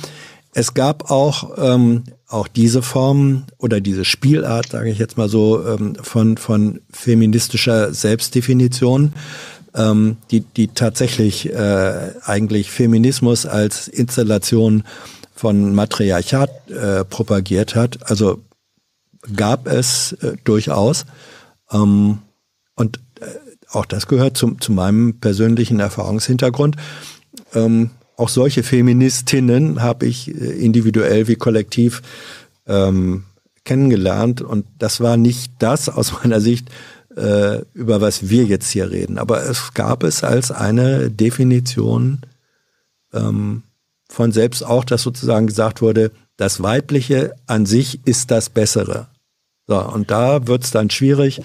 [0.53, 5.66] Es gab auch ähm, auch diese Form oder diese Spielart, sage ich jetzt mal so,
[5.66, 9.14] ähm, von von feministischer Selbstdefinition,
[9.75, 14.83] ähm, die die tatsächlich äh, eigentlich Feminismus als Installation
[15.33, 18.09] von Matriarchat äh, propagiert hat.
[18.09, 18.41] Also
[19.35, 21.06] gab es äh, durchaus
[21.72, 22.19] ähm,
[22.75, 22.99] und
[23.72, 26.75] auch das gehört zum zu meinem persönlichen Erfahrungshintergrund.
[27.53, 32.01] Ähm, auch solche Feministinnen habe ich äh, individuell wie kollektiv
[32.67, 33.23] ähm,
[33.64, 34.41] kennengelernt.
[34.41, 36.69] Und das war nicht das aus meiner Sicht,
[37.15, 39.17] äh, über was wir jetzt hier reden.
[39.17, 42.19] Aber es gab es als eine Definition
[43.14, 43.64] ähm,
[44.09, 49.07] von selbst auch, dass sozusagen gesagt wurde, das Weibliche an sich ist das Bessere.
[49.67, 51.41] So, und da wird es dann schwierig,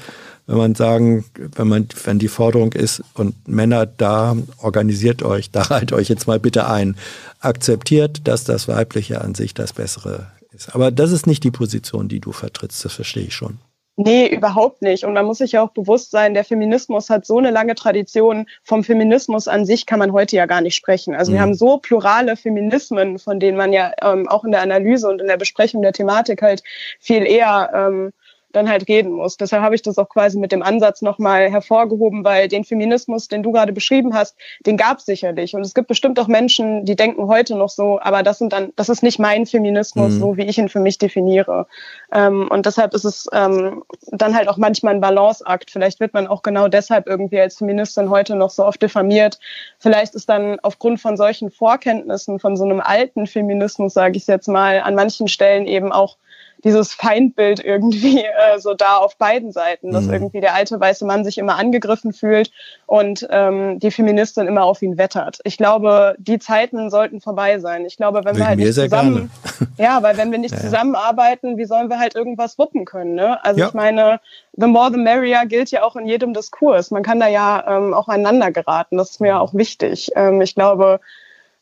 [0.46, 5.68] wenn man sagen, wenn man, wenn die Forderung ist und Männer da organisiert euch, da
[5.70, 6.96] halt euch jetzt mal bitte ein,
[7.40, 10.74] akzeptiert, dass das Weibliche an sich das Bessere ist.
[10.74, 13.58] Aber das ist nicht die Position, die du vertrittst, das verstehe ich schon.
[13.96, 15.04] Nee, überhaupt nicht.
[15.04, 18.46] Und man muss sich ja auch bewusst sein, der Feminismus hat so eine lange Tradition.
[18.64, 21.14] Vom Feminismus an sich kann man heute ja gar nicht sprechen.
[21.14, 21.34] Also mhm.
[21.36, 25.20] wir haben so plurale Feminismen, von denen man ja ähm, auch in der Analyse und
[25.20, 26.64] in der Besprechung der Thematik halt
[26.98, 28.12] viel eher ähm,
[28.54, 29.36] dann halt reden muss.
[29.36, 33.42] Deshalb habe ich das auch quasi mit dem Ansatz nochmal hervorgehoben, weil den Feminismus, den
[33.42, 35.54] du gerade beschrieben hast, den gab es sicherlich.
[35.54, 38.72] Und es gibt bestimmt auch Menschen, die denken heute noch so, aber das sind dann,
[38.76, 40.20] das ist nicht mein Feminismus, mhm.
[40.20, 41.66] so wie ich ihn für mich definiere.
[42.12, 45.70] Ähm, und deshalb ist es ähm, dann halt auch manchmal ein Balanceakt.
[45.70, 49.38] Vielleicht wird man auch genau deshalb irgendwie als Feministin heute noch so oft diffamiert.
[49.78, 54.48] Vielleicht ist dann aufgrund von solchen Vorkenntnissen, von so einem alten Feminismus, sage ich jetzt
[54.48, 56.16] mal, an manchen Stellen eben auch
[56.64, 60.14] dieses Feindbild irgendwie äh, so da auf beiden Seiten, dass mhm.
[60.14, 62.50] irgendwie der alte weiße Mann sich immer angegriffen fühlt
[62.86, 65.38] und ähm, die Feministin immer auf ihn wettert.
[65.44, 67.84] Ich glaube, die Zeiten sollten vorbei sein.
[67.84, 69.30] Ich glaube, wenn Wegen wir halt nicht zusammen,
[69.78, 70.60] ja, weil wenn wir nicht ja.
[70.60, 73.14] zusammenarbeiten, wie sollen wir halt irgendwas wuppen können?
[73.14, 73.44] Ne?
[73.44, 73.68] Also ja.
[73.68, 74.20] ich meine,
[74.56, 76.90] the more the merrier gilt ja auch in jedem Diskurs.
[76.90, 78.96] Man kann da ja ähm, auch einander geraten.
[78.96, 80.12] Das ist mir auch wichtig.
[80.16, 81.00] Ähm, ich glaube,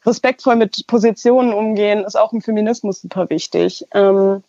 [0.07, 3.85] respektvoll mit Positionen umgehen ist auch im Feminismus super wichtig.
[3.93, 4.43] Ähm,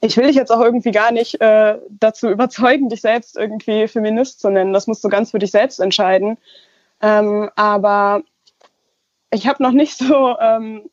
[0.00, 4.40] ich will dich jetzt auch irgendwie gar nicht äh, dazu überzeugen, dich selbst irgendwie Feminist
[4.40, 4.72] zu nennen.
[4.72, 6.36] Das musst du ganz für dich selbst entscheiden.
[7.00, 8.22] Ähm, aber
[9.30, 10.88] ich habe noch nicht so, ähm,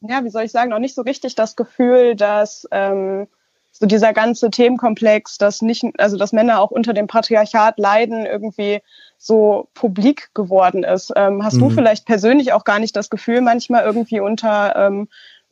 [0.00, 3.26] ja, wie soll ich sagen, noch nicht so richtig das Gefühl, dass ähm,
[3.70, 8.82] so dieser ganze Themenkomplex, dass nicht, also dass Männer auch unter dem Patriarchat leiden, irgendwie
[9.18, 11.12] so publik geworden ist.
[11.16, 11.60] Ähm, hast mhm.
[11.60, 14.74] du vielleicht persönlich auch gar nicht das Gefühl, manchmal irgendwie unter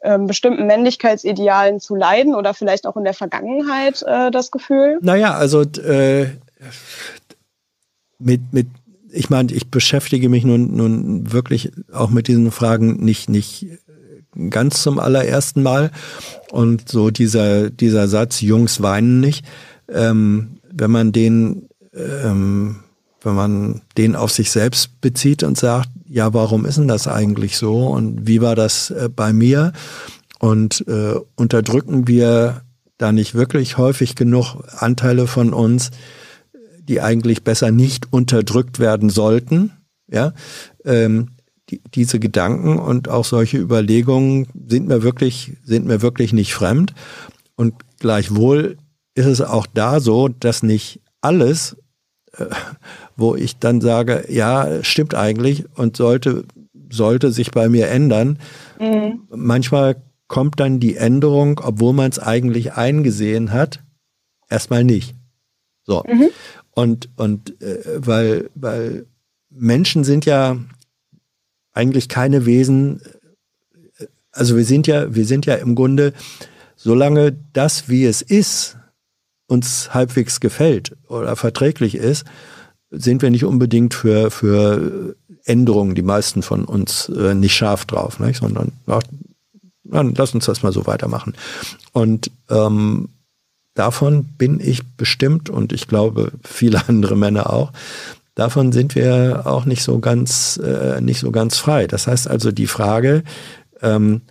[0.03, 4.99] ähm, bestimmten Männlichkeitsidealen zu leiden oder vielleicht auch in der Vergangenheit äh, das Gefühl?
[5.01, 6.27] Naja, also äh,
[8.19, 8.67] mit, mit
[9.13, 13.67] ich meine, ich beschäftige mich nun, nun wirklich auch mit diesen Fragen nicht, nicht
[14.51, 15.91] ganz zum allerersten Mal.
[16.51, 19.45] Und so dieser, dieser Satz, Jungs weinen nicht,
[19.89, 22.83] ähm, wenn man den, ähm,
[23.25, 27.57] wenn man den auf sich selbst bezieht und sagt, ja, warum ist denn das eigentlich
[27.57, 29.73] so und wie war das äh, bei mir?
[30.39, 32.63] Und äh, unterdrücken wir
[32.99, 35.91] da nicht wirklich häufig genug Anteile von uns,
[36.81, 39.73] die eigentlich besser nicht unterdrückt werden sollten?
[40.09, 40.35] Ja,
[40.85, 41.31] ähm,
[41.71, 46.93] die, diese Gedanken und auch solche Überlegungen sind mir wirklich, sind mir wirklich nicht fremd.
[47.57, 48.77] Und gleichwohl
[49.15, 51.77] ist es auch da so, dass nicht alles,
[53.17, 56.45] wo ich dann sage, ja, stimmt eigentlich und sollte,
[56.91, 58.39] sollte sich bei mir ändern.
[58.81, 59.23] Mhm.
[59.31, 59.97] Manchmal
[60.29, 63.81] kommt dann die Änderung, obwohl man es eigentlich eingesehen hat,
[64.49, 65.15] erstmal nicht.
[65.85, 66.05] So.
[66.09, 66.29] Mhm.
[66.71, 69.07] Und, und äh, weil, weil
[69.51, 70.57] Menschen sind ja
[71.75, 73.03] eigentlich keine Wesen,
[74.31, 76.15] also wir sind ja, wir sind ja im Grunde,
[76.77, 78.79] solange das, wie es ist,
[79.47, 82.25] uns halbwegs gefällt oder verträglich ist,
[82.91, 88.21] sind wir nicht unbedingt für, für Änderungen, die meisten von uns äh, nicht scharf drauf,
[88.21, 88.39] nicht?
[88.39, 89.03] sondern ach,
[89.85, 91.35] dann lass uns das mal so weitermachen.
[91.93, 93.09] Und ähm,
[93.75, 97.73] davon bin ich bestimmt und ich glaube viele andere Männer auch,
[98.35, 101.87] davon sind wir auch nicht so ganz, äh, nicht so ganz frei.
[101.87, 103.25] Das heißt also die Frage,
[103.81, 104.23] ähm,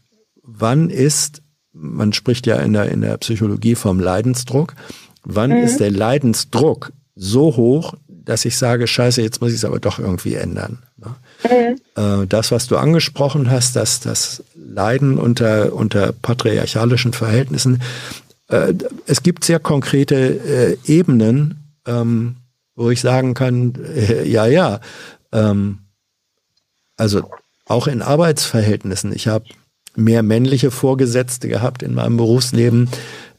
[0.43, 1.40] wann ist,
[1.73, 4.75] man spricht ja in der, in der Psychologie vom Leidensdruck,
[5.23, 5.57] wann mhm.
[5.57, 9.99] ist der Leidensdruck so hoch, dass ich sage, scheiße, jetzt muss ich es aber doch
[9.99, 10.79] irgendwie ändern.
[10.97, 11.15] Ne?
[11.43, 12.23] Mhm.
[12.23, 17.81] Äh, das, was du angesprochen hast, dass das Leiden unter, unter patriarchalischen Verhältnissen,
[18.47, 18.73] äh,
[19.07, 22.37] es gibt sehr konkrete äh, Ebenen, ähm,
[22.75, 23.73] wo ich sagen kann,
[24.25, 24.79] ja, ja,
[25.31, 25.79] ähm,
[26.97, 27.29] also
[27.65, 29.13] auch in Arbeitsverhältnissen.
[29.13, 29.45] Ich habe
[29.95, 32.89] mehr männliche Vorgesetzte gehabt in meinem Berufsleben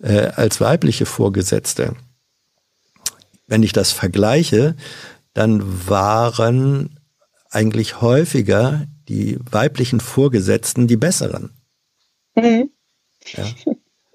[0.02, 1.94] äh, als weibliche Vorgesetzte.
[3.46, 4.76] Wenn ich das vergleiche,
[5.34, 6.98] dann waren
[7.50, 11.50] eigentlich häufiger die weiblichen Vorgesetzten die besseren.
[12.34, 12.70] Mhm.
[13.26, 13.44] Ja.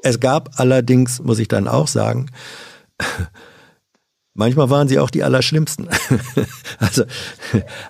[0.04, 2.32] Es gab allerdings, muss ich dann auch sagen,
[4.40, 5.90] Manchmal waren sie auch die Allerschlimmsten.
[6.78, 7.06] also,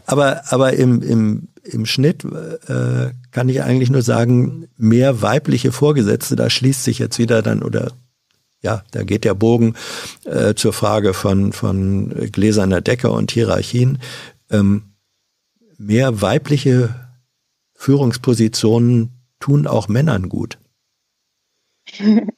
[0.06, 6.36] aber, aber im, im, im Schnitt äh, kann ich eigentlich nur sagen, mehr weibliche Vorgesetzte,
[6.36, 7.92] da schließt sich jetzt wieder dann, oder
[8.62, 9.76] ja, da geht der Bogen
[10.26, 14.00] äh, zur Frage von, von gläserner Decke und Hierarchien.
[14.50, 14.94] Ähm,
[15.78, 16.96] mehr weibliche
[17.76, 20.58] Führungspositionen tun auch Männern gut.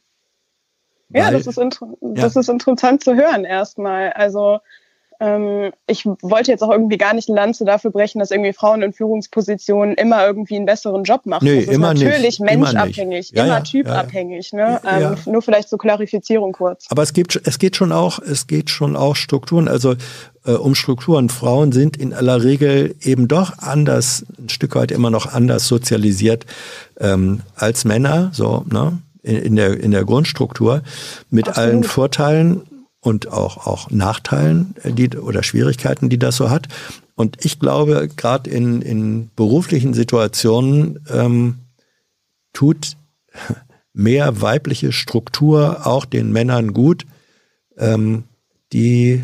[1.11, 1.59] Ja, das, ist
[2.01, 4.14] das ist interessant zu hören erstmal.
[4.14, 4.59] Also
[5.20, 8.82] ähm, ich wollte jetzt auch irgendwie gar nicht ein Lanze dafür brechen, dass irgendwie Frauen
[8.82, 11.46] in Führungspositionen immer irgendwie einen besseren Job machen.
[11.46, 12.40] Nee, das ist immer natürlich nicht.
[12.40, 14.52] menschabhängig, immer, immer ja, typabhängig.
[14.52, 15.16] Ja, ne?
[15.26, 16.86] Ähm, nur vielleicht zur Klarifizierung kurz.
[16.90, 19.68] Aber es gibt, es geht schon auch, es geht schon auch Strukturen.
[19.68, 19.96] Also
[20.46, 21.28] äh, um Strukturen.
[21.28, 26.46] Frauen sind in aller Regel eben doch anders, ein Stück weit immer noch anders sozialisiert
[27.00, 28.30] ähm, als Männer.
[28.34, 29.00] So, ne?
[29.22, 30.82] in, der, in der Grundstruktur
[31.30, 31.70] mit Absolut.
[31.70, 32.62] allen Vorteilen
[33.02, 36.68] und auch, auch Nachteilen äh, die, oder Schwierigkeiten, die das so hat.
[37.16, 41.60] Und ich glaube, gerade in, in beruflichen Situationen ähm,
[42.53, 42.98] tut
[43.94, 47.06] mehr weibliche Struktur auch den Männern gut,
[47.78, 48.24] ähm,
[48.72, 49.24] die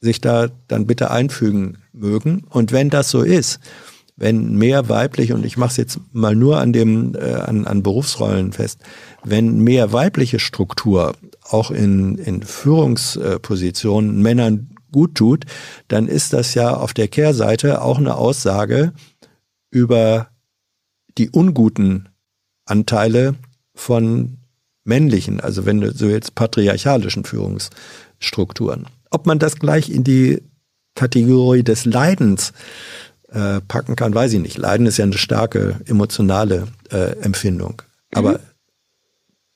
[0.00, 2.44] sich da dann bitte einfügen mögen.
[2.48, 3.60] Und wenn das so ist,
[4.20, 7.82] wenn mehr weiblich, und ich mache es jetzt mal nur an dem, äh, an, an
[7.82, 8.80] Berufsrollen fest,
[9.24, 15.46] wenn mehr weibliche Struktur auch in, in Führungspositionen Männern gut tut,
[15.88, 18.92] dann ist das ja auf der Kehrseite auch eine Aussage
[19.70, 20.28] über
[21.16, 22.10] die unguten
[22.66, 23.36] Anteile
[23.74, 24.36] von
[24.84, 28.86] männlichen, also wenn du so jetzt patriarchalischen Führungsstrukturen.
[29.10, 30.42] Ob man das gleich in die
[30.94, 32.52] Kategorie des Leidens
[33.32, 34.58] äh, packen kann, weiß ich nicht.
[34.58, 37.82] Leiden ist ja eine starke emotionale äh, Empfindung.
[38.12, 38.38] Aber, mhm.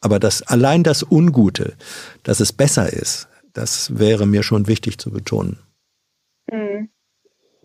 [0.01, 1.75] aber das, allein das Ungute,
[2.23, 5.59] dass es besser ist, das wäre mir schon wichtig zu betonen.
[6.51, 6.89] Mhm.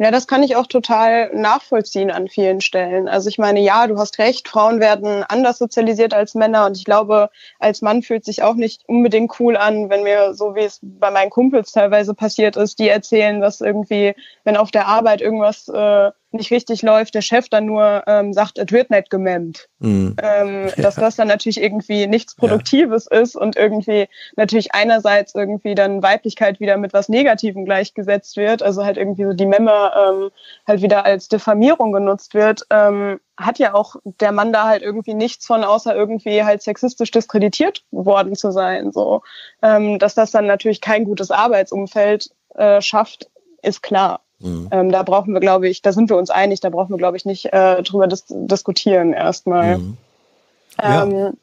[0.01, 3.09] Ja, das kann ich auch total nachvollziehen an vielen Stellen.
[3.09, 6.85] Also ich meine, ja, du hast recht, Frauen werden anders sozialisiert als Männer und ich
[6.85, 7.29] glaube,
[7.59, 11.11] als Mann fühlt sich auch nicht unbedingt cool an, wenn mir so wie es bei
[11.11, 16.11] meinen Kumpels teilweise passiert ist, die erzählen, dass irgendwie, wenn auf der Arbeit irgendwas äh,
[16.31, 19.67] nicht richtig läuft, der Chef dann nur ähm, sagt, es wird nicht gememmt.
[19.79, 20.15] Mhm.
[20.21, 20.83] Ähm, ja.
[20.83, 23.19] Dass das dann natürlich irgendwie nichts Produktives ja.
[23.19, 28.85] ist und irgendwie natürlich einerseits irgendwie dann Weiblichkeit wieder mit was Negativem gleichgesetzt wird, also
[28.85, 30.29] halt irgendwie so die Memme ähm,
[30.67, 35.13] halt wieder als Diffamierung genutzt wird, ähm, hat ja auch der Mann da halt irgendwie
[35.13, 38.91] nichts von, außer irgendwie halt sexistisch diskreditiert worden zu sein.
[38.91, 39.21] So,
[39.61, 43.29] ähm, dass das dann natürlich kein gutes Arbeitsumfeld äh, schafft,
[43.61, 44.21] ist klar.
[44.39, 44.67] Mhm.
[44.71, 47.17] Ähm, da brauchen wir, glaube ich, da sind wir uns einig, da brauchen wir, glaube
[47.17, 49.79] ich, nicht äh, drüber dis diskutieren erstmal.
[49.79, 49.97] Mhm.
[50.81, 51.03] Ja.
[51.03, 51.33] Ähm,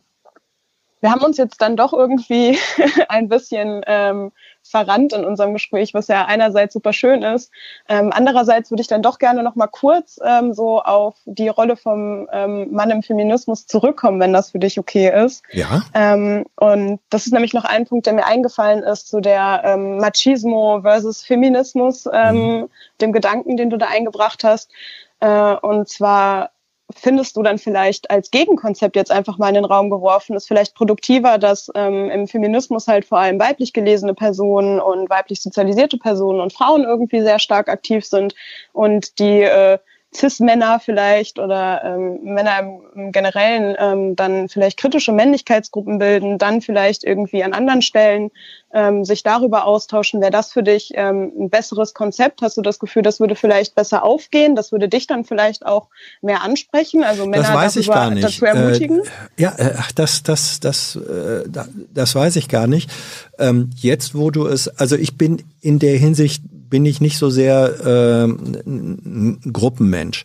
[1.06, 2.58] wir haben uns jetzt dann doch irgendwie
[3.08, 4.32] ein bisschen ähm,
[4.64, 7.52] verrannt in unserem Gespräch, was ja einerseits super schön ist.
[7.88, 11.76] Ähm, andererseits würde ich dann doch gerne noch mal kurz ähm, so auf die Rolle
[11.76, 15.44] vom ähm, Mann im Feminismus zurückkommen, wenn das für dich okay ist.
[15.52, 15.82] Ja.
[15.94, 19.98] Ähm, und das ist nämlich noch ein Punkt, der mir eingefallen ist zu der ähm,
[19.98, 22.68] Machismo versus Feminismus, ähm, mhm.
[23.00, 24.72] dem Gedanken, den du da eingebracht hast.
[25.20, 26.50] Äh, und zwar
[26.94, 30.74] findest du dann vielleicht als Gegenkonzept jetzt einfach mal in den Raum geworfen, ist vielleicht
[30.74, 36.40] produktiver, dass ähm, im Feminismus halt vor allem weiblich gelesene Personen und weiblich sozialisierte Personen
[36.40, 38.34] und Frauen irgendwie sehr stark aktiv sind
[38.72, 39.78] und die äh,
[40.16, 46.60] Cis-Männer vielleicht oder ähm, Männer im, im Generellen ähm, dann vielleicht kritische Männlichkeitsgruppen bilden, dann
[46.60, 48.30] vielleicht irgendwie an anderen Stellen
[48.72, 50.20] ähm, sich darüber austauschen.
[50.20, 52.42] Wäre das für dich ähm, ein besseres Konzept?
[52.42, 54.56] Hast du das Gefühl, das würde vielleicht besser aufgehen?
[54.56, 55.88] Das würde dich dann vielleicht auch
[56.20, 57.04] mehr ansprechen?
[57.04, 58.24] Also Männer das weiß ich gar nicht.
[58.24, 59.00] dazu ermutigen?
[59.00, 61.48] Äh, ja, äh, das, das, das, äh,
[61.94, 62.90] das weiß ich gar nicht.
[63.38, 67.30] Ähm, jetzt, wo du es, also ich bin in der Hinsicht bin ich nicht so
[67.30, 70.24] sehr äh, ein Gruppenmensch,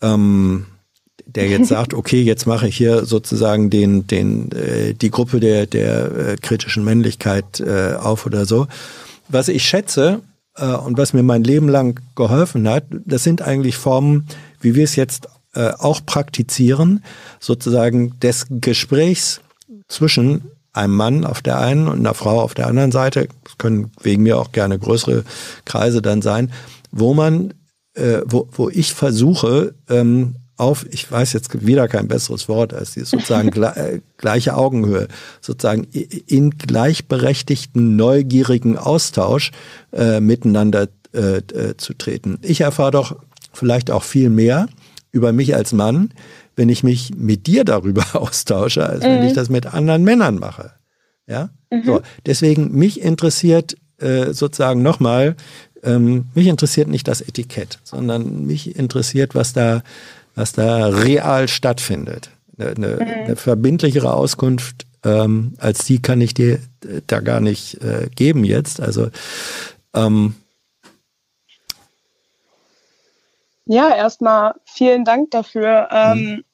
[0.00, 0.66] ähm,
[1.26, 5.66] der jetzt sagt, okay, jetzt mache ich hier sozusagen den, den, äh, die Gruppe der,
[5.66, 8.66] der äh, kritischen Männlichkeit äh, auf oder so.
[9.28, 10.20] Was ich schätze
[10.56, 14.26] äh, und was mir mein Leben lang geholfen hat, das sind eigentlich Formen,
[14.60, 17.04] wie wir es jetzt äh, auch praktizieren,
[17.40, 19.40] sozusagen des Gesprächs
[19.88, 20.42] zwischen
[20.72, 24.22] einem Mann auf der einen und einer Frau auf der anderen Seite, das können wegen
[24.22, 25.24] mir auch gerne größere
[25.64, 26.52] Kreise dann sein,
[26.90, 27.54] wo man,
[27.94, 32.92] äh, wo, wo ich versuche, ähm, auf, ich weiß jetzt wieder kein besseres Wort als
[32.92, 35.08] die sozusagen äh, gleiche Augenhöhe,
[35.40, 39.50] sozusagen in gleichberechtigten, neugierigen Austausch
[39.92, 42.38] äh, miteinander äh, äh, zu treten.
[42.42, 43.16] Ich erfahre doch
[43.52, 44.66] vielleicht auch viel mehr
[45.10, 46.14] über mich als Mann,
[46.56, 49.08] wenn ich mich mit dir darüber austausche, als mhm.
[49.08, 49.36] wenn ich mhm.
[49.36, 50.72] das mit anderen Männern mache.
[51.26, 51.82] Ja, mhm.
[51.84, 52.02] so.
[52.26, 55.36] Deswegen mich interessiert äh, sozusagen nochmal,
[55.82, 59.82] ähm, mich interessiert nicht das Etikett, sondern mich interessiert, was da,
[60.34, 62.30] was da real stattfindet.
[62.58, 63.24] Eine, eine, mhm.
[63.24, 66.58] eine verbindlichere Auskunft ähm, als die kann ich dir
[67.06, 68.80] da gar nicht äh, geben jetzt.
[68.80, 69.08] Also
[69.94, 70.34] ähm,
[73.66, 75.88] Ja, erstmal vielen Dank dafür.
[75.90, 76.44] Ähm, mhm.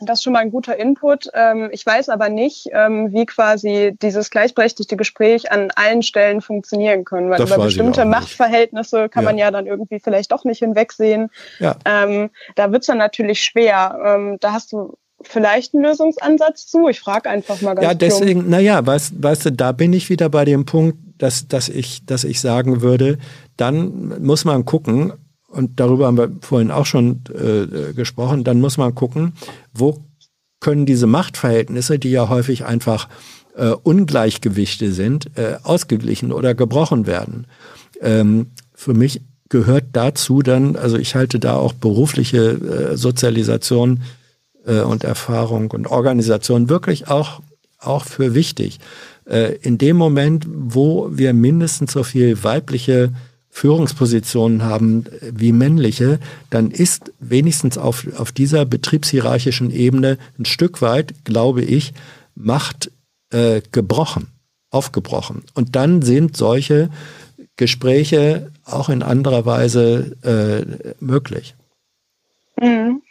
[0.00, 1.28] Das ist schon mal ein guter Input.
[1.34, 7.04] Ähm, ich weiß aber nicht, ähm, wie quasi dieses gleichberechtigte Gespräch an allen Stellen funktionieren
[7.04, 9.30] können, weil das über bestimmte Machtverhältnisse kann ja.
[9.30, 11.30] man ja dann irgendwie vielleicht doch nicht hinwegsehen.
[11.60, 11.76] Ja.
[11.84, 14.36] Da wird's dann natürlich schwer.
[14.40, 16.88] Da hast du vielleicht einen Lösungsansatz zu?
[16.88, 20.28] Ich frage einfach mal ganz Ja, deswegen, naja, weißt, weißt du, da bin ich wieder
[20.28, 23.18] bei dem Punkt, dass, dass, ich, dass ich sagen würde,
[23.56, 25.12] dann muss man gucken,
[25.54, 29.32] und darüber haben wir vorhin auch schon äh, gesprochen, dann muss man gucken,
[29.72, 30.04] wo
[30.60, 33.08] können diese Machtverhältnisse, die ja häufig einfach
[33.56, 37.46] äh, Ungleichgewichte sind, äh, ausgeglichen oder gebrochen werden.
[38.00, 44.02] Ähm, für mich gehört dazu dann, also ich halte da auch berufliche äh, Sozialisation
[44.66, 47.40] äh, und Erfahrung und Organisation wirklich auch,
[47.78, 48.80] auch für wichtig.
[49.26, 53.12] Äh, in dem Moment, wo wir mindestens so viel weibliche
[53.54, 56.18] Führungspositionen haben wie männliche,
[56.50, 61.94] dann ist wenigstens auf, auf dieser betriebshierarchischen Ebene ein Stück weit, glaube ich,
[62.34, 62.90] Macht
[63.30, 64.26] äh, gebrochen,
[64.70, 65.44] aufgebrochen.
[65.54, 66.90] Und dann sind solche
[67.54, 71.54] Gespräche auch in anderer Weise äh, möglich.
[72.60, 73.02] Mhm.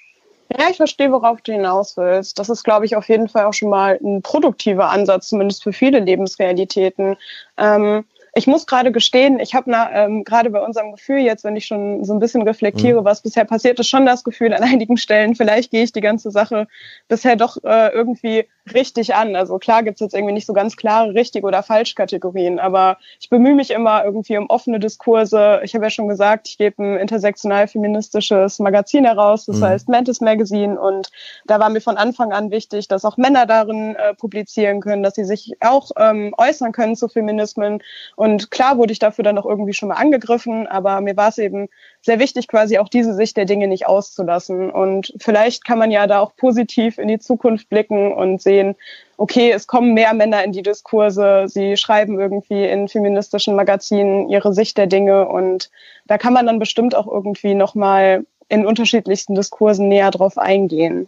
[0.51, 2.37] Ja, ich verstehe, worauf du hinaus willst.
[2.37, 5.71] Das ist, glaube ich, auf jeden Fall auch schon mal ein produktiver Ansatz, zumindest für
[5.71, 7.15] viele Lebensrealitäten.
[7.57, 8.03] Ähm,
[8.35, 12.03] ich muss gerade gestehen, ich habe ähm, gerade bei unserem Gefühl jetzt, wenn ich schon
[12.03, 13.05] so ein bisschen reflektiere, mhm.
[13.05, 16.31] was bisher passiert ist, schon das Gefühl an einigen Stellen, vielleicht gehe ich die ganze
[16.31, 16.67] Sache
[17.07, 19.35] bisher doch äh, irgendwie richtig an.
[19.35, 23.29] Also klar gibt's jetzt irgendwie nicht so ganz klare richtig oder falsch Kategorien, aber ich
[23.29, 25.59] bemühe mich immer irgendwie um offene Diskurse.
[25.63, 29.65] Ich habe ja schon gesagt, ich gebe ein intersektional feministisches Magazin heraus, das mhm.
[29.65, 31.11] heißt Mantis Magazine und
[31.45, 35.15] da war mir von Anfang an wichtig, dass auch Männer darin äh, publizieren können, dass
[35.15, 37.83] sie sich auch ähm, äußern können zu Feminismen
[38.22, 41.37] Und klar wurde ich dafür dann auch irgendwie schon mal angegriffen, aber mir war es
[41.37, 41.67] eben
[42.01, 44.69] sehr wichtig, quasi auch diese Sicht der Dinge nicht auszulassen.
[44.71, 48.75] Und vielleicht kann man ja da auch positiv in die Zukunft blicken und sehen,
[49.17, 54.53] okay, es kommen mehr Männer in die Diskurse, sie schreiben irgendwie in feministischen Magazinen ihre
[54.53, 55.69] Sicht der Dinge und
[56.05, 61.07] da kann man dann bestimmt auch irgendwie nochmal in unterschiedlichsten Diskursen näher drauf eingehen.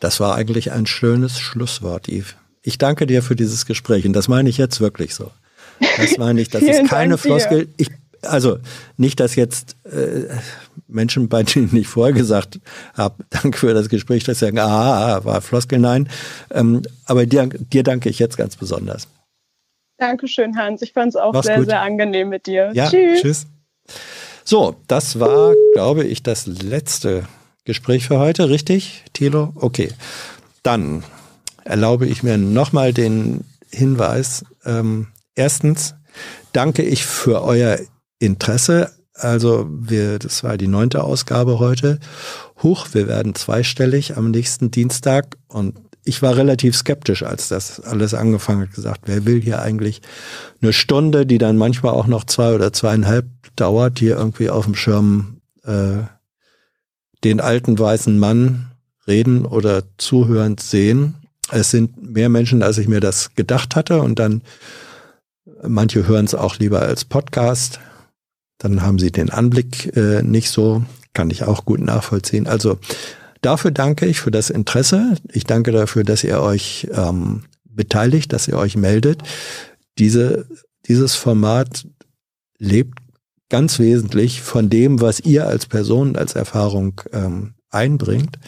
[0.00, 2.36] Das war eigentlich ein schönes Schlusswort, Yves.
[2.62, 5.30] Ich danke dir für dieses Gespräch und das meine ich jetzt wirklich so.
[5.98, 7.68] Das meine ich, das ist keine Floskel.
[7.76, 7.88] Ich,
[8.22, 8.58] also
[8.96, 10.28] nicht, dass jetzt äh,
[10.86, 12.60] Menschen, bei denen ich vorher gesagt
[12.94, 16.08] habe, danke für das Gespräch, dass sie sagen, ah, war Floskel, nein.
[16.50, 19.08] Ähm, aber dir, dir danke ich jetzt ganz besonders.
[19.98, 20.82] Dankeschön, Hans.
[20.82, 21.66] Ich fand es auch Mach's sehr, gut.
[21.66, 22.70] sehr angenehm mit dir.
[22.74, 23.20] Ja, tschüss.
[23.20, 23.46] tschüss.
[24.44, 27.24] So, das war, glaube ich, das letzte
[27.64, 29.52] Gespräch für heute, richtig, Thilo?
[29.54, 29.90] Okay.
[30.64, 31.04] Dann
[31.64, 34.44] erlaube ich mir nochmal den Hinweis.
[34.64, 35.94] Ähm, erstens
[36.52, 37.78] danke ich für euer
[38.18, 38.92] Interesse.
[39.14, 41.98] Also wir, das war die neunte Ausgabe heute.
[42.62, 48.14] Huch, wir werden zweistellig am nächsten Dienstag und ich war relativ skeptisch, als das alles
[48.14, 50.02] angefangen hat, gesagt, wer will hier eigentlich
[50.60, 54.74] eine Stunde, die dann manchmal auch noch zwei oder zweieinhalb dauert, hier irgendwie auf dem
[54.74, 55.98] Schirm äh,
[57.22, 58.72] den alten weißen Mann
[59.06, 61.14] reden oder zuhörend sehen.
[61.50, 64.42] Es sind mehr Menschen, als ich mir das gedacht hatte und dann
[65.66, 67.80] manche hören es auch lieber als Podcast.
[68.58, 70.84] Dann haben sie den Anblick äh, nicht so,
[71.14, 72.46] kann ich auch gut nachvollziehen.
[72.46, 72.78] Also
[73.42, 75.16] Dafür danke ich für das Interesse.
[75.32, 79.22] Ich danke dafür, dass ihr euch ähm, beteiligt, dass ihr euch meldet.
[79.98, 80.46] Diese,
[80.86, 81.86] dieses Format
[82.58, 82.98] lebt
[83.50, 88.38] ganz wesentlich von dem, was ihr als Person, als Erfahrung ähm, einbringt.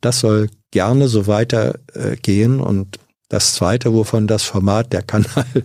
[0.00, 2.60] Das soll gerne so weitergehen.
[2.60, 5.62] Äh, und das Zweite, wovon das Format, der Kanal mhm.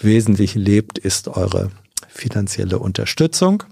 [0.00, 1.70] wesentlich lebt, ist eure
[2.08, 3.62] finanzielle Unterstützung,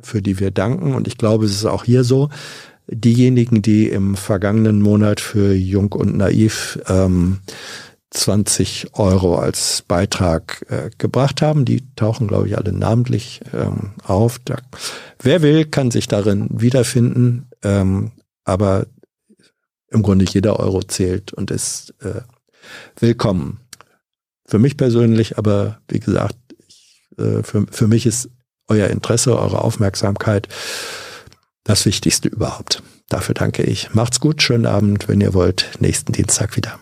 [0.00, 0.94] für die wir danken.
[0.94, 2.30] Und ich glaube, es ist auch hier so,
[2.86, 7.40] diejenigen, die im vergangenen Monat für Jung und Naiv ähm,
[8.10, 11.64] 20 Euro als Beitrag äh, gebracht haben.
[11.64, 14.38] Die tauchen, glaube ich, alle namentlich ähm, auf.
[14.44, 14.58] Da,
[15.20, 17.48] wer will, kann sich darin wiederfinden.
[17.62, 18.12] Ähm,
[18.44, 18.86] aber
[19.88, 22.20] im Grunde jeder Euro zählt und ist äh,
[22.98, 23.60] willkommen.
[24.46, 26.36] Für mich persönlich, aber wie gesagt,
[26.68, 28.30] ich, äh, für, für mich ist
[28.68, 30.48] euer Interesse, eure Aufmerksamkeit
[31.64, 32.82] das Wichtigste überhaupt.
[33.08, 33.94] Dafür danke ich.
[33.94, 36.78] Macht's gut, schönen Abend, wenn ihr wollt, nächsten Dienstag wieder.